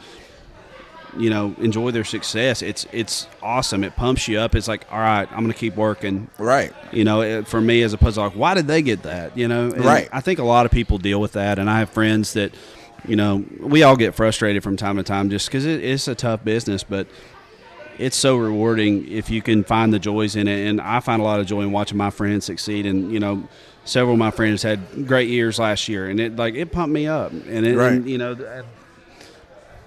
you 1.17 1.29
know 1.29 1.55
enjoy 1.59 1.91
their 1.91 2.03
success. 2.03 2.61
It's 2.61 2.87
it's 2.91 3.27
awesome. 3.41 3.83
It 3.83 3.95
pumps 3.95 4.27
you 4.27 4.39
up. 4.39 4.55
It's 4.55 4.67
like 4.67 4.85
all 4.91 4.99
right 4.99 5.27
i'm 5.31 5.41
gonna 5.41 5.53
keep 5.53 5.75
working. 5.75 6.29
Right. 6.37 6.73
you 6.91 7.03
know 7.03 7.21
it, 7.21 7.47
for 7.47 7.61
me 7.61 7.83
as 7.83 7.93
opposed 7.93 8.15
to 8.15 8.21
like 8.21 8.33
why 8.33 8.53
did 8.53 8.67
they 8.67 8.81
get 8.81 9.03
that? 9.03 9.37
You 9.37 9.47
know 9.47 9.65
And 9.71 9.83
Right. 9.85 10.09
i 10.11 10.21
think 10.21 10.39
a 10.39 10.43
lot 10.43 10.65
of 10.65 10.71
people 10.71 10.97
deal 10.97 11.19
with 11.21 11.33
that. 11.33 11.59
And 11.59 11.69
i 11.69 11.79
have 11.79 11.89
friends 11.89 12.33
that 12.33 12.53
you 13.07 13.15
know 13.15 13.43
we 13.59 13.83
all 13.83 13.95
get 13.95 14.15
frustrated 14.15 14.63
from 14.63 14.77
time 14.77 14.97
to 14.97 15.03
time 15.03 15.29
just 15.29 15.47
because 15.47 15.65
it, 15.65 15.83
it's 15.83 16.07
a 16.07 16.15
tough 16.15 16.43
business 16.43 16.83
but 16.83 17.07
it's 17.99 18.17
so 18.17 18.37
rewarding 18.37 19.07
if 19.11 19.29
you 19.29 19.41
can 19.41 19.63
find 19.63 19.93
the 19.93 19.99
joys 19.99 20.35
in 20.35 20.47
it. 20.47 20.67
And 20.67 20.81
i 20.81 20.99
find 20.99 21.21
a 21.21 21.23
lot 21.25 21.39
of 21.39 21.45
joy 21.45 21.61
in 21.61 21.71
watching 21.71 21.95
my 21.97 22.09
friends 22.09 22.43
succeed. 22.45 22.85
And 22.87 23.11
you 23.11 23.19
know 23.19 23.47
several 23.85 24.13
of 24.13 24.19
my 24.19 24.31
friends 24.31 24.63
had 24.63 25.07
great 25.07 25.29
years 25.29 25.59
last 25.59 25.87
year 25.87 26.09
and 26.09 26.19
it 26.19 26.35
like 26.35 26.55
it 26.55 26.71
pumped 26.71 26.91
me 26.93 27.05
up. 27.07 27.31
And, 27.31 27.65
it, 27.65 27.77
Right. 27.77 27.91
and 27.93 28.09
you 28.09 28.17
know 28.17 28.31
uh, 28.31 28.63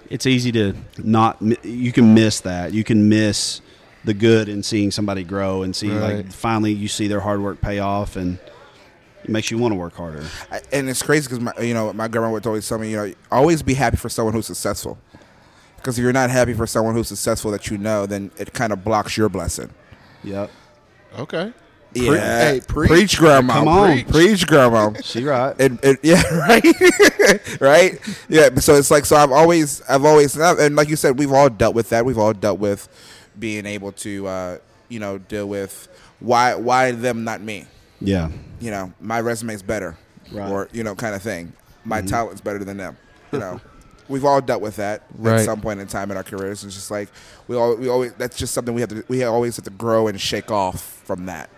it's 0.09 0.25
easy 0.25 0.51
to 0.53 0.73
not 0.99 1.41
you 1.65 1.91
can 1.91 2.13
miss 2.13 2.39
that. 2.41 2.73
You 2.73 2.83
can 2.85 3.09
miss 3.09 3.61
the 4.05 4.13
good 4.13 4.47
in 4.47 4.63
seeing 4.63 4.89
somebody 4.89 5.25
grow 5.25 5.63
and 5.63 5.75
see 5.75 5.91
like 5.91 6.31
finally 6.31 6.71
you 6.71 6.87
see 6.87 7.07
their 7.09 7.19
hard 7.19 7.41
work 7.41 7.59
pay 7.59 7.79
off 7.79 8.15
and 8.15 8.39
it 9.27 9.31
makes 9.31 9.51
you 9.51 9.57
want 9.57 9.71
to 9.71 9.75
work 9.75 9.93
harder 9.93 10.25
I, 10.51 10.61
and 10.71 10.89
it's 10.89 11.01
crazy 11.01 11.27
because 11.27 11.39
my 11.39 11.53
you 11.61 11.73
know 11.73 11.91
my 11.93 12.07
grandma 12.07 12.31
would 12.31 12.45
always 12.47 12.67
tell 12.67 12.77
me 12.77 12.91
you 12.91 12.97
know 12.97 13.13
always 13.31 13.61
be 13.61 13.73
happy 13.73 13.97
for 13.97 14.09
someone 14.09 14.33
who's 14.33 14.47
successful 14.47 14.97
because 15.75 15.97
if 15.97 16.03
you're 16.03 16.13
not 16.13 16.29
happy 16.29 16.53
for 16.53 16.67
someone 16.67 16.95
who's 16.95 17.07
successful 17.07 17.51
that 17.51 17.69
you 17.69 17.77
know 17.77 18.05
then 18.05 18.31
it 18.37 18.53
kind 18.53 18.73
of 18.73 18.83
blocks 18.83 19.17
your 19.17 19.29
blessing. 19.29 19.69
yep 20.23 20.49
okay. 21.17 21.53
Yeah, 21.93 22.51
hey, 22.51 22.61
preach. 22.67 22.89
preach, 22.89 23.17
grandma. 23.17 23.53
Come 23.53 23.67
on. 23.67 24.03
preach, 24.05 24.45
grandma. 24.45 24.93
she 25.03 25.23
right 25.23 25.55
It, 25.59 25.83
it, 25.83 25.99
yeah, 26.03 26.21
right, 26.35 27.59
right. 27.61 27.99
Yeah, 28.29 28.53
so 28.55 28.75
it's 28.75 28.91
like 28.91 29.05
so. 29.05 29.15
I've 29.15 29.31
always, 29.31 29.81
I've 29.83 30.05
always, 30.05 30.37
and 30.37 30.75
like 30.75 30.89
you 30.89 30.95
said, 30.95 31.17
we've 31.17 31.31
all 31.31 31.49
dealt 31.49 31.75
with 31.75 31.89
that. 31.89 32.05
We've 32.05 32.17
all 32.17 32.33
dealt 32.33 32.59
with 32.59 32.87
being 33.39 33.65
able 33.65 33.93
to, 33.93 34.27
uh, 34.27 34.57
you 34.89 34.99
know, 34.99 35.17
deal 35.17 35.47
with 35.47 35.87
why, 36.19 36.55
why 36.55 36.91
them, 36.91 37.23
not 37.23 37.41
me. 37.41 37.65
Yeah 37.99 38.29
You 38.59 38.71
know, 38.71 38.93
my 38.99 39.19
resume's 39.19 39.61
better, 39.61 39.97
Right. 40.31 40.49
or 40.51 40.69
you 40.73 40.83
know, 40.83 40.95
kind 40.95 41.15
of 41.15 41.21
thing. 41.21 41.53
My 41.85 41.99
mm-hmm. 41.99 42.07
talent's 42.07 42.41
better 42.41 42.63
than 42.63 42.77
them. 42.77 42.97
You 43.31 43.39
know, 43.39 43.61
we've 44.09 44.25
all 44.25 44.41
dealt 44.41 44.61
with 44.61 44.75
that 44.77 45.03
Right. 45.17 45.39
at 45.39 45.45
some 45.45 45.61
point 45.61 45.79
in 45.79 45.87
time 45.87 46.11
in 46.11 46.17
our 46.17 46.23
careers. 46.23 46.63
It's 46.63 46.75
just 46.75 46.91
like 46.91 47.09
we 47.47 47.55
all, 47.55 47.75
we 47.75 47.87
always. 47.87 48.13
That's 48.13 48.37
just 48.37 48.53
something 48.53 48.73
we 48.73 48.81
have 48.81 48.89
to. 48.89 49.03
We 49.07 49.23
always 49.23 49.55
have 49.55 49.65
to 49.65 49.71
grow 49.71 50.07
and 50.07 50.19
shake 50.19 50.51
off 50.51 50.81
from 51.05 51.25
that. 51.27 51.49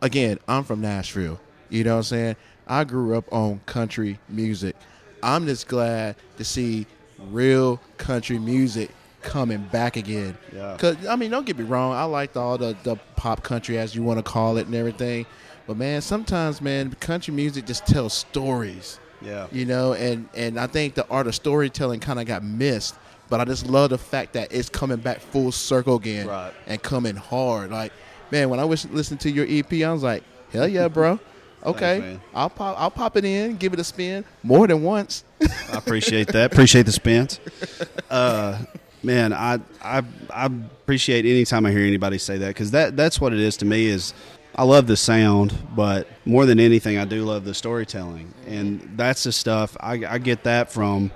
again, 0.00 0.38
I'm 0.48 0.64
from 0.64 0.80
Nashville. 0.80 1.38
You 1.70 1.84
know 1.84 1.92
what 1.92 1.98
I'm 1.98 2.02
saying? 2.04 2.36
I 2.66 2.84
grew 2.84 3.16
up 3.16 3.32
on 3.32 3.60
country 3.66 4.18
music. 4.28 4.74
I'm 5.22 5.46
just 5.46 5.68
glad 5.68 6.16
to 6.38 6.44
see 6.44 6.86
real 7.30 7.80
country 7.98 8.38
music 8.38 8.90
coming 9.22 9.62
back 9.70 9.96
again. 9.96 10.36
Yeah. 10.52 10.76
Cause 10.78 10.96
I 11.06 11.14
mean, 11.16 11.30
don't 11.30 11.46
get 11.46 11.56
me 11.56 11.64
wrong. 11.64 11.92
I 11.92 12.04
liked 12.04 12.36
all 12.36 12.58
the 12.58 12.76
the 12.82 12.96
pop 13.16 13.42
country 13.44 13.78
as 13.78 13.94
you 13.94 14.02
want 14.02 14.18
to 14.18 14.22
call 14.24 14.56
it 14.56 14.66
and 14.66 14.74
everything. 14.74 15.24
But 15.66 15.76
man, 15.76 16.00
sometimes 16.00 16.60
man, 16.60 16.92
country 17.00 17.32
music 17.34 17.66
just 17.66 17.86
tells 17.86 18.12
stories. 18.14 18.98
yeah 19.20 19.46
You 19.52 19.64
know, 19.66 19.92
and 19.94 20.28
and 20.34 20.58
I 20.58 20.66
think 20.66 20.94
the 20.94 21.06
art 21.08 21.26
of 21.26 21.34
storytelling 21.34 22.00
kind 22.00 22.18
of 22.20 22.26
got 22.26 22.42
missed. 22.42 22.94
But 23.28 23.40
I 23.40 23.44
just 23.46 23.66
love 23.66 23.90
the 23.90 23.98
fact 23.98 24.34
that 24.34 24.52
it's 24.52 24.68
coming 24.68 24.98
back 24.98 25.20
full 25.20 25.52
circle 25.52 25.96
again 25.96 26.26
Right. 26.26 26.52
and 26.66 26.82
coming 26.82 27.16
hard. 27.16 27.70
Like, 27.70 27.92
man, 28.30 28.50
when 28.50 28.60
I 28.60 28.64
was 28.64 28.88
listening 28.90 29.18
to 29.20 29.30
your 29.30 29.46
EP, 29.48 29.72
I 29.88 29.92
was 29.92 30.02
like, 30.02 30.22
hell 30.52 30.68
yeah, 30.68 30.88
bro. 30.88 31.18
Okay, 31.64 32.00
man. 32.00 32.20
I'll 32.34 32.50
pop, 32.50 32.74
I'll 32.76 32.90
pop 32.90 33.16
it 33.16 33.24
in, 33.24 33.56
give 33.56 33.72
it 33.72 33.78
a 33.78 33.84
spin 33.84 34.24
more 34.42 34.66
than 34.66 34.82
once. 34.82 35.22
I 35.40 35.78
appreciate 35.78 36.26
that. 36.32 36.52
Appreciate 36.52 36.86
the 36.86 36.92
spins. 36.92 37.38
Uh, 38.10 38.58
man, 39.04 39.32
I, 39.32 39.60
I 39.80 40.02
I 40.28 40.46
appreciate 40.46 41.24
any 41.24 41.44
time 41.44 41.64
I 41.64 41.70
hear 41.70 41.86
anybody 41.86 42.18
say 42.18 42.36
that 42.38 42.48
because 42.48 42.72
that 42.72 42.96
that's 42.96 43.20
what 43.20 43.32
it 43.32 43.38
is 43.38 43.56
to 43.58 43.64
me. 43.64 43.86
Is 43.86 44.12
I 44.54 44.64
love 44.64 44.86
the 44.86 44.96
sound, 44.96 45.54
but 45.74 46.06
more 46.26 46.44
than 46.46 46.60
anything, 46.60 46.98
I 46.98 47.04
do 47.06 47.24
love 47.24 47.44
the 47.44 47.54
storytelling, 47.54 48.34
and 48.46 48.92
that's 48.96 49.22
the 49.24 49.32
stuff 49.32 49.76
I, 49.80 50.02
I 50.06 50.18
get 50.18 50.44
that 50.44 50.70
from. 50.72 51.10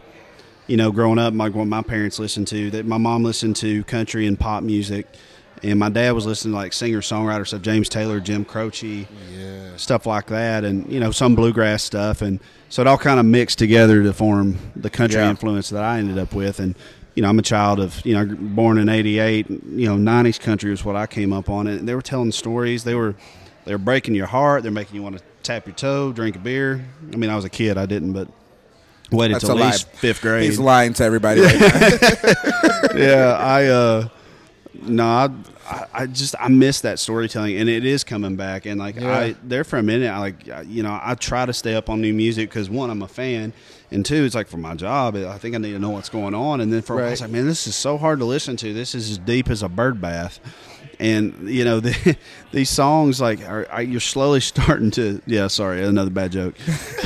You 0.68 0.76
know, 0.76 0.90
growing 0.90 1.18
up, 1.20 1.32
like 1.32 1.54
what 1.54 1.66
my 1.68 1.82
parents 1.82 2.18
listened 2.18 2.48
to, 2.48 2.70
that 2.72 2.86
my 2.86 2.98
mom 2.98 3.22
listened 3.22 3.54
to 3.56 3.84
country 3.84 4.26
and 4.26 4.36
pop 4.40 4.64
music, 4.64 5.06
and 5.62 5.78
my 5.78 5.88
dad 5.88 6.10
was 6.12 6.26
listening 6.26 6.54
to 6.54 6.58
like 6.58 6.72
singer 6.72 7.00
songwriter 7.02 7.46
stuff, 7.46 7.62
James 7.62 7.88
Taylor, 7.88 8.18
Jim 8.18 8.44
Croce, 8.44 9.06
Yeah. 9.32 9.76
stuff 9.76 10.06
like 10.06 10.26
that, 10.26 10.64
and 10.64 10.90
you 10.90 10.98
know 10.98 11.12
some 11.12 11.36
bluegrass 11.36 11.84
stuff, 11.84 12.20
and 12.20 12.40
so 12.68 12.82
it 12.82 12.88
all 12.88 12.98
kind 12.98 13.20
of 13.20 13.26
mixed 13.26 13.58
together 13.60 14.02
to 14.02 14.12
form 14.12 14.56
the 14.74 14.90
country 14.90 15.20
Yeah. 15.20 15.30
influence 15.30 15.68
that 15.70 15.84
I 15.84 15.98
ended 16.00 16.18
up 16.18 16.34
with. 16.34 16.58
And 16.58 16.74
you 17.16 17.22
know, 17.22 17.28
I'm 17.28 17.38
a 17.38 17.42
child 17.42 17.80
of 17.80 18.04
you 18.06 18.14
know 18.14 18.36
born 18.38 18.78
in 18.78 18.88
'88. 18.88 19.48
You 19.48 19.88
know, 19.88 19.96
'90s 19.96 20.38
country 20.38 20.70
was 20.70 20.84
what 20.84 20.94
I 20.94 21.06
came 21.06 21.32
up 21.32 21.48
on, 21.50 21.66
and 21.66 21.88
they 21.88 21.94
were 21.94 22.02
telling 22.02 22.30
stories. 22.30 22.84
They 22.84 22.94
were 22.94 23.16
they 23.64 23.72
were 23.72 23.78
breaking 23.78 24.14
your 24.14 24.26
heart. 24.26 24.62
They're 24.62 24.70
making 24.70 24.94
you 24.94 25.02
want 25.02 25.18
to 25.18 25.24
tap 25.42 25.66
your 25.66 25.74
toe, 25.74 26.12
drink 26.12 26.36
a 26.36 26.38
beer. 26.38 26.84
I 27.12 27.16
mean, 27.16 27.30
I 27.30 27.36
was 27.36 27.44
a 27.44 27.50
kid, 27.50 27.78
I 27.78 27.86
didn't, 27.86 28.12
but 28.12 28.28
waited 29.10 29.34
That's 29.36 29.48
at 29.48 29.56
least 29.56 29.88
fifth 29.90 30.20
grade 30.20 30.44
He's 30.44 30.58
lying 30.58 30.92
to 30.94 31.04
everybody. 31.04 31.40
Right 31.46 31.60
now. 31.60 32.96
yeah, 32.96 33.36
I 33.38 33.66
uh 33.66 34.08
No, 34.82 35.04
I, 35.06 35.30
I, 35.68 35.86
I 35.92 36.06
just 36.06 36.34
I 36.38 36.48
miss 36.48 36.80
that 36.82 36.98
storytelling, 36.98 37.56
and 37.56 37.68
it 37.68 37.84
is 37.84 38.04
coming 38.04 38.36
back. 38.36 38.66
And 38.66 38.78
like 38.78 38.96
Yeah. 38.96 39.18
I, 39.18 39.34
there 39.42 39.64
for 39.64 39.78
a 39.78 39.82
minute, 39.82 40.08
I 40.10 40.18
like 40.18 40.46
you 40.66 40.82
know 40.82 40.98
I 41.02 41.14
try 41.14 41.44
to 41.46 41.52
stay 41.52 41.74
up 41.74 41.90
on 41.90 42.00
new 42.00 42.14
music 42.14 42.48
because 42.50 42.70
one, 42.70 42.88
I'm 42.90 43.02
a 43.02 43.08
fan, 43.08 43.52
and 43.90 44.04
two, 44.06 44.24
it's 44.24 44.34
like 44.34 44.48
for 44.48 44.58
my 44.58 44.74
job, 44.74 45.16
I 45.16 45.38
think 45.38 45.54
I 45.54 45.58
need 45.58 45.72
to 45.72 45.78
know 45.78 45.90
what's 45.90 46.08
going 46.08 46.34
on. 46.34 46.60
And 46.60 46.72
then 46.72 46.82
for 46.82 46.96
while, 46.96 47.06
I 47.06 47.10
was 47.10 47.20
like, 47.20 47.30
man, 47.30 47.46
this 47.46 47.66
is 47.66 47.74
so 47.74 47.98
hard 47.98 48.18
to 48.20 48.24
listen 48.24 48.56
to. 48.58 48.72
This 48.72 48.94
is 48.94 49.10
as 49.10 49.18
deep 49.18 49.50
as 49.50 49.62
a 49.62 49.68
bird 49.68 50.00
bath. 50.00 50.40
And 50.98 51.50
you 51.50 51.62
know 51.62 51.78
the, 51.86 52.16
these 52.52 52.70
songs, 52.70 53.20
like 53.20 53.46
are, 53.46 53.66
are, 53.70 53.82
you're 53.82 54.00
slowly 54.00 54.40
starting 54.52 54.90
to. 54.92 55.20
Yeah, 55.26 55.48
sorry, 55.48 55.84
another 55.84 56.08
bad 56.08 56.32
joke. 56.32 56.54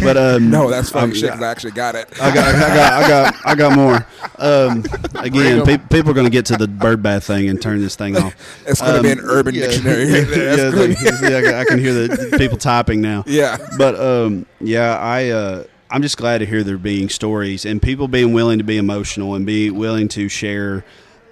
But 0.00 0.16
um, 0.16 0.48
No, 0.52 0.70
that's 0.70 0.94
um, 0.94 1.12
shit. 1.12 1.32
'cause 1.32 1.42
I 1.42 1.50
actually 1.50 1.72
got 1.72 1.96
it. 1.96 2.06
I 2.22 2.32
got, 2.32 2.54
I 2.54 2.58
got, 2.60 2.92
I 3.02 3.08
got, 3.08 3.34
I 3.46 3.54
got 3.56 3.74
more. 3.76 4.06
Um, 4.38 4.84
again, 5.16 5.64
pe- 5.66 5.78
people 5.78 6.12
are 6.12 6.14
going 6.14 6.24
to 6.26 6.30
get 6.30 6.46
to 6.46 6.56
the 6.56 6.68
bird 6.68 7.02
bath 7.02 7.24
thing 7.24 7.48
and 7.48 7.60
turn 7.60 7.80
this 7.80 7.96
thing 7.96 8.16
off. 8.16 8.34
It's 8.66 8.80
going 8.80 8.96
to 8.96 9.02
be 9.02 9.10
an 9.10 9.20
urban 9.20 9.54
yeah. 9.54 9.66
dictionary. 9.68 10.04
yeah, 10.08 10.20
That's 10.22 10.74
gonna 10.74 10.86
like, 10.88 10.98
yeah, 11.00 11.38
I 11.38 11.42
can- 11.42 11.54
I 11.54 11.64
can 11.64 11.78
hear 11.78 11.92
the 11.94 12.36
people 12.38 12.58
typing 12.58 13.00
now. 13.00 13.24
yeah. 13.26 13.56
But 13.78 13.98
um, 14.00 14.46
yeah, 14.60 14.96
I 14.98 15.28
uh, 15.30 15.64
I'm 15.90 16.02
just 16.02 16.16
glad 16.16 16.38
to 16.38 16.46
hear 16.46 16.62
there 16.62 16.78
being 16.78 17.08
stories 17.08 17.64
and 17.64 17.80
people 17.82 18.06
being 18.08 18.32
willing 18.32 18.58
to 18.58 18.64
be 18.64 18.76
emotional 18.76 19.34
and 19.34 19.44
be 19.46 19.70
willing 19.70 20.08
to 20.08 20.28
share 20.28 20.84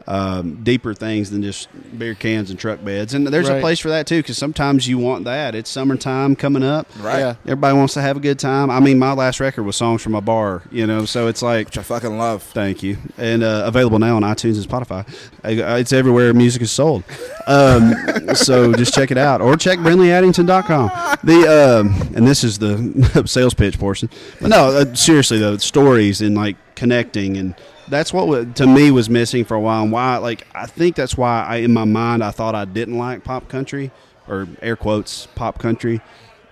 um, 0.09 0.65
deeper 0.65 0.95
things 0.95 1.31
than 1.31 1.43
just 1.43 1.69
beer 1.99 2.15
cans 2.15 2.49
and 2.49 2.59
truck 2.59 2.83
beds. 2.83 3.13
And 3.13 3.27
there's 3.27 3.49
a 3.51 3.61
place 3.61 3.79
for 3.79 3.91
that 3.91 4.07
too, 4.07 4.21
because 4.21 4.39
sometimes 4.39 4.89
you 4.89 4.97
want 4.97 5.27
that. 5.27 5.55
It's 5.55 5.69
summertime 5.69 6.35
coming 6.35 6.63
up. 6.63 6.89
Right. 6.99 7.19
Yeah. 7.19 7.35
Everybody 7.45 7.77
wants 7.77 7.93
to 7.95 8.01
have 8.01 8.17
a 8.17 8.21
good 8.21 8.39
time. 8.39 8.71
I 8.71 8.81
mean, 8.81 8.99
my 8.99 9.13
last 9.13 9.39
record 9.39 9.65
was 9.65 9.77
songs 9.77 10.03
from 10.03 10.15
a 10.15 10.23
bar, 10.23 10.63
you 10.73 10.87
know, 10.87 11.05
so 11.05 11.27
it's 11.29 11.43
like 11.43 11.67
Which 11.67 11.79
I 11.79 11.83
fucking 11.83 12.17
love. 12.17 12.43
Thank 12.43 12.83
you. 12.83 12.97
And 13.19 13.43
uh, 13.43 13.65
available 13.67 13.99
now 13.99 14.17
on 14.17 14.23
iTunes 14.23 14.57
and 14.57 14.67
Spotify. 14.67 15.07
It's 15.45 15.93
everywhere 15.93 16.33
music 16.33 16.63
is 16.63 16.71
sold. 16.71 17.05
Um, 17.47 17.95
so 18.35 18.73
just 18.73 18.95
check 18.95 19.11
it 19.11 19.19
out. 19.19 19.43
Or 19.43 19.57
check 19.57 19.79
BrinleyAddington.com. 19.79 21.19
The, 21.23 21.81
um, 21.83 22.17
and 22.17 22.27
this 22.27 22.45
is 22.45 22.59
the 22.59 23.23
sales 23.27 23.53
pitch 23.53 23.79
portion. 23.79 24.09
But 24.41 24.49
no, 24.49 24.69
uh, 24.69 24.95
seriously, 24.95 25.39
though, 25.39 25.59
stories 25.59 26.23
and 26.23 26.35
like 26.35 26.57
connecting. 26.77 27.37
And 27.37 27.55
that's 27.91 28.13
what 28.13 28.57
to 28.57 28.67
me 28.67 28.91
was 28.91 29.11
missing 29.11 29.45
for 29.45 29.55
a 29.55 29.61
while. 29.61 29.83
And 29.83 29.93
why, 29.93 30.17
like, 30.19 30.47
I 30.55 30.67
think 30.67 30.97
that's 30.97 31.17
why 31.17 31.45
I, 31.45 31.57
in 31.57 31.73
my 31.73 31.85
mind, 31.85 32.23
I 32.23 32.31
thought 32.31 32.55
I 32.55 32.65
didn't 32.65 32.99
like 32.99 33.25
pop 33.25 33.49
country 33.49 33.91
or 34.27 34.47
air 34.63 34.77
quotes 34.77 35.27
pop 35.35 35.59
country. 35.59 36.01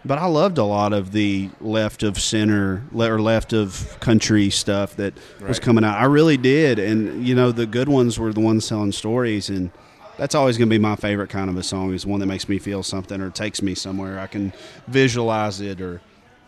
But 0.05 0.19
I 0.19 0.27
loved 0.27 0.57
a 0.59 0.65
lot 0.65 0.93
of 0.93 1.11
the 1.11 1.51
left 1.61 2.05
of 2.05 2.21
center 2.21 2.85
or 2.95 3.21
left 3.21 3.53
of 3.53 3.99
country 3.99 4.51
stuff 4.51 4.95
that 4.97 5.15
was 5.41 5.59
coming 5.59 5.83
out. 5.83 5.99
I 5.99 6.05
really 6.05 6.37
did, 6.37 6.79
and 6.79 7.27
you 7.27 7.35
know 7.35 7.51
the 7.51 7.67
good 7.67 7.89
ones 7.89 8.17
were 8.17 8.33
the 8.33 8.39
ones 8.39 8.69
telling 8.69 8.93
stories, 8.93 9.49
and 9.49 9.73
that's 10.17 10.37
always 10.37 10.59
going 10.59 10.69
to 10.69 10.75
be 10.75 10.79
my 10.79 10.95
favorite 10.95 11.29
kind 11.29 11.51
of 11.51 11.57
a 11.57 11.63
song. 11.65 11.93
Is 11.93 12.07
one 12.07 12.21
that 12.21 12.27
makes 12.27 12.49
me 12.49 12.61
feel 12.61 12.85
something 12.85 13.21
or 13.21 13.31
takes 13.31 13.61
me 13.63 13.75
somewhere. 13.75 14.21
I 14.21 14.29
can 14.29 14.53
visualize 14.87 15.61
it, 15.61 15.81
or 15.81 16.01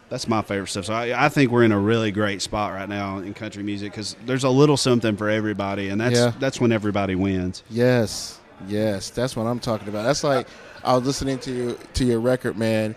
that's 0.09 0.27
my 0.29 0.43
favorite 0.43 0.69
stuff. 0.69 0.87
So 0.87 0.95
I, 0.95 1.27
I 1.27 1.29
think 1.29 1.51
we're 1.51 1.65
in 1.65 1.73
a 1.73 1.79
really 1.79 2.11
great 2.11 2.41
spot 2.43 2.73
right 2.73 2.89
now 2.89 3.19
in 3.19 3.35
country 3.35 3.63
music 3.63 3.93
because 3.93 4.17
there's 4.27 4.45
a 4.45 4.51
little 4.51 4.77
something 4.77 5.17
for 5.17 5.29
everybody, 5.29 5.89
and 5.89 6.01
that's 6.01 6.17
Yeah. 6.19 6.33
that's 6.39 6.61
when 6.61 6.73
everybody 6.73 7.15
wins. 7.15 7.63
Yes, 7.71 8.39
yes, 8.67 9.11
that's 9.11 9.37
what 9.37 9.45
I'm 9.47 9.59
talking 9.61 9.89
about. 9.89 10.05
That's 10.05 10.25
like 10.25 10.47
I 10.85 10.95
was 10.95 11.05
listening 11.05 11.39
to 11.41 11.53
your, 11.53 11.75
to 11.95 12.05
your 12.05 12.21
record, 12.21 12.57
man, 12.57 12.95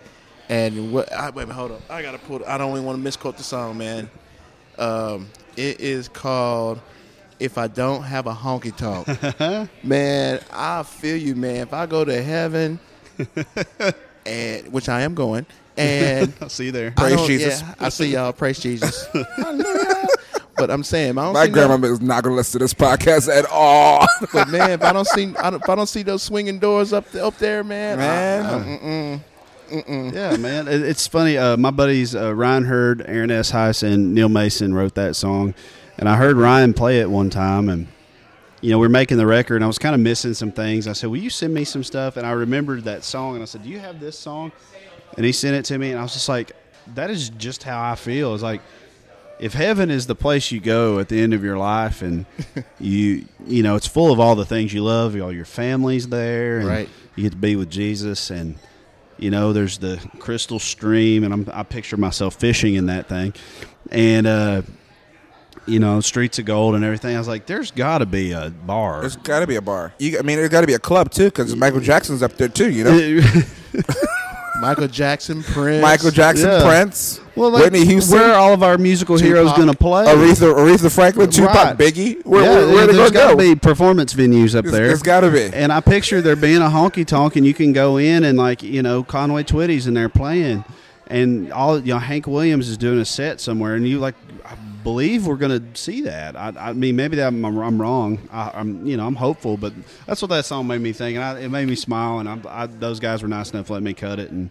and 0.48 0.92
what? 0.92 1.12
I, 1.12 1.26
wait 1.30 1.42
minute, 1.48 1.54
hold 1.54 1.72
up. 1.72 1.80
I 1.90 2.00
gotta 2.02 2.18
pull. 2.18 2.40
I 2.46 2.56
don't 2.58 2.70
even 2.72 2.84
want 2.84 2.96
to 2.98 3.02
misquote 3.02 3.36
the 3.36 3.42
song, 3.42 3.76
man. 3.78 4.08
Um, 4.78 5.28
it 5.56 5.80
is 5.80 6.08
called 6.08 6.80
"If 7.38 7.58
I 7.58 7.66
Don't 7.68 8.02
Have 8.04 8.26
a 8.26 8.32
Honky 8.34 8.74
Tonk." 8.74 9.68
man, 9.84 10.40
I 10.50 10.82
feel 10.82 11.16
you, 11.16 11.34
man. 11.34 11.56
If 11.56 11.74
I 11.74 11.84
go 11.86 12.04
to 12.06 12.22
heaven, 12.22 12.80
and 14.26 14.72
which 14.72 14.88
I 14.88 15.02
am 15.02 15.14
going, 15.14 15.44
and 15.76 16.32
I'll 16.40 16.48
see 16.48 16.66
you 16.66 16.72
there. 16.72 16.94
I 16.96 17.00
Praise 17.00 17.16
don't- 17.16 17.26
Jesus. 17.26 17.60
yeah, 17.62 17.74
I 17.80 17.88
see 17.88 18.06
y'all. 18.12 18.32
Praise 18.32 18.58
Jesus. 18.60 19.06
But 20.54 20.70
I'm 20.70 20.84
saying, 20.84 21.16
I 21.18 21.24
don't 21.24 21.32
My 21.32 21.46
grandma 21.48 21.74
is 21.88 22.00
not 22.02 22.22
going 22.22 22.34
to 22.34 22.36
listen 22.36 22.58
to 22.60 22.64
this 22.64 22.74
podcast 22.74 23.34
at 23.34 23.46
all. 23.50 24.06
but 24.32 24.48
man, 24.48 24.70
if 24.70 24.82
I 24.84 24.92
don't 24.92 25.06
see, 25.06 25.34
I 25.38 25.50
don't, 25.50 25.62
if 25.62 25.68
I 25.68 25.74
don't 25.74 25.88
see 25.88 26.02
those 26.02 26.22
swinging 26.22 26.58
doors 26.58 26.92
up 26.92 27.12
up 27.16 27.36
there, 27.38 27.64
man, 27.64 27.98
Man. 27.98 28.44
I- 28.44 28.54
I- 29.74 29.80
mm-mm. 29.82 30.12
Yeah, 30.14 30.36
man. 30.36 30.68
It, 30.68 30.82
it's 30.82 31.06
funny. 31.06 31.38
Uh, 31.38 31.56
my 31.56 31.70
buddies 31.70 32.14
uh, 32.14 32.34
Ryan 32.34 32.64
Hurd, 32.66 33.02
Aaron 33.06 33.30
Eshuis, 33.30 33.82
and 33.82 34.14
Neil 34.14 34.28
Mason 34.28 34.74
wrote 34.74 34.94
that 34.94 35.16
song, 35.16 35.54
and 35.98 36.06
I 36.08 36.16
heard 36.16 36.36
Ryan 36.36 36.74
play 36.74 37.00
it 37.00 37.10
one 37.10 37.30
time, 37.30 37.70
and 37.70 37.88
you 38.60 38.70
know 38.70 38.78
we 38.78 38.86
are 38.86 38.90
making 38.90 39.16
the 39.16 39.26
record, 39.26 39.56
and 39.56 39.64
I 39.64 39.68
was 39.68 39.78
kind 39.78 39.94
of 39.94 40.00
missing 40.02 40.34
some 40.34 40.52
things. 40.52 40.86
I 40.86 40.92
said, 40.92 41.08
"Will 41.08 41.16
you 41.16 41.30
send 41.30 41.54
me 41.54 41.64
some 41.64 41.82
stuff?" 41.82 42.18
And 42.18 42.26
I 42.26 42.32
remembered 42.32 42.84
that 42.84 43.02
song, 43.02 43.34
and 43.34 43.42
I 43.42 43.46
said, 43.46 43.62
"Do 43.64 43.70
you 43.70 43.80
have 43.80 43.98
this 43.98 44.18
song?" 44.18 44.52
And 45.16 45.26
he 45.26 45.32
sent 45.32 45.56
it 45.56 45.64
to 45.66 45.78
me, 45.78 45.90
and 45.90 45.98
I 45.98 46.02
was 46.02 46.12
just 46.14 46.28
like, 46.28 46.52
"That 46.94 47.10
is 47.10 47.28
just 47.30 47.62
how 47.64 47.82
I 47.90 47.94
feel." 47.96 48.34
It's 48.34 48.42
like 48.42 48.60
if 49.40 49.52
heaven 49.54 49.90
is 49.90 50.06
the 50.06 50.14
place 50.14 50.52
you 50.52 50.60
go 50.60 50.98
at 51.00 51.08
the 51.08 51.20
end 51.20 51.34
of 51.34 51.42
your 51.44 51.58
life, 51.58 52.00
and 52.02 52.24
you 52.80 53.24
you 53.46 53.62
know 53.62 53.76
it's 53.76 53.86
full 53.86 54.12
of 54.12 54.18
all 54.20 54.34
the 54.36 54.46
things 54.46 54.72
you 54.72 54.82
love, 54.82 55.18
all 55.20 55.32
your 55.32 55.44
family's 55.44 56.08
there, 56.08 56.58
and 56.60 56.68
Right. 56.68 56.88
you 57.16 57.24
get 57.24 57.32
to 57.32 57.36
be 57.38 57.56
with 57.56 57.70
Jesus, 57.70 58.30
and 58.30 58.54
you 59.18 59.30
know 59.30 59.52
there's 59.52 59.78
the 59.78 60.00
crystal 60.18 60.58
stream, 60.58 61.24
and 61.24 61.32
I'm, 61.34 61.48
I 61.52 61.62
picture 61.62 61.96
myself 61.96 62.36
fishing 62.36 62.74
in 62.74 62.86
that 62.86 63.08
thing, 63.08 63.34
and 63.90 64.26
uh, 64.26 64.62
you 65.66 65.78
know 65.78 66.00
streets 66.00 66.38
of 66.38 66.44
gold 66.46 66.74
and 66.74 66.84
everything. 66.84 67.14
I 67.14 67.18
was 67.18 67.28
like, 67.28 67.46
there's 67.46 67.70
got 67.70 67.98
to 67.98 68.06
be 68.06 68.32
a 68.32 68.48
bar. 68.50 69.00
There's 69.00 69.16
got 69.16 69.40
to 69.40 69.46
be 69.46 69.56
a 69.56 69.62
bar. 69.62 69.92
You, 69.98 70.18
I 70.18 70.22
mean, 70.22 70.36
there's 70.38 70.48
got 70.48 70.62
to 70.62 70.66
be 70.66 70.74
a 70.74 70.78
club 70.78 71.10
too, 71.10 71.26
because 71.26 71.54
Michael 71.54 71.80
Jackson's 71.80 72.22
up 72.22 72.32
there 72.38 72.48
too. 72.48 72.70
You 72.70 72.84
know, 72.84 73.20
Michael 74.60 74.86
Jackson, 74.88 75.42
Prince, 75.42 75.82
Michael 75.82 76.10
Jackson, 76.10 76.48
Yeah. 76.48 76.62
Prince, 76.62 77.20
well, 77.34 77.50
like, 77.50 77.64
Whitney 77.64 77.84
Houston, 77.86 78.18
where 78.18 78.32
are 78.32 78.38
all 78.38 78.52
of 78.52 78.62
our 78.62 78.76
musical 78.78 79.16
heroes 79.18 79.52
going 79.54 79.68
to 79.68 79.76
play? 79.76 80.04
Aretha, 80.04 80.54
Aretha 80.54 80.94
Franklin, 80.94 81.30
Tupac, 81.30 81.54
Right. 81.54 81.78
Biggie. 81.78 82.24
Where, 82.26 82.42
yeah, 82.42 82.48
where, 82.50 82.66
where 82.68 82.86
they 82.86 82.92
there's 82.92 83.10
going 83.10 83.12
to 83.12 83.12
got 83.12 83.30
to 83.30 83.36
be 83.36 83.54
performance 83.54 84.14
venues 84.14 84.54
up 84.54 84.66
It's- 84.66 84.72
there. 84.72 84.90
it's 84.90 85.02
gotta 85.02 85.30
be. 85.30 85.50
And 85.52 85.72
I 85.72 85.80
picture 85.80 86.20
there 86.20 86.36
being 86.36 86.58
a 86.62 86.68
honky 86.68 87.06
tonk, 87.06 87.36
and 87.36 87.46
you 87.46 87.54
can 87.54 87.72
go 87.72 87.96
in 87.96 88.24
and 88.24 88.36
like 88.38 88.62
you 88.62 88.82
know 88.82 89.02
Conway 89.02 89.42
Twitty's 89.44 89.86
in 89.86 89.94
there 89.94 90.08
playing, 90.10 90.64
and 91.08 91.52
all 91.52 91.80
you 91.80 91.94
know 91.94 91.98
Hank 91.98 92.26
Williams 92.26 92.68
is 92.68 92.76
doing 92.76 92.98
a 93.00 93.04
set 93.04 93.40
somewhere, 93.40 93.74
and 93.74 93.88
you 93.88 93.98
like 93.98 94.14
believe 94.82 95.26
we're 95.26 95.36
going 95.36 95.72
to 95.72 95.80
see 95.80 96.02
that. 96.02 96.36
I, 96.36 96.52
I 96.56 96.72
mean 96.72 96.96
maybe 96.96 97.16
that 97.16 97.28
I'm, 97.28 97.44
I'm 97.44 97.80
wrong. 97.80 98.28
I, 98.30 98.50
I'm 98.54 98.86
you 98.86 98.96
know 98.96 99.06
I'm 99.06 99.16
hopeful, 99.16 99.56
but 99.56 99.72
that's 100.06 100.22
what 100.22 100.28
that 100.28 100.44
song 100.44 100.66
made 100.66 100.80
me 100.80 100.92
think, 100.92 101.16
and 101.16 101.24
I, 101.24 101.40
it 101.40 101.48
made 101.48 101.68
me 101.68 101.76
smile, 101.76 102.18
and 102.18 102.28
I'm, 102.28 102.42
I, 102.48 102.66
those 102.66 103.00
guys 103.00 103.22
were 103.22 103.28
nice 103.28 103.50
enough 103.52 103.66
to 103.66 103.72
let 103.74 103.82
me 103.82 103.94
cut 103.94 104.18
it, 104.18 104.30
and 104.30 104.50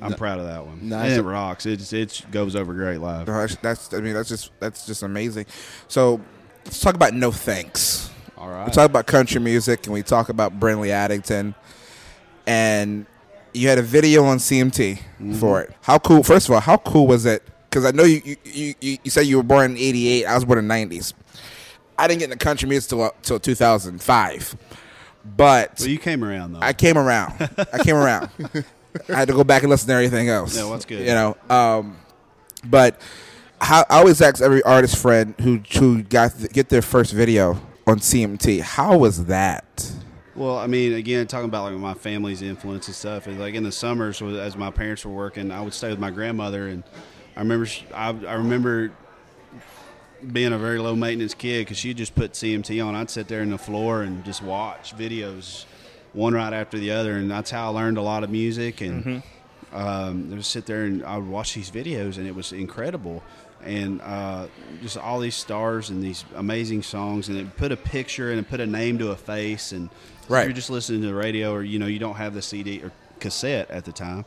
I'm 0.00 0.14
proud 0.14 0.38
of 0.38 0.46
that 0.46 0.64
one. 0.64 0.88
Nice. 0.88 1.12
And 1.12 1.20
it 1.20 1.28
rocks. 1.28 1.66
It 1.66 1.92
it 1.92 2.24
goes 2.30 2.56
over 2.56 2.72
great 2.74 2.98
live. 2.98 3.26
That's 3.26 3.92
I 3.92 4.00
mean 4.00 4.14
that's 4.14 4.28
just 4.28 4.52
that's 4.60 4.86
just 4.86 5.02
amazing. 5.02 5.46
So 5.88 6.20
let's 6.64 6.80
talk 6.80 6.94
about 6.94 7.14
no 7.14 7.32
thanks. 7.32 8.10
All 8.36 8.48
right. 8.48 8.66
We 8.66 8.72
talk 8.72 8.86
about 8.86 9.06
country 9.06 9.40
music 9.40 9.86
and 9.86 9.92
we 9.92 10.02
talk 10.02 10.28
about 10.28 10.60
Brinley 10.60 10.90
Addington, 10.90 11.54
and 12.46 13.06
you 13.52 13.68
had 13.68 13.78
a 13.78 13.82
video 13.82 14.24
on 14.24 14.38
CMT 14.38 14.98
mm-hmm. 14.98 15.34
for 15.34 15.62
it. 15.62 15.74
How 15.82 15.98
cool? 15.98 16.22
First 16.22 16.48
of 16.48 16.54
all, 16.54 16.60
how 16.60 16.76
cool 16.76 17.06
was 17.06 17.26
it? 17.26 17.42
Because 17.68 17.84
I 17.84 17.90
know 17.90 18.04
you 18.04 18.22
you, 18.24 18.36
you 18.44 18.74
you 18.80 18.98
you 19.04 19.10
said 19.10 19.26
you 19.26 19.36
were 19.36 19.42
born 19.42 19.72
in 19.72 19.76
'88. 19.76 20.26
I 20.26 20.34
was 20.34 20.44
born 20.44 20.58
in 20.58 20.68
'90s. 20.68 21.12
I 21.98 22.06
didn't 22.06 22.20
get 22.20 22.30
into 22.30 22.44
country 22.44 22.68
music 22.68 22.90
till 22.90 23.10
till 23.22 23.40
2005, 23.40 24.56
but 25.36 25.74
Well, 25.78 25.88
you 25.88 25.98
came 25.98 26.24
around 26.24 26.52
though. 26.52 26.60
I 26.60 26.72
came 26.72 26.96
around. 26.96 27.50
I 27.72 27.82
came 27.82 27.96
around. 27.96 28.30
I 29.08 29.14
had 29.14 29.28
to 29.28 29.34
go 29.34 29.44
back 29.44 29.62
and 29.62 29.70
listen 29.70 29.88
to 29.88 29.94
everything 29.94 30.28
else. 30.28 30.56
Yeah, 30.56 30.64
what's 30.64 30.84
good. 30.84 31.00
You 31.00 31.12
know, 31.12 31.36
um, 31.50 31.98
but 32.64 33.00
how, 33.60 33.84
I 33.90 33.98
always 33.98 34.20
ask 34.20 34.40
every 34.40 34.62
artist 34.62 34.96
friend 34.96 35.34
who 35.40 35.60
who 35.78 36.02
got 36.02 36.32
get 36.52 36.68
their 36.68 36.82
first 36.82 37.12
video 37.12 37.60
on 37.86 37.98
CMT, 37.98 38.60
how 38.60 38.98
was 38.98 39.26
that? 39.26 39.92
Well, 40.34 40.56
I 40.56 40.68
mean, 40.68 40.92
again, 40.92 41.26
talking 41.26 41.48
about 41.48 41.72
like 41.72 41.80
my 41.80 41.94
family's 41.94 42.42
influence 42.42 42.86
and 42.86 42.94
stuff. 42.94 43.26
Like 43.26 43.54
in 43.54 43.64
the 43.64 43.72
summers, 43.72 44.22
as 44.22 44.56
my 44.56 44.70
parents 44.70 45.04
were 45.04 45.12
working, 45.12 45.50
I 45.50 45.60
would 45.60 45.74
stay 45.74 45.90
with 45.90 45.98
my 45.98 46.10
grandmother, 46.10 46.68
and 46.68 46.84
I 47.38 47.42
remember, 47.42 47.68
I, 47.94 48.08
I 48.08 48.34
remember 48.34 48.90
being 50.32 50.52
a 50.52 50.58
very 50.58 50.80
low 50.80 50.96
maintenance 50.96 51.34
kid 51.34 51.60
because 51.60 51.78
she 51.78 51.94
just 51.94 52.16
put 52.16 52.32
CMT 52.32 52.84
on. 52.84 52.96
I'd 52.96 53.10
sit 53.10 53.28
there 53.28 53.42
in 53.42 53.50
the 53.50 53.58
floor 53.58 54.02
and 54.02 54.24
just 54.24 54.42
watch 54.42 54.96
videos, 54.96 55.64
one 56.12 56.34
right 56.34 56.52
after 56.52 56.78
the 56.78 56.90
other, 56.90 57.12
and 57.16 57.30
that's 57.30 57.52
how 57.52 57.66
I 57.66 57.68
learned 57.68 57.96
a 57.96 58.02
lot 58.02 58.24
of 58.24 58.30
music. 58.30 58.80
And 58.80 59.22
um, 59.72 60.32
just 60.36 60.50
sit 60.50 60.66
there 60.66 60.82
and 60.84 61.04
I 61.04 61.16
would 61.16 61.28
watch 61.28 61.54
these 61.54 61.70
videos, 61.70 62.18
and 62.18 62.26
it 62.26 62.34
was 62.34 62.52
incredible. 62.52 63.22
And 63.64 64.00
uh, 64.02 64.48
just 64.82 64.96
all 64.96 65.20
these 65.20 65.36
stars 65.36 65.90
and 65.90 66.02
these 66.02 66.24
amazing 66.34 66.82
songs, 66.82 67.28
and 67.28 67.38
it 67.38 67.56
put 67.56 67.70
a 67.70 67.76
picture 67.76 68.30
and 68.32 68.40
it 68.40 68.48
put 68.48 68.58
a 68.58 68.66
name 68.66 68.98
to 68.98 69.10
a 69.12 69.16
face. 69.16 69.70
And 69.70 69.90
if 70.24 70.30
Right. 70.30 70.44
you're 70.44 70.52
just 70.52 70.70
listening 70.70 71.02
to 71.02 71.06
the 71.06 71.14
radio, 71.14 71.52
or 71.52 71.62
you 71.62 71.78
know, 71.78 71.86
you 71.86 72.00
don't 72.00 72.16
have 72.16 72.34
the 72.34 72.42
CD 72.42 72.82
or 72.82 72.90
cassette 73.20 73.70
at 73.70 73.84
the 73.84 73.92
time. 73.92 74.24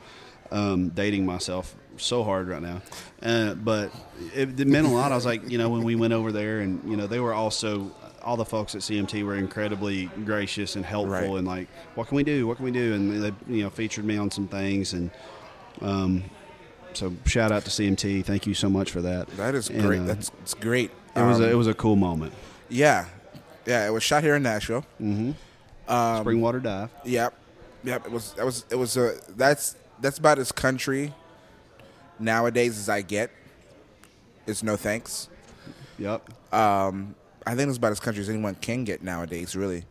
Um, 0.54 0.90
dating 0.90 1.26
myself 1.26 1.76
so 2.02 2.24
hard 2.24 2.48
right 2.48 2.62
now, 2.62 2.82
uh, 3.24 3.54
but 3.56 3.92
it, 4.36 4.60
it 4.60 4.68
meant 4.68 4.88
a 4.88 4.90
lot. 4.90 5.12
I 5.12 5.16
was 5.16 5.26
like, 5.26 5.50
you 5.50 5.58
know, 5.58 5.70
when 5.70 5.84
we 5.84 5.96
went 5.96 6.14
over 6.14 6.32
there, 6.32 6.60
and 6.60 6.82
you 6.90 6.98
know, 6.98 7.08
they 7.08 7.20
were 7.20 7.34
also 7.34 7.92
all 8.24 8.38
the 8.38 8.46
folks 8.46 8.76
at 8.76 8.82
CMT 8.82 9.26
were 9.26 9.36
incredibly 9.36 10.06
gracious 10.26 10.76
and 10.76 10.86
helpful, 10.86 11.12
Right. 11.14 11.38
and 11.40 11.48
like, 11.48 11.68
what 11.96 12.08
can 12.08 12.18
we 12.18 12.24
do? 12.24 12.46
What 12.48 12.58
can 12.58 12.66
we 12.66 12.72
do? 12.72 12.94
And 12.94 13.24
they 13.24 13.34
you 13.48 13.64
know 13.64 13.70
featured 13.70 14.06
me 14.06 14.18
on 14.18 14.30
some 14.32 14.48
things, 14.48 14.94
and 14.94 15.10
um, 15.82 16.24
so 16.94 17.14
shout 17.26 17.52
out 17.52 17.64
to 17.66 17.70
CMT. 17.72 18.24
Thank 18.26 18.46
you 18.48 18.54
so 18.54 18.70
much 18.70 18.92
for 18.92 19.02
that. 19.02 19.28
That 19.38 19.56
is 19.56 19.70
And, 19.70 19.82
great. 19.82 20.00
uh, 20.02 20.04
That's 20.04 20.32
it's 20.42 20.54
great. 20.54 20.92
it 21.16 21.22
was 21.22 21.38
Um, 21.40 21.46
a, 21.46 21.48
it 21.48 21.56
was 21.56 21.68
a 21.68 21.74
cool 21.74 21.96
moment. 21.96 22.34
yeah, 22.70 23.06
yeah. 23.66 23.88
It 23.88 23.92
was 23.92 24.04
shot 24.04 24.24
here 24.24 24.36
in 24.36 24.44
Nashville. 24.44 24.86
Mm-hmm. 25.02 25.32
Um, 25.92 26.26
Springwater 26.26 26.62
Dive. 26.62 26.90
Yep, 27.06 27.34
yep. 27.84 28.06
It 28.06 28.12
was. 28.12 28.34
That 28.34 28.46
was. 28.46 28.66
It 28.70 28.76
was 28.76 28.98
a. 28.98 29.16
That's 29.36 29.76
that's 30.00 30.18
about 30.20 30.38
as 30.40 30.52
country 30.52 31.14
nowadays 32.22 32.78
as 32.78 32.90
I 32.90 33.02
get. 33.02 33.32
It's 34.48 34.64
no 34.64 34.76
thanks. 34.76 35.30
Yep. 36.00 36.30
Um, 36.54 37.16
I 37.46 37.56
think 37.56 37.70
it's 37.70 37.78
about 37.78 37.92
as 37.92 38.00
country 38.00 38.22
as 38.22 38.30
anyone 38.30 38.56
can 38.56 38.84
get 38.84 39.04
nowadays, 39.04 39.56
really, 39.56 39.86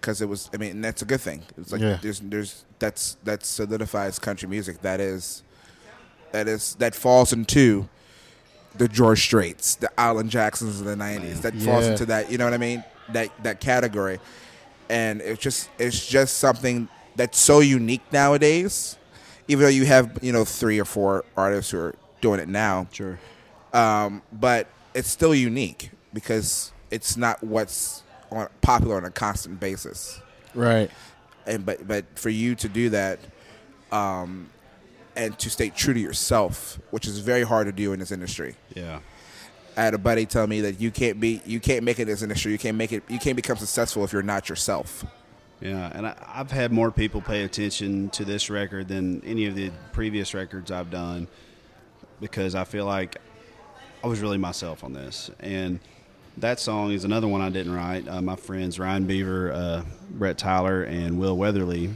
because 0.00 0.20
it 0.20 0.28
was. 0.28 0.50
I 0.52 0.56
mean, 0.58 0.80
that's 0.80 1.02
a 1.02 1.04
good 1.04 1.20
thing. 1.20 1.42
It's 1.56 1.72
like 1.72 1.80
Yeah. 1.80 1.98
there's 2.02 2.20
there's 2.20 2.64
that's 2.78 3.16
that 3.24 3.44
solidifies 3.44 4.18
country 4.18 4.48
music. 4.48 4.82
That 4.82 5.00
is 5.00 5.42
that 6.32 6.48
is 6.48 6.74
that 6.80 6.94
falls 6.94 7.32
into 7.32 7.88
the 8.76 8.88
George 8.88 9.20
Straits, 9.22 9.76
the 9.76 9.88
Alan 9.98 10.28
Jacksons 10.28 10.80
of 10.80 10.86
the 10.86 10.96
'90s. 10.96 11.42
That 11.42 11.54
falls 11.54 11.86
into 11.86 12.06
that. 12.06 12.30
You 12.30 12.38
know 12.38 12.44
what 12.44 12.54
I 12.54 12.58
mean? 12.58 12.82
That 13.12 13.30
that 13.44 13.60
category, 13.60 14.18
and 14.88 15.20
it's 15.20 15.40
just 15.42 15.68
it's 15.78 16.04
just 16.06 16.38
something 16.38 16.88
that's 17.16 17.38
so 17.38 17.60
unique 17.60 18.02
nowadays. 18.12 18.96
Even 19.48 19.64
though 19.64 19.70
you 19.70 19.84
have 19.86 20.18
you 20.22 20.32
know 20.32 20.44
three 20.44 20.78
or 20.78 20.84
four 20.84 21.24
artists 21.36 21.70
who 21.70 21.78
are 21.78 21.94
doing 22.20 22.40
it 22.40 22.48
now, 22.48 22.86
Sure. 22.92 23.18
um, 23.72 24.22
but 24.32 24.66
it's 24.94 25.08
still 25.08 25.34
unique 25.34 25.90
because 26.12 26.72
it's 26.90 27.16
not 27.16 27.42
what's 27.42 28.02
on, 28.30 28.48
popular 28.62 28.96
on 28.96 29.04
a 29.04 29.10
constant 29.10 29.60
basis. 29.60 30.20
Right. 30.54 30.90
And 31.46 31.66
but 31.66 31.86
but 31.86 32.04
for 32.14 32.30
you 32.30 32.54
to 32.54 32.68
do 32.68 32.88
that, 32.90 33.18
um, 33.92 34.48
and 35.16 35.38
to 35.38 35.50
stay 35.50 35.68
true 35.70 35.92
to 35.94 36.00
yourself, 36.00 36.78
which 36.90 37.06
is 37.06 37.18
very 37.18 37.42
hard 37.42 37.66
to 37.66 37.72
do 37.72 37.92
in 37.92 37.98
this 38.00 38.10
industry. 38.12 38.56
Yeah. 38.74 39.00
I 39.76 39.82
had 39.82 39.92
a 39.94 39.98
buddy 39.98 40.24
tell 40.24 40.46
me 40.46 40.60
that 40.62 40.80
you 40.80 40.90
can't 40.92 41.18
be 41.20 41.42
you 41.44 41.58
can't 41.60 41.84
make 41.84 41.98
it 41.98 42.02
in 42.02 42.08
this 42.08 42.22
industry. 42.22 42.52
You 42.52 42.58
can't 42.58 42.76
make 42.76 42.92
it. 42.92 43.02
You 43.08 43.18
can't 43.18 43.36
become 43.36 43.56
successful 43.56 44.04
if 44.04 44.12
you're 44.12 44.22
not 44.22 44.48
yourself. 44.48 45.04
Yeah, 45.64 45.90
and 45.94 46.06
I, 46.06 46.14
I've 46.28 46.50
had 46.50 46.72
more 46.72 46.90
people 46.90 47.22
pay 47.22 47.42
attention 47.42 48.10
to 48.10 48.24
this 48.26 48.50
record 48.50 48.86
than 48.86 49.24
any 49.24 49.46
of 49.46 49.54
the 49.54 49.72
previous 49.92 50.34
records 50.34 50.70
I've 50.70 50.90
done 50.90 51.26
because 52.20 52.54
I 52.54 52.64
feel 52.64 52.84
like 52.84 53.16
I 54.04 54.06
was 54.06 54.20
really 54.20 54.36
myself 54.36 54.84
on 54.84 54.92
this. 54.92 55.30
And 55.40 55.80
that 56.36 56.60
song 56.60 56.92
is 56.92 57.04
another 57.04 57.26
one 57.26 57.40
I 57.40 57.48
didn't 57.48 57.74
write. 57.74 58.06
Uh, 58.06 58.20
my 58.20 58.36
friends 58.36 58.78
Ryan 58.78 59.06
Beaver, 59.06 59.52
uh, 59.52 59.84
Brett 60.10 60.36
Tyler, 60.36 60.82
and 60.82 61.18
Will 61.18 61.38
Weatherly 61.38 61.94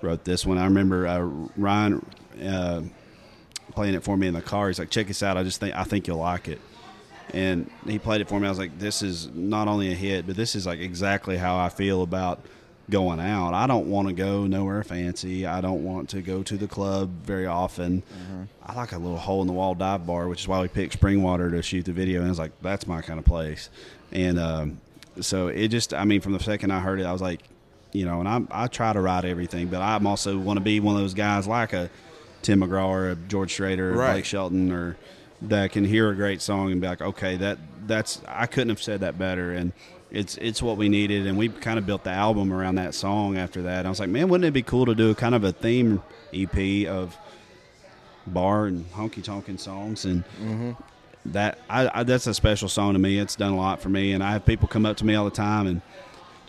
wrote 0.00 0.24
this 0.24 0.46
one. 0.46 0.56
I 0.56 0.64
remember 0.64 1.06
uh, 1.06 1.18
Ryan 1.58 2.06
uh, 2.42 2.80
playing 3.72 3.96
it 3.96 4.02
for 4.02 4.16
me 4.16 4.28
in 4.28 4.34
the 4.34 4.40
car. 4.40 4.68
He's 4.68 4.78
like, 4.78 4.88
"Check 4.88 5.08
this 5.08 5.22
out. 5.22 5.36
I 5.36 5.42
just 5.42 5.60
think 5.60 5.76
I 5.76 5.84
think 5.84 6.06
you'll 6.06 6.16
like 6.16 6.48
it." 6.48 6.58
and 7.32 7.70
he 7.86 7.96
played 7.96 8.20
it 8.20 8.28
for 8.28 8.40
me. 8.40 8.46
I 8.46 8.50
was 8.50 8.58
like, 8.58 8.76
this 8.80 9.02
is 9.02 9.28
not 9.28 9.68
only 9.68 9.92
a 9.92 9.94
hit, 9.94 10.26
but 10.26 10.34
this 10.34 10.56
is 10.56 10.66
like 10.66 10.80
exactly 10.80 11.36
how 11.36 11.56
I 11.56 11.68
feel 11.68 12.02
about 12.02 12.40
going 12.90 13.20
out. 13.20 13.54
I 13.54 13.66
don't 13.66 13.86
want 13.88 14.08
to 14.08 14.14
go 14.14 14.46
nowhere 14.46 14.82
fancy. 14.82 15.46
I 15.46 15.60
don't 15.60 15.84
want 15.84 16.08
to 16.10 16.22
go 16.22 16.42
to 16.42 16.56
the 16.56 16.66
club 16.68 17.10
very 17.24 17.46
often. 17.46 18.02
I 18.64 18.74
like 18.74 18.92
a 18.92 18.98
little 18.98 19.16
hole 19.18 19.40
in 19.40 19.46
the 19.46 19.52
wall 19.52 19.74
dive 19.74 20.06
bar, 20.06 20.28
which 20.28 20.40
is 20.42 20.48
why 20.48 20.60
we 20.60 20.68
picked 20.68 21.00
Springwater 21.00 21.50
to 21.50 21.62
shoot 21.62 21.84
the 21.84 21.92
video. 21.92 22.18
And 22.20 22.26
I 22.26 22.30
was 22.30 22.38
like, 22.38 22.52
that's 22.62 22.86
my 22.86 23.00
kind 23.02 23.18
of 23.18 23.24
place. 23.24 23.70
And 24.12 24.38
um, 24.38 24.80
so 25.20 25.48
it 25.48 25.68
just, 25.68 25.94
I 25.94 26.04
mean, 26.04 26.20
from 26.20 26.32
the 26.32 26.40
second 26.40 26.70
I 26.72 26.80
heard 26.80 27.00
it, 27.00 27.04
I 27.06 27.12
was 27.12 27.22
like, 27.22 27.40
you 27.92 28.04
know, 28.04 28.20
and 28.20 28.28
I, 28.28 28.64
I 28.64 28.66
try 28.68 28.92
to 28.92 29.00
write 29.00 29.24
everything, 29.24 29.68
but 29.68 29.80
I'm 29.82 30.06
also 30.06 30.38
want 30.38 30.58
to 30.58 30.64
be 30.64 30.78
one 30.80 30.94
of 30.96 31.00
those 31.00 31.14
guys 31.14 31.46
like 31.48 31.72
a 31.72 31.90
Tim 32.42 32.60
McGraw 32.60 32.86
or 32.86 33.10
a 33.10 33.14
George 33.16 33.56
Strader 33.56 33.78
or 33.80 33.92
Right. 33.92 34.12
Blake 34.12 34.24
Shelton 34.24 34.70
or 34.72 34.96
that 35.42 35.72
can 35.72 35.84
hear 35.84 36.10
a 36.10 36.14
great 36.14 36.40
song 36.42 36.70
and 36.70 36.80
be 36.80 36.86
like, 36.86 37.00
okay, 37.00 37.36
that 37.36 37.58
that's 37.86 38.20
I 38.28 38.46
couldn't 38.46 38.68
have 38.68 38.82
said 38.82 39.00
that 39.00 39.18
better, 39.18 39.52
and 39.52 39.72
it's 40.10 40.36
it's 40.38 40.62
what 40.62 40.76
we 40.76 40.88
needed, 40.88 41.26
and 41.26 41.38
we 41.38 41.48
kind 41.48 41.78
of 41.78 41.86
built 41.86 42.04
the 42.04 42.10
album 42.10 42.52
around 42.52 42.76
that 42.76 42.94
song. 42.94 43.36
After 43.36 43.62
that, 43.62 43.86
I 43.86 43.88
was 43.88 44.00
like, 44.00 44.08
man, 44.08 44.28
wouldn't 44.28 44.46
it 44.46 44.52
be 44.52 44.62
cool 44.62 44.86
to 44.86 44.94
do 44.94 45.14
kind 45.14 45.34
of 45.34 45.44
a 45.44 45.52
theme 45.52 46.02
EP 46.32 46.88
of 46.88 47.16
bar 48.26 48.66
and 48.66 48.90
honky 48.92 49.22
tonkin 49.22 49.58
songs 49.58 50.04
and. 50.04 50.24
Mm-hmm. 50.40 50.72
That 51.26 51.58
I, 51.68 52.00
I 52.00 52.02
that's 52.04 52.26
a 52.26 52.32
special 52.32 52.70
song 52.70 52.94
to 52.94 52.98
me. 52.98 53.18
It's 53.18 53.36
done 53.36 53.52
a 53.52 53.56
lot 53.56 53.82
for 53.82 53.90
me, 53.90 54.12
and 54.12 54.24
I 54.24 54.32
have 54.32 54.46
people 54.46 54.68
come 54.68 54.86
up 54.86 54.96
to 54.96 55.04
me 55.04 55.14
all 55.14 55.26
the 55.26 55.30
time 55.30 55.66
and 55.66 55.82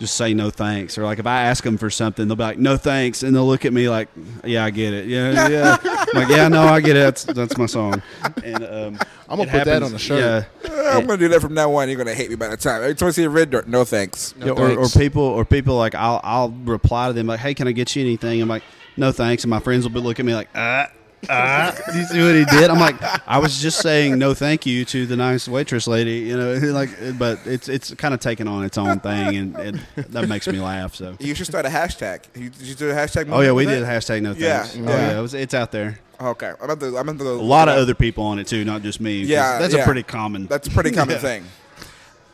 just 0.02 0.16
say 0.16 0.34
no 0.34 0.50
thanks, 0.50 0.98
or 0.98 1.04
like 1.04 1.20
if 1.20 1.26
I 1.26 1.42
ask 1.42 1.62
them 1.62 1.78
for 1.78 1.88
something, 1.88 2.26
they'll 2.26 2.36
be 2.36 2.42
like 2.42 2.58
no 2.58 2.76
thanks, 2.76 3.22
and 3.22 3.34
they'll 3.34 3.46
look 3.46 3.64
at 3.64 3.72
me 3.72 3.88
like, 3.88 4.08
yeah, 4.44 4.64
I 4.64 4.70
get 4.70 4.92
it, 4.92 5.06
yeah, 5.06 5.48
yeah, 5.48 5.76
I'm 5.84 6.06
like 6.14 6.28
yeah, 6.28 6.48
no, 6.48 6.62
I 6.62 6.80
get 6.80 6.96
it. 6.96 7.00
That's 7.00 7.24
that's 7.24 7.56
my 7.56 7.66
song. 7.66 8.02
And 8.42 8.64
um, 8.64 8.98
I'm 9.28 9.38
gonna 9.38 9.42
it 9.42 9.52
put 9.52 9.64
that 9.64 9.82
on 9.84 9.92
the 9.92 9.98
shirt. 9.98 10.46
Yeah, 10.64 10.96
I'm 10.96 11.06
gonna 11.06 11.18
do 11.18 11.28
that 11.28 11.40
from 11.40 11.54
now 11.54 11.72
on. 11.74 11.88
You're 11.88 11.98
gonna 11.98 12.14
hate 12.14 12.30
me 12.30 12.36
by 12.36 12.48
the 12.48 12.56
time. 12.56 12.82
Every 12.82 12.96
time 12.96 13.08
I 13.08 13.12
see 13.12 13.22
a 13.22 13.30
red 13.30 13.50
dirt, 13.50 13.68
no 13.68 13.84
thanks. 13.84 14.34
No 14.36 14.46
Yeah, 14.46 14.52
or, 14.52 14.76
or 14.76 14.88
people 14.88 15.22
or 15.22 15.44
people 15.44 15.76
like 15.76 15.94
I'll 15.94 16.20
I'll 16.24 16.50
reply 16.50 17.06
to 17.06 17.12
them 17.12 17.28
like, 17.28 17.40
hey, 17.40 17.54
can 17.54 17.68
I 17.68 17.72
get 17.72 17.94
you 17.94 18.02
anything? 18.02 18.42
I'm 18.42 18.48
like, 18.48 18.64
no 18.96 19.12
thanks, 19.12 19.44
and 19.44 19.50
my 19.50 19.60
friends 19.60 19.84
will 19.84 19.94
be 19.94 20.00
looking 20.00 20.24
at 20.24 20.26
me 20.26 20.34
like, 20.34 20.48
ah. 20.54 20.90
Ah, 21.30 21.72
you 21.94 22.04
see 22.04 22.20
what 22.20 22.34
he 22.34 22.44
did? 22.44 22.68
I'm 22.70 22.80
like, 22.80 22.96
I 23.28 23.38
was 23.38 23.60
just 23.60 23.80
saying 23.80 24.18
no, 24.18 24.34
thank 24.34 24.66
you 24.66 24.84
to 24.86 25.06
the 25.06 25.16
nice 25.16 25.46
waitress 25.46 25.86
lady, 25.86 26.18
you 26.20 26.36
know, 26.36 26.54
like, 26.72 26.90
but 27.18 27.38
it's 27.46 27.68
it's 27.68 27.94
kind 27.94 28.12
of 28.12 28.20
taking 28.20 28.48
on 28.48 28.64
its 28.64 28.76
own 28.76 28.98
thing, 29.00 29.36
and 29.36 29.56
it, 29.58 29.76
that 30.12 30.28
makes 30.28 30.46
me 30.48 30.58
laugh. 30.60 30.94
So, 30.96 31.16
You 31.20 31.34
should 31.34 31.46
start 31.46 31.64
a 31.64 31.68
hashtag. 31.68 32.24
You, 32.34 32.50
did 32.50 32.62
you 32.62 32.74
do 32.74 32.90
a 32.90 32.94
hashtag? 32.94 33.28
oh 33.30 33.40
yeah, 33.40 33.52
we 33.52 33.64
did 33.66 33.84
that? 33.84 34.02
hashtag 34.02 34.22
no 34.22 34.32
Yeah, 34.32 34.62
thanks. 34.62 34.76
yeah. 34.76 34.82
Oh 34.82 34.88
yeah, 34.96 35.18
it 35.18 35.22
was, 35.22 35.34
it's 35.34 35.54
out 35.54 35.70
there. 35.72 35.98
Okay, 36.20 36.48
I'm 36.60 36.64
about 36.70 36.80
to. 36.80 36.96
I'm 36.98 37.08
about 37.08 37.18
to 37.24 37.30
A 37.30 37.32
lot 37.34 37.68
of 37.68 37.76
other 37.76 37.94
people 37.94 38.24
on 38.24 38.38
it 38.38 38.46
too, 38.46 38.64
not 38.64 38.82
just 38.82 39.00
me. 39.00 39.22
Yeah, 39.22 39.58
that's 39.58 39.74
yeah. 39.74 39.82
a 39.82 39.84
pretty 39.84 40.02
common. 40.02 40.46
That's 40.46 40.68
a 40.68 40.70
pretty 40.70 40.90
common 40.94 41.14
Yeah. 41.16 41.20
thing. 41.20 41.44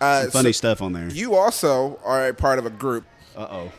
Uh, 0.00 0.26
funny 0.30 0.52
so 0.52 0.58
stuff 0.58 0.80
on 0.82 0.92
there. 0.92 1.08
you 1.08 1.34
also 1.34 1.98
are 2.04 2.28
a 2.28 2.34
part 2.34 2.58
of 2.60 2.66
a 2.66 2.70
group 2.70 3.04
Uh 3.36 3.46
oh. 3.50 3.72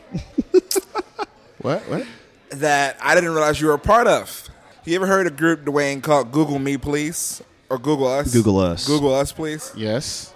What? 1.62 1.82
What? 1.88 2.06
that 2.50 2.96
I 3.02 3.14
didn't 3.14 3.30
realize 3.30 3.60
you 3.60 3.68
were 3.68 3.74
a 3.74 3.78
part 3.78 4.06
of. 4.06 4.48
You 4.84 4.96
ever 4.96 5.06
heard 5.06 5.26
a 5.26 5.30
group, 5.30 5.64
Dwayne, 5.64 6.02
called 6.02 6.32
Google 6.32 6.58
Me, 6.58 6.76
please, 6.78 7.42
or 7.68 7.78
Google 7.78 8.06
Us? 8.08 8.32
Google 8.32 8.58
Us. 8.58 8.86
Google 8.86 9.14
Us, 9.14 9.30
please. 9.32 9.72
Yes. 9.76 10.32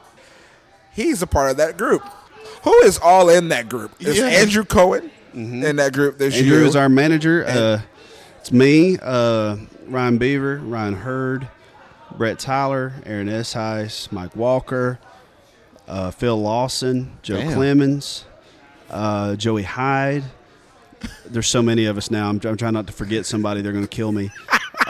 He's 0.93 1.23
a 1.23 1.27
part 1.27 1.51
of 1.51 1.57
that 1.57 1.77
group. 1.77 2.03
Who 2.63 2.73
is 2.83 2.99
all 2.99 3.29
in 3.31 3.49
that 3.49 3.69
group? 3.69 3.93
Is 4.01 4.19
Yeah. 4.19 4.27
Andrew 4.27 4.65
Cohen 4.65 5.11
in 5.33 5.77
that 5.77 5.93
group? 5.93 6.19
There's. 6.19 6.37
Andrew 6.37 6.59
you. 6.59 6.67
is 6.67 6.77
our 6.77 6.89
manager. 6.89 7.45
Uh, 7.47 7.81
it's 8.41 8.53
me, 8.53 8.99
uh, 9.03 9.57
Ryan 9.89 10.19
Beaver, 10.19 10.59
Ryan 10.59 10.95
Hurd, 10.95 11.49
Brett 12.17 12.39
Tyler, 12.39 12.93
Aaron 13.07 13.29
S. 13.29 13.55
Eshuis, 13.55 14.13
Mike 14.13 14.37
Walker, 14.37 14.99
uh, 15.89 16.11
Phil 16.11 16.41
Lawson, 16.41 17.17
Joe 17.23 17.39
Damn. 17.39 17.55
Clemens, 17.55 18.25
uh, 18.91 19.35
Joey 19.37 19.63
Hyde. 19.65 20.25
There's 21.27 21.47
so 21.49 21.63
many 21.63 21.87
of 21.87 21.97
us 21.97 22.11
now. 22.11 22.29
I'm, 22.29 22.41
I'm 22.45 22.57
trying 22.57 22.75
not 22.75 22.87
to 22.87 22.93
forget 22.93 23.27
somebody. 23.27 23.61
They're 23.63 23.73
going 23.73 23.85
to 23.85 23.89
kill 23.89 24.13
me. 24.13 24.31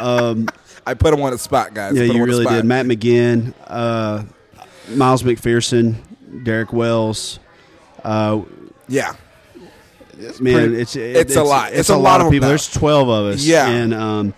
I 0.87 0.95
put 0.95 1.15
him 1.15 1.23
on 1.23 1.31
the 1.33 1.39
spot, 1.39 1.73
guys. 1.75 1.95
Yeah, 1.95 2.07
Put 2.09 2.17
you 2.17 2.25
really 2.25 2.45
did. 2.47 2.65
Matt 2.65 2.85
McGinn, 2.87 3.55
uh, 3.67 4.25
Miles 4.91 5.23
McPherson, 5.23 5.95
Derek 6.45 6.73
Wells. 6.73 7.39
Uh, 8.03 8.43
Yeah, 8.89 9.15
man, 10.41 10.69
pretty- 10.69 10.81
it's 10.81 10.95
It's 10.97 11.37
a 11.37 11.43
lot. 11.43 11.71
It's, 11.71 11.81
It's 11.81 11.89
a, 11.91 11.95
a 11.95 11.97
lot, 11.97 12.03
lot 12.03 12.21
of 12.21 12.27
of 12.27 12.33
people. 12.33 12.49
them 12.49 12.51
There's 12.51 12.71
twelve 12.71 13.09
of 13.09 13.27
us. 13.35 13.45
Yeah. 13.45 13.67
and 13.69 13.95
um, 13.95 14.35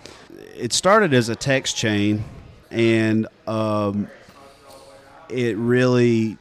it 0.55 0.71
started 0.73 1.13
as 1.13 1.27
a 1.29 1.35
text 1.35 1.75
chain, 1.75 2.23
and 2.71 3.27
um, 3.45 4.07
it 5.29 5.57
really 5.57 6.37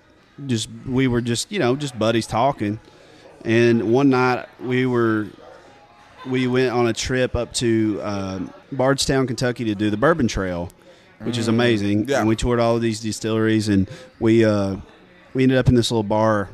just 0.47 0.69
we 0.87 1.09
were 1.09 1.21
just 1.21 1.51
you 1.51 1.59
know 1.59 1.75
just 1.75 1.99
buddies 1.99 2.27
talking, 2.29 2.79
and 3.47 3.91
one 3.93 4.11
night 4.11 4.47
we 4.61 4.85
were 4.85 5.29
we 6.27 6.47
went 6.49 6.73
on 6.73 6.89
a 6.89 6.93
trip 6.93 7.35
up 7.37 7.53
to 7.55 8.01
um, 8.03 8.53
Bardstown, 8.73 9.27
Kentucky 9.27 9.65
to 9.67 9.75
do 9.75 9.91
the 9.91 9.97
Bourbon 9.97 10.27
Trail, 10.27 10.69
which 11.21 11.39
is 11.39 11.47
amazing. 11.49 12.09
Yeah. 12.09 12.19
And 12.19 12.29
we 12.29 12.35
toured 12.35 12.59
all 12.59 12.75
of 12.77 12.83
these 12.83 13.01
distilleries, 13.01 13.69
and 13.69 13.89
we 14.19 14.45
uh, 14.45 14.77
we 15.35 15.45
ended 15.45 15.57
up 15.59 15.69
in 15.69 15.75
this 15.77 15.91
little 15.91 16.03
bar 16.03 16.51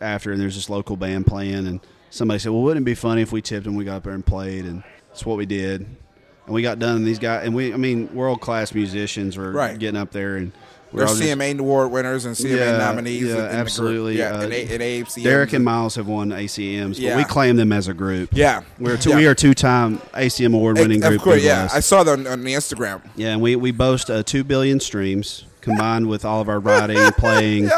after, 0.00 0.32
and 0.32 0.40
there's 0.40 0.54
this 0.54 0.68
local 0.68 0.96
band 0.96 1.26
playing, 1.26 1.66
and 1.66 1.80
somebody 2.10 2.38
said, 2.38 2.52
"Well, 2.52 2.62
wouldn't 2.62 2.84
it 2.84 2.90
be 2.90 2.94
funny 2.94 3.22
if 3.22 3.32
we 3.32 3.40
tipped 3.40 3.66
and 3.66 3.76
we 3.76 3.84
got 3.84 3.96
up 3.96 4.02
there 4.04 4.12
and 4.12 4.24
played?" 4.24 4.66
And 4.66 4.82
that's 5.08 5.24
what 5.24 5.38
we 5.38 5.46
did. 5.46 5.80
And 6.44 6.54
we 6.54 6.62
got 6.62 6.78
done, 6.78 6.96
and 6.98 7.06
these 7.06 7.18
guys, 7.18 7.44
and 7.46 7.56
we, 7.56 7.72
I 7.72 7.76
mean, 7.76 8.14
world 8.14 8.40
class 8.40 8.72
musicians 8.72 9.36
were 9.36 9.50
Right. 9.50 9.76
getting 9.78 9.98
up 10.00 10.12
there, 10.12 10.36
and 10.36 10.52
just- 10.94 11.20
CMA 11.20 11.58
award 11.58 11.90
winners 11.90 12.24
and 12.24 12.36
CMA 12.36 12.56
Yeah, 12.58 12.78
nominees. 12.78 13.22
yeah, 13.22 13.28
in- 13.28 13.30
in 13.30 13.36
the 13.36 13.42
group. 13.48 13.52
absolutely. 13.60 14.18
Yeah, 14.18 14.32
Uh, 14.36 14.40
and, 14.42 14.52
A- 14.52 14.68
and 14.74 14.82
AFCMs. 14.82 15.22
Derek 15.24 15.52
and 15.52 15.64
Miles 15.64 15.94
have 15.96 16.06
won 16.06 16.30
ACMs, 16.32 16.98
Yeah. 16.98 17.10
but 17.10 17.18
we 17.18 17.24
claim 17.24 17.56
them 17.56 17.72
as 17.72 17.88
a 17.88 17.94
group. 17.94 18.30
Yeah, 18.32 18.60
We're 18.78 18.96
two, 18.96 19.10
Yeah. 19.10 19.16
we 19.16 19.26
are 19.26 19.34
two 19.34 19.54
time 19.54 20.00
ACM 20.14 20.54
award 20.54 20.78
winning 20.78 21.02
Of 21.02 21.10
group. 21.10 21.22
course, 21.22 21.42
yeah. 21.42 21.68
I 21.72 21.80
saw 21.80 22.02
that 22.04 22.26
on, 22.26 22.42
the 22.44 22.54
Instagram. 22.54 23.00
Yeah, 23.16 23.28
and 23.32 23.40
we, 23.40 23.56
we 23.56 23.70
boast 23.72 24.10
uh, 24.10 24.22
2 24.22 24.44
billion 24.44 24.80
streams 24.80 25.44
combined 25.60 26.06
with 26.06 26.24
all 26.24 26.40
of 26.40 26.48
our 26.48 26.60
writing, 26.60 26.98
playing, 27.18 27.68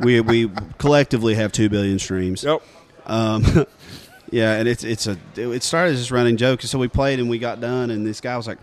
we 0.00 0.20
we 0.20 0.50
collectively 0.78 1.34
have 1.36 1.52
two 1.52 1.68
billion 1.68 1.98
streams. 1.98 2.42
Yep. 2.42 2.60
Um, 3.06 3.66
yeah, 4.30 4.54
and 4.54 4.68
it's 4.68 4.82
it's 4.84 5.06
a 5.06 5.16
it 5.36 5.62
started 5.62 5.92
as 5.94 6.00
just 6.00 6.10
running 6.10 6.36
joke. 6.36 6.60
So 6.62 6.78
we 6.78 6.88
played 6.88 7.20
and 7.20 7.30
we 7.30 7.38
got 7.38 7.60
done, 7.60 7.90
and 7.90 8.04
this 8.06 8.20
guy 8.20 8.36
was 8.36 8.46
like, 8.48 8.58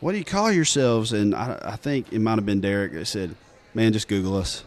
"What 0.00 0.12
do 0.12 0.18
you 0.18 0.24
call 0.24 0.50
yourselves?" 0.52 1.12
And 1.12 1.34
I, 1.34 1.58
I 1.62 1.76
think 1.76 2.12
it 2.12 2.20
might 2.20 2.36
have 2.36 2.46
been 2.46 2.60
Derek 2.60 2.92
that 2.92 3.06
said, 3.06 3.34
"Man, 3.74 3.92
just 3.92 4.08
Google 4.08 4.36
us." 4.36 4.64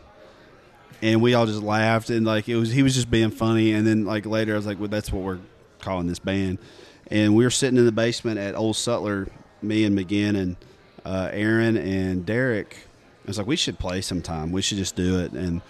And 1.02 1.22
we 1.22 1.34
all 1.34 1.48
just 1.48 1.64
laughed 1.64 2.12
and 2.12 2.26
like 2.26 2.48
it 2.48 2.56
was 2.56 2.72
he 2.72 2.84
was 2.84 2.94
just 2.94 3.10
being 3.10 3.32
funny. 3.32 3.74
And 3.74 3.86
then 3.86 4.06
like 4.06 4.26
later 4.26 4.54
I 4.54 4.56
was 4.56 4.66
like, 4.66 4.80
"Well, 4.80 4.90
that's 4.90 5.12
what 5.12 5.24
we're 5.24 5.40
calling 5.80 6.08
this 6.08 6.20
band." 6.20 6.60
And 7.08 7.36
we 7.36 7.44
were 7.44 7.50
sitting 7.50 7.78
in 7.78 7.86
the 7.86 7.92
basement 7.92 8.40
at 8.40 8.56
Old 8.56 8.76
Sutler, 8.76 9.28
me 9.62 9.84
and 9.84 9.98
McGinn 9.98 10.38
and 10.38 10.56
uh, 11.04 11.30
Aaron 11.32 11.76
and 11.76 12.26
Derek. 12.26 12.78
I 13.26 13.28
was 13.28 13.38
like, 13.38 13.48
"We 13.48 13.56
should 13.56 13.80
play 13.80 14.02
sometime. 14.02 14.52
We 14.52 14.62
should 14.62 14.78
just 14.78 14.96
do 14.96 15.20
it." 15.20 15.32
And 15.32 15.62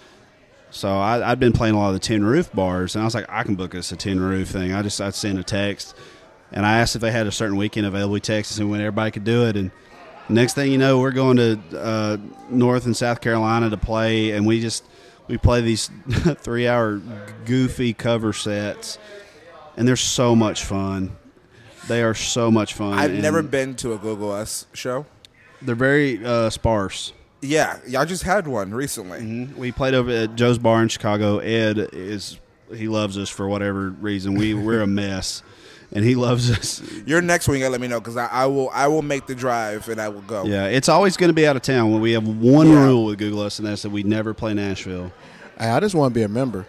so 0.72 0.90
I, 0.90 1.32
I'd 1.32 1.40
been 1.40 1.52
playing 1.52 1.76
a 1.76 1.78
lot 1.78 1.90
of 1.90 1.94
the 1.94 2.00
Tin 2.00 2.24
Roof 2.24 2.52
bars, 2.54 2.96
and 2.96 3.02
I 3.02 3.06
was 3.06 3.14
like, 3.14 3.26
I 3.28 3.44
can 3.44 3.56
book 3.56 3.76
us 3.76 3.92
a 3.92 3.98
Tin 3.98 4.20
Roof 4.22 4.48
thing. 4.48 4.74
I 4.74 4.82
just 4.82 5.02
I'd 5.02 5.14
send 5.14 5.38
a 5.38 5.44
text, 5.44 5.96
and 6.52 6.66
I 6.66 6.80
asked 6.80 6.96
if 6.96 7.02
they 7.02 7.12
had 7.12 7.28
a 7.28 7.32
certain 7.32 7.58
weekend 7.58 7.86
available. 7.86 8.14
We 8.14 8.22
texted 8.22 8.60
and 8.60 8.70
when 8.70 8.82
everybody 8.82 9.12
could 9.12 9.24
do 9.24 9.46
it, 9.46 9.56
and 9.56 9.72
next 10.30 10.54
thing 10.54 10.72
you 10.72 10.78
know, 10.78 11.00
we're 11.00 11.12
going 11.12 11.38
to 11.38 11.60
uh, 11.78 12.18
North 12.50 12.86
and 12.86 12.96
South 12.96 13.22
Carolina 13.22 13.70
to 13.70 13.78
play, 13.78 14.32
and 14.32 14.46
we 14.46 14.62
just 14.62 14.84
we 15.28 15.38
play 15.38 15.62
these 15.62 15.90
three 16.10 16.68
hour 16.68 17.02
goofy 17.46 17.94
cover 17.94 18.34
sets, 18.34 18.98
and 19.78 19.88
they're 19.88 19.96
so 19.96 20.36
much 20.36 20.66
fun. 20.66 21.16
They 21.88 22.04
are 22.04 22.14
so 22.14 22.52
much 22.52 22.74
fun. 22.74 22.94
I've 22.94 23.12
and 23.12 23.22
never 23.22 23.42
been 23.42 23.76
to 23.78 23.94
a 23.94 23.98
Google 23.98 24.32
Us 24.32 24.68
show. 24.74 25.06
They're 25.62 25.76
very 25.76 26.24
uh, 26.24 26.50
sparse. 26.50 27.14
Yeah, 27.42 27.80
y'all 27.88 28.06
just 28.06 28.24
had 28.24 28.48
one 28.48 28.72
recently. 28.74 29.20
Mhm. 29.20 29.56
We 29.56 29.72
played 29.72 29.96
over 29.96 30.12
at 30.12 30.36
Joe's 30.36 30.60
Bar 30.60 30.84
in 30.84 30.90
Chicago. 30.90 31.40
Ed 31.40 31.90
is 31.92 32.40
he 32.74 32.88
loves 32.88 33.18
us 33.18 33.30
for 33.30 33.48
whatever 33.48 33.90
reason. 33.90 34.36
We 34.36 34.54
we're 34.54 34.82
a 34.82 34.88
mess, 34.88 35.42
and 35.92 36.06
he 36.06 36.16
loves 36.16 36.50
us. 36.52 36.82
Your 37.06 37.22
next 37.22 37.48
one, 37.48 37.58
you 37.58 37.62
gotta 37.64 37.72
let 37.72 37.82
me 37.82 37.88
know 37.88 38.00
because 38.00 38.18
I, 38.18 38.28
I 38.28 38.46
will 38.46 38.70
I 38.74 38.88
will 38.88 39.02
make 39.02 39.28
the 39.28 39.36
drive 39.36 39.88
and 39.90 40.00
I 40.00 40.10
will 40.10 40.22
go. 40.22 40.46
Yeah, 40.46 40.66
it's 40.68 40.90
always 40.90 41.18
going 41.18 41.30
to 41.30 41.34
be 41.34 41.46
out 41.48 41.56
of 41.56 41.62
town. 41.62 41.92
When 41.92 42.02
we 42.02 42.14
have 42.14 42.28
one 42.28 42.70
Yeah. 42.70 42.86
rule 42.86 43.06
with 43.06 43.20
Google 43.20 43.42
Us, 43.42 43.60
and 43.60 43.68
that's 43.68 43.82
that 43.82 43.90
we 43.90 44.04
never 44.04 44.34
play 44.34 44.54
Nashville. 44.54 45.12
Hey, 45.60 45.70
I 45.70 45.80
just 45.80 45.96
want 45.96 46.14
to 46.14 46.18
be 46.18 46.24
a 46.24 46.28
member. 46.30 46.66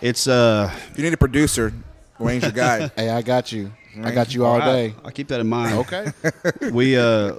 It's 0.00 0.26
uh, 0.26 0.70
if 0.90 0.98
You 0.98 1.04
need 1.04 1.12
a 1.12 1.16
producer. 1.16 1.72
Wayne's 2.18 2.44
your 2.44 2.52
guy. 2.52 2.90
Hey, 2.96 3.10
I 3.10 3.22
got 3.22 3.52
you. 3.52 3.72
I 4.02 4.10
got 4.12 4.34
you 4.34 4.44
all 4.44 4.58
day. 4.60 4.94
I'll 5.04 5.10
keep 5.10 5.28
that 5.28 5.40
in 5.40 5.46
mind. 5.48 5.78
Okay. 5.78 6.12
we 6.70 6.96
uh 6.96 7.36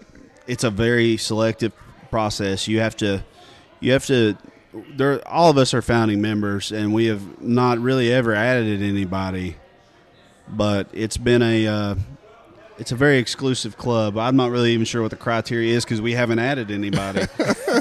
it's 0.48 0.64
a 0.64 0.70
very 0.72 1.18
selective 1.18 1.74
process 2.10 2.68
you 2.70 2.80
have 2.80 2.96
to 2.96 3.22
you 3.82 3.92
have 3.92 4.06
to 4.06 4.38
there 4.96 5.22
all 5.28 5.50
of 5.50 5.58
us 5.58 5.74
are 5.74 5.82
founding 5.82 6.22
members 6.22 6.72
and 6.72 6.94
we 6.94 7.06
have 7.08 7.42
not 7.42 7.78
really 7.80 8.12
ever 8.14 8.34
added 8.34 8.82
anybody 8.82 9.58
but 10.50 10.88
it's 10.94 11.18
been 11.18 11.42
a 11.42 11.68
uh, 11.68 11.96
it's 12.78 12.92
a 12.92 12.96
very 12.96 13.18
exclusive 13.18 13.78
club 13.78 14.18
i'm 14.18 14.36
not 14.36 14.52
really 14.52 14.72
even 14.74 14.86
sure 14.86 15.02
what 15.02 15.12
the 15.12 15.18
criteria 15.18 15.76
is 15.76 15.84
because 15.84 16.02
we 16.02 16.14
haven't 16.14 16.40
added 16.40 16.72
anybody 16.72 17.22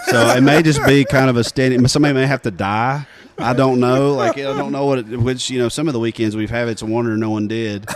so 0.07 0.29
it 0.37 0.43
may 0.43 0.63
just 0.63 0.85
be 0.87 1.05
kind 1.05 1.29
of 1.29 1.37
a 1.37 1.45
standing 1.45 1.87
somebody 1.87 2.15
may 2.15 2.27
have 2.27 2.43
to 2.43 2.51
die 2.51 3.07
I 3.39 3.53
don't 3.53 3.81
know. 3.81 4.15
Like 4.15 4.39
I 4.39 4.43
don't 4.57 4.73
know 4.73 4.87
what. 4.87 4.99
It, 4.99 5.19
which 5.19 5.51
you 5.51 5.59
know, 5.59 5.69
some 5.69 5.89
of 5.89 5.93
the 5.95 6.01
weekends 6.01 6.37
we've 6.37 6.51
had, 6.51 6.69
it's 6.69 6.83
a 6.83 6.87
wonder 6.87 7.17
no 7.17 7.31
one 7.31 7.49
did. 7.49 7.87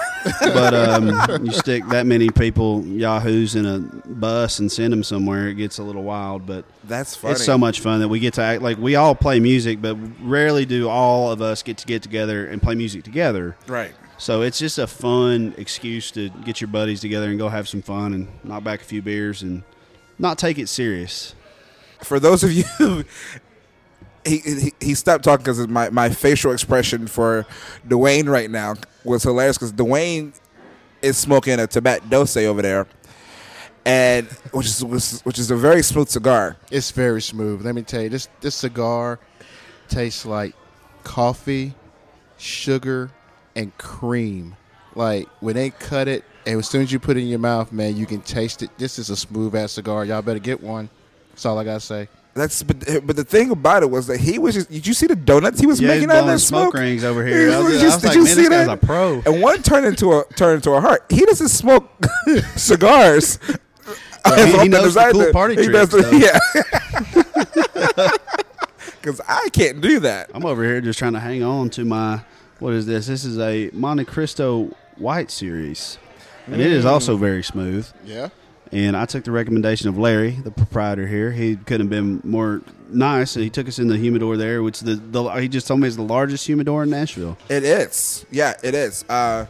But 0.41 0.75
um, 0.75 1.47
you 1.47 1.53
stick 1.53 1.87
that 1.89 2.05
many 2.07 2.29
people 2.31 2.85
yahoos 2.85 3.55
in 3.57 3.64
a 3.64 3.79
bus 4.07 4.59
and 4.59 4.71
send 4.71 4.93
them 4.93 5.03
somewhere, 5.03 5.49
it 5.49 5.55
gets 5.55 5.79
a 5.79 5.83
little 5.83 6.03
wild. 6.03 6.47
But 6.47 6.64
That's 6.85 7.16
funny. 7.16 7.33
it's 7.33 7.45
so 7.45 7.57
much 7.57 7.81
fun 7.81 8.01
that 8.01 8.09
we 8.09 8.21
get 8.21 8.35
to 8.35 8.43
act 8.43 8.61
like 8.62 8.77
we 8.77 8.97
all 8.97 9.14
play 9.14 9.41
music, 9.41 9.81
but 9.81 9.97
rarely 10.21 10.66
do 10.66 10.89
all 10.89 11.31
of 11.31 11.41
us 11.41 11.62
get 11.62 11.79
to 11.79 11.87
get 11.87 12.03
together 12.03 12.47
and 12.47 12.61
play 12.61 12.75
music 12.75 13.03
together. 13.05 13.57
right. 13.66 13.95
So 14.21 14.43
it's 14.43 14.59
just 14.59 14.79
a 14.79 14.87
fun 14.87 15.55
excuse 15.57 16.11
to 16.11 16.29
get 16.29 16.61
your 16.61 16.68
buddies 16.68 17.01
together 17.01 17.31
and 17.31 17.39
go 17.39 17.49
have 17.49 17.66
some 17.66 17.81
fun 17.81 18.12
and 18.12 18.29
knock 18.45 18.62
back 18.62 18.83
a 18.83 18.85
few 18.85 19.01
beers 19.01 19.41
and 19.41 19.62
not 20.18 20.37
take 20.37 20.59
it 20.59 20.68
serious. 20.68 21.35
For 22.03 22.21
those 22.21 22.45
of 22.45 22.53
you, 22.53 22.64
he 24.27 24.39
he, 24.41 24.73
he 24.79 24.95
stopped 24.95 25.25
talking 25.25 25.43
because 25.43 25.66
my, 25.68 25.89
my 25.89 26.11
facial 26.11 26.53
expression 26.53 27.07
for 27.07 27.47
Dwayne 27.89 28.29
right 28.29 28.51
now 28.51 28.75
was 29.05 29.23
hilarious 29.23 29.57
because 29.57 29.73
Dwayne 29.73 30.35
is 31.01 31.16
smoking 31.16 31.59
a 31.59 31.66
Tibet 31.66 32.11
Dose 32.11 32.37
over 32.37 32.61
there, 32.61 32.87
and 33.87 34.27
which 34.53 34.66
is 34.66 34.85
which 34.85 34.97
is- 34.99 35.21
which 35.23 35.39
is 35.39 35.51
a 35.51 35.57
very 35.57 35.83
smooth 35.83 36.11
cigar. 36.11 36.59
It's 36.71 36.91
very 36.91 37.23
smooth. 37.23 37.64
Let 37.64 37.75
me 37.75 37.81
tell 37.83 38.03
you, 38.03 38.11
this 38.11 38.29
this 38.43 38.55
cigar 38.55 39.18
tastes 39.89 40.27
like 40.27 40.55
coffee, 41.05 41.73
sugar, 42.37 43.11
and 43.61 43.76
cream. 43.78 44.56
Like 44.94 45.28
when 45.40 45.54
they 45.54 45.70
cut 45.70 46.08
it, 46.08 46.24
and 46.46 46.58
as 46.58 46.68
soon 46.68 46.82
as 46.82 46.90
you 46.92 46.98
put 46.98 47.16
it 47.16 47.20
in 47.20 47.26
your 47.28 47.38
mouth, 47.38 47.70
man, 47.72 47.96
you 47.96 48.06
can 48.06 48.20
taste 48.22 48.62
it. 48.62 48.70
This 48.78 48.98
is 48.98 49.11
a 49.11 49.16
smooth 49.16 49.54
ass 49.54 49.72
cigar. 49.72 50.04
Y'all 50.04 50.22
better 50.22 50.38
get 50.40 50.61
one. 50.62 50.88
That's 51.30 51.46
all 51.46 51.58
I 51.58 51.64
gotta 51.64 51.80
say. 51.80 52.08
That's 52.34 52.62
but, 52.62 52.78
but 53.06 53.16
the 53.16 53.24
thing 53.24 53.50
about 53.50 53.82
it 53.82 53.90
was 53.90 54.06
that 54.06 54.18
he 54.18 54.38
was 54.38 54.54
just. 54.54 54.70
Did 54.70 54.86
you 54.86 54.94
see 54.94 55.06
the 55.06 55.16
donuts 55.16 55.61
he 55.61 55.66
was 55.66 55.80
Yeah, 55.80 55.88
making 55.88 56.11
out 56.11 56.16
of 56.18 56.24
blowing 56.24 56.34
that 56.36 56.38
smoke 56.40 56.62
smoke? 56.72 56.74
rings 56.74 57.04
over 57.04 57.24
here. 57.26 57.48
He 57.48 57.54
I 57.54 57.58
was- 57.61 57.76
I 57.76 57.80
just- 57.80 57.84
was 57.96 58.02
did 58.02 58.06
like, 58.08 58.16
you 58.16 58.24
man, 58.24 58.34
see 58.34 58.40
this 58.42 58.48
guy's 58.50 58.66
that? 58.66 58.82
a 58.82 58.86
pro. 58.86 59.22
And 59.26 59.42
one 59.42 59.62
turned 59.62 59.86
into 59.86 60.12
a 60.12 60.24
turned 60.36 60.56
into 60.56 60.70
a 60.72 60.80
heart. 60.80 61.04
He 61.11 61.24
doesn't 61.24 61.48
smoke 61.48 61.88
cigars. 62.56 63.38
he- 64.36 64.58
he 64.61 64.68
knows 64.68 64.94
the 64.94 65.08
cool 65.12 65.32
party 65.32 65.56
He 65.56 65.66
tricks, 65.68 65.90
the- 65.90 66.18
yeah. 66.18 68.08
Because 69.00 69.20
I 69.26 69.48
can't 69.52 69.80
do 69.80 70.00
that. 70.00 70.30
I'm 70.34 70.44
over 70.44 70.62
here 70.62 70.80
just 70.80 70.98
trying 70.98 71.14
to 71.14 71.20
hang 71.20 71.42
on 71.42 71.70
to 71.70 71.84
my 71.84 72.20
what 72.61 72.74
is 72.74 72.86
this? 72.86 73.06
This 73.06 73.24
is 73.24 73.38
a 73.38 73.70
Montecristo 73.70 74.74
White 74.96 75.30
series, 75.30 75.98
and 76.46 76.61
it 76.61 76.70
is 76.70 76.84
also 76.84 77.16
very 77.16 77.42
smooth. 77.42 77.88
Yeah. 78.04 78.28
And 78.72 78.96
I 78.96 79.04
took 79.04 79.24
the 79.24 79.32
recommendation 79.32 79.88
of 79.88 79.98
Larry, 79.98 80.30
the 80.30 80.52
proprietor 80.52 81.06
here. 81.06 81.32
He 81.32 81.56
couldn't 81.56 81.86
have 81.86 81.90
been 81.90 82.20
more 82.22 82.62
nice. 82.88 83.34
And 83.34 83.42
he 83.42 83.50
took 83.50 83.66
us 83.66 83.80
in 83.80 83.88
the 83.88 83.96
humidor 83.96 84.36
there, 84.36 84.62
which 84.62 84.80
the, 84.80 84.94
the 84.94 85.24
he 85.40 85.48
just 85.48 85.66
told 85.66 85.80
me 85.80 85.88
is 85.88 85.96
the 85.96 86.02
largest 86.02 86.46
humidor 86.46 86.84
in 86.84 86.90
Nashville. 86.90 87.36
It 87.48 87.64
is. 87.64 88.24
Yeah, 88.30 88.54
it 88.62 88.76
is. 88.76 89.04
Uh, 89.08 89.46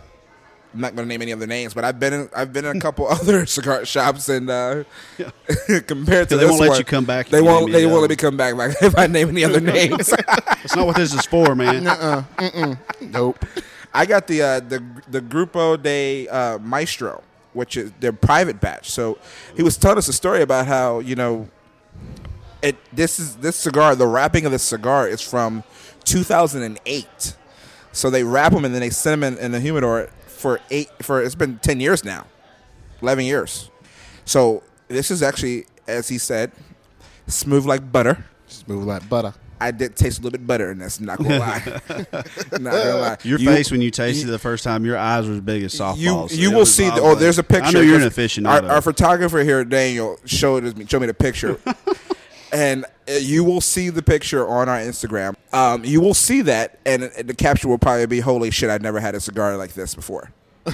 I'm 0.73 0.81
not 0.81 0.95
going 0.95 1.07
to 1.07 1.09
name 1.09 1.23
any 1.23 1.33
other 1.33 1.47
names, 1.47 1.75
but 1.75 1.85
I've 1.85 1.99
been 1.99 2.13
in, 2.13 2.31
I've 2.35 2.53
been 2.53 2.65
in 2.65 2.77
a 2.77 2.81
couple 2.81 3.09
other 3.09 3.45
cigar 3.47 3.85
shops, 3.85 4.29
and 4.29 4.49
uh, 4.49 4.85
compared 5.87 6.29
to 6.29 6.37
they 6.37 6.45
this 6.45 6.51
won't 6.51 6.61
let 6.61 6.69
one, 6.71 6.79
you 6.79 6.85
come 6.85 7.05
back 7.05 7.29
They 7.29 7.43
won't. 7.43 7.73
They 7.73 7.87
won't 7.87 8.03
let 8.03 8.11
me 8.11 8.17
come 8.17 8.37
back 8.37 8.55
like, 8.57 8.81
if 8.81 8.97
I 8.97 9.07
name 9.07 9.31
any 9.31 9.45
other 9.45 9.61
names. 9.61 10.09
That's 10.09 10.77
not 10.77 10.87
what 10.87 10.97
this 10.97 11.13
is 11.13 11.27
for, 11.27 11.55
man. 11.55 11.87
Uh. 11.87 12.25
Mm-mm. 12.37 12.79
Nope. 13.01 13.45
I 13.93 14.07
got 14.07 14.27
the 14.27 14.43
uh, 14.43 14.61
the 14.61 14.85
the 15.09 15.21
Grupo 15.21 15.81
de 15.81 16.29
uh, 16.29 16.59
Maestro, 16.59 17.23
which 17.53 17.77
is 17.77 17.93
their 17.99 18.13
private 18.13 18.61
batch. 18.61 18.91
So 18.91 19.19
he 19.57 19.63
was 19.63 19.77
telling 19.77 19.99
us 19.99 20.07
a 20.09 20.13
story 20.13 20.43
about 20.43 20.67
how 20.67 21.01
you 21.01 21.17
know 21.17 21.49
it. 22.63 22.77
This 22.95 23.19
is 23.19 23.37
this 23.37 23.57
cigar. 23.57 23.97
The 23.97 24.07
wrapping 24.07 24.47
of 24.47 24.53
the 24.53 24.59
cigar 24.61 25.09
is 25.09 25.21
from 25.21 25.65
2008. 26.05 27.37
So 27.93 28.09
they 28.09 28.23
wrap 28.23 28.53
them 28.53 28.65
and 28.65 28.73
then 28.73 28.83
they 28.83 28.91
send 28.91 29.23
them 29.23 29.35
in, 29.35 29.45
in 29.45 29.53
the 29.53 29.59
humidor 29.59 30.11
for 30.41 30.61
eight. 30.71 30.89
For 31.03 31.23
it's 31.23 31.35
been 31.35 31.59
10 31.59 31.81
years 31.81 32.05
now, 32.05 32.27
11 33.03 33.25
years. 33.25 33.71
So 34.25 34.63
this 34.89 35.11
is 35.11 35.23
actually, 35.23 35.67
as 35.87 36.09
he 36.09 36.19
said, 36.19 36.51
smooth 37.27 37.67
like 37.67 37.91
butter. 37.93 38.25
Smooth 38.49 38.87
like 38.87 39.09
butter. 39.09 39.35
I 39.63 39.73
did 39.73 39.95
taste 39.95 40.19
a 40.21 40.23
little 40.23 40.39
bit 40.39 40.47
better 40.47 40.71
and 40.71 40.81
that's 40.81 41.01
Not 41.01 41.19
gonna 41.19 41.39
lie. 41.39 41.63
not 41.89 42.23
gonna 42.73 42.95
lie. 42.97 43.17
Your 43.25 43.39
You- 43.39 43.47
face 43.47 43.71
when 43.71 43.83
you 43.83 43.91
tasted 43.91 44.27
it 44.29 44.31
the 44.31 44.39
first 44.39 44.65
time, 44.65 44.87
your 44.87 44.97
eyes 44.97 45.27
were 45.29 45.35
as 45.35 45.41
big 45.41 45.63
as 45.65 45.75
softballs. 45.75 45.99
You 45.99 46.29
So 46.29 46.35
you 46.35 46.51
will 46.53 46.65
see. 46.65 46.89
The, 46.89 47.01
oh, 47.03 47.15
there's 47.15 47.39
a 47.39 47.43
picture. 47.43 47.67
I 47.67 47.73
know 47.73 47.81
you're 47.83 47.97
an 47.97 48.03
Our, 48.03 48.09
aficionado. 48.09 48.71
our 48.71 48.81
photographer 48.81 49.41
here, 49.45 49.63
Daniel, 49.65 50.19
showed 50.25 50.65
us 50.65 50.73
showed 50.89 51.01
me 51.01 51.09
the 51.09 51.15
picture, 51.15 51.61
and 52.53 52.85
uh, 53.09 53.13
you 53.13 53.45
will 53.45 53.61
see 53.61 53.89
the 53.91 54.03
picture 54.03 54.47
on 54.47 54.69
our 54.69 54.79
Instagram. 54.79 55.35
Um, 55.53 55.85
you 55.85 56.01
will 56.01 56.15
see 56.15 56.43
that, 56.43 56.79
and, 56.87 57.05
uh, 57.05 57.23
the 57.25 57.35
caption 57.35 57.71
will 57.71 57.79
probably 57.79 58.07
be, 58.07 58.21
"Holy 58.21 58.51
shit! 58.51 58.71
I've 58.71 58.83
never 58.83 59.01
had 59.01 59.15
a 59.15 59.21
cigar 59.21 59.57
like 59.57 59.75
this 59.75 59.95
before." 59.95 60.31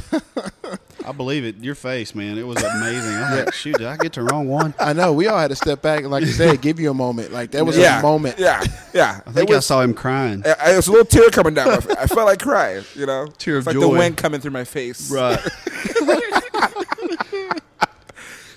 I 1.07 1.13
believe 1.13 1.45
it. 1.45 1.59
Your 1.59 1.77
face, 1.77 2.15
man, 2.15 2.37
it 2.37 2.47
was 2.47 2.61
amazing. 2.61 3.15
I 3.15 3.37
was 3.37 3.41
like, 3.45 3.55
shoot, 3.55 3.79
did 3.79 3.87
I 3.87 3.97
get 3.97 4.13
the 4.15 4.23
wrong 4.23 4.49
one? 4.49 4.75
I 4.81 4.93
know. 4.93 5.13
We 5.13 5.29
all 5.29 5.39
had 5.39 5.51
to 5.51 5.57
step 5.57 5.81
back 5.81 6.05
like 6.05 6.25
you 6.25 6.33
said, 6.33 6.61
give 6.61 6.81
you 6.81 6.91
a 6.91 6.95
moment. 6.95 7.33
Like 7.33 7.53
that 7.53 7.65
was 7.65 7.79
yeah, 7.79 8.01
a 8.01 8.03
moment. 8.03 8.39
Yeah, 8.39 8.65
yeah. 8.93 9.21
I 9.25 9.31
think 9.31 9.51
it 9.51 9.57
I 9.57 9.61
saw 9.61 9.83
him 9.83 9.95
crying. 9.95 10.43
I, 10.45 10.57
I- 10.61 10.73
it 10.73 10.77
was 10.77 10.89
a 10.89 10.91
little 10.91 11.07
tear 11.07 11.31
coming 11.31 11.55
down. 11.55 11.69
My 11.69 11.81
face. 11.81 11.97
I 11.97 12.07
felt 12.07 12.27
like 12.27 12.41
crying. 12.41 12.85
You 12.95 13.07
know, 13.07 13.27
Tear 13.39 13.59
it's 13.59 13.67
of 13.69 13.75
like 13.75 13.81
the 13.81 13.89
wind 13.89 14.17
coming 14.17 14.41
through 14.41 14.51
my 14.51 14.65
face. 14.65 15.11
Right. 15.11 15.39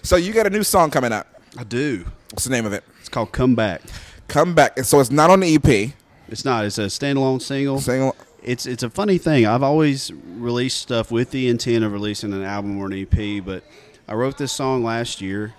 So 0.02 0.16
you 0.16 0.34
got 0.34 0.48
a 0.48 0.50
new 0.50 0.64
song 0.64 0.90
coming 0.90 1.12
up. 1.12 1.28
I 1.56 1.64
do. 1.64 2.04
What's 2.32 2.44
the 2.46 2.50
name 2.50 2.66
of 2.66 2.74
it? 2.74 2.84
It's 3.10 3.16
called 3.16 3.32
Come 3.32 3.56
Back. 3.56 3.82
Come 4.28 4.54
back. 4.54 4.78
And 4.78 4.86
so 4.86 5.00
it's 5.00 5.10
not 5.10 5.32
on 5.32 5.40
the 5.40 5.56
EP. 5.56 5.94
It's 6.28 6.46
not. 6.46 6.64
It's 6.66 6.78
a 6.78 6.82
standalone 6.82 7.42
single. 7.42 7.80
Single. 7.80 8.16
It's 8.44 8.68
it's 8.68 8.84
a 8.84 8.90
funny 8.92 9.18
thing. 9.18 9.48
I've 9.48 9.64
always 9.64 10.12
released 10.14 10.78
stuff 10.78 11.10
with 11.10 11.32
the 11.32 11.48
intent 11.48 11.84
of 11.84 11.92
releasing 11.92 12.34
an 12.34 12.44
album 12.44 12.78
or 12.78 12.86
an 12.86 12.94
EP, 12.94 13.44
but 13.44 13.64
I 14.08 14.14
wrote 14.14 14.38
this 14.38 14.52
song 14.52 14.84
last 14.84 15.22
year 15.22 15.56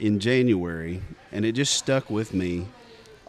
in 0.00 0.20
January, 0.20 1.00
and 1.32 1.46
it 1.46 1.52
just 1.52 1.72
stuck 1.72 2.10
with 2.10 2.34
me 2.34 2.66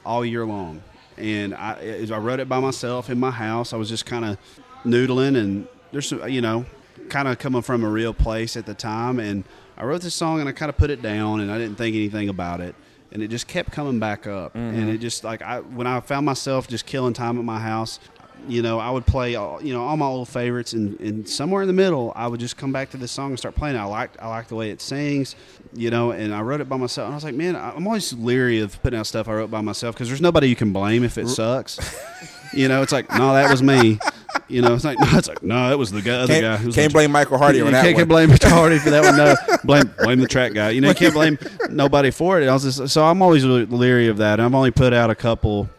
all 0.05 0.25
year 0.25 0.45
long. 0.45 0.83
and 1.17 1.55
I 1.55 2.05
I 2.11 2.17
wrote 2.17 2.41
it 2.41 2.49
by 2.49 2.59
myself 2.59 3.09
in 3.09 3.17
my 3.17 3.31
house. 3.31 3.71
I 3.71 3.77
was 3.77 3.87
just 3.87 4.05
kind 4.05 4.25
of 4.25 4.37
noodling, 4.83 5.37
and 5.37 5.69
there's 5.93 6.09
some, 6.09 6.27
you 6.27 6.41
know, 6.41 6.65
kind 7.07 7.29
of 7.29 7.39
coming 7.39 7.61
from 7.61 7.85
a 7.85 7.89
real 7.89 8.13
place 8.13 8.57
at 8.57 8.65
the 8.65 8.73
time, 8.73 9.21
and 9.21 9.45
I 9.77 9.85
wrote 9.85 10.01
this 10.01 10.15
song 10.15 10.41
and 10.41 10.49
I 10.49 10.51
kind 10.51 10.69
of 10.69 10.75
put 10.75 10.89
it 10.89 11.01
down, 11.01 11.39
and 11.39 11.49
I 11.49 11.57
didn't 11.57 11.77
think 11.77 11.95
anything 11.95 12.27
about 12.27 12.59
it. 12.59 12.75
And 13.13 13.21
it 13.21 13.29
just 13.29 13.47
kept 13.47 13.71
coming 13.71 13.99
back 13.99 14.25
up, 14.25 14.55
and 14.55 14.75
mm-hmm. 14.75 14.89
it 14.89 14.97
just 14.97 15.23
like 15.23 15.41
I 15.43 15.59
when 15.59 15.85
I 15.85 15.99
found 15.99 16.25
myself 16.25 16.67
just 16.67 16.87
killing 16.87 17.13
time 17.13 17.37
at 17.37 17.45
my 17.45 17.59
house, 17.59 17.99
you 18.47 18.61
know, 18.61 18.79
I 18.79 18.89
would 18.89 19.05
play 19.05 19.35
all, 19.35 19.61
you 19.61 19.73
know 19.73 19.83
all 19.83 19.95
my 19.97 20.05
old 20.05 20.27
favorites, 20.27 20.73
and, 20.73 20.99
and 20.99 21.27
somewhere 21.27 21.61
in 21.61 21.67
the 21.67 21.73
middle, 21.73 22.11
I 22.15 22.27
would 22.27 22.39
just 22.39 22.57
come 22.57 22.71
back 22.71 22.89
to 22.91 22.97
this 22.97 23.11
song 23.11 23.29
and 23.29 23.39
start 23.39 23.55
playing. 23.55 23.75
it. 23.75 23.79
I 23.79 23.85
liked 23.85 24.17
I 24.19 24.27
liked 24.27 24.49
the 24.49 24.55
way 24.55 24.71
it 24.71 24.81
sings, 24.81 25.35
you 25.73 25.89
know, 25.89 26.11
and 26.11 26.33
I 26.33 26.41
wrote 26.41 26.61
it 26.61 26.67
by 26.67 26.77
myself. 26.77 27.05
And 27.05 27.13
I 27.13 27.15
was 27.15 27.23
like, 27.23 27.35
man, 27.35 27.55
I'm 27.55 27.85
always 27.87 28.13
leery 28.13 28.59
of 28.59 28.81
putting 28.81 28.99
out 28.99 29.07
stuff 29.07 29.27
I 29.27 29.33
wrote 29.33 29.51
by 29.51 29.61
myself 29.61 29.95
because 29.95 30.07
there's 30.07 30.21
nobody 30.21 30.49
you 30.49 30.55
can 30.55 30.73
blame 30.73 31.03
if 31.03 31.17
it 31.17 31.29
sucks. 31.29 31.79
you 32.53 32.67
know, 32.67 32.81
it's 32.81 32.91
like, 32.91 33.09
no, 33.11 33.33
that 33.33 33.49
was 33.49 33.61
me. 33.63 33.99
You 34.47 34.61
know, 34.61 34.73
it's 34.73 34.83
like, 34.83 34.99
no, 34.99 35.07
it's 35.13 35.27
like, 35.27 35.43
no, 35.43 35.69
that 35.69 35.77
was 35.77 35.91
the 35.91 36.01
guy, 36.01 36.13
other 36.13 36.33
guy. 36.33 36.41
Can't, 36.41 36.61
who's 36.61 36.75
can't 36.75 36.87
like- 36.89 36.93
blame 36.93 37.11
Michael 37.11 37.37
Hardy 37.37 37.59
you 37.59 37.65
on 37.65 37.71
that 37.71 37.83
can't, 37.83 37.93
one. 37.95 37.99
can't 37.99 38.09
blame 38.09 38.29
Mr. 38.29 38.49
Hardy 38.49 38.79
for 38.79 38.89
that 38.89 39.03
one. 39.03 39.17
No, 39.17 39.35
blame 39.63 39.93
blame 40.03 40.19
the 40.19 40.27
track 40.27 40.53
guy. 40.53 40.71
You 40.71 40.81
know, 40.81 40.89
you 40.89 40.95
can't 40.95 41.13
blame 41.13 41.37
nobody 41.69 42.11
for 42.11 42.41
it. 42.41 42.47
I 42.47 42.53
was 42.53 42.63
just, 42.63 42.93
so 42.93 43.03
I'm 43.05 43.21
always 43.21 43.43
leery 43.45 44.07
of 44.07 44.17
that. 44.17 44.39
I've 44.39 44.53
only 44.53 44.71
put 44.71 44.93
out 44.93 45.09
a 45.09 45.15
couple. 45.15 45.69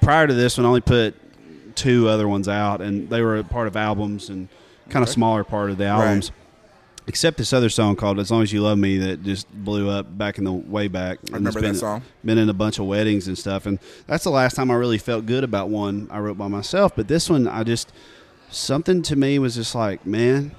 Prior 0.00 0.26
to 0.26 0.34
this 0.34 0.56
one, 0.58 0.64
I 0.64 0.68
only 0.68 0.80
put 0.80 1.14
two 1.76 2.08
other 2.08 2.26
ones 2.26 2.48
out, 2.48 2.80
and 2.80 3.08
they 3.08 3.22
were 3.22 3.42
part 3.44 3.68
of 3.68 3.76
albums 3.76 4.28
and 4.28 4.48
kind 4.90 5.02
of 5.02 5.08
smaller 5.08 5.44
part 5.44 5.70
of 5.70 5.78
the 5.78 5.84
albums. 5.86 6.32
Except 7.08 7.38
this 7.38 7.54
other 7.54 7.70
song 7.70 7.96
called 7.96 8.18
"As 8.18 8.30
Long 8.30 8.42
as 8.42 8.52
You 8.52 8.60
Love 8.60 8.76
Me" 8.76 8.98
that 8.98 9.22
just 9.22 9.50
blew 9.50 9.88
up 9.88 10.18
back 10.18 10.36
in 10.36 10.44
the 10.44 10.52
way 10.52 10.88
back. 10.88 11.18
I 11.32 11.36
remember 11.36 11.58
been, 11.58 11.72
that 11.72 11.78
song. 11.78 12.02
Been 12.22 12.36
in 12.36 12.50
a 12.50 12.54
bunch 12.54 12.78
of 12.78 12.84
weddings 12.84 13.28
and 13.28 13.38
stuff, 13.38 13.64
and 13.64 13.78
that's 14.06 14.24
the 14.24 14.30
last 14.30 14.56
time 14.56 14.70
I 14.70 14.74
really 14.74 14.98
felt 14.98 15.24
good 15.24 15.42
about 15.42 15.70
one 15.70 16.06
I 16.10 16.18
wrote 16.18 16.36
by 16.36 16.48
myself. 16.48 16.94
But 16.94 17.08
this 17.08 17.30
one, 17.30 17.48
I 17.48 17.64
just 17.64 17.94
something 18.50 19.00
to 19.02 19.16
me 19.16 19.38
was 19.38 19.54
just 19.54 19.74
like, 19.74 20.04
man, 20.04 20.54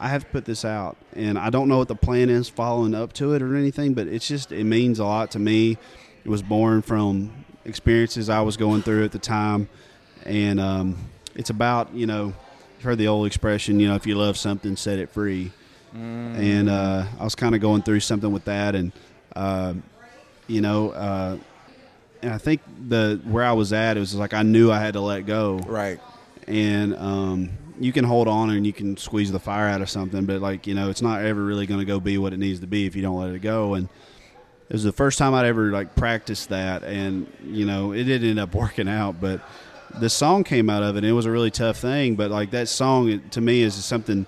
I 0.00 0.08
have 0.08 0.24
to 0.24 0.30
put 0.30 0.44
this 0.44 0.64
out, 0.64 0.96
and 1.14 1.38
I 1.38 1.50
don't 1.50 1.68
know 1.68 1.78
what 1.78 1.86
the 1.86 1.94
plan 1.94 2.30
is 2.30 2.48
following 2.48 2.92
up 2.92 3.12
to 3.14 3.34
it 3.34 3.40
or 3.40 3.54
anything, 3.54 3.94
but 3.94 4.08
it's 4.08 4.26
just 4.26 4.50
it 4.50 4.64
means 4.64 4.98
a 4.98 5.04
lot 5.04 5.30
to 5.30 5.38
me. 5.38 5.78
It 6.24 6.28
was 6.28 6.42
born 6.42 6.82
from 6.82 7.44
experiences 7.64 8.28
I 8.28 8.40
was 8.40 8.56
going 8.56 8.82
through 8.82 9.04
at 9.04 9.12
the 9.12 9.20
time, 9.20 9.68
and 10.24 10.58
um, 10.58 10.96
it's 11.36 11.50
about 11.50 11.94
you 11.94 12.06
know, 12.08 12.34
you've 12.74 12.82
heard 12.82 12.98
the 12.98 13.06
old 13.06 13.28
expression, 13.28 13.78
you 13.78 13.86
know, 13.86 13.94
if 13.94 14.04
you 14.04 14.16
love 14.16 14.36
something, 14.36 14.74
set 14.74 14.98
it 14.98 15.10
free. 15.10 15.52
And 15.96 16.68
uh, 16.68 17.04
I 17.18 17.24
was 17.24 17.34
kind 17.34 17.54
of 17.54 17.60
going 17.60 17.82
through 17.82 18.00
something 18.00 18.30
with 18.30 18.44
that, 18.44 18.74
and 18.74 18.92
uh, 19.34 19.74
you 20.46 20.60
know, 20.60 20.90
uh, 20.90 21.38
and 22.22 22.32
I 22.32 22.38
think 22.38 22.60
the 22.88 23.20
where 23.24 23.44
I 23.44 23.52
was 23.52 23.72
at, 23.72 23.96
it 23.96 24.00
was 24.00 24.14
like 24.14 24.34
I 24.34 24.42
knew 24.42 24.70
I 24.70 24.78
had 24.78 24.94
to 24.94 25.00
let 25.00 25.24
go, 25.26 25.58
Right. 25.66 25.98
and 26.46 26.94
um, 26.96 27.50
you 27.80 27.92
can 27.92 28.04
hold 28.04 28.28
on 28.28 28.50
and 28.50 28.66
you 28.66 28.72
can 28.72 28.96
squeeze 28.96 29.30
the 29.32 29.38
fire 29.38 29.68
out 29.68 29.80
of 29.82 29.88
something, 29.90 30.26
but 30.26 30.40
like 30.40 30.66
you 30.66 30.74
know, 30.74 30.90
it's 30.90 31.02
not 31.02 31.24
ever 31.24 31.42
really 31.42 31.66
going 31.66 31.80
to 31.80 31.86
go 31.86 31.98
be 32.00 32.18
what 32.18 32.32
it 32.32 32.38
needs 32.38 32.60
to 32.60 32.66
be 32.66 32.86
if 32.86 32.94
you 32.96 33.02
don't 33.02 33.18
let 33.18 33.30
it 33.30 33.40
go. 33.40 33.74
And 33.74 33.88
it 34.68 34.72
was 34.72 34.84
the 34.84 34.92
first 34.92 35.16
time 35.18 35.32
I'd 35.34 35.46
ever 35.46 35.70
like 35.70 35.94
practiced 35.94 36.50
that, 36.50 36.82
and 36.84 37.26
you 37.42 37.64
know, 37.64 37.92
it 37.92 38.04
didn't 38.04 38.28
end 38.28 38.38
up 38.40 38.54
working 38.62 38.88
out. 38.88 39.18
But 39.20 39.40
the 39.98 40.10
song 40.10 40.44
came 40.44 40.68
out 40.68 40.82
of 40.82 40.96
it, 40.96 40.98
and 40.98 41.06
it 41.06 41.12
was 41.12 41.24
a 41.24 41.30
really 41.30 41.50
tough 41.50 41.78
thing. 41.78 42.16
But 42.16 42.30
like 42.30 42.50
that 42.50 42.68
song 42.68 43.22
to 43.30 43.40
me 43.40 43.62
is 43.62 43.74
something 43.82 44.26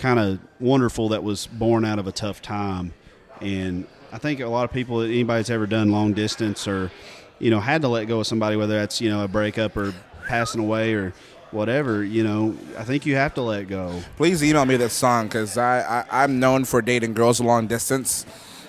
kind 0.00 0.18
of 0.18 0.40
wonderful 0.58 1.10
that 1.10 1.22
was 1.22 1.46
born 1.46 1.84
out 1.84 1.98
of 1.98 2.06
a 2.06 2.12
tough 2.12 2.42
time, 2.42 2.92
and 3.40 3.86
I 4.12 4.18
think 4.18 4.40
a 4.40 4.46
lot 4.46 4.64
of 4.64 4.72
people, 4.72 5.00
anybody 5.02 5.38
that's 5.40 5.50
ever 5.50 5.66
done 5.66 5.92
long 5.92 6.12
distance 6.14 6.66
or 6.66 6.90
you 7.38 7.50
know 7.50 7.60
had 7.60 7.82
to 7.82 7.88
let 7.88 8.06
go 8.06 8.20
of 8.20 8.26
somebody, 8.26 8.56
whether 8.56 8.74
that's 8.74 9.00
you 9.00 9.10
know 9.10 9.22
a 9.24 9.28
breakup 9.28 9.76
or 9.76 9.94
passing 10.26 10.60
away 10.60 10.94
or 10.94 11.12
whatever, 11.50 12.04
you 12.04 12.22
know, 12.22 12.56
I 12.78 12.84
think 12.84 13.06
you 13.06 13.16
have 13.16 13.34
to 13.34 13.42
let 13.42 13.68
go. 13.68 14.00
Please 14.16 14.42
email 14.42 14.64
me 14.64 14.76
this 14.76 14.92
song 14.92 15.26
because 15.26 15.58
I, 15.58 15.80
I 15.80 16.22
I'm 16.24 16.38
known 16.40 16.64
for 16.64 16.80
dating 16.82 17.14
girls 17.14 17.40
long 17.40 17.66
distance. 17.66 18.24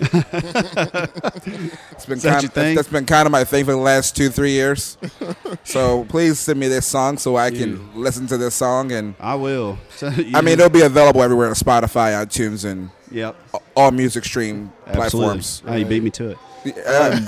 it's 1.92 2.06
been 2.06 2.20
kind 2.20 2.44
of, 2.44 2.54
that's 2.54 2.88
been 2.88 3.06
kind 3.06 3.26
of 3.26 3.32
my 3.32 3.44
thing 3.44 3.64
for 3.64 3.72
the 3.72 3.76
last 3.76 4.16
two 4.16 4.28
three 4.28 4.52
years. 4.52 4.98
so 5.64 6.04
please 6.04 6.38
send 6.38 6.58
me 6.58 6.68
this 6.68 6.86
song 6.86 7.18
so 7.18 7.36
I 7.36 7.50
can 7.50 7.94
listen 7.94 8.26
to 8.28 8.36
this 8.36 8.54
song 8.54 8.92
and 8.92 9.14
I 9.20 9.34
will. 9.34 9.78
So, 9.96 10.08
I 10.34 10.40
mean 10.40 10.54
it'll 10.54 10.68
be 10.70 10.82
available 10.82 11.22
everywhere 11.22 11.48
on 11.48 11.54
Spotify, 11.54 12.24
iTunes, 12.24 12.64
and 12.64 12.90
yep, 13.10 13.36
all 13.76 13.90
music 13.90 14.24
stream 14.24 14.72
absolutely. 14.86 15.04
platforms. 15.04 15.62
Oh, 15.66 15.74
you 15.74 15.84
beat 15.84 16.02
me 16.02 16.10
to 16.10 16.30
it. 16.30 16.38
Yeah, 16.64 17.18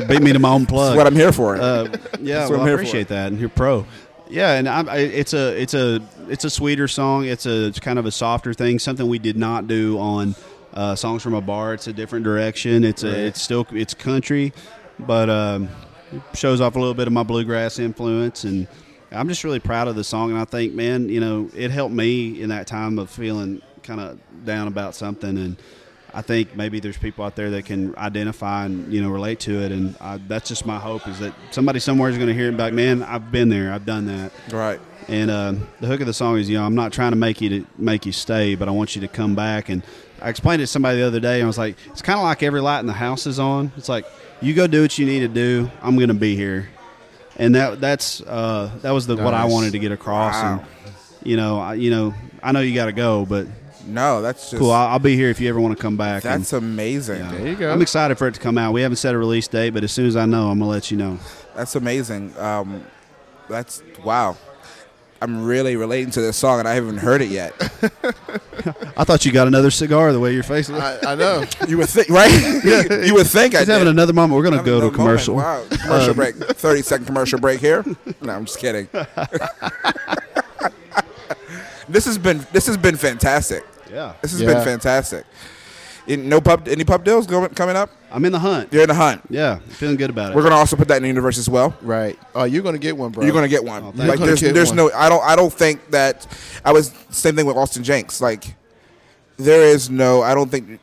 beat 0.08 0.22
me 0.22 0.32
to 0.32 0.38
my 0.38 0.50
own 0.50 0.66
plug. 0.66 0.88
that's 0.88 0.96
what 0.96 1.06
I'm 1.06 1.16
here 1.16 1.32
for. 1.32 1.56
Uh, 1.56 1.96
yeah, 2.20 2.48
well, 2.48 2.60
I 2.60 2.70
appreciate 2.70 3.08
that, 3.08 3.28
and 3.28 3.40
you're 3.40 3.48
pro. 3.48 3.86
Yeah, 4.28 4.54
and 4.54 4.68
I, 4.68 4.82
I, 4.82 4.96
it's 4.98 5.32
a 5.32 5.60
it's 5.60 5.74
a 5.74 6.00
it's 6.28 6.44
a 6.44 6.50
sweeter 6.50 6.88
song. 6.88 7.24
It's 7.26 7.46
a 7.46 7.66
it's 7.66 7.80
kind 7.80 7.98
of 7.98 8.06
a 8.06 8.10
softer 8.10 8.54
thing. 8.54 8.78
Something 8.78 9.08
we 9.08 9.18
did 9.18 9.36
not 9.36 9.68
do 9.68 9.98
on 9.98 10.34
uh, 10.74 10.94
songs 10.94 11.22
from 11.22 11.34
a 11.34 11.40
bar. 11.40 11.72
It's 11.72 11.86
a 11.86 11.92
different 11.92 12.24
direction. 12.24 12.84
It's 12.84 13.04
a 13.04 13.26
it's 13.26 13.40
still 13.40 13.66
it's 13.72 13.94
country, 13.94 14.52
but 14.98 15.30
um, 15.30 15.68
it 16.12 16.22
shows 16.34 16.60
off 16.60 16.76
a 16.76 16.78
little 16.78 16.94
bit 16.94 17.06
of 17.06 17.12
my 17.12 17.22
bluegrass 17.22 17.78
influence, 17.78 18.44
and 18.44 18.66
I'm 19.10 19.28
just 19.28 19.44
really 19.44 19.60
proud 19.60 19.88
of 19.88 19.96
the 19.96 20.04
song. 20.04 20.30
And 20.30 20.38
I 20.38 20.44
think, 20.44 20.74
man, 20.74 21.08
you 21.08 21.20
know, 21.20 21.48
it 21.54 21.70
helped 21.70 21.94
me 21.94 22.40
in 22.42 22.48
that 22.50 22.66
time 22.66 22.98
of 22.98 23.08
feeling 23.08 23.62
kind 23.82 24.00
of 24.00 24.18
down 24.44 24.66
about 24.66 24.94
something, 24.94 25.38
and 25.38 25.56
I 26.12 26.22
think 26.22 26.56
maybe 26.56 26.80
there's 26.80 26.96
people 26.96 27.24
out 27.24 27.36
there 27.36 27.50
that 27.50 27.66
can 27.66 27.96
identify 27.96 28.66
and 28.66 28.92
you 28.92 29.00
know 29.00 29.10
relate 29.10 29.40
to 29.40 29.62
it, 29.62 29.70
and 29.70 29.96
I, 30.00 30.16
that's 30.16 30.48
just 30.48 30.66
my 30.66 30.78
hope 30.78 31.06
is 31.06 31.20
that 31.20 31.34
somebody 31.52 31.78
somewhere 31.78 32.10
is 32.10 32.16
going 32.16 32.28
to 32.28 32.34
hear 32.34 32.46
it 32.46 32.48
and 32.48 32.56
be 32.56 32.62
like, 32.64 32.74
man, 32.74 33.02
I've 33.02 33.30
been 33.30 33.48
there, 33.48 33.72
I've 33.72 33.86
done 33.86 34.06
that. 34.06 34.32
right. 34.50 34.80
And 35.06 35.30
uh, 35.30 35.54
the 35.80 35.86
hook 35.86 36.00
of 36.00 36.06
the 36.06 36.14
song 36.14 36.38
is, 36.38 36.48
you 36.48 36.56
know, 36.56 36.64
I'm 36.64 36.74
not 36.74 36.90
trying 36.90 37.12
to 37.12 37.16
make 37.16 37.42
you 37.42 37.50
to 37.50 37.66
make 37.76 38.06
you 38.06 38.12
stay, 38.12 38.54
but 38.54 38.68
I 38.68 38.70
want 38.70 38.94
you 38.94 39.02
to 39.02 39.08
come 39.08 39.34
back. 39.34 39.68
And 39.68 39.82
I 40.24 40.30
explained 40.30 40.62
it 40.62 40.64
to 40.64 40.72
somebody 40.72 40.98
the 41.00 41.06
other 41.06 41.20
day, 41.20 41.34
and 41.34 41.44
I 41.44 41.46
was 41.46 41.58
like, 41.58 41.76
it's 41.88 42.00
kind 42.00 42.18
of 42.18 42.24
like 42.24 42.42
every 42.42 42.62
light 42.62 42.80
in 42.80 42.86
the 42.86 42.94
house 42.94 43.26
is 43.26 43.38
on. 43.38 43.70
It's 43.76 43.90
like 43.90 44.06
you 44.40 44.54
go 44.54 44.66
do 44.66 44.80
what 44.82 44.98
you 44.98 45.04
need 45.04 45.20
to 45.20 45.28
do. 45.28 45.70
I'm 45.82 45.96
going 45.96 46.08
to 46.08 46.14
be 46.14 46.34
here, 46.34 46.70
and 47.36 47.54
that 47.54 47.78
that's 47.80 48.22
uh, 48.22 48.70
that 48.80 48.92
was 48.92 49.06
the 49.06 49.16
what 49.16 49.34
I 49.34 49.44
wanted 49.44 49.72
to 49.72 49.78
get 49.78 49.92
across. 49.92 50.34
Wow. 50.34 50.58
And 50.60 51.26
you 51.28 51.36
know, 51.36 51.58
I, 51.60 51.74
you 51.74 51.90
know, 51.90 52.14
I 52.42 52.52
know 52.52 52.60
you 52.60 52.74
got 52.74 52.86
to 52.86 52.92
go, 52.92 53.26
but 53.26 53.46
No, 53.86 54.22
that's 54.22 54.50
just 54.50 54.60
cool. 54.60 54.70
I'll, 54.70 54.88
I'll 54.92 54.98
be 54.98 55.14
here 55.14 55.28
if 55.28 55.40
you 55.40 55.48
ever 55.50 55.60
want 55.60 55.76
to 55.76 55.80
come 55.82 55.96
back. 55.98 56.24
And- 56.24 56.40
that's 56.40 56.52
amazing. 56.54 57.18
yeah. 57.20 57.30
There 57.32 57.46
you 57.46 57.56
go. 57.56 57.70
I'm 57.70 57.82
excited 57.82 58.16
for 58.16 58.26
it 58.26 58.32
to 58.34 58.40
come 58.40 58.56
out. 58.56 58.72
We 58.72 58.80
haven't 58.80 58.96
set 58.96 59.14
a 59.14 59.18
release 59.18 59.46
date, 59.46 59.70
but 59.70 59.84
as 59.84 59.92
soon 59.92 60.06
as 60.06 60.16
I 60.16 60.24
know, 60.24 60.48
I'm 60.50 60.58
gonna 60.58 60.70
let 60.70 60.90
you 60.90 60.96
know. 60.96 61.18
That's 61.54 61.76
amazing. 61.76 62.34
Um, 62.38 62.84
that's 63.48 63.82
wow. 64.02 64.38
I'm 65.24 65.42
really 65.42 65.74
relating 65.76 66.10
to 66.12 66.20
this 66.20 66.36
song, 66.36 66.58
and 66.58 66.68
I 66.68 66.74
haven't 66.74 66.98
heard 66.98 67.22
it 67.22 67.28
yet. 67.30 67.54
I 68.96 69.04
thought 69.04 69.24
you 69.24 69.32
got 69.32 69.46
another 69.46 69.70
cigar 69.70 70.12
the 70.12 70.20
way 70.20 70.34
your 70.34 70.42
face 70.42 70.68
is. 70.68 70.78
I, 70.78 71.12
I 71.12 71.14
know. 71.14 71.44
You 71.66 71.78
would 71.78 71.88
think, 71.88 72.10
right? 72.10 72.30
you 73.06 73.14
would 73.14 73.26
think 73.26 73.54
I 73.54 73.60
He's 73.60 73.66
did. 73.68 73.72
having 73.72 73.88
another 73.88 74.12
moment. 74.12 74.36
We're 74.36 74.48
gonna 74.50 74.62
go 74.62 74.80
to 74.80 74.86
a 74.88 74.90
commercial. 74.90 75.36
moment. 75.36 75.70
Wow, 75.70 75.76
commercial 75.82 76.10
um, 76.10 76.16
break. 76.16 76.34
Thirty 76.36 76.82
second 76.82 77.06
commercial 77.06 77.38
break 77.40 77.58
here. 77.60 77.82
No, 78.20 78.32
I'm 78.34 78.44
just 78.44 78.58
kidding. 78.58 78.86
this 81.88 82.04
has 82.04 82.18
been 82.18 82.46
this 82.52 82.66
has 82.66 82.76
been 82.76 82.96
fantastic. 82.96 83.64
Yeah, 83.90 84.12
This 84.20 84.32
has 84.32 84.40
Yeah. 84.42 84.54
been 84.54 84.64
fantastic. 84.64 85.24
In, 86.06 86.28
no 86.28 86.40
pub, 86.40 86.68
any 86.68 86.84
pub 86.84 87.02
deals 87.04 87.26
going, 87.26 87.48
coming 87.50 87.76
up? 87.76 87.90
I'm 88.10 88.24
in 88.24 88.32
the 88.32 88.38
hunt. 88.38 88.72
You're 88.72 88.82
in 88.82 88.88
the 88.88 88.94
hunt. 88.94 89.22
Yeah, 89.30 89.58
feeling 89.58 89.96
good 89.96 90.10
about 90.10 90.32
it. 90.32 90.36
We're 90.36 90.42
gonna 90.42 90.56
also 90.56 90.76
put 90.76 90.88
that 90.88 90.98
in 90.98 91.02
the 91.02 91.08
universe 91.08 91.38
as 91.38 91.48
well. 91.48 91.74
Right. 91.80 92.18
Oh, 92.34 92.44
you're 92.44 92.62
gonna 92.62 92.78
get 92.78 92.96
one, 92.96 93.10
bro. 93.10 93.24
You're 93.24 93.32
gonna 93.32 93.48
get 93.48 93.64
one. 93.64 93.82
Oh, 93.82 93.92
like 93.96 94.18
there's, 94.18 94.40
there's 94.40 94.70
get 94.70 94.76
no. 94.76 94.90
I 94.92 95.08
don't. 95.08 95.22
I 95.24 95.34
don't 95.34 95.52
think 95.52 95.90
that. 95.90 96.26
I 96.64 96.72
was 96.72 96.92
same 97.10 97.36
thing 97.36 97.46
with 97.46 97.56
Austin 97.56 97.82
Jenckes. 97.82 98.20
Like 98.20 98.54
there 99.38 99.62
is 99.62 99.88
no. 99.88 100.22
I 100.22 100.34
don't 100.34 100.50
think 100.50 100.78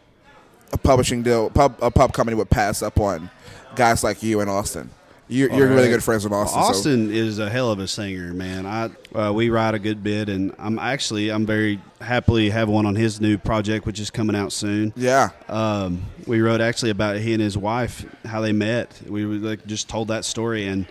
a 0.74 0.78
publishing 0.78 1.22
deal, 1.22 1.50
pub, 1.50 1.78
a 1.82 1.92
pub 1.92 2.14
company 2.14 2.36
would 2.36 2.50
pass 2.50 2.82
up 2.82 3.00
on 3.00 3.30
guys 3.76 4.04
like 4.04 4.24
you 4.24 4.40
and 4.40 4.50
Austin. 4.50 4.90
You're, 5.32 5.50
you're 5.54 5.68
really 5.70 5.88
good 5.88 6.04
friends 6.04 6.26
with 6.26 6.34
Austin. 6.34 6.62
so- 6.62 6.68
Austin 6.68 7.12
is 7.14 7.40
a 7.40 7.50
hell 7.50 7.72
of 7.72 7.80
a 7.80 7.88
singer, 7.88 8.34
man. 8.34 8.66
I 8.66 8.90
uh, 9.18 9.32
we 9.32 9.50
ride 9.50 9.74
a 9.76 9.80
good 9.80 10.04
bit, 10.04 10.28
and 10.28 10.54
I'm 10.60 10.78
actually 10.78 11.32
I'm 11.32 11.46
very 11.46 11.80
happily 12.02 12.50
have 12.50 12.68
one 12.68 12.86
on 12.86 12.96
his 12.96 13.22
new 13.22 13.38
project, 13.38 13.86
which 13.86 14.00
is 14.02 14.10
coming 14.12 14.36
out 14.36 14.52
soon. 14.52 14.92
yeah. 14.98 15.30
Um, 15.48 16.04
we 16.28 16.42
wrote 16.42 16.60
actually 16.60 16.92
about 16.92 17.16
he 17.18 17.32
and 17.34 17.42
his 17.42 17.58
wife 17.58 18.06
how 18.26 18.42
they 18.42 18.52
met. 18.52 19.02
We 19.08 19.24
like 19.26 19.66
just 19.66 19.88
told 19.88 20.10
that 20.10 20.26
story, 20.26 20.68
and 20.68 20.86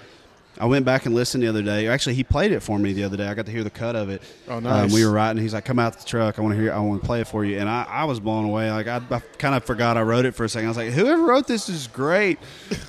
I 0.61 0.66
went 0.66 0.84
back 0.84 1.06
and 1.06 1.14
listened 1.14 1.42
the 1.42 1.48
other 1.48 1.62
day. 1.62 1.88
Actually, 1.88 2.14
he 2.16 2.22
played 2.22 2.52
it 2.52 2.61
for 2.61 2.78
me 2.78 2.92
the 2.92 3.02
other 3.04 3.16
day. 3.16 3.26
I 3.26 3.32
got 3.34 3.46
to 3.46 3.52
hear 3.52 3.64
the 3.64 3.70
cut 3.70 3.96
of 3.96 4.11
it. 4.11 4.20
Oh, 4.46 4.58
Um, 4.58 4.64
nice. 4.64 4.92
we 4.92 5.04
were 5.06 5.11
writing. 5.11 5.42
He's 5.42 5.54
like, 5.54 5.64
"Come 5.64 5.78
out 5.78 5.98
the 5.98 6.04
truck. 6.04 6.38
I 6.38 6.42
want 6.42 6.54
to 6.54 6.61
hear. 6.61 6.72
I 6.72 6.78
want 6.78 7.00
to 7.00 7.06
play 7.06 7.20
it 7.22 7.26
for 7.26 7.44
you." 7.44 7.58
And 7.58 7.68
I, 7.68 7.84
I 7.88 8.04
was 8.04 8.20
blown 8.20 8.44
away. 8.44 8.70
Like 8.70 8.86
I, 8.86 9.00
I 9.11 9.20
kind 9.38 9.54
of 9.54 9.64
forgot 9.64 9.96
I 9.96 10.02
wrote 10.02 10.26
it 10.26 10.34
for 10.34 10.44
a 10.44 10.48
second. 10.48 10.66
I 10.66 10.70
was 10.70 10.76
like, 10.76 10.90
"Whoever 10.90 11.22
wrote 11.22 11.46
this 11.46 11.68
is 11.70 11.86
great." 11.86 12.38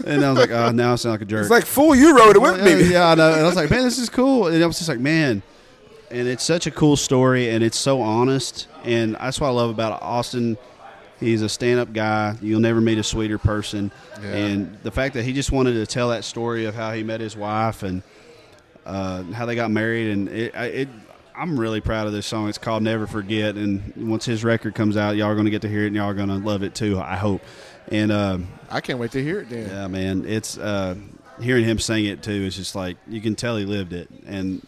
And 0.06 0.24
I 0.26 0.30
was 0.32 0.38
like, 0.40 0.52
"Oh, 0.52 0.72
now 0.72 0.92
I 0.92 0.96
sound 0.96 1.14
like 1.14 1.22
a 1.22 1.26
jerk." 1.26 1.42
It's 1.42 1.50
like 1.50 1.66
fool. 1.66 1.96
You 1.96 2.18
wrote 2.18 2.36
it 2.36 2.42
with 2.42 2.62
me. 2.64 2.92
yeah, 2.92 3.08
I 3.10 3.16
know. 3.16 3.32
And 3.32 3.42
I 3.42 3.46
was 3.46 3.56
like, 3.56 3.70
man, 3.70 3.84
this 3.84 3.98
is 3.98 4.10
cool. 4.10 4.48
And 4.48 4.62
I 4.62 4.68
was 4.68 4.78
just 4.78 4.90
like, 4.90 5.00
man. 5.00 5.42
And 6.10 6.28
it's 6.28 6.44
such 6.44 6.68
a 6.68 6.72
cool 6.72 6.98
story, 6.98 7.50
and 7.52 7.64
it's 7.64 7.78
so 7.78 8.02
honest. 8.02 8.68
And 8.84 9.16
that's 9.16 9.40
what 9.40 9.48
I 9.48 9.52
love 9.52 9.70
about 9.70 10.02
Austin. 10.02 10.58
He's 11.22 11.42
a 11.44 11.48
stand-up 11.48 11.94
guy. 11.94 12.36
You'll 12.42 12.60
never 12.60 12.82
meet 12.82 12.98
a 12.98 13.04
sweeter 13.04 13.38
person. 13.38 13.92
Yeah. 14.22 14.28
And 14.36 14.78
the 14.84 14.92
fact 14.92 15.14
that 15.14 15.24
he 15.24 15.32
just 15.32 15.52
wanted 15.54 15.74
to 15.76 15.86
tell 15.86 16.10
that 16.10 16.26
story 16.26 16.66
of 16.66 16.76
how 16.76 16.92
he 16.92 17.04
met 17.04 17.22
his 17.22 17.38
wife 17.38 17.84
and 17.84 18.04
uh, 18.86 19.24
how 19.24 19.46
they 19.46 19.56
got 19.56 19.72
married, 19.72 20.10
and 20.12 20.28
it, 20.28 20.56
I- 20.56 20.66
it, 20.66 20.90
I'm 21.34 21.58
really 21.60 21.80
proud 21.80 22.08
of 22.08 22.14
this 22.14 22.26
song. 22.28 22.50
It's 22.50 22.58
called 22.58 22.84
"Never 22.84 23.08
Forget," 23.08 23.56
and 23.56 24.10
once 24.10 24.26
his 24.26 24.44
record 24.44 24.76
comes 24.76 24.98
out, 24.98 25.16
y'all 25.16 25.28
are 25.28 25.34
going 25.36 25.46
to 25.46 25.52
get 25.52 25.62
to 25.62 25.70
hear 25.70 25.84
it, 25.84 25.88
and 25.88 25.96
y'all 25.96 26.10
are 26.10 26.14
going 26.14 26.28
to 26.30 26.36
love 26.36 26.62
it 26.62 26.76
too. 26.76 27.00
I 27.00 27.16
hope. 27.16 27.42
And 27.88 28.12
uh, 28.12 28.40
I 28.70 28.82
can't 28.82 29.00
wait 29.00 29.12
to 29.12 29.24
hear 29.24 29.40
it 29.40 29.50
then. 29.50 29.70
yeah, 29.70 29.88
man, 29.88 30.26
it's 30.28 30.58
uh, 30.58 30.96
hearing 31.40 31.64
him 31.64 31.80
sing 31.80 32.06
it 32.06 32.22
too. 32.22 32.44
It's 32.46 32.56
just 32.58 32.76
like 32.76 32.98
you 33.08 33.22
can 33.22 33.36
tell 33.36 33.56
he 33.58 33.66
lived 33.66 33.94
it, 33.94 34.10
and 34.28 34.68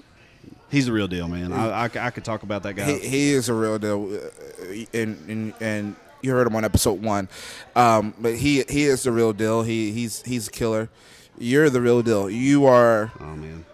he's 0.71 0.85
the 0.85 0.93
real 0.93 1.07
deal, 1.07 1.27
man. 1.27 1.51
I, 1.51 1.83
I, 1.85 1.89
I 1.95 2.09
could 2.11 2.23
talk 2.23 2.43
about 2.43 2.63
that 2.63 2.75
guy. 2.75 2.85
He, 2.93 3.07
he 3.07 3.31
is 3.33 3.49
a 3.49 3.53
real 3.53 3.77
deal, 3.77 4.13
uh, 4.15 4.73
and 4.93 5.29
and 5.29 5.53
and 5.59 5.95
you 6.23 6.31
heard 6.31 6.47
him 6.47 6.55
on 6.55 6.63
episode 6.65 7.01
one, 7.01 7.27
um, 7.75 8.13
but 8.19 8.35
he 8.35 8.63
he 8.69 8.83
is 8.85 9.03
the 9.03 9.11
real 9.11 9.33
deal. 9.33 9.61
He 9.63 9.91
he's 9.91 10.21
he's 10.23 10.47
a 10.47 10.51
killer. 10.51 10.89
You're 11.37 11.69
the 11.69 11.81
real 11.81 12.01
deal. 12.01 12.29
You 12.29 12.65
are 12.65 13.11
oh 13.19 13.35
man, 13.35 13.65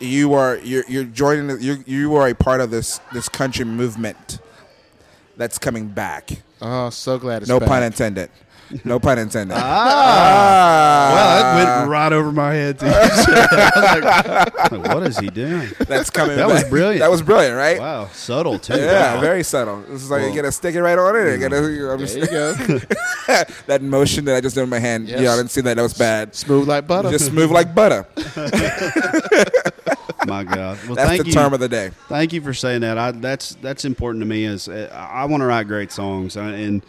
you 0.00 0.32
are 0.34 0.56
you're 0.58 0.84
you're 0.88 1.04
joining. 1.04 1.60
You 1.60 1.84
you 1.86 2.14
are 2.16 2.28
a 2.28 2.34
part 2.34 2.60
of 2.60 2.70
this 2.70 3.00
this 3.12 3.28
country 3.28 3.64
movement 3.64 4.38
that's 5.36 5.58
coming 5.58 5.88
back. 5.88 6.30
Oh, 6.62 6.90
so 6.90 7.18
glad 7.18 7.42
it's 7.42 7.48
No 7.48 7.60
back. 7.60 7.68
pun 7.68 7.82
intended. 7.82 8.30
No 8.84 9.00
pun 9.00 9.18
intended. 9.18 9.56
Ah. 9.56 9.60
Ah. 9.62 11.14
well, 11.14 11.42
that 11.64 11.78
went 11.80 11.90
right 11.90 12.12
over 12.12 12.30
my 12.32 12.52
head. 12.54 12.78
Too. 12.78 12.86
I 12.90 14.48
was 14.70 14.72
like, 14.72 14.94
what 14.94 15.02
is 15.06 15.18
he 15.18 15.28
doing? 15.28 15.68
That's 15.80 16.08
coming. 16.10 16.36
That 16.36 16.46
was 16.48 16.62
brilliant. 16.64 17.00
That 17.00 17.10
was 17.10 17.20
brilliant, 17.22 17.56
right? 17.56 17.78
Wow, 17.80 18.08
subtle 18.12 18.58
too. 18.58 18.74
Yeah, 18.76 19.14
Wow. 19.16 19.20
very 19.20 19.42
subtle. 19.42 19.82
This 19.82 20.02
is 20.02 20.10
like 20.10 20.20
you 20.20 20.26
Well- 20.26 20.34
get 20.36 20.42
to 20.42 20.52
stick 20.52 20.74
it 20.74 20.82
right 20.82 20.98
on 20.98 21.16
it. 21.16 21.32
You 21.32 21.38
gotta, 21.38 21.56
I'm 21.56 21.98
There 21.98 22.18
you 22.18 22.26
go. 22.26 22.52
that 23.66 23.80
motion 23.82 24.24
that 24.26 24.36
I 24.36 24.40
just 24.40 24.54
did 24.54 24.62
in 24.62 24.68
my 24.68 24.78
hand. 24.78 25.08
Yes. 25.08 25.20
Yeah, 25.20 25.32
I 25.32 25.36
didn't 25.36 25.50
see 25.50 25.60
that. 25.62 25.74
That 25.76 25.82
was 25.82 25.94
bad. 25.94 26.34
Smooth 26.34 26.68
like 26.68 26.86
butter. 26.86 27.10
Just 27.10 27.32
move 27.32 27.50
like 27.50 27.74
butter. 27.74 28.06
My 30.26 30.44
God. 30.44 30.78
Well, 30.86 30.94
That's 30.96 31.08
thank 31.08 31.22
the 31.22 31.28
you. 31.28 31.32
term 31.32 31.54
of 31.54 31.60
the 31.60 31.68
day. 31.68 31.90
Thank 32.08 32.32
you 32.32 32.40
for 32.42 32.52
saying 32.52 32.82
that. 32.82 32.98
I, 32.98 33.10
that's 33.12 33.54
that's 33.62 33.84
important 33.86 34.20
to 34.22 34.26
me. 34.26 34.44
Is 34.44 34.68
uh, 34.68 34.88
I 34.92 35.24
want 35.24 35.40
to 35.40 35.46
write 35.46 35.66
great 35.66 35.90
songs, 35.90 36.36
uh, 36.36 36.40
and 36.42 36.82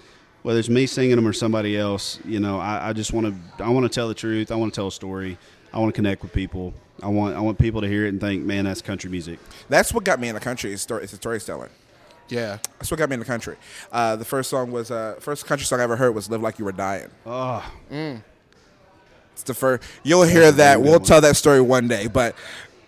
whether 0.44 0.60
it's 0.60 0.70
me 0.70 0.86
singing 0.88 1.16
them 1.16 1.28
or 1.28 1.34
somebody 1.34 1.78
else, 1.78 2.20
you 2.26 2.40
know, 2.40 2.60
I, 2.60 2.90
I 2.90 2.94
just 2.94 3.14
want 3.14 3.28
to 3.58 3.64
I 3.64 3.70
want 3.70 3.84
to 3.86 3.90
tell 3.90 4.08
the 4.08 4.14
truth. 4.14 4.52
I 4.52 4.56
want 4.56 4.74
to 4.74 4.76
tell 4.78 4.88
a 4.88 4.92
story. 4.92 5.38
I 5.74 5.80
want 5.80 5.94
to 5.94 5.96
connect 5.98 6.22
with 6.24 6.34
people. 6.34 6.74
I 7.04 7.08
want 7.08 7.36
I 7.36 7.40
want 7.40 7.58
people 7.58 7.82
to 7.82 7.88
hear 7.88 8.06
it 8.06 8.10
and 8.10 8.20
think, 8.22 8.44
man, 8.44 8.66
that's 8.66 8.82
country 8.82 9.10
music. 9.10 9.40
That's 9.70 9.94
what 9.94 10.04
got 10.04 10.20
me 10.20 10.28
in 10.30 10.36
the 10.36 10.42
country. 10.42 10.72
Is 10.74 10.82
story, 10.82 11.04
it's 11.04 11.14
a 11.14 11.18
storytelling. 11.18 11.70
yeah. 12.30 12.58
That's 12.78 12.92
what 12.92 12.98
got 12.98 13.10
me 13.10 13.16
in 13.16 13.20
the 13.20 13.26
country. 13.26 13.56
Uh, 13.92 14.16
the 14.16 14.26
first 14.26 14.50
song 14.50 14.72
was 14.72 14.92
uh, 14.92 15.16
first 15.20 15.46
country 15.46 15.66
song 15.66 15.80
I 15.80 15.84
ever 15.84 15.96
heard 15.96 16.14
was 16.14 16.30
"Live 16.30 16.42
Like 16.42 16.60
You 16.60 16.66
Were 16.66 16.72
Dying." 16.72 17.10
Oh, 17.26 17.64
It's 19.34 19.44
the 19.44 19.54
first. 19.54 19.84
You'll 20.04 20.24
hear 20.24 20.50
a 20.50 20.52
that. 20.54 20.82
We'll 20.82 21.00
good 21.00 21.08
tell 21.08 21.22
that 21.22 21.36
story 21.36 21.62
one 21.62 21.88
day. 21.88 22.08
But 22.08 22.36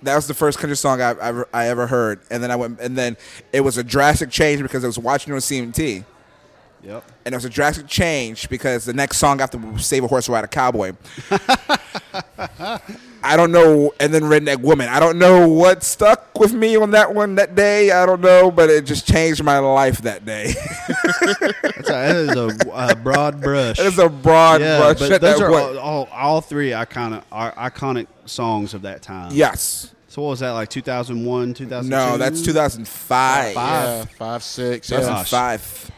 that 0.04 0.16
was 0.16 0.28
the 0.28 0.34
first 0.34 0.60
country 0.60 0.76
song 0.76 1.02
I, 1.02 1.12
I, 1.12 1.28
ever- 1.30 1.48
I 1.54 1.68
ever 1.68 1.88
heard. 1.88 2.20
And 2.30 2.44
then 2.44 2.52
I 2.52 2.56
went, 2.56 2.80
and 2.82 2.98
then 2.98 3.16
it 3.54 3.62
was 3.62 3.78
a 3.78 3.84
drastic 3.84 4.30
change 4.30 4.62
because 4.62 4.84
I 4.84 4.88
was 4.88 5.00
watching 5.00 5.32
it 5.34 5.36
on 5.36 5.42
CMT. 5.42 6.04
Yep. 6.84 7.04
And 7.26 7.34
it 7.34 7.38
was 7.38 7.46
a 7.46 7.50
drastic 7.50 7.88
change 7.88 8.50
because 8.50 8.86
the 8.86 8.94
next 8.94 9.18
song 9.18 9.42
after 9.42 9.60
Save 9.80 10.04
a 10.04 10.08
Horse 10.08 10.30
Ride 10.30 10.44
a 10.44 10.48
Cowboy. 10.48 10.94
I 13.26 13.38
don't 13.38 13.54
know. 13.54 13.94
And 14.00 14.14
then 14.14 14.24
Redneck 14.24 14.60
Woman. 14.60 14.90
I 14.90 15.00
don't 15.00 15.18
know 15.18 15.48
what 15.48 15.82
stuck 15.84 16.38
with 16.38 16.54
me 16.54 16.76
on 16.76 16.92
that 16.92 17.14
one 17.14 17.36
that 17.36 17.56
day. 17.56 17.92
I 17.92 18.06
don't 18.06 18.20
know, 18.20 18.52
but 18.52 18.70
it 18.70 18.86
just 18.86 19.08
changed 19.08 19.42
my 19.44 19.60
life 19.60 20.00
that 20.00 20.26
day. 20.26 20.54
That's 21.64 21.90
a, 21.90 21.94
that 21.94 22.16
is 22.16 22.36
a, 22.36 22.72
uh 22.72 22.96
broad 22.96 23.42
brush. 23.42 23.80
It's 23.80 23.98
a 23.98 24.10
broad 24.10 24.60
yeah, 24.60 24.80
brush. 24.80 25.00
but 25.00 25.12
at 25.14 25.22
those 25.22 25.40
are 25.40 25.54
all, 25.54 25.78
all, 25.78 26.10
all 26.12 26.42
three 26.42 26.72
iconic 26.72 27.24
are 27.32 27.54
iconic 27.54 28.08
songs 28.26 28.74
of 28.74 28.82
that 28.82 29.02
time. 29.02 29.32
yes. 29.34 29.90
So 30.10 30.22
what 30.22 30.30
was 30.30 30.42
that 30.42 30.52
like? 30.52 30.70
Two 30.70 30.84
thousand 30.84 31.26
one, 31.26 31.56
two 31.56 31.66
thousand 31.66 31.90
two. 31.90 31.98
No, 31.98 32.18
that's 32.18 32.44
2005. 32.44 33.56
Yeah, 33.56 34.06
five, 34.06 34.44
six. 34.44 34.92
Yeah. 34.92 35.00
2005. 35.00 35.92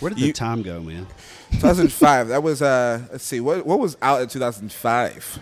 Where 0.00 0.10
did 0.10 0.18
You- 0.20 0.26
the 0.28 0.32
time 0.32 0.62
go, 0.62 0.80
man? 0.80 1.06
2005. 1.52 2.28
That 2.28 2.42
was 2.42 2.62
uh. 2.62 3.00
Let's 3.12 3.24
see. 3.24 3.40
What 3.40 3.64
what 3.66 3.78
was 3.78 3.96
out 4.02 4.20
in 4.22 4.28
2005? 4.28 5.38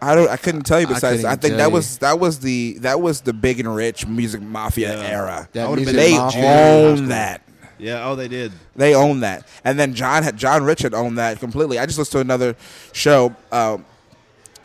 I 0.00 0.14
don't. 0.14 0.28
I 0.28 0.36
couldn't 0.36 0.62
tell 0.62 0.80
you. 0.80 0.86
Besides, 0.86 1.22
couldn't 1.22 1.26
I, 1.26 1.36
think 1.36 1.56
that 1.56 1.68
you. 1.68 1.72
was 1.72 1.98
that 1.98 2.20
was 2.20 2.38
the 2.40 2.78
that 2.80 3.00
was 3.00 3.22
the 3.22 3.32
big 3.32 3.58
and 3.58 3.74
rich 3.74 4.06
music 4.06 4.40
mafia 4.40 4.96
Yeah. 4.96 5.06
era. 5.08 5.48
That 5.52 5.68
would've 5.68 5.84
music 5.86 5.96
been 6.00 6.12
they 6.12 6.18
mafia. 6.18 6.40
High 6.42 6.70
own 6.84 7.08
that. 7.08 7.42
Yeah. 7.78 8.08
Oh, 8.08 8.14
they 8.14 8.28
did. 8.28 8.52
They 8.76 8.94
own 8.94 9.20
that. 9.20 9.46
And 9.64 9.78
then 9.78 9.94
John 9.94 10.22
had 10.22 10.36
John 10.36 10.62
Richard 10.64 10.94
owned 10.94 11.18
that 11.18 11.40
completely. 11.40 11.78
I 11.78 11.86
just 11.86 11.98
listened 11.98 12.12
to 12.12 12.20
another 12.20 12.54
show, 12.92 13.34
um, 13.50 13.84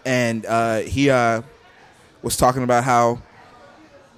and 0.06 0.46
uh, 0.46 0.80
he 0.80 1.10
uh, 1.10 1.42
was 2.22 2.38
talking 2.38 2.64
about 2.64 2.84
how 2.84 3.22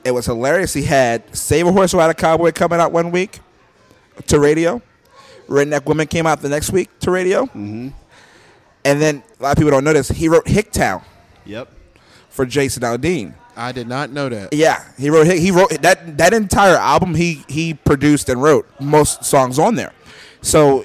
it 0.03 0.11
was 0.11 0.25
hilarious. 0.25 0.73
He 0.73 0.83
had 0.83 1.35
Save 1.35 1.67
a 1.67 1.71
Horse 1.71 1.93
Ride 1.93 2.09
a 2.09 2.13
Cowboy 2.13 2.51
coming 2.51 2.79
out 2.79 2.91
one 2.91 3.11
week 3.11 3.39
to 4.27 4.39
radio. 4.39 4.81
Redneck 5.47 5.85
Woman 5.85 6.07
came 6.07 6.25
out 6.25 6.41
the 6.41 6.49
next 6.49 6.71
week 6.71 6.89
to 6.99 7.11
radio. 7.11 7.45
Mm-hmm. 7.45 7.89
And 8.83 9.01
then 9.01 9.23
a 9.39 9.43
lot 9.43 9.51
of 9.51 9.57
people 9.57 9.71
don't 9.71 9.83
know 9.83 9.93
this. 9.93 10.09
He 10.09 10.27
wrote 10.27 10.45
Hicktown 10.45 11.03
Yep. 11.45 11.69
for 12.29 12.45
Jason 12.45 12.83
Aldean. 12.83 13.33
I 13.57 13.71
did 13.71 13.87
not 13.87 14.09
know 14.11 14.27
that. 14.29 14.53
Yeah, 14.53 14.83
he 14.97 15.09
wrote 15.09 15.27
he 15.27 15.49
wrote 15.49 15.69
that 15.81 16.17
that 16.17 16.33
entire 16.33 16.75
album. 16.75 17.15
He 17.15 17.45
he 17.47 17.73
produced 17.73 18.27
and 18.27 18.41
wrote 18.43 18.67
most 18.81 19.23
songs 19.23 19.57
on 19.59 19.75
there. 19.75 19.93
So 20.41 20.83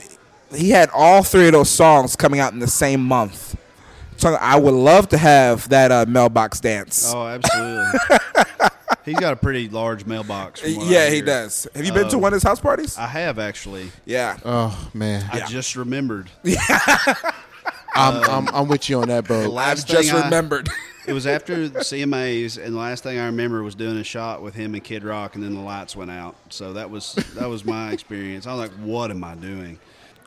he 0.54 0.70
had 0.70 0.88
all 0.94 1.22
three 1.24 1.46
of 1.46 1.52
those 1.52 1.68
songs 1.68 2.14
coming 2.14 2.38
out 2.38 2.52
in 2.52 2.60
the 2.60 2.68
same 2.68 3.02
month. 3.02 3.56
So 4.18 4.34
I 4.34 4.56
would 4.56 4.74
love 4.74 5.08
to 5.08 5.18
have 5.18 5.68
that 5.70 5.90
uh, 5.90 6.04
mailbox 6.06 6.60
dance. 6.60 7.12
Oh, 7.12 7.26
absolutely. 7.26 7.98
He's 9.04 9.18
got 9.18 9.32
a 9.32 9.36
pretty 9.36 9.68
large 9.68 10.04
mailbox. 10.06 10.60
from 10.60 10.76
what 10.76 10.86
I 10.86 10.90
yeah, 10.90 11.10
he 11.10 11.20
does. 11.22 11.66
Have 11.74 11.84
you 11.84 11.92
been 11.92 12.08
to 12.08 12.16
Um, 12.16 12.22
one 12.22 12.32
of 12.32 12.36
his 12.36 12.42
house 12.42 12.60
parties? 12.60 12.96
I 12.98 13.06
have 13.06 13.38
actually. 13.38 13.90
yeah. 14.04 14.38
Oh 14.44 14.90
man, 14.94 15.28
I 15.32 15.40
just 15.46 15.76
remembered. 15.76 16.28
I'm, 17.94 18.22
I'm 18.24 18.48
I'm 18.54 18.68
with 18.68 18.88
you 18.88 19.00
on 19.02 19.08
that 19.08 19.24
The 19.24 19.28
boat. 19.28 19.44
I've 19.46 19.50
last 19.50 19.88
just 19.88 20.08
thing 20.10 20.18
I- 20.20 20.24
remembered. 20.24 20.68
it 21.06 21.12
was 21.12 21.26
after 21.26 21.68
the 21.68 21.80
CMAs, 21.80 22.62
and 22.62 22.74
the 22.74 22.78
last 22.78 23.02
thing 23.02 23.18
I 23.18 23.26
remember 23.26 23.62
was 23.62 23.74
doing 23.74 23.96
a 23.98 24.04
shot 24.04 24.42
with 24.42 24.54
him 24.54 24.74
and 24.74 24.84
Kid 24.84 25.02
Rock, 25.02 25.34
and 25.34 25.42
then 25.42 25.54
the 25.54 25.60
lights 25.60 25.96
went 25.96 26.10
out. 26.10 26.36
So 26.50 26.72
that 26.74 26.88
was 26.90 27.14
that 27.34 27.48
was 27.48 27.64
my 27.64 27.90
experience. 27.92 28.46
I 28.46 28.52
was 28.54 28.60
like, 28.60 28.72
"What 28.78 29.10
am 29.10 29.24
I 29.24 29.34
doing?" 29.34 29.78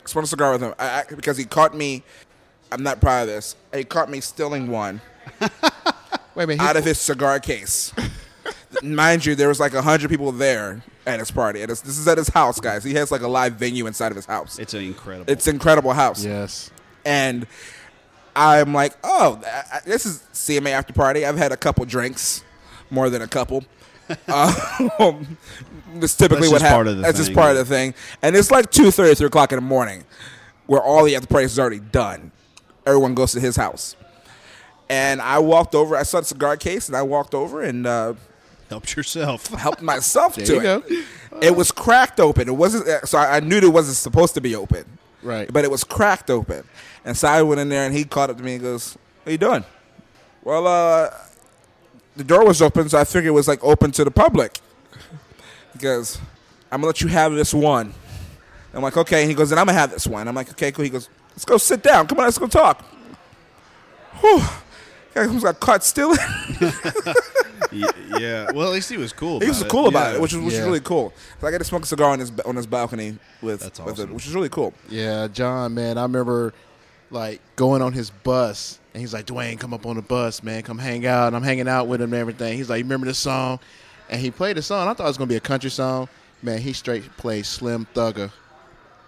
I 0.04 0.08
Smoked 0.08 0.26
a 0.26 0.28
cigar 0.28 0.52
with 0.52 0.60
him 0.60 0.74
I, 0.78 1.00
I, 1.00 1.14
because 1.14 1.36
he 1.38 1.44
caught 1.44 1.74
me. 1.74 2.02
I'm 2.70 2.82
not 2.82 3.00
proud 3.00 3.22
of 3.22 3.28
this. 3.28 3.56
He 3.74 3.84
caught 3.84 4.10
me 4.10 4.20
stealing 4.20 4.68
one 4.68 5.00
Wait 5.40 6.44
a 6.44 6.46
minute. 6.46 6.60
out 6.60 6.74
he- 6.76 6.80
of 6.80 6.84
his 6.84 6.98
cigar 7.00 7.38
case. 7.40 7.92
Mind 8.82 9.24
you, 9.26 9.34
there 9.34 9.48
was 9.48 9.60
like 9.60 9.72
hundred 9.72 10.08
people 10.10 10.32
there 10.32 10.82
at 11.06 11.18
his 11.18 11.30
party. 11.30 11.60
And 11.62 11.70
this 11.70 11.84
is 11.86 12.06
at 12.08 12.18
his 12.18 12.28
house, 12.28 12.60
guys. 12.60 12.82
He 12.84 12.94
has 12.94 13.10
like 13.10 13.20
a 13.22 13.28
live 13.28 13.54
venue 13.54 13.86
inside 13.86 14.10
of 14.12 14.16
his 14.16 14.26
house. 14.26 14.58
It's 14.58 14.74
an 14.74 14.82
incredible. 14.84 15.30
It's 15.32 15.46
incredible 15.46 15.92
house. 15.92 16.24
yes. 16.24 16.70
And 17.04 17.46
I'm 18.34 18.72
like, 18.72 18.94
oh, 19.04 19.40
I- 19.46 19.76
I- 19.76 19.80
this 19.84 20.06
is 20.06 20.22
CMA 20.32 20.70
after 20.70 20.92
party. 20.92 21.24
I've 21.26 21.36
had 21.36 21.52
a 21.52 21.56
couple 21.56 21.84
drinks, 21.84 22.42
more 22.90 23.10
than 23.10 23.22
a 23.22 23.28
couple. 23.28 23.64
um, 24.28 25.38
that's 25.94 26.16
typically 26.16 26.48
That's 26.48 26.52
what 26.52 26.62
happens. 26.62 26.72
part 26.74 26.86
of 26.88 26.96
the 26.96 27.02
That's 27.02 27.18
just 27.18 27.32
part 27.34 27.54
yeah. 27.54 27.60
of 27.60 27.68
the 27.68 27.74
thing. 27.74 27.94
And 28.22 28.34
it's 28.36 28.50
like 28.50 28.70
two 28.70 28.90
thirty, 28.90 29.14
three 29.14 29.26
o'clock 29.28 29.52
in 29.52 29.56
the 29.56 29.62
morning, 29.62 30.04
where 30.66 30.82
all 30.82 31.04
the 31.04 31.14
after 31.16 31.26
party 31.28 31.44
is 31.46 31.58
already 31.58 31.80
done. 31.80 32.30
Everyone 32.86 33.14
goes 33.14 33.32
to 33.32 33.40
his 33.40 33.56
house. 33.56 33.96
And 34.90 35.22
I 35.22 35.38
walked 35.38 35.74
over. 35.74 35.96
I 35.96 36.02
saw 36.02 36.20
the 36.20 36.26
cigar 36.26 36.56
case, 36.58 36.88
and 36.88 36.96
I 36.96 37.00
walked 37.02 37.34
over 37.34 37.62
and 37.62 37.86
uh, 37.86 38.14
Helped 38.68 38.96
yourself. 38.96 39.46
helped 39.54 39.82
myself 39.82 40.34
to 40.36 40.56
it. 40.58 40.62
go. 40.62 40.82
It 41.42 41.54
was 41.56 41.70
cracked 41.72 42.20
open. 42.20 42.48
It 42.48 42.52
wasn't. 42.56 42.88
uh, 42.88 43.04
So 43.06 43.18
I 43.18 43.36
I 43.36 43.40
knew 43.40 43.58
it 43.58 43.72
wasn't 43.72 43.96
supposed 43.96 44.34
to 44.34 44.40
be 44.40 44.54
open. 44.56 44.84
Right. 45.22 45.50
But 45.52 45.64
it 45.64 45.70
was 45.70 45.84
cracked 45.84 46.30
open. 46.30 46.64
And 47.04 47.16
so 47.16 47.28
I 47.28 47.42
went 47.42 47.60
in 47.60 47.68
there 47.68 47.84
and 47.86 47.94
he 47.94 48.04
caught 48.04 48.30
up 48.30 48.36
to 48.38 48.42
me 48.42 48.54
and 48.54 48.62
goes, 48.62 48.96
What 49.22 49.28
are 49.28 49.32
you 49.32 49.38
doing? 49.38 49.64
Well, 50.42 50.66
uh, 50.66 51.10
the 52.16 52.24
door 52.24 52.44
was 52.46 52.60
open, 52.62 52.88
so 52.88 52.98
I 52.98 53.04
figured 53.04 53.26
it 53.26 53.30
was 53.30 53.48
like 53.48 53.62
open 53.64 53.90
to 53.92 54.04
the 54.04 54.10
public. 54.10 54.58
He 55.72 55.78
goes, 55.78 56.18
I'm 56.70 56.80
gonna 56.80 56.86
let 56.88 57.00
you 57.00 57.08
have 57.08 57.32
this 57.32 57.52
one. 57.54 57.92
I'm 58.72 58.82
like, 58.82 58.96
okay. 58.96 59.22
And 59.22 59.30
he 59.30 59.34
goes, 59.34 59.50
then 59.50 59.58
I'm 59.58 59.66
gonna 59.66 59.78
have 59.78 59.90
this 59.90 60.06
one. 60.06 60.26
I'm 60.28 60.34
like, 60.34 60.50
okay, 60.50 60.70
cool. 60.72 60.84
He 60.84 60.90
goes, 60.90 61.08
let's 61.30 61.44
go 61.44 61.56
sit 61.58 61.82
down. 61.82 62.06
Come 62.06 62.18
on, 62.18 62.24
let's 62.24 62.38
go 62.38 62.46
talk. 62.46 62.84
Whew. 64.20 64.40
Guy 65.14 65.26
almost 65.26 65.44
got 65.44 65.60
caught 65.60 65.84
stealing. 65.84 66.18
Yeah. 67.72 68.52
Well, 68.52 68.68
at 68.68 68.72
least 68.72 68.88
he 68.88 68.96
was 68.98 69.12
cool. 69.12 69.40
he 69.40 69.48
was 69.48 69.60
about 69.60 69.70
cool 69.70 69.88
about 69.88 70.10
Yeah. 70.12 70.14
it, 70.16 70.20
which 70.20 70.32
was 70.32 70.44
which 70.44 70.54
Yeah. 70.54 70.60
is 70.60 70.66
really 70.66 70.80
cool. 70.80 71.12
So 71.40 71.46
I 71.46 71.50
got 71.50 71.58
to 71.58 71.64
smoke 71.64 71.82
a 71.82 71.86
cigar 71.86 72.10
on 72.10 72.20
his 72.20 72.30
on 72.44 72.54
his 72.54 72.66
balcony 72.66 73.18
with, 73.42 73.60
That's 73.60 73.80
with 73.80 73.98
it, 73.98 74.02
awesome. 74.02 74.14
which 74.14 74.26
is 74.26 74.34
really 74.34 74.48
cool. 74.48 74.72
Yeah, 74.88 75.26
John, 75.26 75.74
man, 75.74 75.98
I 75.98 76.02
remember 76.02 76.54
like 77.10 77.40
going 77.56 77.82
on 77.82 77.92
his 77.92 78.10
bus, 78.10 78.78
and 78.92 79.00
he's 79.00 79.12
like, 79.12 79.26
"Dwayne, 79.26 79.58
come 79.58 79.74
up 79.74 79.86
on 79.86 79.96
the 79.96 80.02
bus, 80.02 80.42
man, 80.44 80.62
come 80.62 80.78
hang 80.78 81.04
out." 81.06 81.28
And 81.28 81.36
I'm 81.36 81.42
hanging 81.42 81.66
out 81.68 81.88
with 81.88 82.00
him 82.00 82.12
and 82.12 82.20
everything. 82.20 82.56
He's 82.56 82.70
like, 82.70 82.78
"You 82.78 82.84
remember 82.84 83.06
this 83.06 83.18
song?" 83.18 83.58
And 84.08 84.20
he 84.20 84.30
played 84.30 84.56
the 84.56 84.62
song. 84.62 84.86
I 84.86 84.94
thought 84.94 85.04
it 85.04 85.08
was 85.08 85.18
gonna 85.18 85.26
be 85.28 85.36
a 85.36 85.40
country 85.40 85.70
song. 85.70 86.08
Man, 86.42 86.58
he 86.58 86.72
straight 86.74 87.16
played 87.16 87.44
Slim 87.46 87.88
Thugger. 87.94 88.30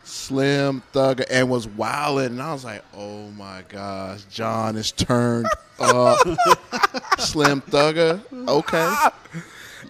Slim 0.06 0.82
Thugger 0.94 1.24
and 1.28 1.50
was 1.50 1.66
wilding, 1.66 2.26
and 2.26 2.42
I 2.42 2.52
was 2.52 2.64
like, 2.64 2.84
"Oh 2.94 3.28
my 3.32 3.64
gosh, 3.68 4.22
John 4.30 4.76
is 4.76 4.92
turned 4.92 5.48
up." 5.80 6.18
Slim 7.18 7.60
Thugger, 7.62 8.20
okay. 8.48 8.94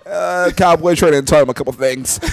Uh, 0.06 0.50
Cowboy 0.56 0.94
Trader 0.94 1.18
and 1.18 1.28
taught 1.28 1.42
him 1.42 1.50
a 1.50 1.54
couple 1.54 1.72
things. 1.72 2.18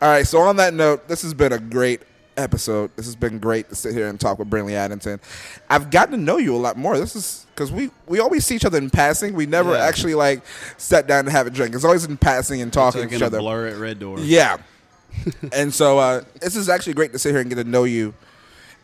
All 0.00 0.08
right, 0.08 0.26
so 0.26 0.38
on 0.38 0.56
that 0.56 0.74
note, 0.74 1.08
this 1.08 1.22
has 1.22 1.34
been 1.34 1.52
a 1.52 1.58
great 1.58 2.02
episode. 2.38 2.90
This 2.96 3.06
has 3.06 3.16
been 3.16 3.38
great 3.38 3.68
to 3.68 3.74
sit 3.74 3.92
here 3.94 4.08
and 4.08 4.18
talk 4.18 4.38
with 4.38 4.48
Brinley 4.48 4.72
Addington. 4.72 5.20
I've 5.68 5.90
gotten 5.90 6.12
to 6.12 6.16
know 6.24 6.38
you 6.38 6.54
a 6.54 6.58
lot 6.58 6.76
more. 6.76 6.96
This 6.98 7.14
is 7.16 7.46
because 7.54 7.70
we, 7.72 7.90
we 8.06 8.20
always 8.20 8.46
see 8.46 8.56
each 8.56 8.64
other 8.64 8.78
in 8.78 8.88
passing. 8.90 9.34
We 9.34 9.46
never 9.46 9.72
Yeah. 9.72 9.84
actually 9.84 10.14
like 10.14 10.42
sat 10.76 11.06
down 11.06 11.24
to 11.26 11.30
have 11.30 11.46
a 11.46 11.50
drink. 11.50 11.74
It's 11.74 11.84
always 11.84 12.04
in 12.04 12.16
passing 12.16 12.62
and 12.62 12.72
talking 12.72 13.08
to 13.08 13.14
each 13.14 13.22
other. 13.22 13.38
blur 13.40 13.66
at 13.68 13.76
Red 13.76 13.98
Door. 13.98 14.20
Yeah. 14.20 14.58
and 15.52 15.74
so 15.74 15.98
uh, 15.98 16.22
this 16.40 16.54
is 16.56 16.68
actually 16.68 16.94
great 16.94 17.12
to 17.12 17.18
sit 17.18 17.30
here 17.32 17.40
and 17.40 17.48
get 17.50 17.56
to 17.56 17.64
know 17.64 17.84
you 17.84 18.14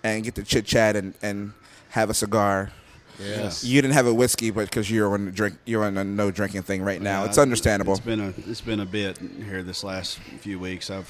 and 0.02 0.24
get 0.24 0.34
to 0.34 0.42
chit 0.42 0.66
chat 0.66 0.96
and, 0.96 1.14
and 1.22 1.52
have 1.90 2.11
a 2.11 2.14
cigar. 2.14 2.72
Yes. 3.20 3.62
You 3.62 3.80
didn't 3.80 3.94
have 3.94 4.09
a 4.09 4.12
whiskey, 4.14 4.50
but 4.50 4.64
because 4.68 4.90
you're 4.90 5.14
on 5.14 5.30
drink, 5.30 5.55
you're 5.64 5.84
on 5.84 5.96
a 5.96 6.02
no 6.02 6.32
drinking 6.32 6.62
thing 6.62 6.82
right 6.82 7.00
now. 7.00 7.22
Yeah, 7.22 7.28
it's 7.28 7.38
understandable. 7.38 7.92
It's 7.92 8.05
been 8.05 8.18
a 8.20 8.34
it's 8.50 8.61
been 8.61 8.80
a 8.80 8.84
bit 8.86 9.18
here 9.18 9.62
this 9.62 9.84
last 9.84 10.18
few 10.18 10.59
weeks. 10.59 10.90
I've, 10.90 11.07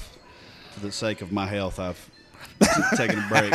for 0.73 0.81
the 0.81 0.91
sake 0.91 1.21
of 1.21 1.31
my 1.31 1.47
health, 1.47 1.79
I've 1.79 2.07
taken 2.95 3.19
a 3.19 3.27
break. 3.27 3.51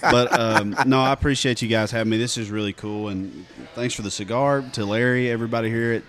But 0.00 0.38
um, 0.38 0.76
no, 0.86 1.00
I 1.00 1.12
appreciate 1.12 1.62
you 1.62 1.68
guys 1.68 1.90
having 1.90 2.10
me. 2.10 2.18
This 2.18 2.38
is 2.38 2.50
really 2.50 2.72
cool, 2.72 3.08
and 3.08 3.46
thanks 3.74 3.94
for 3.94 4.02
the 4.02 4.10
cigar 4.10 4.62
to 4.72 4.84
Larry, 4.84 5.30
everybody 5.30 5.68
here 5.68 6.02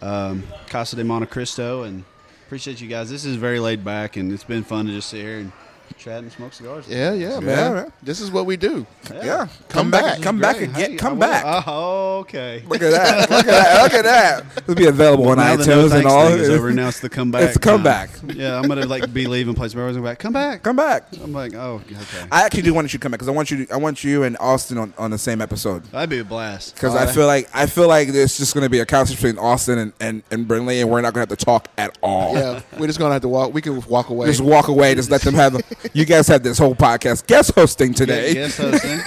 at 0.00 0.06
um, 0.06 0.44
Casa 0.68 0.96
de 0.96 1.04
Montecristo, 1.04 1.86
and 1.86 2.04
appreciate 2.46 2.80
you 2.80 2.88
guys. 2.88 3.10
This 3.10 3.24
is 3.24 3.36
very 3.36 3.60
laid 3.60 3.84
back, 3.84 4.16
and 4.16 4.32
it's 4.32 4.44
been 4.44 4.64
fun 4.64 4.86
to 4.86 4.92
just 4.92 5.08
sit 5.08 5.20
here 5.20 5.38
and 5.38 5.52
chat 5.98 6.18
and 6.22 6.32
smoke 6.32 6.52
cigars. 6.52 6.86
Yeah, 6.88 7.12
yeah, 7.12 7.34
Yeah, 7.34 7.40
man. 7.40 7.74
man. 7.74 7.92
This 8.02 8.20
is 8.20 8.30
what 8.30 8.46
we 8.46 8.56
do. 8.56 8.86
yeah, 9.12 9.46
come, 9.46 9.48
Come 9.68 9.90
back, 9.90 10.04
back. 10.04 10.22
come 10.22 10.38
back 10.38 10.56
Great. 10.56 10.70
again, 10.70 10.90
Hey, 10.92 10.96
come 10.96 11.08
I 11.08 11.12
will- 11.12 11.20
back. 11.20 11.64
Oh, 11.66 12.18
okay. 12.20 12.62
Look 12.66 12.82
at 12.82 12.90
that! 12.92 13.30
Look 13.30 13.40
at 13.40 13.46
that! 13.46 13.82
Look 13.82 13.94
at 13.94 14.04
that! 14.04 14.44
It'll 14.58 14.74
be 14.74 14.86
available 14.86 15.28
on 15.28 15.36
now 15.38 15.56
the 15.56 15.66
no 15.66 15.72
iTunes 15.78 15.82
and 15.82 15.90
thanks 15.92 16.10
all. 16.12 16.28
thing 16.30 16.38
is 16.38 16.48
over. 16.50 16.72
Now 16.72 16.88
it's 16.88 17.00
the 17.00 17.08
comeback. 17.08 17.42
It's 17.42 17.54
the 17.54 17.58
time. 17.60 17.74
comeback. 17.76 18.10
Yeah, 18.34 18.56
I'm 18.58 18.68
gonna 18.68 18.86
like 18.86 19.12
be 19.12 19.26
leaving 19.26 19.54
places 19.54 19.74
where 19.74 19.84
I 19.84 19.88
was 19.88 19.96
going 19.96 20.04
back. 20.04 20.18
Come 20.18 20.32
back. 20.32 20.62
Come 20.62 20.76
back. 20.76 21.04
I'm 21.22 21.32
like, 21.32 21.54
oh, 21.54 21.82
okay. 21.90 21.96
I 22.32 22.44
actually 22.44 22.62
do 22.62 22.72
want 22.74 22.92
you 22.92 22.98
to 22.98 23.02
come 23.02 23.12
back 23.12 23.18
because 23.18 23.28
I 23.28 23.32
want 23.32 23.50
you. 23.50 23.66
To, 23.66 23.74
I 23.74 23.76
want 23.76 24.02
you 24.04 24.22
and 24.22 24.36
Austin 24.38 24.78
on, 24.78 24.94
on 24.98 25.10
the 25.10 25.18
same 25.18 25.40
episode. 25.40 25.84
That'd 25.86 26.10
be 26.10 26.18
a 26.20 26.24
blast. 26.24 26.74
Because 26.74 26.94
I 26.94 27.06
feel 27.06 27.26
like 27.26 27.48
I 27.54 27.66
feel 27.66 27.88
like 27.88 28.08
there's 28.08 28.36
just 28.38 28.54
going 28.54 28.64
to 28.64 28.70
be 28.70 28.80
a 28.80 28.86
conversation 28.86 29.16
between 29.30 29.44
Austin 29.44 29.78
and, 29.78 29.92
and, 30.00 30.22
and 30.30 30.46
Brinley, 30.46 30.80
and 30.80 30.88
we're 30.90 31.00
not 31.00 31.14
going 31.14 31.26
to 31.26 31.30
have 31.32 31.38
to 31.38 31.44
talk 31.44 31.68
at 31.78 31.96
all. 32.02 32.34
Yeah, 32.34 32.60
we're 32.78 32.86
just 32.86 32.98
gonna 32.98 33.12
have 33.12 33.22
to 33.22 33.28
walk. 33.28 33.52
We 33.52 33.60
can 33.62 33.80
walk 33.82 34.08
away. 34.10 34.26
Just 34.26 34.40
walk 34.40 34.68
away. 34.68 34.94
Just 34.94 35.10
let 35.10 35.22
them 35.22 35.34
have. 35.34 35.54
You 35.92 36.04
guys 36.04 36.28
have 36.28 36.42
this 36.42 36.58
whole 36.58 36.74
podcast 36.74 37.26
guest 37.26 37.52
hosting 37.54 37.94
today. 37.94 38.34
Guest 38.34 38.58
hosting. 38.60 39.00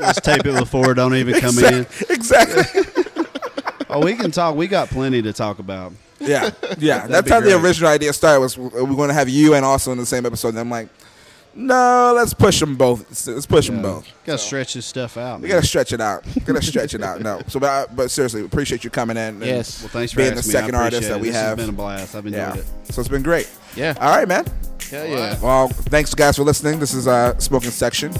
Let's 0.00 0.20
tape 0.20 0.44
it 0.46 0.58
before. 0.58 0.94
Don't 0.94 1.14
even 1.14 1.40
come 1.40 1.58
in. 1.58 1.86
exactly. 2.10 2.64
Oh, 3.90 4.04
we 4.04 4.14
can 4.16 4.30
talk. 4.30 4.54
We 4.54 4.66
got 4.68 4.88
plenty 4.90 5.22
to 5.22 5.32
talk 5.32 5.60
about. 5.60 5.94
Yeah, 6.20 6.50
yeah. 6.78 7.06
That's 7.06 7.24
be 7.24 7.30
how 7.30 7.40
the 7.40 7.58
original 7.58 7.90
idea 7.90 8.12
started. 8.12 8.40
Was 8.40 8.58
we're 8.58 8.70
going 8.84 9.08
to 9.08 9.14
have 9.14 9.30
you 9.30 9.54
and 9.54 9.64
Austin 9.64 9.92
in 9.92 9.98
the 9.98 10.04
same 10.04 10.26
episode. 10.26 10.50
And 10.50 10.58
I'm 10.58 10.68
like, 10.68 10.90
no, 11.54 12.12
let's 12.14 12.34
push 12.34 12.60
them 12.60 12.76
both. 12.76 13.26
Let's 13.26 13.46
push 13.46 13.66
them 13.68 13.80
both. 13.80 14.06
Got 14.26 14.32
to 14.32 14.38
stretch 14.38 14.74
this 14.74 14.84
stuff 14.84 15.16
out. 15.16 15.40
We 15.40 15.48
gotta 15.48 15.66
stretch 15.66 15.92
it 15.94 16.00
out. 16.02 16.22
gotta 16.44 16.60
stretch 16.60 16.92
it 16.92 17.02
out. 17.02 17.20
No, 17.22 17.40
so 17.48 17.58
but, 17.58 17.66
uh, 17.66 17.86
but 17.96 18.10
seriously, 18.10 18.44
appreciate 18.44 18.84
you 18.84 18.90
coming 18.90 19.16
in. 19.16 19.36
and 19.36 19.42
Yes. 19.44 19.80
Well, 19.80 19.88
thanks 19.88 20.12
for 20.12 20.18
being 20.18 20.32
the 20.32 20.38
asking 20.38 20.52
me. 20.52 20.60
Second 20.60 20.74
artist 20.74 21.08
appreciate 21.08 21.14
that 21.14 21.20
we 21.22 21.28
This 21.28 21.36
have. 21.36 21.56
has 21.58 21.66
been 21.66 21.74
a 21.74 21.76
blast. 21.76 22.14
I've 22.14 22.26
enjoyed 22.26 22.38
yeah, 22.38 22.54
it. 22.56 22.66
so 22.92 23.00
it's 23.00 23.08
been 23.08 23.22
great. 23.22 23.50
Yeah. 23.78 23.94
All 24.00 24.10
right, 24.10 24.26
man. 24.26 24.44
Hell 24.90 25.06
yeah. 25.06 25.38
Well, 25.40 25.68
thanks 25.68 26.12
guys 26.12 26.36
for 26.36 26.42
listening. 26.42 26.80
This 26.80 26.94
is 26.94 27.06
uh, 27.06 27.38
Smoking 27.38 27.70
Section, 27.70 28.12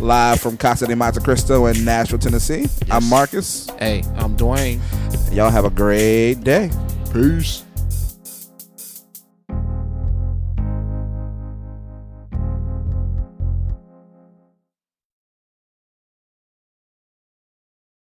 live 0.00 0.38
from 0.38 0.58
Casa 0.58 0.86
de 0.86 0.94
Montecristo 0.94 1.74
in 1.74 1.82
Nashville, 1.82 2.18
Tennessee. 2.18 2.66
I'm 2.90 3.04
Marcus. 3.08 3.68
Hey, 3.78 4.02
I'm 4.16 4.36
Dwayne. 4.36 4.80
Y'all 5.34 5.50
have 5.50 5.64
a 5.64 5.70
great 5.70 6.34
day. 6.44 6.70
Peace. 7.12 7.64